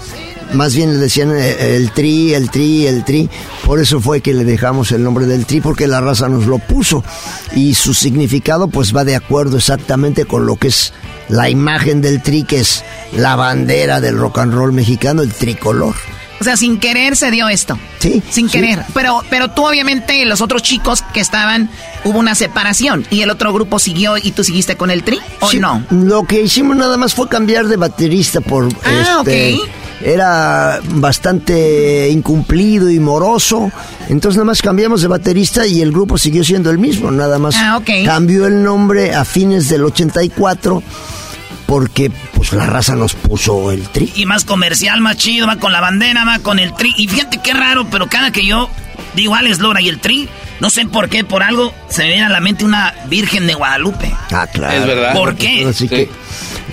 más 0.53 0.75
bien 0.75 0.93
le 0.95 0.99
decían 0.99 1.33
eh, 1.35 1.77
el 1.77 1.91
tri, 1.93 2.35
el 2.35 2.51
tri, 2.51 2.87
el 2.87 3.05
tri. 3.05 3.29
Por 3.65 3.81
eso 3.81 4.01
fue 4.01 4.21
que 4.21 4.35
le 4.35 4.45
dejamos 4.45 4.93
el 4.93 5.03
nombre 5.03 5.27
del 5.27 5.47
tri, 5.47 5.61
porque 5.61 5.87
la 5.87 6.01
raza 6.01 6.29
nos 6.29 6.47
lo 6.47 6.59
puso. 6.59 7.05
Y 7.55 7.75
su 7.75 7.95
significado 7.95 8.69
pues 8.69 8.95
va 8.95 9.05
de 9.05 9.17
acuerdo 9.17 9.57
exactamente 9.57 10.25
con 10.25 10.47
lo 10.47 10.57
que 10.57 10.69
es 10.69 10.93
la 11.29 11.49
imagen 11.49 12.01
del 12.03 12.23
tri, 12.23 12.45
que 12.45 12.61
es 12.61 12.85
la 13.17 13.37
bandera 13.37 14.01
del 14.01 14.19
rock 14.19 14.39
and 14.39 14.55
roll 14.55 14.73
mexicano, 14.73 15.23
el 15.23 15.33
tricolor. 15.33 15.95
O 16.41 16.45
sea, 16.45 16.57
sin 16.57 16.81
querer 16.81 17.15
se 17.17 17.31
dio 17.31 17.49
esto. 17.49 17.79
Sí. 18.01 18.21
Sin 18.29 18.49
sí. 18.51 18.59
querer. 18.59 18.85
Pero, 18.95 19.23
pero 19.31 19.53
tú, 19.53 19.65
obviamente, 19.65 20.25
los 20.25 20.41
otros 20.41 20.65
chicos 20.65 21.05
que 21.15 21.21
estaban, 21.21 21.71
hubo 22.03 22.19
una 22.19 22.35
separación. 22.35 23.07
¿Y 23.11 23.23
el 23.23 23.31
otro 23.31 23.53
grupo 23.53 23.79
siguió 23.79 24.17
y 24.17 24.33
tú 24.33 24.43
seguiste 24.43 24.77
con 24.77 24.91
el 24.91 25.05
tri? 25.05 25.21
¿O 25.41 25.49
Sí, 25.49 25.61
no? 25.61 25.85
Lo 25.91 26.25
que 26.25 26.43
hicimos 26.43 26.77
nada 26.77 26.97
más 26.97 27.15
fue 27.15 27.29
cambiar 27.29 27.69
de 27.69 27.77
baterista 27.77 28.41
por 28.41 28.69
Ah, 28.85 29.23
este, 29.25 29.55
ok. 29.55 29.69
Era 30.05 30.81
bastante 30.95 32.09
incumplido 32.11 32.91
y 32.91 32.99
moroso. 32.99 33.71
Entonces 34.09 34.37
nada 34.37 34.47
más 34.47 34.63
cambiamos 34.63 35.03
de 35.03 35.09
baterista 35.09 35.67
y 35.67 35.81
el 35.81 35.93
grupo 35.93 36.19
siguió 36.19 36.45
siendo 36.45 36.71
el 36.71 36.79
mismo. 36.79 37.11
Nada 37.11 37.39
más 37.39 37.55
Ah, 37.57 37.77
ok. 37.79 37.91
cambió 38.05 38.47
el 38.47 38.63
nombre 38.63 39.15
a 39.15 39.25
fines 39.25 39.69
del 39.69 39.85
84 39.85 40.83
porque 41.67 42.11
pues 42.35 42.53
la 42.53 42.67
raza 42.67 42.95
nos 42.97 43.15
puso 43.15 43.71
el 43.73 43.89
tri. 43.89 44.13
Y 44.17 44.27
más 44.27 44.45
comercial, 44.45 45.01
más 45.01 45.17
chido, 45.17 45.47
va 45.47 45.57
con 45.57 45.73
la 45.73 45.81
bandera, 45.81 46.25
va 46.25 46.39
con 46.41 46.59
el 46.59 46.75
tri. 46.75 46.93
Y 46.97 47.09
fíjate 47.09 47.41
qué 47.43 47.55
raro, 47.55 47.87
pero 47.91 48.09
cada 48.09 48.31
que 48.31 48.45
yo 48.45 48.69
digo 49.15 49.35
Alex 49.35 49.59
Lora 49.61 49.81
y 49.81 49.89
el 49.89 49.99
tri, 49.99 50.29
no 50.61 50.69
sé 50.69 50.85
por 50.87 51.09
qué, 51.09 51.25
por 51.25 51.43
algo 51.43 51.73
se 51.89 52.03
me 52.03 52.09
viene 52.09 52.25
a 52.25 52.29
la 52.29 52.41
mente 52.41 52.65
una 52.65 52.93
Virgen 53.09 53.47
de 53.47 53.55
Guadalupe. 53.55 54.15
Ah, 54.33 54.47
claro. 54.53 54.81
Es 54.81 54.87
verdad. 54.87 55.13
¿Por 55.15 55.35
qué? 55.37 55.61
Ahora 55.61 55.73
sí 55.73 55.89
que 55.89 56.11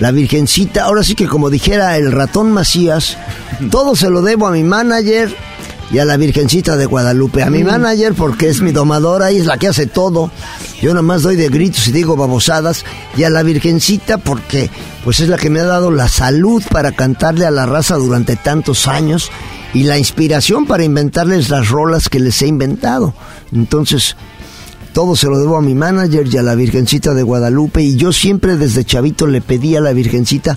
la 0.00 0.10
Virgencita, 0.10 0.84
ahora 0.84 1.04
sí 1.04 1.14
que 1.14 1.28
como 1.28 1.50
dijera 1.50 1.96
el 1.96 2.10
ratón 2.10 2.52
Macías, 2.52 3.16
todo 3.70 3.94
se 3.94 4.08
lo 4.10 4.22
debo 4.22 4.46
a 4.46 4.50
mi 4.50 4.64
manager 4.64 5.34
y 5.92 5.98
a 5.98 6.06
la 6.06 6.16
Virgencita 6.16 6.76
de 6.76 6.86
Guadalupe. 6.86 7.42
A 7.42 7.50
mi 7.50 7.62
manager 7.62 8.14
porque 8.14 8.48
es 8.48 8.62
mi 8.62 8.72
domadora 8.72 9.30
y 9.30 9.36
es 9.36 9.46
la 9.46 9.58
que 9.58 9.68
hace 9.68 9.86
todo. 9.86 10.30
Yo 10.80 10.90
nada 10.90 11.02
más 11.02 11.22
doy 11.22 11.36
de 11.36 11.48
gritos 11.50 11.86
y 11.88 11.92
digo 11.92 12.16
babosadas. 12.16 12.84
Y 13.16 13.24
a 13.24 13.30
la 13.30 13.42
Virgencita 13.42 14.16
porque 14.18 14.70
pues 15.04 15.20
es 15.20 15.28
la 15.28 15.36
que 15.36 15.50
me 15.50 15.60
ha 15.60 15.64
dado 15.64 15.90
la 15.90 16.08
salud 16.08 16.62
para 16.70 16.92
cantarle 16.92 17.44
a 17.44 17.50
la 17.50 17.66
raza 17.66 17.96
durante 17.96 18.36
tantos 18.36 18.88
años 18.88 19.30
y 19.74 19.82
la 19.82 19.98
inspiración 19.98 20.66
para 20.66 20.84
inventarles 20.84 21.50
las 21.50 21.68
rolas 21.68 22.08
que 22.08 22.20
les 22.20 22.40
he 22.40 22.46
inventado. 22.46 23.12
Entonces, 23.52 24.16
todo 24.92 25.16
se 25.16 25.28
lo 25.28 25.38
debo 25.38 25.56
a 25.56 25.62
mi 25.62 25.74
manager 25.74 26.26
y 26.26 26.36
a 26.36 26.42
la 26.42 26.54
Virgencita 26.54 27.14
de 27.14 27.22
Guadalupe 27.22 27.82
y 27.82 27.96
yo 27.96 28.12
siempre 28.12 28.56
desde 28.56 28.84
chavito 28.84 29.26
le 29.26 29.40
pedí 29.40 29.76
a 29.76 29.80
la 29.80 29.92
Virgencita 29.92 30.56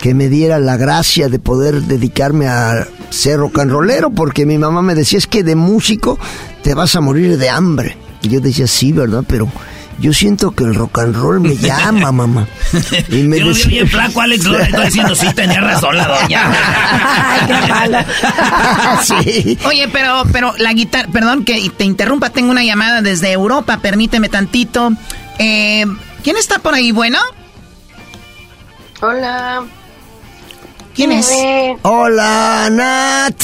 que 0.00 0.14
me 0.14 0.28
diera 0.28 0.58
la 0.58 0.76
gracia 0.76 1.28
de 1.28 1.38
poder 1.38 1.82
dedicarme 1.82 2.48
a 2.48 2.86
ser 3.10 3.38
rock 3.38 3.58
and 3.60 3.70
rollero 3.70 4.10
porque 4.10 4.46
mi 4.46 4.58
mamá 4.58 4.82
me 4.82 4.94
decía 4.94 5.18
es 5.18 5.26
que 5.26 5.42
de 5.42 5.56
músico 5.56 6.18
te 6.62 6.74
vas 6.74 6.96
a 6.96 7.00
morir 7.00 7.38
de 7.38 7.48
hambre. 7.48 7.96
Y 8.22 8.28
yo 8.28 8.40
decía 8.40 8.66
sí, 8.66 8.92
¿verdad? 8.92 9.24
Pero 9.26 9.48
yo 9.98 10.12
siento 10.12 10.50
que 10.52 10.64
el 10.64 10.74
rock 10.74 10.98
and 10.98 11.16
roll 11.16 11.40
me 11.40 11.56
llama, 11.56 12.12
mamá. 12.12 12.46
Y 13.08 13.22
me 13.22 13.38
Yo 13.38 13.46
lo 13.46 13.52
vi 13.52 13.56
decía- 13.58 13.70
bien 13.70 13.88
flaco, 13.88 14.20
Alex 14.20 14.44
Lora, 14.44 14.64
estoy 14.66 14.84
diciendo, 14.86 15.14
sí, 15.14 15.26
tenía 15.34 15.60
razón 15.60 15.96
la 15.96 16.06
doña. 16.06 16.52
sí. 19.02 19.58
Oye, 19.64 19.88
pero, 19.88 20.24
pero 20.32 20.54
la 20.58 20.72
guitarra, 20.72 21.08
perdón 21.12 21.44
que 21.44 21.70
te 21.76 21.84
interrumpa, 21.84 22.30
tengo 22.30 22.50
una 22.50 22.64
llamada 22.64 23.02
desde 23.02 23.32
Europa, 23.32 23.78
permíteme 23.78 24.28
tantito. 24.28 24.92
Eh, 25.38 25.84
¿Quién 26.22 26.36
está 26.36 26.58
por 26.58 26.74
ahí, 26.74 26.92
bueno? 26.92 27.18
Hola. 29.00 29.64
¿Quién 30.94 31.12
es? 31.12 31.30
Hola, 31.82 32.68
Nat. 32.72 33.34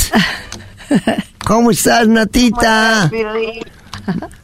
¿Cómo 1.45 1.71
estás, 1.71 2.09
Natita? 2.09 3.11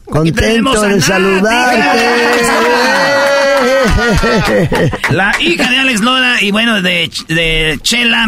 Contento 0.09 0.81
de 0.81 1.01
saludarte. 1.01 1.83
La 5.11 5.31
hija 5.41 5.69
de 5.69 5.77
Alex 5.77 6.01
Lora 6.01 6.41
y 6.41 6.51
bueno, 6.51 6.81
de, 6.81 7.09
de 7.27 7.79
Chela. 7.81 8.25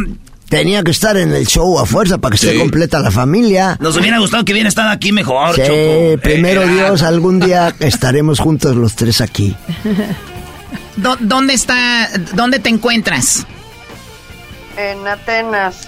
Tenía 0.50 0.84
que 0.84 0.92
estar 0.92 1.16
en 1.16 1.32
el 1.34 1.48
show 1.48 1.80
a 1.80 1.86
fuerza 1.86 2.18
para 2.18 2.36
que 2.36 2.46
esté 2.46 2.60
completa 2.60 3.00
la 3.00 3.10
familia. 3.10 3.78
Nos 3.80 3.96
hubiera 3.96 4.20
gustado 4.20 4.44
que 4.44 4.52
hubiera 4.52 4.68
estado 4.68 4.90
aquí 4.90 5.14
mejor, 5.14 5.56
Sí, 5.56 5.62
Choco. 5.66 6.22
primero 6.22 6.64
Eh, 6.64 6.68
Dios, 6.74 7.04
algún 7.04 7.40
día 7.40 7.74
estaremos 7.80 8.40
juntos 8.40 8.76
los 8.76 8.96
tres 8.96 9.22
aquí. 9.22 9.56
¿Dó- 10.98 11.16
¿Dónde 11.22 11.54
está, 11.54 12.10
dónde 12.34 12.60
te 12.60 12.68
encuentras? 12.70 13.46
En 14.78 15.08
Atenas. 15.08 15.88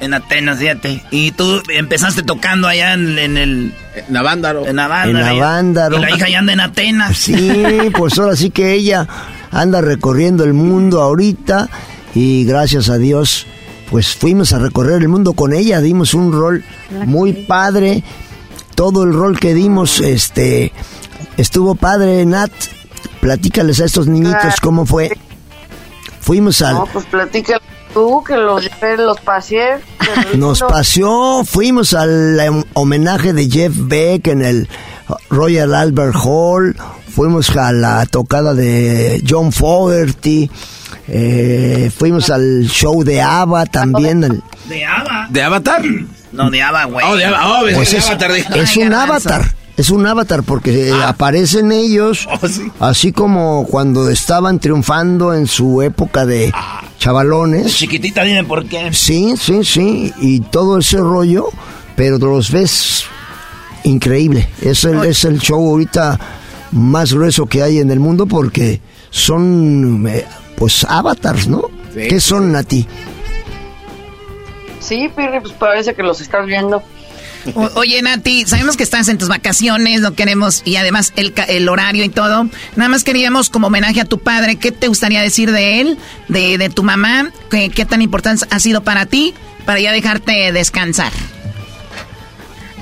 En 0.00 0.14
Atenas, 0.14 0.58
fíjate. 0.58 1.04
Y 1.10 1.32
tú 1.32 1.62
empezaste 1.68 2.22
tocando 2.22 2.68
allá 2.68 2.94
en, 2.94 3.18
en 3.18 3.36
el... 3.36 3.74
Navándaro. 4.08 4.66
En 4.66 4.76
Navándaro. 4.76 5.18
En 5.18 5.38
Navándaro. 5.38 5.98
Y 5.98 6.00
la 6.00 6.10
hija 6.10 6.28
ya 6.28 6.38
anda 6.38 6.52
en 6.52 6.60
Atenas. 6.60 7.16
Sí, 7.16 7.64
pues 7.96 8.18
ahora 8.18 8.34
sí 8.34 8.50
que 8.50 8.72
ella 8.72 9.06
anda 9.50 9.80
recorriendo 9.80 10.44
el 10.44 10.54
mundo 10.54 11.02
ahorita 11.02 11.68
y 12.14 12.44
gracias 12.44 12.88
a 12.88 12.98
Dios, 12.98 13.46
pues 13.90 14.14
fuimos 14.14 14.52
a 14.52 14.58
recorrer 14.58 15.02
el 15.02 15.08
mundo 15.08 15.32
con 15.32 15.52
ella, 15.52 15.80
dimos 15.80 16.14
un 16.14 16.32
rol 16.32 16.64
muy 17.04 17.32
padre, 17.32 18.02
todo 18.74 19.04
el 19.04 19.12
rol 19.12 19.38
que 19.38 19.54
dimos, 19.54 20.00
este, 20.00 20.72
estuvo 21.36 21.74
padre, 21.74 22.24
Nat, 22.26 22.50
platícales 23.20 23.80
a 23.80 23.84
estos 23.84 24.06
niñitos 24.06 24.60
cómo 24.60 24.86
fue. 24.86 25.16
Fuimos 26.20 26.62
al... 26.62 26.74
No, 26.74 26.86
pues 26.86 27.06
platica 27.06 27.60
tú, 27.92 28.22
que 28.26 28.36
los 28.36 28.68
los 28.98 29.20
paseé. 29.20 29.78
Nos 30.34 30.60
paseó, 30.62 31.44
fuimos 31.44 31.94
al 31.94 32.38
em, 32.40 32.62
homenaje 32.74 33.32
de 33.32 33.48
Jeff 33.48 33.72
Beck 33.76 34.26
en 34.28 34.42
el 34.42 34.68
Royal 35.28 35.74
Albert 35.74 36.16
Hall, 36.24 36.76
fuimos 37.14 37.54
a 37.56 37.72
la 37.72 38.06
tocada 38.06 38.54
de 38.54 39.22
John 39.28 39.52
Fogerty, 39.52 40.50
eh, 41.08 41.90
fuimos 41.96 42.30
al 42.30 42.66
show 42.68 43.02
de 43.04 43.20
ABBA 43.20 43.66
también. 43.66 44.24
el- 44.24 44.42
¿De 44.68 44.84
Ava? 44.84 45.26
¿De 45.30 45.42
Avatar? 45.42 45.82
No, 46.32 46.48
de 46.50 46.62
Ava, 46.62 46.84
güey. 46.84 47.04
Oh, 47.08 47.16
de 47.16 47.24
Ava- 47.26 47.46
oh, 47.60 47.60
pues 47.74 47.90
de 47.90 47.98
es, 47.98 48.06
Avatar, 48.08 48.30
es 48.32 48.76
un 48.76 48.94
avatar, 48.94 49.54
es 49.80 49.88
un 49.88 50.06
avatar 50.06 50.42
porque 50.42 50.90
eh, 50.90 50.92
aparecen 50.92 51.72
ellos, 51.72 52.28
así 52.80 53.12
como 53.12 53.66
cuando 53.66 54.10
estaban 54.10 54.58
triunfando 54.58 55.32
en 55.32 55.46
su 55.46 55.80
época 55.80 56.26
de 56.26 56.52
chavalones. 56.98 57.74
Chiquitita, 57.74 58.22
dime 58.22 58.44
por 58.44 58.66
qué. 58.66 58.92
Sí, 58.92 59.34
sí, 59.38 59.64
sí, 59.64 60.12
y 60.20 60.40
todo 60.40 60.78
ese 60.78 60.98
rollo, 60.98 61.48
pero 61.96 62.18
los 62.18 62.50
ves 62.50 63.04
increíble. 63.84 64.50
Es 64.60 64.84
el, 64.84 65.02
es 65.04 65.24
el 65.24 65.40
show 65.40 65.66
ahorita 65.66 66.20
más 66.72 67.14
grueso 67.14 67.46
que 67.46 67.62
hay 67.62 67.78
en 67.78 67.90
el 67.90 68.00
mundo 68.00 68.26
porque 68.26 68.82
son, 69.08 70.06
eh, 70.06 70.26
pues, 70.56 70.84
avatars, 70.84 71.48
¿no? 71.48 71.70
Sí, 71.94 72.06
¿Qué 72.06 72.20
son, 72.20 72.52
Nati? 72.52 72.86
Sí, 74.78 75.10
Pirri, 75.16 75.40
pues 75.40 75.54
parece 75.54 75.94
que 75.94 76.02
los 76.02 76.20
estás 76.20 76.44
viendo. 76.44 76.82
O- 77.54 77.70
oye, 77.76 78.00
Nati, 78.02 78.44
sabemos 78.46 78.76
que 78.76 78.82
estás 78.82 79.08
en 79.08 79.18
tus 79.18 79.28
vacaciones, 79.28 80.00
no 80.00 80.14
queremos, 80.14 80.62
y 80.64 80.76
además 80.76 81.12
el, 81.16 81.32
el 81.48 81.68
horario 81.68 82.04
y 82.04 82.08
todo. 82.08 82.48
Nada 82.76 82.88
más 82.88 83.04
queríamos, 83.04 83.50
como 83.50 83.68
homenaje 83.68 84.00
a 84.00 84.04
tu 84.04 84.18
padre, 84.18 84.56
¿qué 84.56 84.72
te 84.72 84.88
gustaría 84.88 85.22
decir 85.22 85.50
de 85.52 85.80
él, 85.80 85.98
de, 86.28 86.58
de 86.58 86.68
tu 86.70 86.82
mamá? 86.82 87.30
¿Qué, 87.50 87.70
qué 87.70 87.84
tan 87.86 88.02
importante 88.02 88.46
ha 88.50 88.58
sido 88.60 88.82
para 88.82 89.06
ti, 89.06 89.34
para 89.64 89.80
ya 89.80 89.92
dejarte 89.92 90.52
descansar? 90.52 91.12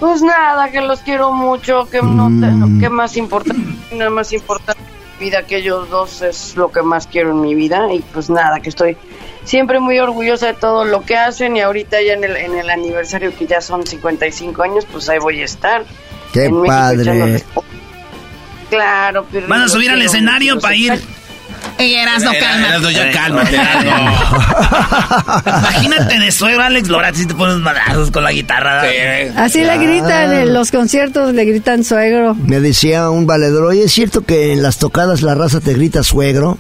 Pues 0.01 0.23
nada, 0.23 0.71
que 0.71 0.81
los 0.81 1.01
quiero 1.01 1.33
mucho, 1.33 1.89
que 1.91 2.01
no, 2.03 2.27
te- 2.29 2.53
no, 2.53 2.79
que 2.81 2.89
más 2.89 3.17
importante, 3.17 3.63
nada 3.97 4.11
más 4.11 4.33
importante 4.33 4.81
en 4.81 5.19
mi 5.19 5.25
vida 5.27 5.43
que 5.43 5.57
ellos 5.57 5.91
dos 5.91 6.23
es 6.23 6.55
lo 6.57 6.71
que 6.71 6.83
más 6.83 7.09
quiero 7.09 7.33
en 7.33 7.41
mi 7.41 7.55
vida 7.57 7.93
y 7.93 7.99
pues 8.13 8.31
nada, 8.31 8.61
que 8.61 8.69
estoy 8.69 8.97
siempre 9.49 9.81
muy 9.81 9.99
orgullosa 9.99 10.49
de 10.49 10.55
todo 10.55 10.85
lo 10.85 11.05
que 11.05 11.17
hacen 11.17 11.57
y 11.57 11.63
ahorita 11.63 12.03
ya 12.03 12.13
en 12.13 12.25
el, 12.25 12.37
en 12.37 12.57
el 12.57 12.69
aniversario 12.69 13.35
que 13.35 13.47
ya 13.47 13.63
son 13.63 13.87
55 13.87 14.63
años, 14.63 14.87
pues 14.91 15.09
ahí 15.09 15.19
voy 15.19 15.41
a 15.41 15.47
estar. 15.47 15.85
¡Qué 16.33 16.45
en 16.45 16.63
padre! 16.65 17.43
Claro, 18.69 19.25
Pirri, 19.25 19.47
Van 19.47 19.63
a 19.63 19.69
subir 19.69 19.91
al 19.91 20.03
escenario 20.03 20.61
para 20.61 20.75
ir. 20.75 21.03
Ey, 21.79 21.95
Erasno, 21.95 22.31
calma. 22.39 22.69
Erasno, 22.69 22.91
ya 22.91 23.11
cálmate, 23.11 23.57
Imagínate 25.47 26.19
de 26.19 26.31
suegro, 26.31 26.63
Alex 26.63 26.89
Lora, 26.89 27.15
si 27.15 27.25
te 27.25 27.35
pones 27.35 27.57
madrazos 27.57 28.11
con 28.11 28.25
la 28.25 28.33
guitarra. 28.33 28.83
Así 29.37 29.65
le 29.65 29.79
gritan 29.79 30.35
en 30.35 30.53
los 30.53 30.71
conciertos, 30.71 31.33
le 31.33 31.47
gritan 31.47 31.85
suegro. 31.85 32.35
Me 32.35 32.61
decía 32.61 33.09
un 33.09 33.27
valedor, 33.27 33.65
oye, 33.65 33.85
¿es 33.85 33.93
cierto 33.93 34.27
que 34.27 34.53
en 34.53 34.63
las 34.63 34.77
tocadas 34.77 35.23
la 35.23 35.35
raza 35.35 35.61
te 35.61 35.73
grita 35.73 36.03
suegro? 36.03 36.59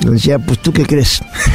Decía, 0.00 0.38
pues, 0.38 0.58
¿tú 0.60 0.72
qué 0.72 0.86
crees? 0.86 1.20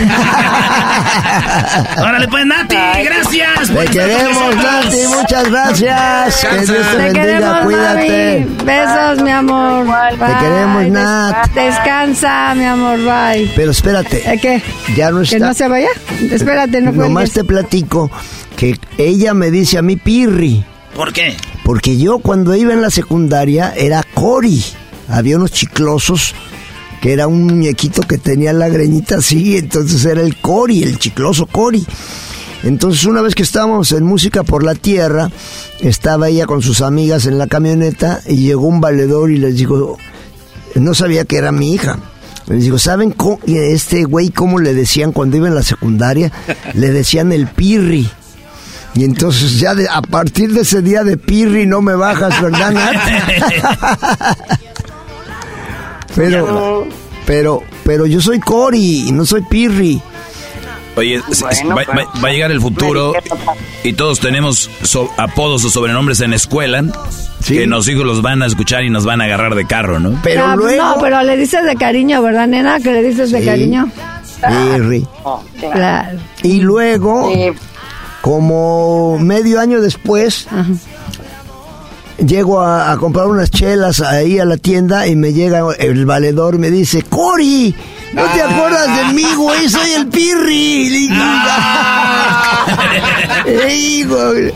Órale, 1.97 2.27
pues, 2.27 2.45
Nati, 2.45 2.75
gracias. 3.03 3.69
Te 3.69 3.85
queremos. 3.85 4.55
Nati, 4.55 4.97
muchas 5.17 5.49
gracias. 5.49 6.41
Que 6.41 6.57
Dios 6.57 6.67
te 6.67 6.73
Te 6.73 6.97
bendiga, 6.97 7.13
queremos, 7.23 7.57
cuídate. 7.63 8.45
mami. 8.49 8.63
Besos, 8.65 9.23
mi 9.23 9.31
amor. 9.31 9.85
Bye. 9.85 10.17
queremos, 10.39 10.87
Nat. 10.87 11.49
Descansa, 11.53 12.53
mi 12.55 12.65
amor. 12.65 12.97
Bye. 12.99 13.51
Pero 13.55 13.71
espérate. 13.71 14.33
¿Eh, 14.33 14.39
¿Qué? 14.41 14.61
Ya 14.95 15.11
no 15.11 15.21
está. 15.21 15.37
¿Que 15.37 15.43
no 15.43 15.53
se 15.53 15.67
vaya? 15.67 15.89
Espérate, 16.31 16.81
no 16.81 16.91
Nomás 16.91 17.31
te 17.31 17.43
platico 17.43 18.11
que 18.55 18.79
ella 18.97 19.33
me 19.33 19.51
dice 19.51 19.77
a 19.77 19.81
mí 19.81 19.95
Pirri, 19.95 20.63
¿Por 20.95 21.13
qué? 21.13 21.35
porque 21.63 21.97
yo 21.97 22.19
cuando 22.19 22.55
iba 22.55 22.73
en 22.73 22.81
la 22.81 22.89
secundaria 22.89 23.73
era 23.75 24.03
Cori. 24.13 24.63
Había 25.09 25.37
unos 25.37 25.51
chiclosos 25.51 26.33
que 27.03 27.11
era 27.11 27.27
un 27.27 27.43
muñequito 27.43 28.01
que 28.03 28.17
tenía 28.17 28.53
la 28.53 28.69
greñita 28.69 29.17
así, 29.17 29.57
entonces 29.57 30.05
era 30.05 30.21
el 30.21 30.37
Cori, 30.37 30.83
el 30.83 30.97
chicloso 30.97 31.45
Cori. 31.47 31.85
Entonces 32.63 33.03
una 33.03 33.21
vez 33.21 33.35
que 33.35 33.43
estábamos 33.43 33.91
en 33.91 34.05
Música 34.05 34.43
por 34.43 34.63
la 34.63 34.73
Tierra, 34.73 35.29
estaba 35.81 36.29
ella 36.29 36.45
con 36.45 36.61
sus 36.61 36.79
amigas 36.81 37.25
en 37.25 37.37
la 37.37 37.47
camioneta 37.47 38.21
y 38.25 38.37
llegó 38.37 38.67
un 38.67 38.79
valedor 38.79 39.31
y 39.31 39.37
les 39.37 39.57
dijo, 39.57 39.97
no 40.75 40.93
sabía 40.93 41.25
que 41.25 41.35
era 41.35 41.51
mi 41.51 41.73
hija. 41.73 41.99
Les 42.47 42.63
digo, 42.63 42.79
¿saben 42.79 43.11
cómo- 43.11 43.39
este 43.45 44.05
güey 44.05 44.29
cómo 44.29 44.59
le 44.59 44.73
decían 44.73 45.11
cuando 45.11 45.35
iba 45.35 45.49
en 45.49 45.55
la 45.55 45.63
secundaria? 45.63 46.31
Le 46.73 46.91
decían 46.91 47.33
el 47.33 47.47
pirri. 47.47 48.09
Y 48.95 49.03
entonces 49.05 49.59
ya 49.59 49.75
de- 49.75 49.89
a 49.89 50.01
partir 50.01 50.53
de 50.53 50.61
ese 50.61 50.81
día 50.81 51.03
de 51.03 51.17
pirri 51.17 51.65
no 51.65 51.81
me 51.81 51.95
bajas, 51.95 52.41
¿verdad, 52.41 52.71
Nat? 52.71 52.95
pero, 56.15 56.87
pero, 57.25 57.63
pero 57.83 58.05
yo 58.05 58.21
soy 58.21 58.39
Cory, 58.39 59.09
no 59.11 59.25
soy 59.25 59.41
pirri. 59.41 60.01
Oye, 60.95 61.19
va, 61.19 61.75
va- 61.75 62.21
va 62.23 62.27
a 62.27 62.31
llegar 62.31 62.51
el 62.51 62.61
futuro 62.61 63.13
y 63.83 63.93
todos 63.93 64.19
tenemos 64.19 64.69
so- 64.83 65.09
apodos 65.17 65.65
o 65.65 65.69
sobrenombres 65.71 66.21
en 66.21 66.29
la 66.29 66.35
escuela 66.35 66.83
que 67.47 67.65
los 67.65 67.87
hijos 67.87 68.05
los 68.05 68.21
van 68.21 68.43
a 68.43 68.45
escuchar 68.45 68.83
y 68.83 68.91
nos 68.91 69.03
van 69.03 69.19
a 69.19 69.23
agarrar 69.25 69.55
de 69.55 69.65
carro, 69.65 69.99
¿no? 69.99 70.21
Ah, 70.37 70.55
No, 70.55 70.95
pero 71.01 71.23
le 71.23 71.35
dices 71.35 71.65
de 71.65 71.75
cariño, 71.75 72.21
¿verdad, 72.21 72.47
nena? 72.47 72.79
Que 72.79 72.91
le 72.93 73.01
dices 73.01 73.31
de 73.31 73.39
Sí. 73.39 73.45
cariño. 73.45 73.89
Pirri. 74.71 75.07
Claro. 75.71 76.19
Y 76.43 76.61
luego, 76.61 77.31
como 78.21 79.17
medio 79.19 79.59
año 79.59 79.81
después, 79.81 80.47
llego 82.17 82.61
a, 82.61 82.91
a 82.91 82.97
comprar 82.97 83.27
unas 83.27 83.49
chelas 83.51 84.01
ahí 84.01 84.39
a 84.39 84.45
la 84.45 84.57
tienda 84.57 85.07
y 85.07 85.15
me 85.15 85.33
llega 85.33 85.61
el 85.79 86.05
valedor 86.05 86.55
y 86.55 86.57
me 86.59 86.69
dice, 86.71 87.01
Cori, 87.03 87.73
¿no 88.13 88.23
te 88.25 88.41
acuerdas 88.41 88.95
de 88.97 89.13
mí, 89.13 89.25
güey? 89.35 89.69
Soy 89.69 89.91
el 89.91 90.07
Pirri. 90.07 91.09
"Ey, 93.45 94.03
güey". 94.03 94.51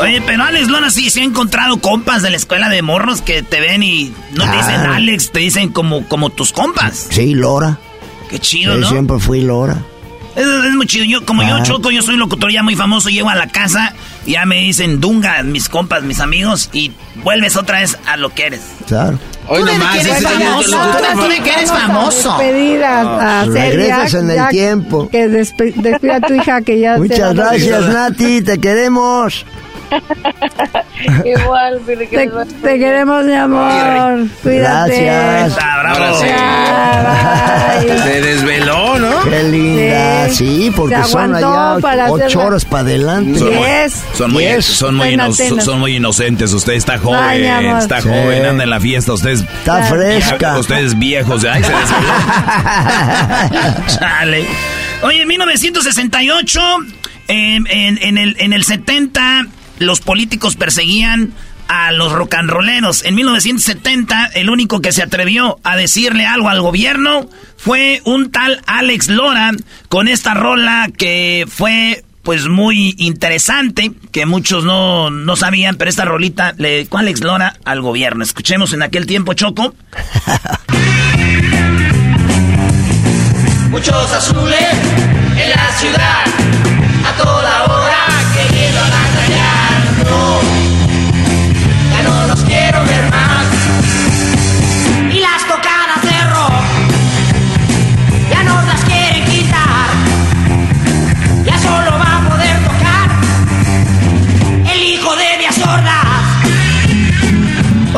Oye, 0.00 0.22
pero 0.26 0.42
Alex 0.44 0.68
Lora 0.68 0.90
sí 0.90 1.10
se 1.10 1.20
ha 1.20 1.24
encontrado 1.24 1.78
compas 1.78 2.22
de 2.22 2.30
la 2.30 2.36
escuela 2.36 2.68
de 2.68 2.82
morros 2.82 3.20
que 3.20 3.42
te 3.42 3.60
ven 3.60 3.82
y 3.82 4.12
no 4.32 4.44
te 4.50 4.56
dicen 4.56 4.80
Ah. 4.80 4.96
Alex, 4.96 5.30
te 5.32 5.40
dicen 5.40 5.68
como, 5.68 6.08
como 6.08 6.30
tus 6.30 6.52
compas. 6.52 7.06
Sí, 7.10 7.34
Lora. 7.34 7.78
Qué 8.30 8.38
chido, 8.38 8.74
Yo 8.74 8.80
¿no? 8.80 8.88
siempre 8.88 9.18
fui 9.18 9.42
Lora. 9.42 9.76
Es, 10.34 10.46
es 10.46 10.74
muy 10.74 10.86
chido. 10.86 11.04
Yo, 11.04 11.24
como 11.26 11.42
Ah. 11.42 11.48
yo, 11.48 11.62
Choco, 11.62 11.90
yo 11.90 12.00
soy 12.02 12.16
locutor 12.16 12.50
ya 12.50 12.62
muy 12.62 12.74
famoso, 12.74 13.10
llego 13.10 13.28
a 13.28 13.34
la 13.34 13.48
casa 13.48 13.94
ya 14.26 14.46
me 14.46 14.56
dicen 14.56 15.00
Dunga, 15.00 15.42
mis 15.42 15.68
compas, 15.68 16.02
mis 16.02 16.20
amigos, 16.20 16.70
y 16.72 16.92
vuelves 17.22 17.56
otra 17.56 17.80
vez 17.80 17.98
a 18.06 18.16
lo 18.16 18.30
que 18.30 18.46
eres. 18.46 18.62
Claro. 18.86 19.18
Hoy 19.48 19.62
que 19.64 20.00
eres 20.00 20.22
famoso, 20.22 20.78
tú 21.14 21.28
de 21.28 21.40
que 21.40 21.50
eres 21.50 21.70
famoso. 21.70 22.38
Pedir 22.38 22.84
a, 22.84 23.40
a 23.40 23.44
Celia 23.44 23.62
Regresas 23.64 24.14
en 24.14 24.30
el 24.30 24.48
tiempo. 24.48 25.08
Que 25.10 25.28
despida 25.28 26.16
a 26.16 26.20
tu 26.20 26.34
hija 26.34 26.62
que 26.62 26.78
ya 26.78 26.96
Muchas 26.96 27.34
gracias, 27.34 27.88
Nati, 27.88 28.42
te 28.42 28.58
queremos. 28.58 29.44
Igual, 31.24 31.80
Te, 32.62 32.78
queremos, 32.78 33.24
mi 33.24 33.34
amor. 33.34 34.26
Cuídate. 34.42 35.04
Gracias. 35.04 35.58
Se 38.04 38.20
desveló, 38.20 38.98
¿no? 38.98 39.22
Qué 39.22 39.42
linda, 39.44 40.28
sí, 40.30 40.72
porque 40.74 41.02
son 41.04 41.34
allá 41.34 41.76
para 41.80 42.10
ocho 42.10 42.40
horas 42.40 42.64
para 42.64 42.82
adelante. 42.82 43.38
Son 43.38 43.54
muy, 43.54 43.66
Yes. 43.66 44.02
son 44.14 44.32
muy, 44.32 44.44
Yes. 44.44 44.64
son 44.66 44.94
muy, 44.96 45.08
Está 45.10 45.24
en 45.24 45.30
ino- 45.30 45.34
Atenas. 45.34 45.64
son 45.64 45.80
muy 45.80 45.96
inocentes. 45.96 46.52
Usted 46.52 46.74
está 46.74 46.98
joven, 46.98 47.20
Ay, 47.22 47.66
está 47.78 48.00
Sí. 48.00 48.08
joven, 48.08 48.44
anda 48.46 48.64
en 48.64 48.70
la 48.70 48.80
fiesta. 48.80 49.12
Usted 49.12 49.30
es- 49.30 49.40
Está 49.42 49.82
fresca. 49.84 50.58
Ustedes 50.60 50.98
viejos. 50.98 51.44
Ay, 51.44 51.62
se 51.64 51.70
desveló. 51.72 52.12
Chale. 53.98 54.46
Oye, 55.02 55.22
en 55.22 55.28
1968, 55.28 56.60
eh, 57.28 57.56
en, 57.56 57.98
en 58.00 58.18
el, 58.18 58.36
en 58.38 58.52
el 58.52 58.64
70, 58.64 59.46
los 59.82 60.00
políticos 60.00 60.56
perseguían 60.56 61.32
a 61.68 61.92
los 61.92 62.12
rolleros. 62.12 63.04
En 63.04 63.14
1970, 63.14 64.26
el 64.34 64.50
único 64.50 64.80
que 64.80 64.92
se 64.92 65.02
atrevió 65.02 65.58
a 65.62 65.76
decirle 65.76 66.26
algo 66.26 66.48
al 66.48 66.60
gobierno 66.60 67.28
fue 67.56 68.02
un 68.04 68.30
tal 68.30 68.60
Alex 68.66 69.08
Lora 69.08 69.52
con 69.88 70.08
esta 70.08 70.34
rola 70.34 70.90
que 70.96 71.46
fue 71.48 72.04
pues 72.22 72.46
muy 72.46 72.94
interesante, 72.98 73.92
que 74.12 74.26
muchos 74.26 74.64
no, 74.64 75.10
no 75.10 75.34
sabían, 75.36 75.76
pero 75.76 75.90
esta 75.90 76.04
rolita 76.04 76.54
le 76.56 76.70
dedicó 76.70 76.98
Alex 76.98 77.22
Lora 77.22 77.56
al 77.64 77.80
gobierno. 77.80 78.22
Escuchemos 78.22 78.72
en 78.72 78.82
aquel 78.82 79.06
tiempo, 79.06 79.34
Choco. 79.34 79.74
Muchos 83.70 84.12
azules 84.12 84.60
en 85.36 85.50
la 85.50 85.72
ciudad, 85.78 86.24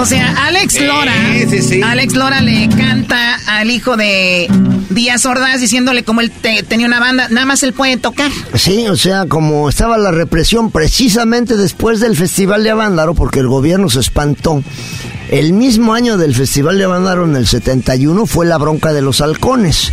O 0.05 0.07
sea, 0.07 0.35
Alex 0.45 0.79
Lora. 0.83 1.15
Alex 1.87 2.13
Lora 2.13 2.43
le 2.43 2.69
canta 2.69 3.34
al 3.47 3.71
hijo 3.71 3.97
de 3.97 4.49
Díaz 4.91 5.27
Ordaz 5.27 5.61
diciéndole 5.61 6.05
como 6.05 6.21
él 6.21 6.31
te- 6.31 6.63
tenía 6.63 6.87
una 6.87 7.01
banda, 7.01 7.29
nada 7.31 7.47
más 7.47 7.63
él 7.63 7.73
puede 7.73 7.97
tocar. 7.97 8.31
Sí, 8.55 8.87
o 8.89 8.97
sea, 8.97 9.27
como 9.27 9.69
estaba 9.69 9.99
la 9.99 10.11
represión 10.11 10.71
precisamente 10.71 11.57
después 11.57 12.01
del 12.01 12.17
Festival 12.17 12.63
de 12.65 12.71
Avándaro, 12.71 13.15
porque 13.15 13.41
el 13.41 13.49
gobierno 13.49 13.89
se 13.91 14.01
espantó. 14.01 14.63
El 15.31 15.53
mismo 15.53 15.95
año 15.95 16.17
del 16.17 16.35
Festival 16.35 16.79
de 16.79 16.85
Avándaro, 16.85 17.25
en 17.25 17.35
el 17.37 17.47
71, 17.47 18.27
fue 18.27 18.47
la 18.47 18.59
bronca 18.59 18.93
de 18.93 19.03
los 19.03 19.21
halcones. 19.21 19.93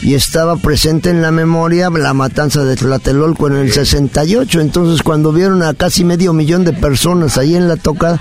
Y 0.00 0.14
estaba 0.14 0.54
presente 0.56 1.10
en 1.10 1.22
la 1.22 1.32
memoria 1.32 1.90
la 1.90 2.14
matanza 2.14 2.64
de 2.64 2.76
Tlatelolco 2.76 3.48
en 3.48 3.56
el 3.56 3.72
68. 3.72 4.60
Entonces, 4.60 5.02
cuando 5.02 5.32
vieron 5.32 5.60
a 5.64 5.74
casi 5.74 6.04
medio 6.04 6.32
millón 6.32 6.62
de 6.64 6.72
personas 6.72 7.36
ahí 7.36 7.56
en 7.56 7.66
la 7.66 7.74
tocada, 7.74 8.20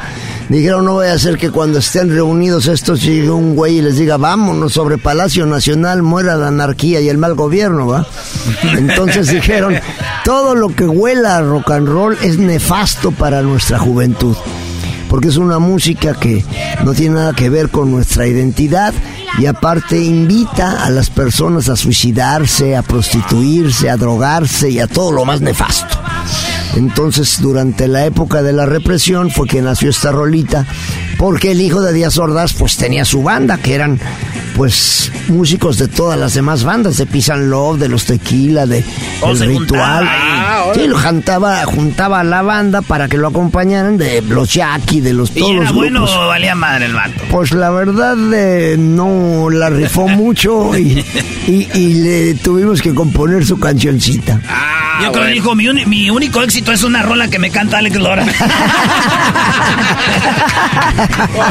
dijeron, 0.49 0.85
no 0.85 0.95
vaya 0.95 1.13
a 1.13 1.19
ser 1.19 1.37
que 1.37 1.51
cuando 1.51 1.77
estén 1.77 2.09
reunidos 2.09 2.65
estos 2.65 3.03
llegue 3.03 3.29
un 3.29 3.55
güey 3.55 3.77
y 3.77 3.81
les 3.83 3.95
diga, 3.97 4.17
vámonos 4.17 4.66
sobre 4.69 4.97
Palacio 4.97 5.45
Nacional, 5.45 6.01
muera 6.01 6.35
la 6.35 6.47
anarquía 6.47 7.01
y 7.01 7.09
el 7.09 7.17
mal 7.17 7.35
gobierno, 7.35 7.87
¿va? 7.87 8.07
Entonces 8.77 9.29
dijeron, 9.29 9.75
todo 10.23 10.55
lo 10.55 10.75
que 10.75 10.85
huela 10.85 11.37
a 11.37 11.41
rock 11.41 11.71
and 11.71 11.87
roll 11.87 12.17
es 12.21 12.37
nefasto 12.37 13.11
para 13.11 13.41
nuestra 13.41 13.79
juventud. 13.79 14.35
Porque 15.09 15.29
es 15.29 15.37
una 15.37 15.59
música 15.59 16.13
que 16.15 16.43
no 16.83 16.93
tiene 16.93 17.15
nada 17.15 17.33
que 17.33 17.49
ver 17.49 17.69
con 17.69 17.91
nuestra 17.91 18.27
identidad 18.27 18.93
y 19.39 19.45
aparte 19.45 19.97
invita 19.97 20.83
a 20.83 20.89
las 20.89 21.09
personas 21.09 21.69
a 21.69 21.77
suicidarse, 21.77 22.75
a 22.75 22.81
prostituirse, 22.81 23.89
a 23.89 23.95
drogarse 23.95 24.69
y 24.69 24.79
a 24.79 24.87
todo 24.87 25.11
lo 25.11 25.23
más 25.23 25.39
nefasto. 25.39 25.97
Entonces, 26.75 27.39
durante 27.41 27.87
la 27.87 28.05
época 28.05 28.43
de 28.43 28.53
la 28.53 28.65
represión 28.65 29.31
fue 29.31 29.47
que 29.47 29.61
nació 29.61 29.89
esta 29.89 30.11
rolita, 30.11 30.65
porque 31.17 31.51
el 31.51 31.61
hijo 31.61 31.81
de 31.81 31.93
Díaz 31.93 32.17
Ordaz 32.17 32.53
pues 32.53 32.77
tenía 32.77 33.05
su 33.05 33.23
banda, 33.23 33.57
que 33.57 33.73
eran 33.73 33.99
pues 34.57 35.11
músicos 35.29 35.77
de 35.77 35.87
todas 35.87 36.17
las 36.19 36.33
demás 36.33 36.63
bandas, 36.63 36.97
de 36.97 37.05
Peace 37.05 37.31
and 37.31 37.49
Love, 37.49 37.77
de 37.79 37.87
los 37.89 38.05
Tequila, 38.05 38.65
de 38.65 38.83
Oh, 39.21 39.31
El 39.31 39.39
Ritual. 39.39 40.07
ahí. 40.07 40.71
Sí, 40.73 40.87
lo 40.87 40.97
juntaba, 40.99 41.63
juntaba 41.65 42.19
a 42.21 42.23
la 42.23 42.41
banda 42.41 42.81
para 42.81 43.07
que 43.07 43.17
lo 43.17 43.27
acompañaran 43.27 43.97
de 43.97 44.21
los 44.23 44.51
Jackie, 44.53 44.99
de 45.01 45.13
los 45.13 45.31
¿Y 45.35 45.39
todos 45.39 45.51
era 45.51 45.63
los 45.63 45.73
bueno 45.73 45.99
grupos. 46.01 46.17
o 46.17 46.27
valía 46.27 46.55
madre 46.55 46.85
el 46.87 46.93
vato? 46.93 47.13
Pues 47.29 47.51
la 47.53 47.69
verdad 47.69 48.15
eh, 48.33 48.75
no 48.77 49.49
la 49.51 49.69
rifó 49.69 50.07
mucho 50.07 50.77
y, 50.77 51.05
y- 51.47 51.67
y 51.73 51.93
le 51.95 52.33
tuvimos 52.35 52.81
que 52.81 52.93
componer 52.93 53.45
su 53.45 53.59
cancioncita. 53.59 54.39
Yo 55.03 55.11
creo 55.11 55.25
que 55.25 55.31
dijo, 55.33 55.53
mi, 55.53 55.67
mi 55.85 56.09
único 56.09 56.41
éxito 56.41 56.71
es 56.71 56.81
una 56.83 57.03
rola 57.03 57.27
que 57.27 57.37
me 57.37 57.51
canta 57.51 57.77
Alex 57.77 57.97
Lora. 57.97 58.25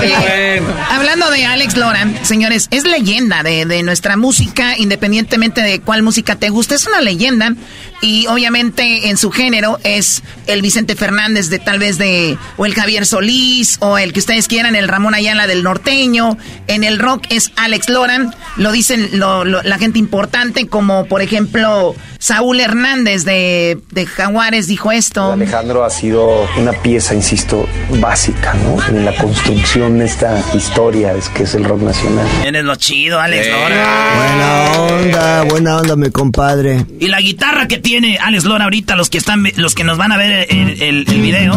Oye, 0.00 0.62
Hablando 0.90 1.30
de 1.30 1.44
Alex 1.46 1.76
Lora, 1.76 2.08
señores, 2.22 2.66
es 2.72 2.84
leyenda 2.98 3.43
de, 3.43 3.66
de 3.66 3.82
nuestra 3.82 4.16
música, 4.16 4.77
independientemente 4.78 5.60
de 5.60 5.81
cuál 5.81 6.02
música 6.02 6.36
te 6.36 6.48
guste, 6.48 6.74
es 6.77 6.86
una 6.86 7.01
leyenda. 7.01 7.55
Y 8.02 8.27
obviamente 8.27 9.09
en 9.09 9.16
su 9.16 9.31
género 9.31 9.78
es 9.85 10.23
el 10.47 10.62
Vicente 10.62 10.94
Fernández 10.97 11.48
de 11.48 11.59
tal 11.59 11.78
vez 11.78 11.98
de, 11.98 12.36
o 12.56 12.66
el 12.66 12.74
Javier 12.74 13.06
Solís, 13.06 13.77
o 13.81 13.98
el 13.98 14.12
que 14.12 14.20
ustedes 14.20 14.48
quieran, 14.48 14.77
el 14.77 14.89
Ramón 14.89 15.14
Ayala 15.14 15.47
del 15.47 15.62
norteño. 15.62 16.36
En 16.66 16.85
el 16.85 16.98
rock 16.98 17.24
es 17.31 17.51
Alex 17.56 17.89
Lora, 17.89 18.31
lo 18.56 18.73
dicen 18.73 19.09
lo- 19.18 19.44
lo- 19.44 19.62
la 19.62 19.78
gente 19.78 19.98
importante, 19.98 20.66
como 20.68 21.06
por 21.06 21.23
ejemplo 21.23 21.94
Saúl 22.18 22.60
Hernández 22.60 23.24
de, 23.24 23.78
de 23.90 24.06
Jaguares 24.06 24.66
dijo 24.66 24.93
esto. 24.93 25.32
Alejandro 25.32 25.85
ha 25.85 25.90
sido 25.90 26.47
una 26.59 26.73
pieza, 26.73 27.14
insisto, 27.14 27.66
básica, 28.01 28.55
¿no? 28.55 28.77
En 28.89 29.05
la 29.05 29.14
construcción 29.16 29.98
de 29.98 30.06
esta 30.06 30.43
historia 30.55 31.12
es 31.14 31.28
que 31.28 31.44
es 31.44 31.55
el 31.55 31.64
rock 31.64 31.82
nacional. 31.82 32.27
Eres 32.44 32.64
lo 32.64 32.77
chido, 32.77 33.20
Alex 33.20 33.47
Lora. 33.48 34.14
Buena 34.16 34.73
onda, 34.94 35.43
buena 35.44 35.77
onda, 35.78 35.97
mi 35.97 36.10
compadre. 36.10 36.85
Y 36.98 37.09
la 37.09 37.20
guitarra 37.20 37.68
que 37.68 37.78
tiene 37.86 38.18
Alex 38.18 38.42
Lora 38.44 38.64
ahorita, 38.64 38.96
los 38.96 39.10
que 39.10 39.18
están, 39.18 39.44
los 39.54 39.76
que 39.76 39.84
nos 39.84 39.96
van 39.96 40.10
a 40.10 40.16
ver 40.16 40.48
el, 40.50 40.82
el- 40.82 41.04
el 41.08 41.20
video, 41.20 41.54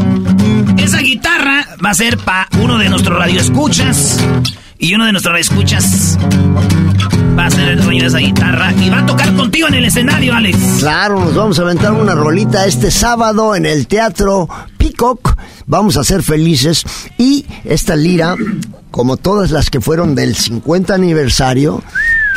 esa 0.77 0.99
guitarra 0.99 1.65
va 1.83 1.89
a 1.89 1.93
ser 1.95 2.19
para 2.19 2.47
uno 2.61 2.77
de 2.77 2.87
nuestros 2.87 3.17
radioescuchas. 3.17 4.23
Y 4.77 4.93
uno 4.93 5.05
de 5.07 5.11
nuestros 5.11 5.39
escuchas 5.39 6.19
va 7.35 7.47
a 7.47 7.49
ser 7.49 7.69
el 7.69 7.81
dueño 7.83 8.01
de 8.03 8.07
esa 8.09 8.19
guitarra 8.19 8.71
y 8.79 8.91
va 8.91 8.99
a 8.99 9.05
tocar 9.07 9.35
contigo 9.35 9.67
en 9.69 9.73
el 9.73 9.85
escenario, 9.85 10.35
Alex. 10.35 10.57
Claro, 10.77 11.19
nos 11.19 11.33
vamos 11.33 11.57
a 11.57 11.63
aventar 11.63 11.93
una 11.93 12.13
rolita 12.13 12.63
este 12.67 12.91
sábado 12.91 13.55
en 13.55 13.65
el 13.65 13.87
Teatro 13.87 14.47
Peacock. 14.77 15.35
Vamos 15.65 15.97
a 15.97 16.03
ser 16.03 16.21
felices. 16.21 16.85
Y 17.17 17.47
esta 17.65 17.95
lira, 17.95 18.35
como 18.91 19.17
todas 19.17 19.49
las 19.49 19.71
que 19.71 19.81
fueron 19.81 20.13
del 20.13 20.35
50 20.35 20.93
aniversario, 20.93 21.81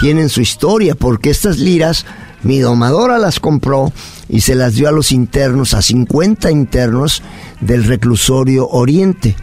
tienen 0.01 0.31
su 0.31 0.41
historia, 0.41 0.95
porque 0.95 1.29
estas 1.29 1.59
liras, 1.59 2.07
mi 2.43 2.59
domadora 2.59 3.19
las 3.19 3.41
compró 3.41 3.93
y 4.29 4.41
se 4.41 4.55
las 4.55 4.75
dio 4.75 4.89
a 4.89 4.93
los 4.93 5.13
internos, 5.13 5.75
a 5.75 5.83
50 5.83 6.51
internos 6.51 7.23
del 7.61 7.85
reclusorio 7.85 8.69
Oriente. 8.69 9.37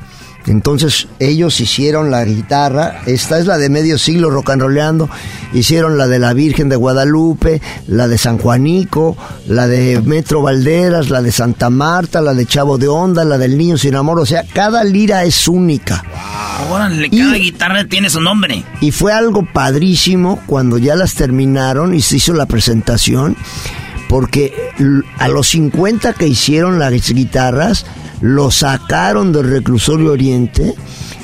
Entonces 0.49 1.07
ellos 1.19 1.59
hicieron 1.59 2.09
la 2.09 2.25
guitarra, 2.25 3.01
esta 3.05 3.37
es 3.37 3.45
la 3.45 3.59
de 3.59 3.69
medio 3.69 3.99
siglo 3.99 4.31
rock 4.31 4.49
and 4.49 4.63
rollando, 4.63 5.07
hicieron 5.53 5.95
la 5.99 6.07
de 6.07 6.17
la 6.17 6.33
Virgen 6.33 6.69
de 6.69 6.75
Guadalupe, 6.75 7.61
la 7.85 8.07
de 8.07 8.17
San 8.17 8.39
Juanico, 8.39 9.15
la 9.47 9.67
de 9.67 10.01
Metro 10.01 10.41
Valderas, 10.41 11.11
la 11.11 11.21
de 11.21 11.31
Santa 11.31 11.69
Marta, 11.69 12.19
la 12.19 12.33
de 12.33 12.47
Chavo 12.47 12.79
de 12.79 12.87
Onda, 12.87 13.23
la 13.25 13.37
del 13.37 13.59
Niño 13.59 13.77
sin 13.77 13.93
Amor, 13.93 14.19
o 14.19 14.25
sea, 14.25 14.43
cada 14.51 14.83
lira 14.83 15.23
es 15.23 15.47
única. 15.47 16.03
Órale, 16.71 17.11
cada 17.11 17.35
guitarra 17.35 17.85
tiene 17.85 18.09
su 18.09 18.19
nombre. 18.19 18.63
Y 18.81 18.89
fue 18.89 19.13
algo 19.13 19.47
padrísimo 19.53 20.41
cuando 20.47 20.79
ya 20.79 20.95
las 20.95 21.13
terminaron 21.13 21.93
y 21.93 22.01
se 22.01 22.17
hizo 22.17 22.33
la 22.33 22.47
presentación, 22.47 23.37
porque 24.07 24.51
a 25.19 25.27
los 25.27 25.49
50 25.49 26.13
que 26.13 26.27
hicieron 26.27 26.79
las 26.79 26.91
guitarras, 26.91 27.85
los 28.21 28.55
sacaron 28.55 29.31
del 29.31 29.49
reclusorio 29.49 30.11
Oriente 30.11 30.75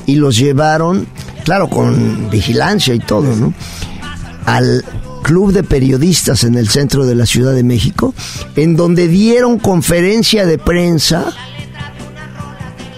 y 0.05 0.15
los 0.15 0.37
llevaron, 0.37 1.07
claro, 1.43 1.69
con 1.69 2.29
vigilancia 2.29 2.93
y 2.93 2.99
todo, 2.99 3.35
¿no? 3.35 3.53
Al 4.45 4.83
Club 5.23 5.53
de 5.53 5.63
Periodistas 5.63 6.43
en 6.43 6.55
el 6.55 6.69
centro 6.69 7.05
de 7.05 7.15
la 7.15 7.25
Ciudad 7.25 7.53
de 7.53 7.63
México, 7.63 8.13
en 8.55 8.75
donde 8.75 9.07
dieron 9.07 9.57
conferencia 9.57 10.45
de 10.45 10.59
prensa 10.59 11.25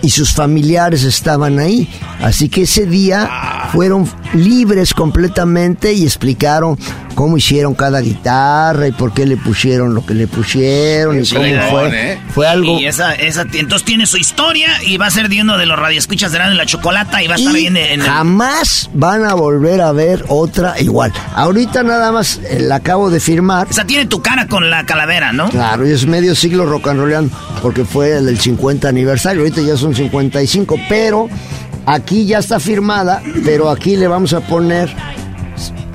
y 0.02 0.10
sus 0.10 0.34
familiares 0.34 1.04
estaban 1.04 1.58
ahí. 1.60 1.90
Así 2.22 2.50
que 2.50 2.64
ese 2.64 2.86
día 2.86 3.30
fueron 3.72 4.10
libres 4.34 4.94
completamente 4.94 5.94
y 5.94 6.04
explicaron 6.04 6.78
cómo 7.16 7.38
hicieron 7.38 7.74
cada 7.74 8.00
guitarra 8.00 8.88
y 8.88 8.92
por 8.92 9.12
qué 9.12 9.26
le 9.26 9.38
pusieron 9.38 9.96
lo 9.96 10.06
que 10.06 10.14
le 10.14 10.28
pusieron 10.28 11.20
y 11.20 11.28
cómo 11.28 11.46
fue. 11.72 12.14
¿eh? 12.14 12.20
Fue 12.30 12.48
algo 12.48 12.80
Y 12.80 12.86
esa, 12.86 13.16
esa, 13.16 13.42
entonces 13.54 13.84
tiene 13.84 14.06
su 14.06 14.18
historia 14.18 14.70
y 14.84 14.98
va 14.98 15.08
a 15.08 15.12
ser 15.12 15.28
de 15.28 15.42
uno 15.42 15.58
de 15.58 15.66
los 15.66 15.80
radioescuchas 15.80 16.32
de 16.32 16.38
la 16.38 16.66
Chocolata 16.66 17.24
y 17.24 17.28
va 17.28 17.34
a 17.34 17.38
estar 17.38 17.54
Y 17.54 17.58
ahí 17.58 17.66
en, 17.66 17.78
en 17.78 18.02
el... 18.02 18.08
jamás 18.08 18.90
van 18.94 19.26
a 19.26 19.34
volver 19.34 19.82
a 19.82 19.92
ver 19.92 20.24
otra 20.28 20.80
igual. 20.80 21.12
Ahorita 21.34 21.82
nada 21.82 22.12
más 22.12 22.40
eh, 22.50 22.60
la 22.60 22.76
acabo 22.76 23.10
de 23.10 23.20
firmar. 23.20 23.68
O 23.70 23.74
sea, 23.74 23.86
tiene 23.86 24.06
tu 24.06 24.22
cara 24.22 24.48
con 24.48 24.70
la 24.70 24.86
calavera, 24.86 25.34
¿no? 25.34 25.50
Claro, 25.50 25.88
y 25.88 25.92
es 25.92 26.06
medio 26.06 26.36
siglo 26.36 26.66
rock 26.66 26.90
and 26.90 27.00
rollando, 27.00 27.36
porque 27.62 27.84
fue 27.84 28.18
el 28.18 28.28
del 28.28 28.40
50 28.40 28.88
aniversario, 28.88 29.42
ahorita 29.42 29.62
ya 29.62 29.76
son 29.76 29.96
55, 29.96 30.80
pero 30.88 31.30
aquí 31.88 32.26
ya 32.26 32.38
está 32.40 32.60
firmada, 32.60 33.22
pero 33.44 33.70
aquí 33.72 33.96
le 33.96 34.08
vamos 34.08 34.34
a 34.34 34.42
poner, 34.42 34.94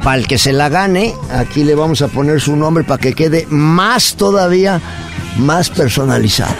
para 0.02 0.16
el 0.16 0.26
que 0.26 0.38
se 0.38 0.52
la 0.52 0.68
gane, 0.68 1.14
aquí 1.32 1.62
le 1.62 1.74
vamos 1.76 2.02
a 2.02 2.08
poner 2.08 2.40
su 2.40 2.56
nombre 2.56 2.82
para 2.82 2.98
que 3.00 3.12
quede 3.12 3.46
más 3.50 4.14
todavía, 4.16 4.80
más 5.38 5.70
personalizado. 5.70 6.54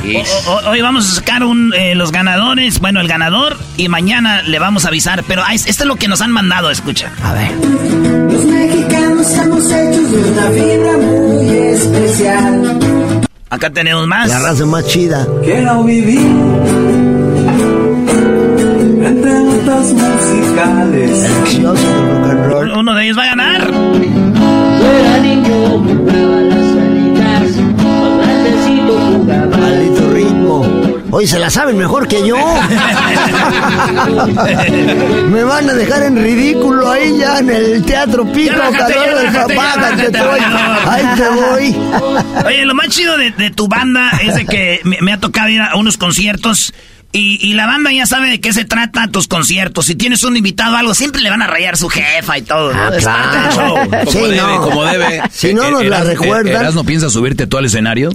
Hoy 0.68 0.80
vamos 0.80 1.10
a 1.10 1.14
sacar 1.16 1.42
un, 1.44 1.72
eh, 1.74 1.94
los 1.94 2.12
ganadores, 2.12 2.78
bueno, 2.80 3.00
el 3.00 3.08
ganador, 3.08 3.56
y 3.76 3.88
mañana 3.88 4.42
le 4.42 4.58
vamos 4.58 4.84
a 4.84 4.88
avisar. 4.88 5.24
Pero 5.26 5.42
ah, 5.44 5.54
es- 5.54 5.66
esto 5.66 5.82
es 5.84 5.88
lo 5.88 5.96
que 5.96 6.08
nos 6.08 6.20
han 6.20 6.30
mandado, 6.30 6.70
escucha. 6.70 7.10
A 7.22 7.32
ver. 7.34 7.50
Los 8.30 8.44
mexicanos 8.44 9.28
estamos 9.30 9.64
hechos 9.70 10.10
de 10.12 10.30
una 10.30 10.50
fibra 10.50 10.96
muy 10.98 11.48
especial. 11.50 12.78
Acá 13.50 13.68
tenemos 13.70 14.06
más. 14.06 14.28
La 14.28 14.38
raza 14.38 14.64
más 14.64 14.86
chida. 14.86 15.26
Quiero 15.42 15.84
vivir 15.84 16.20
entre 16.20 17.11
notas 19.64 19.92
musicales. 19.92 21.26
Uno 22.76 22.94
de 22.94 23.04
ellos 23.04 23.18
va 23.18 23.22
a 23.22 23.26
ganar. 23.26 23.70
Era 23.70 25.18
niño, 25.18 25.84
las 26.48 26.72
jugaba. 27.82 28.22
Maldito 29.58 30.10
ritmo. 30.12 30.64
Hoy 31.10 31.26
se 31.26 31.38
la 31.38 31.50
saben 31.50 31.76
mejor 31.76 32.08
que 32.08 32.26
yo. 32.26 32.36
Me 35.30 35.44
van 35.44 35.68
a 35.68 35.74
dejar 35.74 36.04
en 36.04 36.16
ridículo 36.16 36.90
ahí 36.90 37.18
ya 37.18 37.38
en 37.38 37.50
el 37.50 37.84
Teatro 37.84 38.24
Pico, 38.32 38.54
Ya 38.54 38.70
bájate, 38.70 38.94
calor 38.94 39.18
del 39.20 39.30
papá. 39.32 39.74
Ahí 40.86 41.04
te 41.16 41.28
voy. 41.28 41.76
Oye, 42.46 42.64
lo 42.64 42.74
más 42.74 42.88
chido 42.88 43.18
de, 43.18 43.30
de 43.30 43.50
tu 43.50 43.68
banda 43.68 44.10
es 44.22 44.34
de 44.34 44.46
que 44.46 44.80
me, 44.84 44.96
me 45.02 45.12
ha 45.12 45.20
tocado 45.20 45.48
ir 45.50 45.60
a 45.60 45.76
unos 45.76 45.98
conciertos 45.98 46.72
y, 47.12 47.38
y 47.46 47.52
la 47.54 47.66
banda 47.66 47.92
ya 47.92 48.06
sabe 48.06 48.28
de 48.30 48.40
qué 48.40 48.52
se 48.54 48.64
trata 48.64 49.08
tus 49.08 49.28
conciertos. 49.28 49.84
Si 49.86 49.94
tienes 49.94 50.22
un 50.22 50.36
invitado 50.36 50.74
o 50.74 50.76
algo, 50.78 50.94
siempre 50.94 51.20
le 51.20 51.28
van 51.30 51.42
a 51.42 51.46
rayar 51.46 51.76
su 51.76 51.88
jefa 51.88 52.38
y 52.38 52.42
todo. 52.42 52.72
¿no? 52.72 52.92
Es 52.92 53.04
parte 53.04 53.38
del 53.38 53.50
show. 53.52 53.76
Como 53.90 54.10
Sí, 54.12 54.18
debe, 54.18 54.36
no. 54.36 54.60
como 54.62 54.84
debe. 54.84 55.22
Si 55.30 55.52
no 55.54 55.70
nos 55.70 55.84
la 55.84 55.98
Eras- 55.98 56.06
recuerdan. 56.06 56.74
No 56.74 56.84
piensas 56.84 57.12
subirte 57.12 57.46
tú 57.46 57.58
al 57.58 57.66
escenario? 57.66 58.10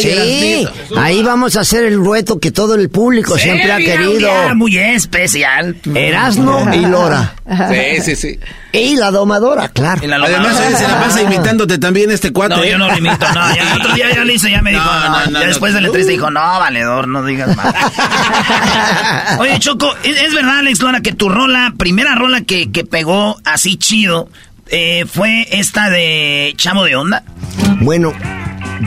sí, 0.00 0.66
ahí 0.96 1.22
vamos 1.22 1.56
a 1.56 1.60
hacer 1.60 1.84
el 1.84 1.96
dueto 2.02 2.38
que 2.38 2.50
todo 2.50 2.74
el 2.74 2.88
público 2.90 3.38
siempre 3.38 3.72
ha 3.72 3.78
querido. 3.78 4.12
día 4.18 4.54
muy 4.54 4.76
especial. 4.76 5.76
Erasmo 5.94 6.68
y 6.72 6.80
Lora. 6.86 7.34
Sí, 7.70 8.02
sí, 8.02 8.16
sí. 8.16 8.38
Y 8.72 8.96
la 8.96 9.10
domadora, 9.10 9.68
claro. 9.68 10.00
Además, 10.00 10.30
domadora. 10.30 10.66
oye, 10.68 10.76
se 10.76 10.88
la 10.88 11.00
pasa 11.00 11.22
imitándote 11.22 11.78
también 11.78 12.10
este 12.10 12.32
cuate. 12.32 12.56
No, 12.56 12.62
¿eh? 12.62 12.70
yo 12.70 12.78
no 12.78 12.88
lo 12.88 12.96
imito, 12.96 13.26
no. 13.34 13.54
Ya, 13.54 13.74
el 13.74 13.80
otro 13.80 13.94
día 13.94 14.14
ya 14.14 14.24
lo 14.24 14.32
hice, 14.32 14.50
ya 14.50 14.62
me 14.62 14.70
dijo. 14.70 14.84
No, 14.84 15.00
no, 15.00 15.08
no, 15.08 15.24
ya 15.24 15.30
no. 15.30 15.38
después 15.40 15.74
de 15.74 15.80
la 15.80 15.86
entrevista 15.88 16.12
dijo, 16.12 16.30
no, 16.30 16.40
valedor, 16.40 17.08
no 17.08 17.24
digas 17.24 17.56
más. 17.56 17.74
Oye, 19.38 19.58
Choco, 19.58 19.94
¿es, 20.02 20.16
es 20.22 20.34
verdad, 20.34 20.58
Alex 20.58 20.80
Lora, 20.80 21.00
que 21.00 21.12
tu 21.12 21.28
rola, 21.28 21.74
primera 21.76 22.14
rola 22.14 22.42
que, 22.42 22.70
que 22.70 22.84
pegó 22.84 23.36
así 23.44 23.76
chido, 23.76 24.28
eh, 24.68 25.04
fue 25.12 25.48
esta 25.50 25.90
de 25.90 26.54
Chavo 26.56 26.84
de 26.84 26.96
Onda? 26.96 27.24
Bueno, 27.80 28.12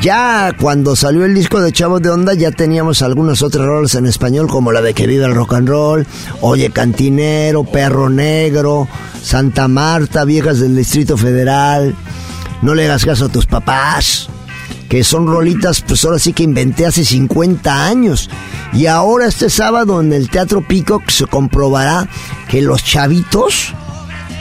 ya 0.02 0.54
cuando 0.60 0.96
salió 0.96 1.26
el 1.26 1.36
disco 1.36 1.62
de 1.62 1.72
Chavos 1.72 2.02
de 2.02 2.10
Onda 2.10 2.34
ya 2.34 2.52
teníamos 2.52 3.02
algunas 3.02 3.42
otras 3.42 3.66
rolas 3.66 3.96
en 3.96 4.06
español 4.06 4.48
como 4.48 4.72
la 4.72 4.82
de 4.82 4.94
Que 4.94 5.08
viva 5.08 5.26
el 5.26 5.36
rock 5.36 5.54
and 5.54 5.70
roll, 5.70 6.08
Oye 6.42 6.72
Cantinero, 6.72 7.64
Perro 7.64 8.10
Negro, 8.10 8.88
Santa 9.22 9.68
Marta, 9.68 10.26
Viejas 10.26 10.60
del 10.60 10.76
Distrito 10.76 11.18
Federal, 11.18 11.96
No 12.62 12.76
le 12.76 12.86
hagas 12.86 13.06
caso 13.06 13.26
a 13.26 13.30
tus 13.30 13.46
papás, 13.46 14.30
que 14.90 15.04
son 15.04 15.28
rolitas 15.28 15.82
pues 15.82 16.04
ahora 16.06 16.20
sí 16.20 16.34
que 16.34 16.44
inventé 16.44 16.86
hace 16.86 17.04
50 17.06 17.86
años. 17.86 18.30
Y 18.74 18.88
ahora 18.88 19.28
este 19.28 19.50
sábado 19.50 20.02
en 20.02 20.14
el 20.14 20.30
Teatro 20.30 20.62
Peacock 20.68 21.10
se 21.10 21.28
comprobará 21.28 22.08
que 22.48 22.62
los 22.62 22.84
chavitos 22.84 23.74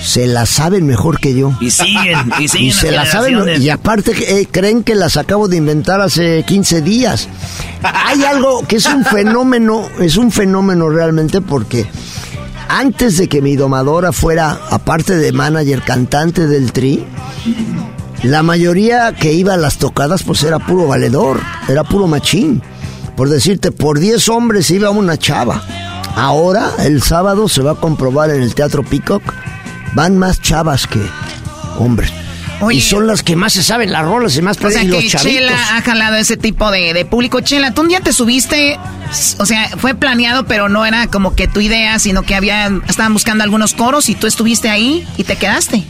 se 0.02 0.26
la 0.26 0.46
saben 0.46 0.86
mejor 0.86 1.20
que 1.20 1.34
yo. 1.34 1.52
Y 1.60 1.70
siguen, 1.70 2.32
y 2.38 2.48
siguen 2.48 2.72
se 2.72 2.90
las 2.90 3.06
la 3.06 3.12
saben 3.12 3.62
y 3.62 3.68
aparte 3.70 4.12
eh, 4.40 4.48
creen 4.50 4.82
que 4.82 4.94
las 4.94 5.16
acabo 5.16 5.48
de 5.48 5.56
inventar 5.56 6.00
hace 6.00 6.44
15 6.44 6.82
días. 6.82 7.28
Hay 7.82 8.24
algo 8.24 8.66
que 8.66 8.76
es 8.76 8.86
un 8.86 9.04
fenómeno, 9.10 9.88
es 10.00 10.16
un 10.16 10.30
fenómeno 10.30 10.88
realmente 10.88 11.40
porque 11.40 11.86
antes 12.68 13.18
de 13.18 13.28
que 13.28 13.42
mi 13.42 13.56
domadora 13.56 14.12
fuera, 14.12 14.58
aparte 14.70 15.16
de 15.16 15.32
manager, 15.32 15.82
cantante 15.82 16.46
del 16.46 16.72
tri, 16.72 17.04
la 18.22 18.42
mayoría 18.42 19.12
que 19.12 19.32
iba 19.32 19.54
a 19.54 19.58
las 19.58 19.78
tocadas 19.78 20.22
pues 20.22 20.42
era 20.42 20.58
puro 20.58 20.86
valedor, 20.86 21.40
era 21.68 21.84
puro 21.84 22.06
machín. 22.06 22.62
Por 23.16 23.28
decirte, 23.28 23.72
por 23.72 23.98
10 23.98 24.28
hombres 24.30 24.70
iba 24.70 24.90
una 24.90 25.18
chava. 25.18 25.62
Ahora, 26.16 26.70
el 26.78 27.02
sábado 27.02 27.48
se 27.48 27.62
va 27.62 27.72
a 27.72 27.74
comprobar 27.76 28.30
en 28.30 28.42
el 28.42 28.54
Teatro 28.54 28.82
Peacock, 28.82 29.22
van 29.94 30.16
más 30.18 30.40
chavas 30.40 30.86
que 30.86 31.00
hombres. 31.78 32.12
Oye. 32.60 32.78
y 32.78 32.80
son 32.80 33.08
las 33.08 33.24
que 33.24 33.34
más 33.34 33.54
se 33.54 33.62
saben 33.64 33.90
las 33.90 34.04
rolas 34.04 34.36
y 34.36 34.42
más 34.42 34.56
O 34.62 34.70
sea 34.70 34.84
y 34.84 34.86
los 34.86 35.00
que 35.02 35.08
chavitos. 35.08 35.32
Chela 35.32 35.76
ha 35.76 35.82
jalado 35.82 36.14
ese 36.14 36.36
tipo 36.36 36.70
de, 36.70 36.94
de 36.94 37.04
público. 37.04 37.40
Chela, 37.40 37.74
tú 37.74 37.80
un 37.82 37.88
día 37.88 37.98
te 37.98 38.12
subiste, 38.12 38.78
o 39.38 39.46
sea, 39.46 39.68
fue 39.78 39.96
planeado, 39.96 40.46
pero 40.46 40.68
no 40.68 40.86
era 40.86 41.08
como 41.08 41.34
que 41.34 41.48
tu 41.48 41.60
idea, 41.60 41.98
sino 41.98 42.22
que 42.22 42.36
había, 42.36 42.70
estaban 42.88 43.14
buscando 43.14 43.42
algunos 43.42 43.74
coros 43.74 44.08
y 44.08 44.14
tú 44.14 44.28
estuviste 44.28 44.70
ahí 44.70 45.04
y 45.16 45.24
te 45.24 45.34
quedaste. 45.34 45.82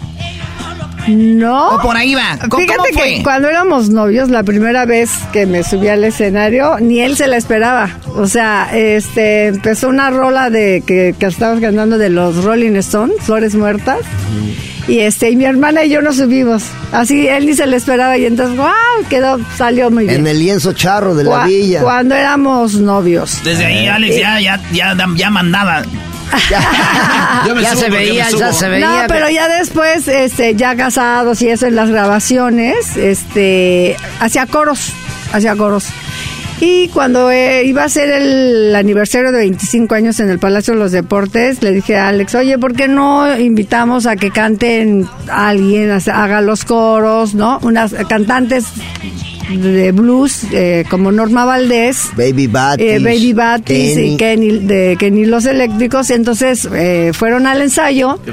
No. 1.09 1.77
O 1.77 1.81
por 1.81 1.97
ahí 1.97 2.15
va. 2.15 2.39
¿Cómo- 2.49 2.63
Fíjate 2.63 2.77
cómo 2.91 2.99
fue? 2.99 3.17
que 3.17 3.23
cuando 3.23 3.49
éramos 3.49 3.91
novios, 3.91 4.29
la 4.29 4.43
primera 4.43 4.85
vez 4.85 5.11
que 5.33 5.47
me 5.47 5.63
subí 5.65 5.89
al 5.89 6.05
escenario, 6.05 6.79
ni 6.81 7.01
él 7.01 7.17
se 7.17 7.27
la 7.27 7.37
esperaba. 7.37 7.91
O 8.17 8.27
sea, 8.27 8.69
este, 8.73 9.47
empezó 9.49 9.89
una 9.89 10.11
rola 10.11 10.51
de 10.51 10.83
que, 10.87 11.15
que 11.19 11.27
estábamos 11.27 11.61
cantando 11.61 11.99
de 11.99 12.11
los 12.11 12.45
Rolling 12.45 12.77
Stones, 12.77 13.17
Flores 13.21 13.55
Muertas. 13.55 13.99
Y 14.89 14.99
este, 14.99 15.31
y 15.31 15.37
mi 15.37 15.45
hermana 15.45 15.85
y 15.85 15.91
yo 15.91 16.03
nos 16.03 16.17
subimos. 16.17 16.65
Así 16.91 17.29
él 17.29 17.47
ni 17.47 17.55
se 17.55 17.67
le 17.67 17.77
esperaba 17.77 18.19
y 18.19 18.27
entonces, 18.27 18.57
wow, 18.57 18.69
quedó, 19.09 19.39
salió 19.57 19.91
muy 19.93 20.05
bien. 20.07 20.21
En 20.21 20.27
el 20.27 20.41
lienzo 20.41 20.73
charro 20.73 21.15
de 21.15 21.23
la 21.25 21.47
villa. 21.47 21.83
Cuando 21.83 22.15
éramos 22.17 22.75
novios. 22.75 23.41
Desde 23.45 23.65
ahí, 23.65 23.87
Alex, 23.87 24.17
ya, 24.19 24.41
ya, 24.41 24.61
ya, 24.73 24.97
ya 25.17 25.31
mandaba. 25.31 25.83
Me 27.55 27.63
ya 27.63 27.71
subo 27.73 27.81
se 27.83 27.91
veía, 27.91 28.27
me 28.31 28.39
ya 28.39 28.53
se 28.53 28.69
veía. 28.69 29.03
No, 29.03 29.09
pero 29.09 29.29
ya 29.31 29.49
después, 29.49 30.07
este, 30.09 30.55
ya 30.55 30.77
casados 30.77 31.43
y 31.43 31.49
eso 31.49 31.67
en 31.67 31.77
las 31.77 31.91
grabaciones, 31.91 32.97
este, 32.97 33.97
hacía 34.21 34.47
coros, 34.47 34.93
hacía 35.33 35.55
coros. 35.57 35.87
Y 36.61 36.87
cuando 36.89 37.29
eh, 37.33 37.65
iba 37.65 37.83
a 37.83 37.89
ser 37.89 38.09
el 38.11 38.73
aniversario 38.77 39.33
de 39.33 39.39
25 39.41 39.97
años 39.97 40.21
en 40.21 40.31
el 40.31 40.39
Palacio 40.39 40.75
de 40.75 40.79
los 40.81 40.93
Deportes, 40.93 41.61
le 41.61 41.73
dije 41.73 41.97
a 41.97 42.07
Alex, 42.09 42.37
oye, 42.37 42.57
¿por 42.57 42.75
qué 42.75 42.87
no 42.87 43.37
invitamos 43.37 44.07
a 44.07 44.15
que 44.15 44.31
canten 44.31 45.09
a 45.29 45.49
alguien, 45.49 45.91
a- 45.91 45.97
haga 46.23 46.41
los 46.41 46.65
coros, 46.65 47.35
¿no? 47.35 47.59
Unas 47.63 47.93
cantantes 48.09 48.67
de 49.61 49.93
blues 49.93 50.45
eh, 50.53 50.85
como 50.89 51.13
Norma 51.13 51.45
Valdés. 51.45 52.11
Baby 52.17 52.47
Batis. 52.47 52.87
Eh, 52.87 52.99
Baby 52.99 53.33
Batis 53.33 53.97
y 53.99 54.17
Kenny, 54.17 54.59
de 54.59 54.97
Kenny 54.99 55.25
Los 55.25 55.47
Eléctricos. 55.47 56.11
Entonces 56.11 56.69
eh, 56.73 57.13
fueron 57.15 57.47
al 57.47 57.63
ensayo 57.63 58.19
Qué 58.25 58.33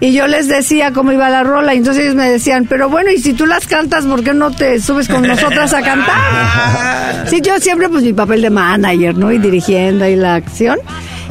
y 0.00 0.12
yo 0.12 0.26
les 0.26 0.48
decía 0.48 0.92
cómo 0.92 1.12
iba 1.12 1.28
la 1.30 1.42
rola. 1.44 1.74
Y 1.74 1.78
entonces 1.78 2.04
ellos 2.04 2.14
me 2.14 2.28
decían, 2.28 2.66
pero 2.68 2.88
bueno, 2.88 3.10
y 3.10 3.18
si 3.18 3.32
tú 3.32 3.46
las 3.46 3.66
cantas, 3.66 4.04
¿por 4.04 4.22
qué 4.22 4.34
no 4.34 4.50
te 4.50 4.80
subes 4.80 5.08
con 5.08 5.22
nosotras 5.22 5.72
a 5.74 5.82
cantar? 5.82 7.26
Sí, 7.28 7.40
yo 7.42 7.58
siempre, 7.58 7.88
pues 7.88 8.04
mi 8.04 8.12
papel 8.12 8.40
de 8.40 8.50
manager, 8.50 9.16
¿no? 9.16 9.30
Y 9.32 9.38
dirigiendo 9.38 10.04
ahí 10.04 10.16
la 10.16 10.36
acción. 10.36 10.78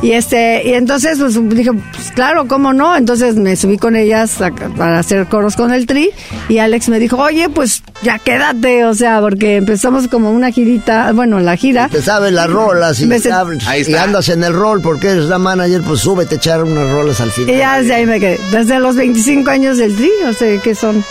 Y 0.01 0.11
este, 0.11 0.61
y 0.63 0.73
entonces 0.73 1.17
pues 1.19 1.37
dije, 1.49 1.71
pues 1.73 2.11
claro, 2.13 2.47
¿cómo 2.47 2.71
no? 2.71 2.95
Entonces 2.95 3.35
me 3.35 3.55
subí 3.55 3.77
con 3.77 3.95
ellas 3.95 4.39
a- 4.41 4.51
para 4.51 4.99
hacer 4.99 5.25
coros 5.27 5.55
con 5.55 5.73
el 5.73 5.87
tri 5.87 6.11
y 6.49 6.59
Alex 6.59 6.89
me 6.89 6.99
dijo, 6.99 7.17
oye, 7.17 7.49
pues 7.49 7.81
ya 8.03 8.19
quédate, 8.19 8.85
o 8.85 8.93
sea, 8.93 9.19
porque 9.21 9.55
empezamos 9.55 10.07
como 10.07 10.31
una 10.31 10.51
girita, 10.51 11.11
bueno, 11.13 11.39
la 11.39 11.55
gira. 11.55 11.89
Te 11.89 12.01
sabes 12.01 12.31
las 12.31 12.47
rolas 12.49 12.99
y, 13.01 13.07
Me 13.07 13.19
se- 13.19 13.29
sabes- 13.29 13.67
Ahí 13.67 13.83
y 13.87 13.95
andas 13.95 14.29
en 14.29 14.43
el 14.43 14.53
rol 14.53 14.81
porque 14.81 15.09
eres 15.09 15.25
la 15.25 15.39
manager, 15.39 15.81
pues 15.81 16.01
súbete 16.01 16.35
a 16.35 16.37
echar 16.37 16.63
unas 16.63 16.89
rolas 16.91 17.19
al 17.19 17.31
final. 17.31 17.55
Y 17.55 17.57
ya 17.57 17.79
desde 17.79 17.95
ahí 17.95 18.05
me 18.05 18.19
quedé. 18.19 18.39
Desde 18.51 18.79
los 18.79 18.95
25 18.95 19.49
años 19.49 19.77
del 19.77 19.95
tri, 19.95 20.11
o 20.29 20.33
sea, 20.33 20.59
que 20.61 20.75
son 20.75 21.03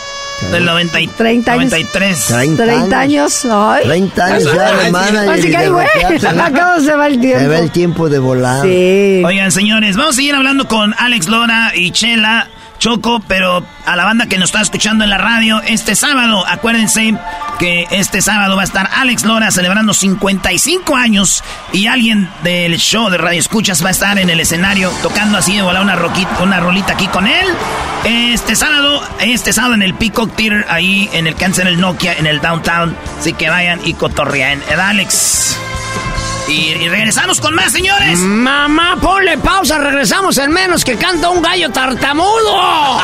Del 0.51 0.65
90 0.65 1.01
y 1.01 1.07
30 1.09 1.53
años. 1.53 1.65
93. 1.65 2.27
30, 2.27 2.65
30 2.65 2.99
años. 2.99 3.47
Ay. 3.51 3.85
30 3.85 4.25
años 4.25 4.55
ya 4.55 4.77
de 4.77 4.91
manager. 4.91 5.31
Así 5.31 5.49
y 5.49 5.51
que, 5.51 5.59
de 5.59 5.69
güey, 5.71 5.87
acabo 6.41 6.81
se 6.81 6.95
va 6.95 7.07
el 7.07 7.21
tiempo. 7.21 7.41
Se 7.41 7.49
ve 7.49 7.59
el 7.59 7.71
tiempo 7.71 8.09
de 8.09 8.19
volar. 8.19 8.63
Sí. 8.63 9.23
Oigan, 9.25 9.51
señores, 9.51 9.97
vamos 9.97 10.15
a 10.15 10.17
seguir 10.17 10.35
hablando 10.35 10.69
con 10.69 10.95
Alex 10.99 11.29
Lora 11.29 11.73
y 11.75 11.91
Chela 11.91 12.49
Choco, 12.79 13.21
pero 13.27 13.65
a 13.85 13.97
la 13.97 14.05
banda 14.05 14.27
que 14.27 14.39
nos 14.39 14.51
está 14.51 14.61
escuchando 14.61 15.05
en 15.05 15.11
la 15.11 15.19
radio 15.19 15.61
este 15.63 15.97
sábado, 15.97 16.45
acuérdense 16.47 17.15
que 17.59 17.87
este 17.91 18.21
sábado 18.23 18.57
va 18.57 18.63
a 18.63 18.65
estar 18.65 18.91
Alex 18.95 19.25
Lora 19.25 19.51
celebrando 19.51 19.95
55 19.95 20.95
años 20.95 21.43
y 21.73 21.87
alguien 21.87 22.29
del 22.43 22.77
show 22.77 23.09
de 23.09 23.19
Radio 23.19 23.41
Escuchas 23.41 23.83
va 23.83 23.89
a 23.89 23.93
estar 23.93 24.19
en 24.19 24.31
el 24.31 24.41
escenario 24.41 24.91
tocando 25.03 25.39
así 25.39 25.57
de 25.57 25.63
volar 25.63 25.83
una, 25.83 25.97
roquita, 25.97 26.43
una 26.43 26.61
rolita 26.61 26.93
aquí 26.93 27.07
con 27.07 27.27
él. 27.27 27.47
Este 28.05 28.55
sábado, 28.55 29.03
este 29.21 29.53
sábado 29.53 29.75
en 29.75 29.83
el 29.83 29.95
Peacock 29.95 30.35
Theater, 30.37 30.67
ahí 30.69 31.09
en 31.13 31.27
el 31.27 31.35
Cáncer, 31.35 31.67
el 31.67 31.81
Nokia, 31.81 32.15
en 32.15 32.27
el 32.27 32.41
Downtown. 32.41 32.97
Así 33.19 33.33
que 33.33 33.49
vayan 33.49 33.81
y 33.85 33.95
cotorrean. 33.95 34.61
Alex. 34.79 35.59
Y, 36.49 36.53
y 36.53 36.89
regresamos 36.89 37.41
con 37.41 37.55
más, 37.55 37.73
señores. 37.73 38.19
Mamá, 38.21 38.97
ponle 39.01 39.37
pausa, 39.39 39.79
regresamos 39.79 40.39
en 40.39 40.53
menos 40.53 40.85
que 40.85 40.97
canta 40.97 41.29
un 41.31 41.43
gallo 41.43 41.71
tartamudo. 41.71 43.01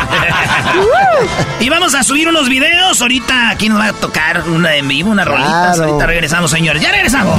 y 1.61 1.69
vamos 1.69 1.95
a 1.95 2.03
subir 2.03 2.29
unos 2.29 2.49
videos. 2.49 3.01
Ahorita 3.01 3.51
aquí 3.51 3.69
nos 3.69 3.81
va 3.81 3.89
a 3.89 3.93
tocar 3.93 4.43
una 4.49 4.77
en 4.77 4.87
vivo, 4.89 5.11
una 5.11 5.25
rolita. 5.25 5.73
Claro. 5.75 5.85
Ahorita 5.85 6.07
regresamos, 6.07 6.51
señores. 6.51 6.81
Ya 6.83 6.93
regresamos. 6.93 7.39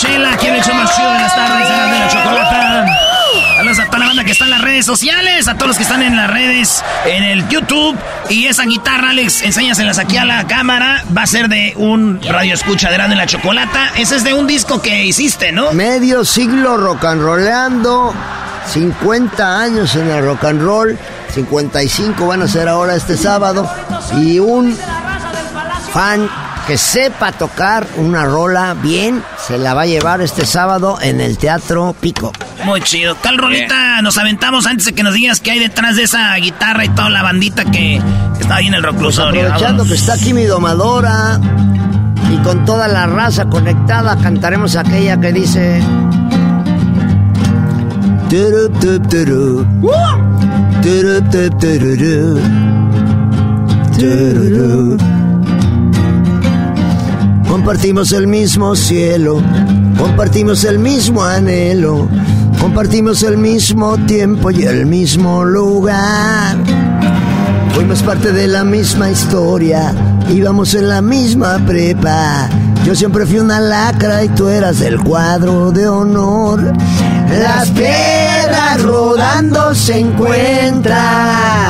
Chela, 0.00 0.32
aquí 0.32 0.46
en 0.46 0.54
el 0.54 0.60
más 0.60 0.96
chido 0.96 1.12
de 1.12 1.18
las 1.18 1.34
tardes, 1.34 1.68
Erasmo 1.68 1.94
y 1.94 1.98
la 1.98 2.08
Chocolata. 2.08 2.86
Saludos 3.56 3.78
a 3.80 3.84
toda 3.84 3.98
la 3.98 4.06
banda 4.06 4.24
que 4.24 4.30
está 4.30 4.44
en 4.44 4.50
las 4.50 4.62
redes 4.62 4.86
sociales, 4.86 5.46
a 5.46 5.54
todos 5.56 5.68
los 5.68 5.76
que 5.76 5.82
están 5.82 6.02
en 6.02 6.16
las 6.16 6.30
redes, 6.30 6.82
en 7.04 7.22
el 7.22 7.46
YouTube. 7.48 7.98
Y 8.30 8.46
esa 8.46 8.62
guitarra, 8.62 9.10
Alex, 9.10 9.42
enséñaselas 9.42 9.98
aquí 9.98 10.16
a 10.16 10.24
la 10.24 10.46
cámara. 10.46 11.04
Va 11.14 11.24
a 11.24 11.26
ser 11.26 11.48
de 11.50 11.74
un 11.76 12.18
radio 12.22 12.54
escucha 12.54 12.88
de 12.90 12.96
y 12.96 13.14
la 13.14 13.26
Chocolata. 13.26 13.90
Ese 13.94 14.16
es 14.16 14.24
de 14.24 14.32
un 14.32 14.46
disco 14.46 14.80
que 14.80 15.04
hiciste, 15.04 15.52
¿no? 15.52 15.72
Medio 15.72 16.24
siglo 16.24 16.78
rock 16.78 17.04
and 17.04 17.20
rollando, 17.20 18.14
50 18.72 19.60
años 19.60 19.94
en 19.96 20.08
el 20.08 20.24
rock 20.24 20.44
and 20.44 20.62
roll, 20.62 20.98
55 21.34 22.26
van 22.26 22.40
a 22.40 22.48
ser 22.48 22.68
ahora 22.68 22.94
este 22.94 23.18
sábado, 23.18 23.70
y 24.16 24.38
un 24.38 24.74
fan 25.92 26.26
que 26.66 26.78
sepa 26.78 27.32
tocar 27.32 27.86
una 27.96 28.24
rola 28.24 28.74
bien, 28.74 29.22
se 29.46 29.58
la 29.58 29.74
va 29.74 29.82
a 29.82 29.86
llevar 29.86 30.20
este 30.20 30.46
sábado 30.46 30.98
en 31.00 31.20
el 31.20 31.38
Teatro 31.38 31.94
Pico. 32.00 32.32
Muy 32.64 32.80
chido. 32.82 33.14
Tal 33.16 33.38
rolita 33.38 34.02
nos 34.02 34.18
aventamos 34.18 34.66
antes 34.66 34.86
de 34.86 34.92
que 34.92 35.02
nos 35.02 35.14
digas 35.14 35.40
qué 35.40 35.52
hay 35.52 35.58
detrás 35.58 35.96
de 35.96 36.04
esa 36.04 36.34
guitarra 36.36 36.84
y 36.84 36.88
toda 36.90 37.10
la 37.10 37.22
bandita 37.22 37.64
que 37.64 38.00
está 38.38 38.56
ahí 38.56 38.66
en 38.66 38.74
el 38.74 38.82
reclusorio. 38.82 39.42
Aprovechando 39.42 39.84
que 39.84 39.94
está 39.94 40.14
aquí 40.14 40.32
mi 40.32 40.44
domadora 40.44 41.40
y 42.32 42.36
con 42.38 42.64
toda 42.64 42.88
la 42.88 43.06
raza 43.06 43.46
conectada, 43.46 44.16
cantaremos 44.16 44.76
aquella 44.76 45.20
que 45.20 45.32
dice... 45.32 45.82
Compartimos 57.60 58.12
el 58.12 58.26
mismo 58.26 58.74
cielo, 58.74 59.42
compartimos 59.98 60.64
el 60.64 60.78
mismo 60.78 61.22
anhelo, 61.22 62.08
compartimos 62.58 63.22
el 63.22 63.36
mismo 63.36 63.98
tiempo 64.06 64.50
y 64.50 64.62
el 64.62 64.86
mismo 64.86 65.44
lugar. 65.44 66.56
Fuimos 67.74 68.02
parte 68.02 68.32
de 68.32 68.48
la 68.48 68.64
misma 68.64 69.10
historia, 69.10 69.92
íbamos 70.30 70.74
en 70.74 70.88
la 70.88 71.02
misma 71.02 71.60
prepa. 71.66 72.48
Yo 72.86 72.94
siempre 72.94 73.26
fui 73.26 73.40
una 73.40 73.60
lacra 73.60 74.24
y 74.24 74.30
tú 74.30 74.48
eras 74.48 74.78
del 74.78 74.98
cuadro 74.98 75.70
de 75.70 75.86
honor. 75.86 76.72
Las 77.42 77.68
piedras 77.72 78.82
rodando 78.82 79.74
se 79.74 79.98
encuentran. 79.98 81.69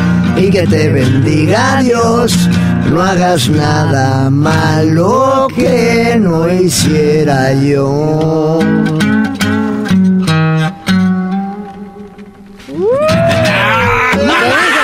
y 0.37 0.49
que 0.49 0.67
te 0.67 0.89
bendiga 0.89 1.81
Dios. 1.81 2.49
No 2.89 3.01
hagas 3.01 3.49
nada 3.49 4.29
malo 4.29 5.47
que 5.55 6.17
no 6.19 6.51
hiciera 6.51 7.53
yo. 7.53 8.59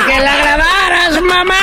que 0.07 0.19
la 0.22 0.38
grabaras, 0.38 1.22
mamá. 1.22 1.56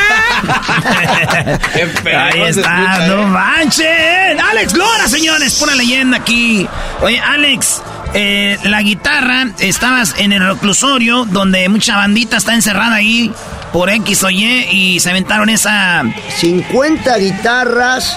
Ahí 2.32 2.42
está, 2.42 3.06
no 3.08 3.26
manchen. 3.28 4.40
Alex 4.50 4.74
Lora, 4.74 5.08
señores, 5.08 5.54
pura 5.54 5.74
leyenda 5.74 6.18
aquí. 6.18 6.68
Oye, 7.00 7.20
Alex, 7.20 7.82
eh, 8.12 8.58
la 8.64 8.82
guitarra, 8.82 9.48
estabas 9.58 10.14
en 10.18 10.32
el 10.32 10.46
reclusorio 10.46 11.24
donde 11.24 11.68
mucha 11.68 11.96
bandita 11.96 12.36
está 12.36 12.54
encerrada 12.54 12.96
ahí 12.96 13.32
por 13.74 13.90
X 13.90 14.22
o 14.22 14.30
Y 14.30 14.68
y 14.70 15.00
se 15.00 15.10
aventaron 15.10 15.50
esa... 15.50 16.04
50 16.38 17.18
guitarras, 17.18 18.16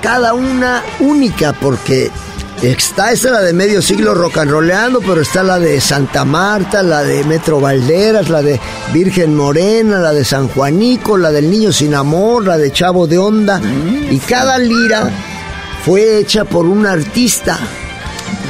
cada 0.00 0.32
una 0.32 0.82
única, 0.98 1.52
porque 1.52 2.10
Está 2.62 3.10
esta 3.10 3.32
la 3.32 3.40
de 3.40 3.52
medio 3.52 3.82
siglo 3.82 4.14
rock 4.14 4.38
and 4.38 4.50
rollando, 4.50 5.00
pero 5.00 5.20
está 5.20 5.42
la 5.42 5.58
de 5.58 5.80
Santa 5.80 6.24
Marta, 6.24 6.82
la 6.84 7.02
de 7.02 7.24
Metro 7.24 7.60
Valderas, 7.60 8.30
la 8.30 8.40
de 8.40 8.60
Virgen 8.92 9.34
Morena, 9.34 9.98
la 9.98 10.12
de 10.12 10.24
San 10.24 10.46
Juanico, 10.46 11.18
la 11.18 11.32
del 11.32 11.50
Niño 11.50 11.72
Sin 11.72 11.92
Amor, 11.92 12.46
la 12.46 12.56
de 12.56 12.70
Chavo 12.70 13.08
de 13.08 13.18
Onda. 13.18 13.60
Y 14.10 14.16
cada 14.20 14.58
lira 14.58 15.10
fue 15.84 16.18
hecha 16.18 16.44
por 16.44 16.64
un 16.66 16.86
artista 16.86 17.58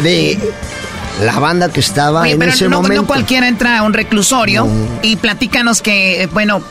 de 0.03 0.39
la 1.21 1.39
banda 1.39 1.69
que 1.71 1.81
estaba 1.81 2.23
Oye, 2.23 2.33
en 2.33 2.39
pero 2.39 2.53
ese 2.53 2.69
no, 2.69 2.83
momento. 2.83 3.03
no 3.03 3.07
cualquiera 3.07 3.49
entra 3.49 3.79
a 3.79 3.83
un 3.83 3.93
reclusorio 3.93 4.67
y 5.03 5.17
platícanos 5.17 5.83
que, 5.83 6.23
eh, 6.23 6.27
bueno, 6.27 6.63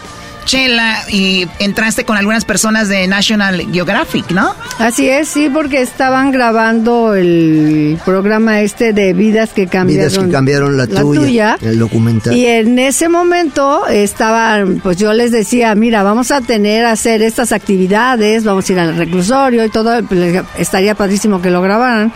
Chela, 0.45 0.97
y 1.07 1.47
entraste 1.59 2.03
con 2.03 2.17
algunas 2.17 2.45
personas 2.45 2.89
de 2.89 3.07
National 3.07 3.67
Geographic, 3.71 4.31
¿no? 4.31 4.55
Así 4.79 5.07
es, 5.07 5.27
sí, 5.27 5.49
porque 5.53 5.81
estaban 5.81 6.31
grabando 6.31 7.13
el 7.13 7.99
programa 8.03 8.61
este 8.61 8.91
de 8.91 9.13
vidas 9.13 9.51
que 9.51 9.67
cambiaron, 9.67 10.09
Vidas 10.09 10.25
que 10.25 10.31
cambiaron 10.31 10.77
la, 10.77 10.87
tuya, 10.87 11.57
el 11.61 11.77
documental. 11.77 12.35
Y 12.35 12.47
en 12.47 12.79
ese 12.79 13.07
momento 13.07 13.85
estaban, 13.87 14.79
pues 14.81 14.97
yo 14.97 15.13
les 15.13 15.31
decía, 15.31 15.75
mira, 15.75 16.01
vamos 16.01 16.31
a 16.31 16.41
tener, 16.41 16.85
a 16.85 16.93
hacer 16.93 17.21
estas 17.21 17.51
actividades, 17.51 18.43
vamos 18.43 18.67
a 18.67 18.73
ir 18.73 18.79
al 18.79 18.97
reclusorio 18.97 19.63
y 19.63 19.69
todo, 19.69 20.03
pues, 20.03 20.43
estaría 20.57 20.95
padrísimo 20.95 21.41
que 21.41 21.51
lo 21.51 21.61
grabaran. 21.61 22.11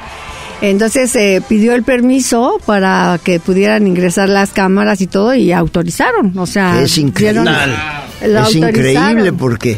Entonces 0.61 1.11
se 1.11 1.41
pidió 1.48 1.76
el 1.76 1.84
permiso 1.84 2.60
para 2.65 3.19
que 3.23 3.40
pudieran 3.40 3.86
ingresar 3.88 4.30
las 4.30 4.52
cámaras 4.52 5.02
y 5.02 5.07
todo 5.07 5.36
y 5.36 5.52
autorizaron, 5.52 6.38
o 6.38 6.45
sea, 6.48 6.82
es 6.82 6.98
increíble. 6.98 7.41
dieron- 7.41 8.48
Es 8.48 8.56
increíble 8.56 9.34
porque, 9.34 9.77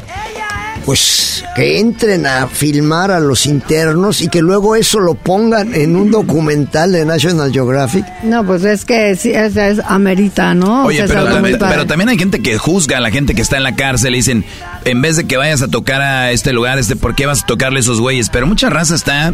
pues, 0.85 1.43
que 1.55 1.79
entren 1.79 2.25
a 2.27 2.47
filmar 2.47 3.09
a 3.11 3.19
los 3.19 3.45
internos 3.47 4.21
y 4.21 4.29
que 4.29 4.41
luego 4.41 4.75
eso 4.75 4.99
lo 4.99 5.15
pongan 5.15 5.73
en 5.73 5.95
un 5.95 6.11
documental 6.11 6.91
de 6.91 7.03
National 7.03 7.51
Geographic. 7.51 8.05
No, 8.23 8.45
pues 8.45 8.63
es 8.63 8.85
que 8.85 9.15
sí, 9.15 9.31
es, 9.33 9.57
es 9.57 9.81
amerita, 9.85 10.53
¿no? 10.53 10.83
O 10.83 10.85
Oye, 10.87 11.05
sea, 11.07 11.23
también, 11.25 11.57
pero 11.59 11.85
también 11.87 12.09
hay 12.09 12.17
gente 12.19 12.39
que 12.41 12.57
juzga 12.57 12.97
a 12.97 13.01
la 13.01 13.09
gente 13.11 13.33
que 13.33 13.41
está 13.41 13.57
en 13.57 13.63
la 13.63 13.75
cárcel 13.75 14.13
y 14.13 14.17
dicen, 14.19 14.45
en 14.85 15.01
vez 15.01 15.17
de 15.17 15.25
que 15.25 15.35
vayas 15.35 15.61
a 15.63 15.67
tocar 15.67 16.01
a 16.01 16.31
este 16.31 16.53
lugar, 16.53 16.77
este, 16.79 16.95
¿por 16.95 17.15
qué 17.15 17.25
vas 17.25 17.43
a 17.43 17.45
tocarle 17.47 17.79
a 17.79 17.81
esos 17.81 17.99
güeyes? 17.99 18.29
Pero 18.29 18.45
mucha 18.47 18.69
raza 18.69 18.95
está 18.95 19.33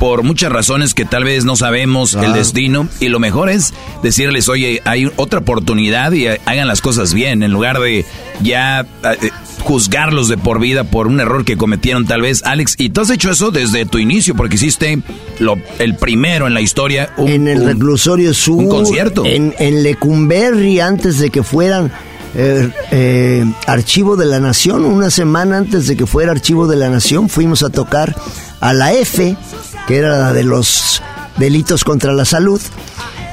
por 0.00 0.24
muchas 0.24 0.50
razones 0.50 0.94
que 0.94 1.04
tal 1.04 1.22
vez 1.22 1.44
no 1.44 1.54
sabemos 1.54 2.14
el 2.14 2.32
destino 2.32 2.88
y 2.98 3.08
lo 3.08 3.20
mejor 3.20 3.50
es 3.50 3.72
decirles, 4.02 4.48
oye, 4.48 4.80
hay 4.84 5.08
otra 5.16 5.38
oportunidad 5.40 6.10
y 6.12 6.26
hagan 6.26 6.66
las 6.66 6.80
cosas 6.80 7.14
bien 7.14 7.42
en 7.44 7.52
lugar 7.52 7.78
de 7.78 8.04
ya 8.42 8.80
eh, 9.04 9.30
juzgarlos 9.62 10.28
de 10.28 10.38
por 10.38 10.58
vida 10.58 10.84
por 10.84 11.06
un 11.06 11.20
error 11.20 11.44
que 11.44 11.56
cometieron 11.58 12.06
tal 12.06 12.22
vez. 12.22 12.42
Alex, 12.44 12.74
y 12.78 12.88
tú 12.90 13.02
has 13.02 13.10
hecho 13.10 13.30
eso 13.30 13.50
desde 13.50 13.84
tu 13.84 13.98
inicio 13.98 14.34
porque 14.34 14.56
hiciste 14.56 15.00
lo, 15.38 15.56
el 15.78 15.94
primero 15.96 16.46
en 16.46 16.54
la 16.54 16.62
historia. 16.62 17.10
un- 17.18 17.28
en 17.28 17.46
el 17.46 17.60
un- 17.60 17.66
reclusorio 17.66 18.32
sur. 18.34 18.56
un 18.58 18.68
concierto. 18.70 19.24
En, 19.26 19.54
en 19.58 19.82
Lecumberri, 19.82 20.80
antes 20.80 21.18
de 21.18 21.28
que 21.30 21.42
fueran 21.42 21.92
eh, 22.34 22.70
eh, 22.90 23.44
Archivo 23.66 24.16
de 24.16 24.24
la 24.24 24.40
Nación, 24.40 24.84
una 24.86 25.10
semana 25.10 25.58
antes 25.58 25.86
de 25.88 25.96
que 25.96 26.06
fuera 26.06 26.32
Archivo 26.32 26.66
de 26.66 26.76
la 26.76 26.88
Nación, 26.88 27.28
fuimos 27.28 27.62
a 27.62 27.68
tocar 27.70 28.16
a 28.60 28.72
la 28.72 28.92
F, 28.92 29.36
que 29.86 29.96
era 29.96 30.18
la 30.18 30.32
de 30.32 30.44
los 30.44 31.02
delitos 31.36 31.84
contra 31.84 32.12
la 32.12 32.24
salud. 32.24 32.60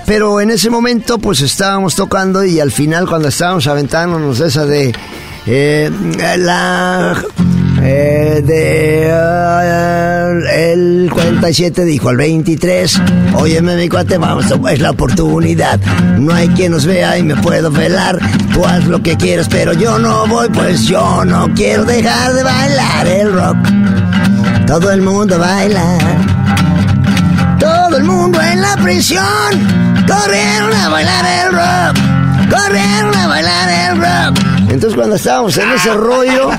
Pero 0.05 0.39
en 0.39 0.51
ese 0.51 0.69
momento, 0.69 1.17
pues 1.17 1.41
estábamos 1.41 1.95
tocando 1.95 2.43
y 2.45 2.59
al 2.61 2.71
final, 2.71 3.07
cuando 3.07 3.27
estábamos 3.27 3.67
aventándonos 3.67 4.39
esa 4.39 4.65
de. 4.65 4.93
eh, 5.45 5.91
la. 6.37 7.21
eh, 7.83 8.41
de. 8.45 9.11
ah, 9.13 10.31
el 10.55 11.09
47 11.11 11.83
dijo 11.83 12.07
al 12.07 12.15
23. 12.15 13.01
Óyeme, 13.35 13.75
mi 13.75 13.89
cuate, 13.89 14.17
vamos, 14.17 14.45
es 14.71 14.79
la 14.79 14.91
oportunidad. 14.91 15.77
No 16.17 16.33
hay 16.33 16.47
quien 16.49 16.71
nos 16.71 16.85
vea 16.85 17.17
y 17.17 17.23
me 17.23 17.35
puedo 17.35 17.69
velar. 17.69 18.17
Tú 18.53 18.65
haz 18.65 18.85
lo 18.87 19.03
que 19.03 19.17
quieras, 19.17 19.47
pero 19.49 19.73
yo 19.73 19.99
no 19.99 20.25
voy, 20.27 20.47
pues 20.49 20.83
yo 20.87 21.25
no 21.25 21.53
quiero 21.53 21.83
dejar 21.83 22.33
de 22.33 22.43
bailar 22.43 23.07
el 23.07 23.33
rock. 23.33 23.57
Todo 24.67 24.91
el 24.91 25.01
mundo 25.01 25.39
baila. 25.39 25.97
Todo 27.57 27.97
el 27.97 28.03
mundo 28.03 28.41
en 28.41 28.61
la 28.61 28.75
prisión 28.75 29.23
corrieron 30.05 30.73
a 30.73 30.89
bailar 30.89 31.25
el 31.25 31.53
rock. 31.53 32.51
Corrieron 32.51 33.15
a 33.15 33.27
bailar 33.27 33.69
el 33.69 33.97
rock. 33.97 34.39
Entonces 34.69 34.93
cuando 34.95 35.15
estábamos 35.15 35.57
en 35.57 35.71
ese 35.71 35.93
rollo, 35.93 36.49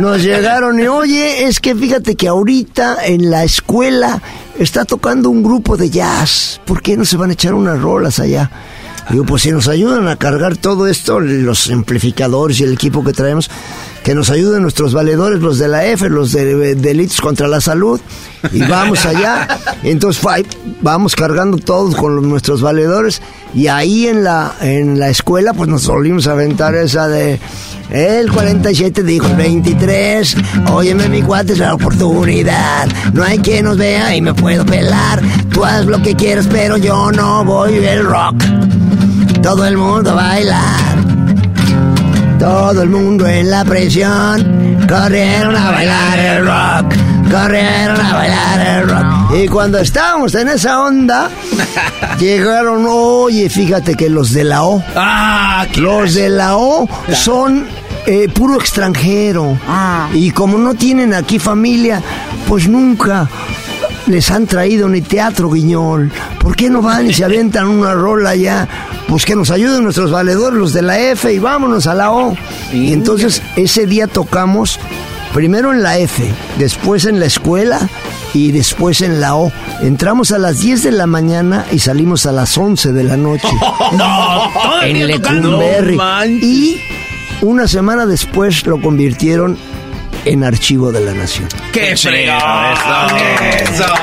nos 0.00 0.22
llegaron 0.22 0.78
y 0.78 0.86
oye, 0.86 1.46
es 1.46 1.58
que 1.60 1.74
fíjate 1.74 2.14
que 2.14 2.28
ahorita 2.28 3.06
en 3.06 3.30
la 3.30 3.42
escuela 3.42 4.20
está 4.58 4.84
tocando 4.84 5.30
un 5.30 5.42
grupo 5.42 5.78
de 5.78 5.88
jazz. 5.88 6.60
¿Por 6.66 6.82
qué 6.82 6.96
no 6.98 7.06
se 7.06 7.16
van 7.16 7.30
a 7.30 7.32
echar 7.32 7.54
unas 7.54 7.80
rolas 7.80 8.20
allá? 8.20 8.50
Digo, 9.10 9.24
pues 9.24 9.42
si 9.42 9.52
nos 9.52 9.68
ayudan 9.68 10.08
a 10.08 10.16
cargar 10.16 10.56
todo 10.56 10.88
esto, 10.88 11.20
los 11.20 11.70
amplificadores 11.70 12.60
y 12.60 12.64
el 12.64 12.72
equipo 12.72 13.04
que 13.04 13.12
traemos, 13.12 13.48
que 14.06 14.14
nos 14.14 14.30
ayuden 14.30 14.62
nuestros 14.62 14.92
valedores, 14.94 15.40
los 15.42 15.58
de 15.58 15.66
la 15.66 15.84
F, 15.84 16.08
los 16.08 16.30
de 16.30 16.76
delitos 16.76 17.20
contra 17.20 17.48
la 17.48 17.60
salud, 17.60 18.00
y 18.52 18.60
vamos 18.60 19.04
allá. 19.04 19.48
Entonces 19.82 20.22
fa- 20.22 20.36
vamos 20.80 21.16
cargando 21.16 21.58
todos 21.58 21.96
con 21.96 22.14
los- 22.14 22.24
nuestros 22.24 22.62
valedores, 22.62 23.20
y 23.52 23.66
ahí 23.66 24.06
en 24.06 24.22
la, 24.22 24.52
en 24.60 25.00
la 25.00 25.08
escuela, 25.10 25.54
pues 25.54 25.68
nos 25.68 25.88
volvimos 25.88 26.28
a 26.28 26.32
aventar 26.32 26.76
esa 26.76 27.08
de 27.08 27.40
el 27.90 28.30
47 28.30 29.02
dijo 29.02 29.26
el 29.26 29.34
23, 29.34 30.36
óyeme 30.72 31.08
mi 31.08 31.22
cuate, 31.22 31.54
es 31.54 31.58
la 31.58 31.74
oportunidad, 31.74 32.86
no 33.12 33.24
hay 33.24 33.38
quien 33.40 33.64
nos 33.64 33.76
vea 33.76 34.14
y 34.14 34.20
me 34.22 34.34
puedo 34.34 34.64
pelar, 34.64 35.20
tú 35.50 35.64
haz 35.64 35.84
lo 35.84 36.00
que 36.00 36.14
quieras, 36.14 36.46
pero 36.48 36.76
yo 36.76 37.10
no 37.10 37.44
voy 37.44 37.74
el 37.74 38.04
rock. 38.06 38.36
Todo 39.42 39.64
el 39.66 39.76
mundo 39.76 40.10
a 40.12 40.14
bailar. 40.14 40.85
Todo 42.38 42.82
el 42.82 42.90
mundo 42.90 43.26
en 43.26 43.50
la 43.50 43.64
presión. 43.64 44.86
Corrieron 44.88 45.56
a 45.56 45.70
bailar 45.70 46.18
el 46.18 46.46
rock. 46.46 46.94
Corrieron 47.30 48.00
a 48.00 48.12
bailar 48.14 48.66
el 48.66 48.88
rock. 48.88 49.34
Y 49.42 49.48
cuando 49.48 49.78
estábamos 49.78 50.34
en 50.34 50.48
esa 50.48 50.80
onda, 50.80 51.30
llegaron, 52.18 52.86
oye, 52.88 53.48
fíjate 53.48 53.94
que 53.94 54.10
los 54.10 54.32
de 54.32 54.44
la 54.44 54.62
O. 54.64 54.82
los 55.76 56.14
de 56.14 56.28
la 56.28 56.56
O 56.56 56.88
son 57.12 57.66
eh, 58.06 58.28
puro 58.28 58.56
extranjero. 58.56 59.58
Y 60.12 60.30
como 60.30 60.58
no 60.58 60.74
tienen 60.74 61.14
aquí 61.14 61.38
familia, 61.38 62.02
pues 62.48 62.68
nunca 62.68 63.28
les 64.06 64.30
han 64.30 64.46
traído 64.46 64.88
ni 64.88 65.02
teatro, 65.02 65.50
Guiñol. 65.50 66.12
¿Por 66.40 66.56
qué 66.56 66.70
no 66.70 66.82
van 66.82 67.08
y 67.08 67.14
se 67.14 67.24
avientan 67.24 67.68
una 67.68 67.94
rola 67.94 68.34
ya? 68.34 68.68
Pues 69.08 69.24
que 69.24 69.36
nos 69.36 69.50
ayuden 69.50 69.84
nuestros 69.84 70.10
valedores, 70.10 70.58
los 70.58 70.72
de 70.72 70.82
la 70.82 70.98
F, 70.98 71.32
y 71.32 71.38
vámonos 71.38 71.86
a 71.86 71.94
la 71.94 72.12
O. 72.12 72.36
Y 72.72 72.92
entonces 72.92 73.42
ese 73.56 73.86
día 73.86 74.06
tocamos 74.06 74.78
primero 75.34 75.72
en 75.72 75.82
la 75.82 75.98
F, 75.98 76.32
después 76.58 77.04
en 77.04 77.20
la 77.20 77.26
escuela 77.26 77.88
y 78.32 78.52
después 78.52 79.00
en 79.00 79.20
la 79.20 79.36
O. 79.36 79.52
Entramos 79.82 80.32
a 80.32 80.38
las 80.38 80.60
10 80.60 80.82
de 80.84 80.92
la 80.92 81.06
mañana 81.06 81.66
y 81.70 81.78
salimos 81.78 82.26
a 82.26 82.32
las 82.32 82.56
11 82.56 82.92
de 82.92 83.04
la 83.04 83.16
noche. 83.16 83.48
No, 83.92 84.82
en. 84.82 85.06
Lecumberri. 85.06 85.96
No 85.96 86.24
y 86.24 86.80
una 87.40 87.68
semana 87.68 88.04
después 88.06 88.66
lo 88.66 88.80
convirtieron 88.80 89.56
en 90.26 90.44
archivo 90.44 90.92
de 90.92 91.00
la 91.00 91.14
nación. 91.14 91.48
¡Qué 91.72 91.96
fregado! 91.96 93.16
Eso. 93.16 93.94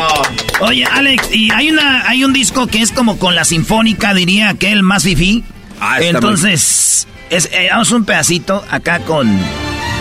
Oye, 0.61 0.85
Alex, 0.85 1.29
y 1.31 1.51
hay 1.51 1.69
una, 1.69 2.07
hay 2.09 2.23
un 2.23 2.33
disco 2.33 2.67
que 2.67 2.81
es 2.81 2.91
como 2.91 3.19
con 3.19 3.35
la 3.35 3.43
sinfónica, 3.45 4.13
diría 4.13 4.49
aquel 4.49 4.81
más 4.83 5.03
fifí. 5.03 5.43
Ah, 5.79 5.97
Entonces, 6.01 7.07
es, 7.29 7.49
eh, 7.51 7.67
vamos 7.71 7.91
un 7.91 8.05
pedacito 8.05 8.63
acá 8.71 8.99
con. 8.99 9.29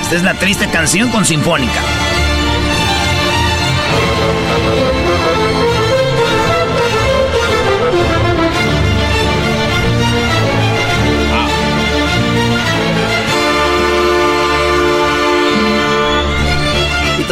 Esta 0.05 0.16
es 0.16 0.23
la 0.23 0.35
triste 0.35 0.69
canción 0.69 1.11
con 1.11 1.24
sinfónica. 1.24 1.81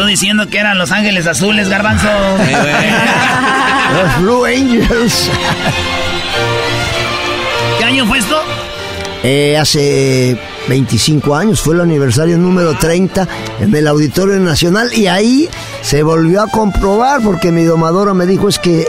Diciendo 0.07 0.49
que 0.49 0.59
eran 0.59 0.79
Los 0.79 0.91
Ángeles 0.93 1.27
Azules, 1.27 1.69
Garbanzo. 1.69 2.09
Los 3.95 4.23
Blue 4.23 4.45
Angels. 4.45 5.31
¿Qué 7.79 7.85
año 7.85 8.07
fue 8.07 8.19
esto? 8.19 8.43
Eh, 9.23 9.57
hace 9.59 10.39
25 10.69 11.35
años, 11.35 11.61
fue 11.61 11.75
el 11.75 11.83
aniversario 11.83 12.39
número 12.39 12.75
30 12.75 13.29
en 13.61 13.75
el 13.75 13.87
Auditorio 13.87 14.39
Nacional 14.39 14.93
y 14.95 15.09
ahí 15.09 15.49
se 15.83 16.03
volvió 16.03 16.43
a 16.43 16.49
comprobar 16.49 17.21
porque 17.23 17.53
mi 17.53 17.65
domadora 17.65 18.15
me 18.15 18.27
dijo 18.27 18.49
es 18.49 18.59
que 18.59 18.87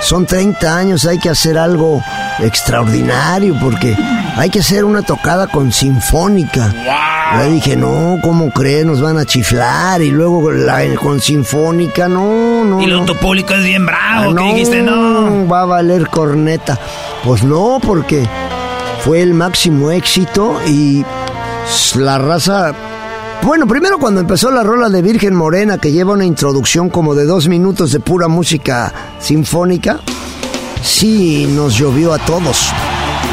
son 0.00 0.26
30 0.26 0.76
años, 0.76 1.04
hay 1.06 1.18
que 1.18 1.28
hacer 1.28 1.58
algo 1.58 2.02
extraordinario 2.38 3.58
porque 3.60 3.96
hay 4.36 4.50
que 4.50 4.60
hacer 4.60 4.84
una 4.84 5.02
tocada 5.02 5.48
con 5.48 5.72
sinfónica. 5.72 6.72
Le 7.36 7.50
dije, 7.50 7.76
no, 7.76 8.18
¿cómo 8.22 8.50
crees? 8.50 8.86
Nos 8.86 9.02
van 9.02 9.18
a 9.18 9.24
chiflar. 9.24 10.00
Y 10.00 10.10
luego 10.10 10.50
la, 10.50 10.82
con 10.94 11.20
sinfónica, 11.20 12.08
no, 12.08 12.64
no. 12.64 12.80
Y 12.80 12.86
luego 12.86 13.04
no. 13.06 13.14
público 13.14 13.54
es 13.54 13.64
bien 13.64 13.84
bravo. 13.84 14.30
Ah, 14.30 14.34
¿Qué 14.36 14.44
dijiste? 14.44 14.82
No. 14.82 15.46
Va 15.46 15.62
a 15.62 15.66
valer 15.66 16.08
corneta. 16.08 16.78
Pues 17.24 17.42
no, 17.42 17.78
porque 17.82 18.26
fue 19.04 19.20
el 19.20 19.34
máximo 19.34 19.90
éxito 19.90 20.58
y 20.66 21.04
la 21.96 22.18
raza. 22.18 22.74
Bueno, 23.42 23.66
primero 23.66 23.98
cuando 23.98 24.20
empezó 24.20 24.50
la 24.50 24.62
rola 24.62 24.88
de 24.90 25.00
Virgen 25.00 25.34
Morena, 25.34 25.78
que 25.78 25.92
lleva 25.92 26.12
una 26.12 26.24
introducción 26.24 26.90
como 26.90 27.14
de 27.14 27.24
dos 27.24 27.48
minutos 27.48 27.92
de 27.92 28.00
pura 28.00 28.28
música 28.28 28.92
sinfónica, 29.20 30.00
sí 30.82 31.46
nos 31.54 31.76
llovió 31.76 32.12
a 32.12 32.18
todos. 32.18 32.70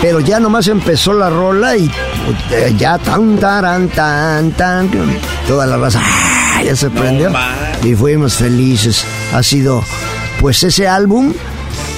Pero 0.02 0.20
ya 0.20 0.40
nomás 0.40 0.68
empezó 0.68 1.14
la 1.14 1.30
rola 1.30 1.76
y 1.76 1.90
eh, 2.52 2.74
ya 2.78 2.98
tan, 2.98 3.38
taran, 3.38 3.90
tan, 3.90 4.52
tan, 4.52 4.90
toda 5.48 5.66
la 5.66 5.78
raza 5.78 6.00
¡ah! 6.04 6.62
ya 6.64 6.76
se 6.76 6.90
prendió 6.90 7.32
y 7.84 7.96
fuimos 7.96 8.36
felices. 8.36 9.04
Ha 9.34 9.42
sido, 9.42 9.84
pues 10.40 10.64
ese 10.64 10.88
álbum, 10.88 11.34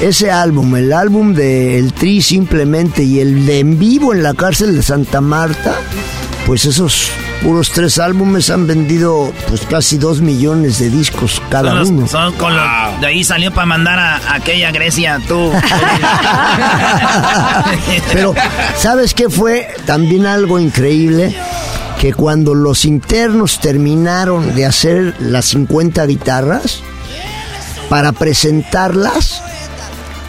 ese 0.02 0.32
álbum, 0.32 0.76
el 0.76 0.94
álbum 0.94 1.34
de 1.34 1.78
El 1.78 1.94
Tri 1.94 2.22
simplemente 2.22 3.04
y 3.04 3.20
el 3.20 3.46
de 3.46 3.60
En 3.60 3.78
Vivo 3.78 4.14
en 4.14 4.24
la 4.24 4.34
cárcel 4.34 4.76
de 4.76 4.82
Santa 4.82 5.22
Marta, 5.22 5.76
pues 6.46 6.66
esos 6.66 7.12
puros 7.44 7.72
tres 7.72 8.00
álbumes 8.00 8.50
han 8.50 8.68
vendido 8.68 9.32
pues 9.48 9.62
casi 9.62 9.98
dos 9.98 10.22
millones 10.22 10.80
de 10.80 10.90
discos 10.90 11.42
cada 11.50 11.70
Son 11.70 11.80
los- 11.80 11.90
uno. 11.90 12.08
son 12.08 12.34
con 12.34 12.56
los- 12.56 13.02
de 13.02 13.08
ahí 13.08 13.24
salió 13.24 13.52
para 13.54 13.66
mandar 13.66 14.00
a, 14.00 14.16
a 14.18 14.36
aquella 14.36 14.72
Grecia, 14.72 15.20
tú. 15.28 15.52
Pero, 18.12 18.34
¿sabes 18.78 19.14
qué 19.14 19.30
fue 19.30 19.68
también 19.86 20.26
algo 20.26 20.60
increíble? 20.60 21.36
Que 22.00 22.14
cuando 22.14 22.54
los 22.54 22.86
internos 22.86 23.60
terminaron 23.60 24.54
de 24.56 24.66
hacer 24.66 25.16
las 25.20 25.46
50 25.46 26.06
guitarras, 26.06 26.82
para 27.90 28.12
presentarlas, 28.12 29.42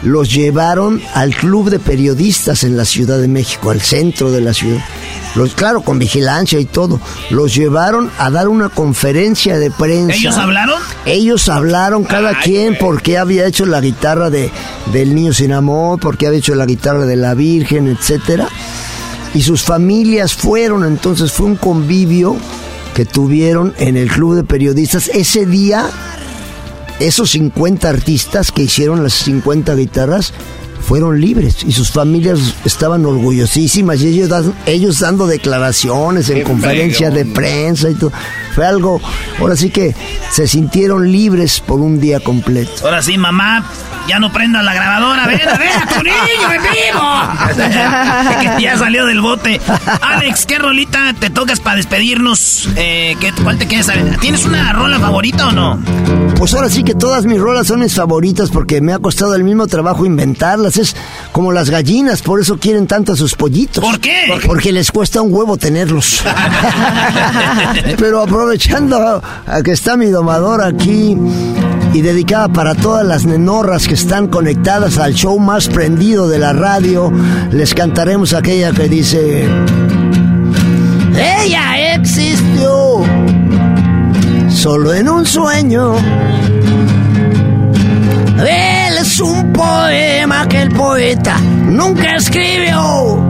los 0.01 0.33
llevaron 0.33 1.01
al 1.13 1.35
club 1.35 1.69
de 1.69 1.79
periodistas 1.79 2.63
en 2.63 2.77
la 2.77 2.85
Ciudad 2.85 3.19
de 3.19 3.27
México, 3.27 3.69
al 3.71 3.81
centro 3.81 4.31
de 4.31 4.41
la 4.41 4.53
ciudad. 4.53 4.83
Los, 5.35 5.53
claro, 5.53 5.81
con 5.81 5.99
vigilancia 5.99 6.59
y 6.59 6.65
todo. 6.65 6.99
Los 7.29 7.53
llevaron 7.55 8.09
a 8.17 8.29
dar 8.29 8.47
una 8.47 8.69
conferencia 8.69 9.59
de 9.59 9.71
prensa. 9.71 10.15
¿Ellos 10.15 10.37
hablaron? 10.37 10.81
Ellos 11.05 11.49
hablaron 11.49 12.03
cada 12.03 12.39
quien 12.39 12.77
por 12.77 13.01
qué 13.01 13.17
había 13.17 13.45
hecho 13.45 13.65
la 13.65 13.81
guitarra 13.81 14.29
de, 14.29 14.51
del 14.91 15.13
Niño 15.13 15.33
Sin 15.33 15.53
Amor, 15.53 15.99
por 15.99 16.17
qué 16.17 16.27
había 16.27 16.39
hecho 16.39 16.55
la 16.55 16.65
guitarra 16.65 17.05
de 17.05 17.15
la 17.15 17.35
Virgen, 17.35 17.87
etcétera. 17.87 18.47
Y 19.33 19.43
sus 19.43 19.61
familias 19.61 20.33
fueron, 20.33 20.83
entonces 20.85 21.31
fue 21.31 21.45
un 21.45 21.55
convivio 21.55 22.35
que 22.95 23.05
tuvieron 23.05 23.73
en 23.77 23.95
el 23.95 24.09
club 24.09 24.35
de 24.35 24.43
periodistas. 24.43 25.09
Ese 25.13 25.45
día, 25.45 25.85
esos 26.99 27.31
50 27.31 27.87
artistas 27.87 28.51
que 28.51 28.63
hicieron 28.63 29.03
las 29.03 29.13
50 29.13 29.75
guitarras 29.75 30.33
fueron 30.81 31.19
libres 31.21 31.57
y 31.67 31.71
sus 31.71 31.91
familias 31.91 32.39
estaban 32.65 33.05
orgullosísimas 33.05 34.01
y 34.01 34.07
ellos, 34.07 34.29
dan- 34.29 34.53
ellos 34.65 34.99
dando 34.99 35.27
declaraciones 35.27 36.29
en 36.29 36.37
Qué 36.37 36.43
conferencias 36.43 37.13
de 37.13 37.25
prensa 37.25 37.89
y 37.89 37.95
todo. 37.95 38.11
Fue 38.59 38.67
algo, 38.67 38.99
ahora 39.39 39.55
sí 39.55 39.69
que 39.69 39.95
se 40.31 40.45
sintieron 40.45 41.09
libres 41.09 41.61
por 41.61 41.79
un 41.79 42.01
día 42.01 42.19
completo. 42.19 42.83
Ahora 42.83 43.01
sí, 43.01 43.17
mamá, 43.17 43.63
ya 44.09 44.19
no 44.19 44.33
prendas 44.33 44.65
la 44.65 44.73
grabadora. 44.73 45.27
Ven 45.27 45.47
a 45.47 45.57
ver 45.57 45.69
a 45.69 45.85
tu 45.85 46.03
niño 46.03 46.53
en 46.53 46.61
vivo. 46.63 48.57
que 48.57 48.61
ya 48.63 48.77
salió 48.77 49.05
del 49.05 49.21
bote. 49.21 49.61
Alex, 50.01 50.45
¿qué 50.45 50.57
rolita 50.57 51.13
te 51.13 51.29
tocas 51.29 51.59
para 51.59 51.77
despedirnos? 51.77 52.67
Eh, 52.75 53.15
¿qué, 53.21 53.31
¿Cuál 53.43 53.57
te 53.59 53.67
quieres 53.67 53.85
saber? 53.85 54.17
¿Tienes 54.17 54.45
una 54.45 54.73
rola 54.73 54.99
favorita 54.99 55.47
o 55.47 55.51
no? 55.51 55.79
Pues 56.35 56.53
ahora 56.53 56.69
sí 56.69 56.83
que 56.83 56.95
todas 56.95 57.25
mis 57.25 57.39
rolas 57.39 57.67
son 57.67 57.81
mis 57.81 57.93
favoritas 57.93 58.49
porque 58.49 58.81
me 58.81 58.93
ha 58.93 58.99
costado 58.99 59.35
el 59.35 59.43
mismo 59.43 59.67
trabajo 59.67 60.05
inventarlas. 60.05 60.77
Es 60.77 60.95
como 61.31 61.51
las 61.51 61.69
gallinas, 61.69 62.21
por 62.23 62.41
eso 62.41 62.57
quieren 62.57 62.87
tanto 62.87 63.13
a 63.13 63.15
sus 63.15 63.35
pollitos. 63.35 63.83
¿Por 63.83 63.99
qué? 63.99 64.39
Porque 64.45 64.71
les 64.71 64.91
cuesta 64.91 65.21
un 65.21 65.31
huevo 65.31 65.57
tenerlos. 65.57 66.23
Pero 67.99 68.21
aprovechando 68.49 69.21
a 69.45 69.61
que 69.61 69.73
está 69.73 69.95
mi 69.95 70.07
domador 70.07 70.63
aquí 70.63 71.15
y 71.93 72.01
dedicada 72.01 72.47
para 72.47 72.73
todas 72.73 73.05
las 73.05 73.23
nenorras 73.23 73.87
que 73.87 73.93
están 73.93 74.27
conectadas 74.27 74.97
al 74.97 75.13
show 75.13 75.37
más 75.37 75.67
prendido 75.67 76.27
de 76.27 76.39
la 76.39 76.51
radio, 76.51 77.13
les 77.51 77.75
cantaremos 77.75 78.33
aquella 78.33 78.71
que 78.71 78.89
dice... 78.89 79.47
Ella 81.15 81.93
existió 81.93 83.03
solo 84.49 84.95
en 84.95 85.09
un 85.09 85.27
sueño. 85.27 85.93
Él 88.39 88.97
es 88.99 89.19
un 89.19 89.53
poema 89.53 90.47
que 90.47 90.63
el 90.63 90.69
poeta 90.71 91.37
nunca 91.39 92.15
escribió. 92.15 93.29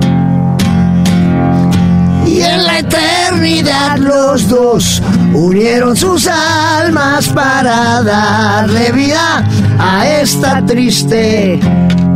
En 2.52 2.64
la 2.64 2.80
eternidad 2.80 3.98
los 4.00 4.50
dos 4.50 5.02
unieron 5.34 5.96
sus 5.96 6.28
almas 6.28 7.28
para 7.30 8.02
darle 8.02 8.92
vida 8.92 9.44
a 9.78 10.08
esta 10.08 10.66
triste 10.66 11.60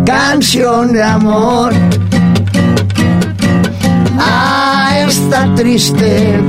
canción 0.05 0.91
de 0.93 1.03
amor. 1.03 1.71
A 4.17 4.97
esta 5.07 5.53
triste 5.53 6.41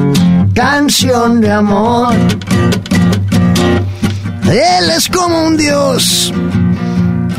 canción 0.55 1.43
de 1.43 1.53
amor. 1.53 2.15
Él 4.45 4.91
es 4.97 5.09
como 5.09 5.47
un 5.47 5.57
dios, 5.59 6.33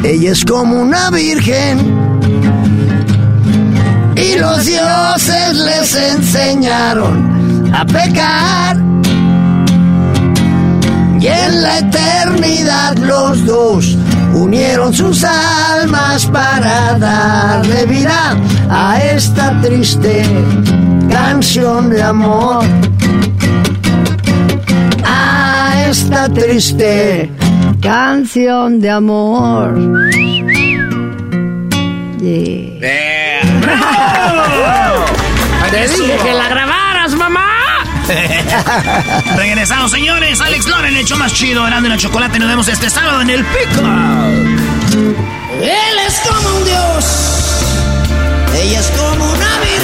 ella 0.03 0.31
es 0.31 0.45
como 0.45 0.81
una 0.81 1.09
virgen. 1.09 2.34
Y 4.25 4.37
los 4.39 4.65
dioses 4.65 5.55
les 5.55 5.95
enseñaron 5.95 7.73
a 7.73 7.85
pecar. 7.85 8.77
Y 11.19 11.27
en 11.27 11.61
la 11.61 11.79
eternidad 11.79 12.97
los 12.97 13.45
dos 13.45 13.97
unieron 14.33 14.93
sus 14.93 15.23
almas 15.23 16.25
para 16.27 16.97
darle 16.97 17.85
vida 17.85 18.35
a 18.69 18.99
esta 18.99 19.59
triste 19.61 20.23
canción 21.09 21.89
de 21.89 22.01
amor. 22.01 22.63
A 25.05 25.85
esta 25.89 26.29
triste 26.29 27.31
Canción 27.85 28.79
de 28.79 28.89
amor. 28.89 29.75
Te 35.71 35.87
dije 35.87 36.17
que 36.23 36.33
la 36.33 36.47
grabaras, 36.47 37.13
mamá. 37.15 37.45
Regresamos, 39.35 39.91
señores. 39.91 40.39
Alex 40.41 40.67
Lora 40.67 40.87
en 40.87 40.97
el 40.97 41.05
show 41.05 41.17
más 41.17 41.33
chido, 41.33 41.65
Erando 41.67 41.89
la 41.89 41.97
Chocolate. 41.97 42.39
Nos 42.39 42.47
vemos 42.47 42.67
este 42.67 42.89
sábado 42.89 43.21
en 43.21 43.29
el 43.31 43.43
Pico. 43.45 43.81
Él 45.61 45.99
es 46.07 46.19
como 46.19 46.57
un 46.57 46.65
dios, 46.65 47.05
ella 48.61 48.79
es 48.79 48.91
como 48.91 49.25
una 49.25 49.59
virgen. 49.59 49.74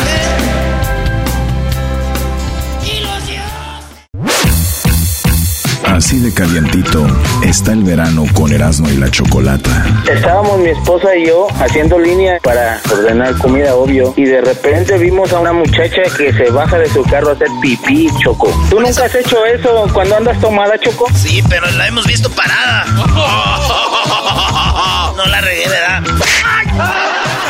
Así 6.02 6.18
de 6.18 6.34
calientito 6.34 7.06
está 7.44 7.74
el 7.74 7.84
verano 7.84 8.26
con 8.34 8.52
Erasmo 8.52 8.90
y 8.90 8.98
la 8.98 9.12
Chocolata. 9.12 9.86
Estábamos 10.12 10.58
mi 10.58 10.70
esposa 10.70 11.16
y 11.16 11.28
yo 11.28 11.46
haciendo 11.60 12.00
línea 12.00 12.40
para 12.42 12.82
ordenar 12.92 13.38
comida, 13.38 13.76
obvio, 13.76 14.12
y 14.18 14.24
de 14.24 14.42
repente 14.42 14.98
vimos 14.98 15.32
a 15.32 15.40
una 15.40 15.54
muchacha 15.54 16.02
que 16.18 16.34
se 16.34 16.50
baja 16.50 16.80
de 16.80 16.90
su 16.90 17.04
carro 17.04 17.30
a 17.30 17.34
hacer 17.34 17.50
pipí, 17.62 18.10
Choco. 18.20 18.52
¿Tú 18.72 18.80
nunca 18.80 19.06
has 19.06 19.14
hecho 19.14 19.46
eso 19.46 19.88
cuando 19.94 20.18
andas 20.18 20.42
tomada, 20.42 20.76
Choco? 20.80 21.06
Sí, 21.14 21.44
pero 21.48 21.70
la 21.70 21.88
hemos 21.88 22.08
visto 22.08 22.32
parada. 22.32 22.84
No 25.16 25.26
la 25.28 25.42
regué, 25.42 25.68
¿verdad? 25.68 26.02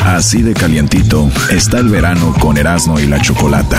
Así 0.04 0.42
de 0.42 0.52
calientito 0.52 1.30
está 1.48 1.78
el 1.78 1.88
verano 1.88 2.34
con 2.38 2.58
Erasmo 2.58 3.00
y 3.00 3.06
la 3.06 3.18
Chocolata. 3.22 3.78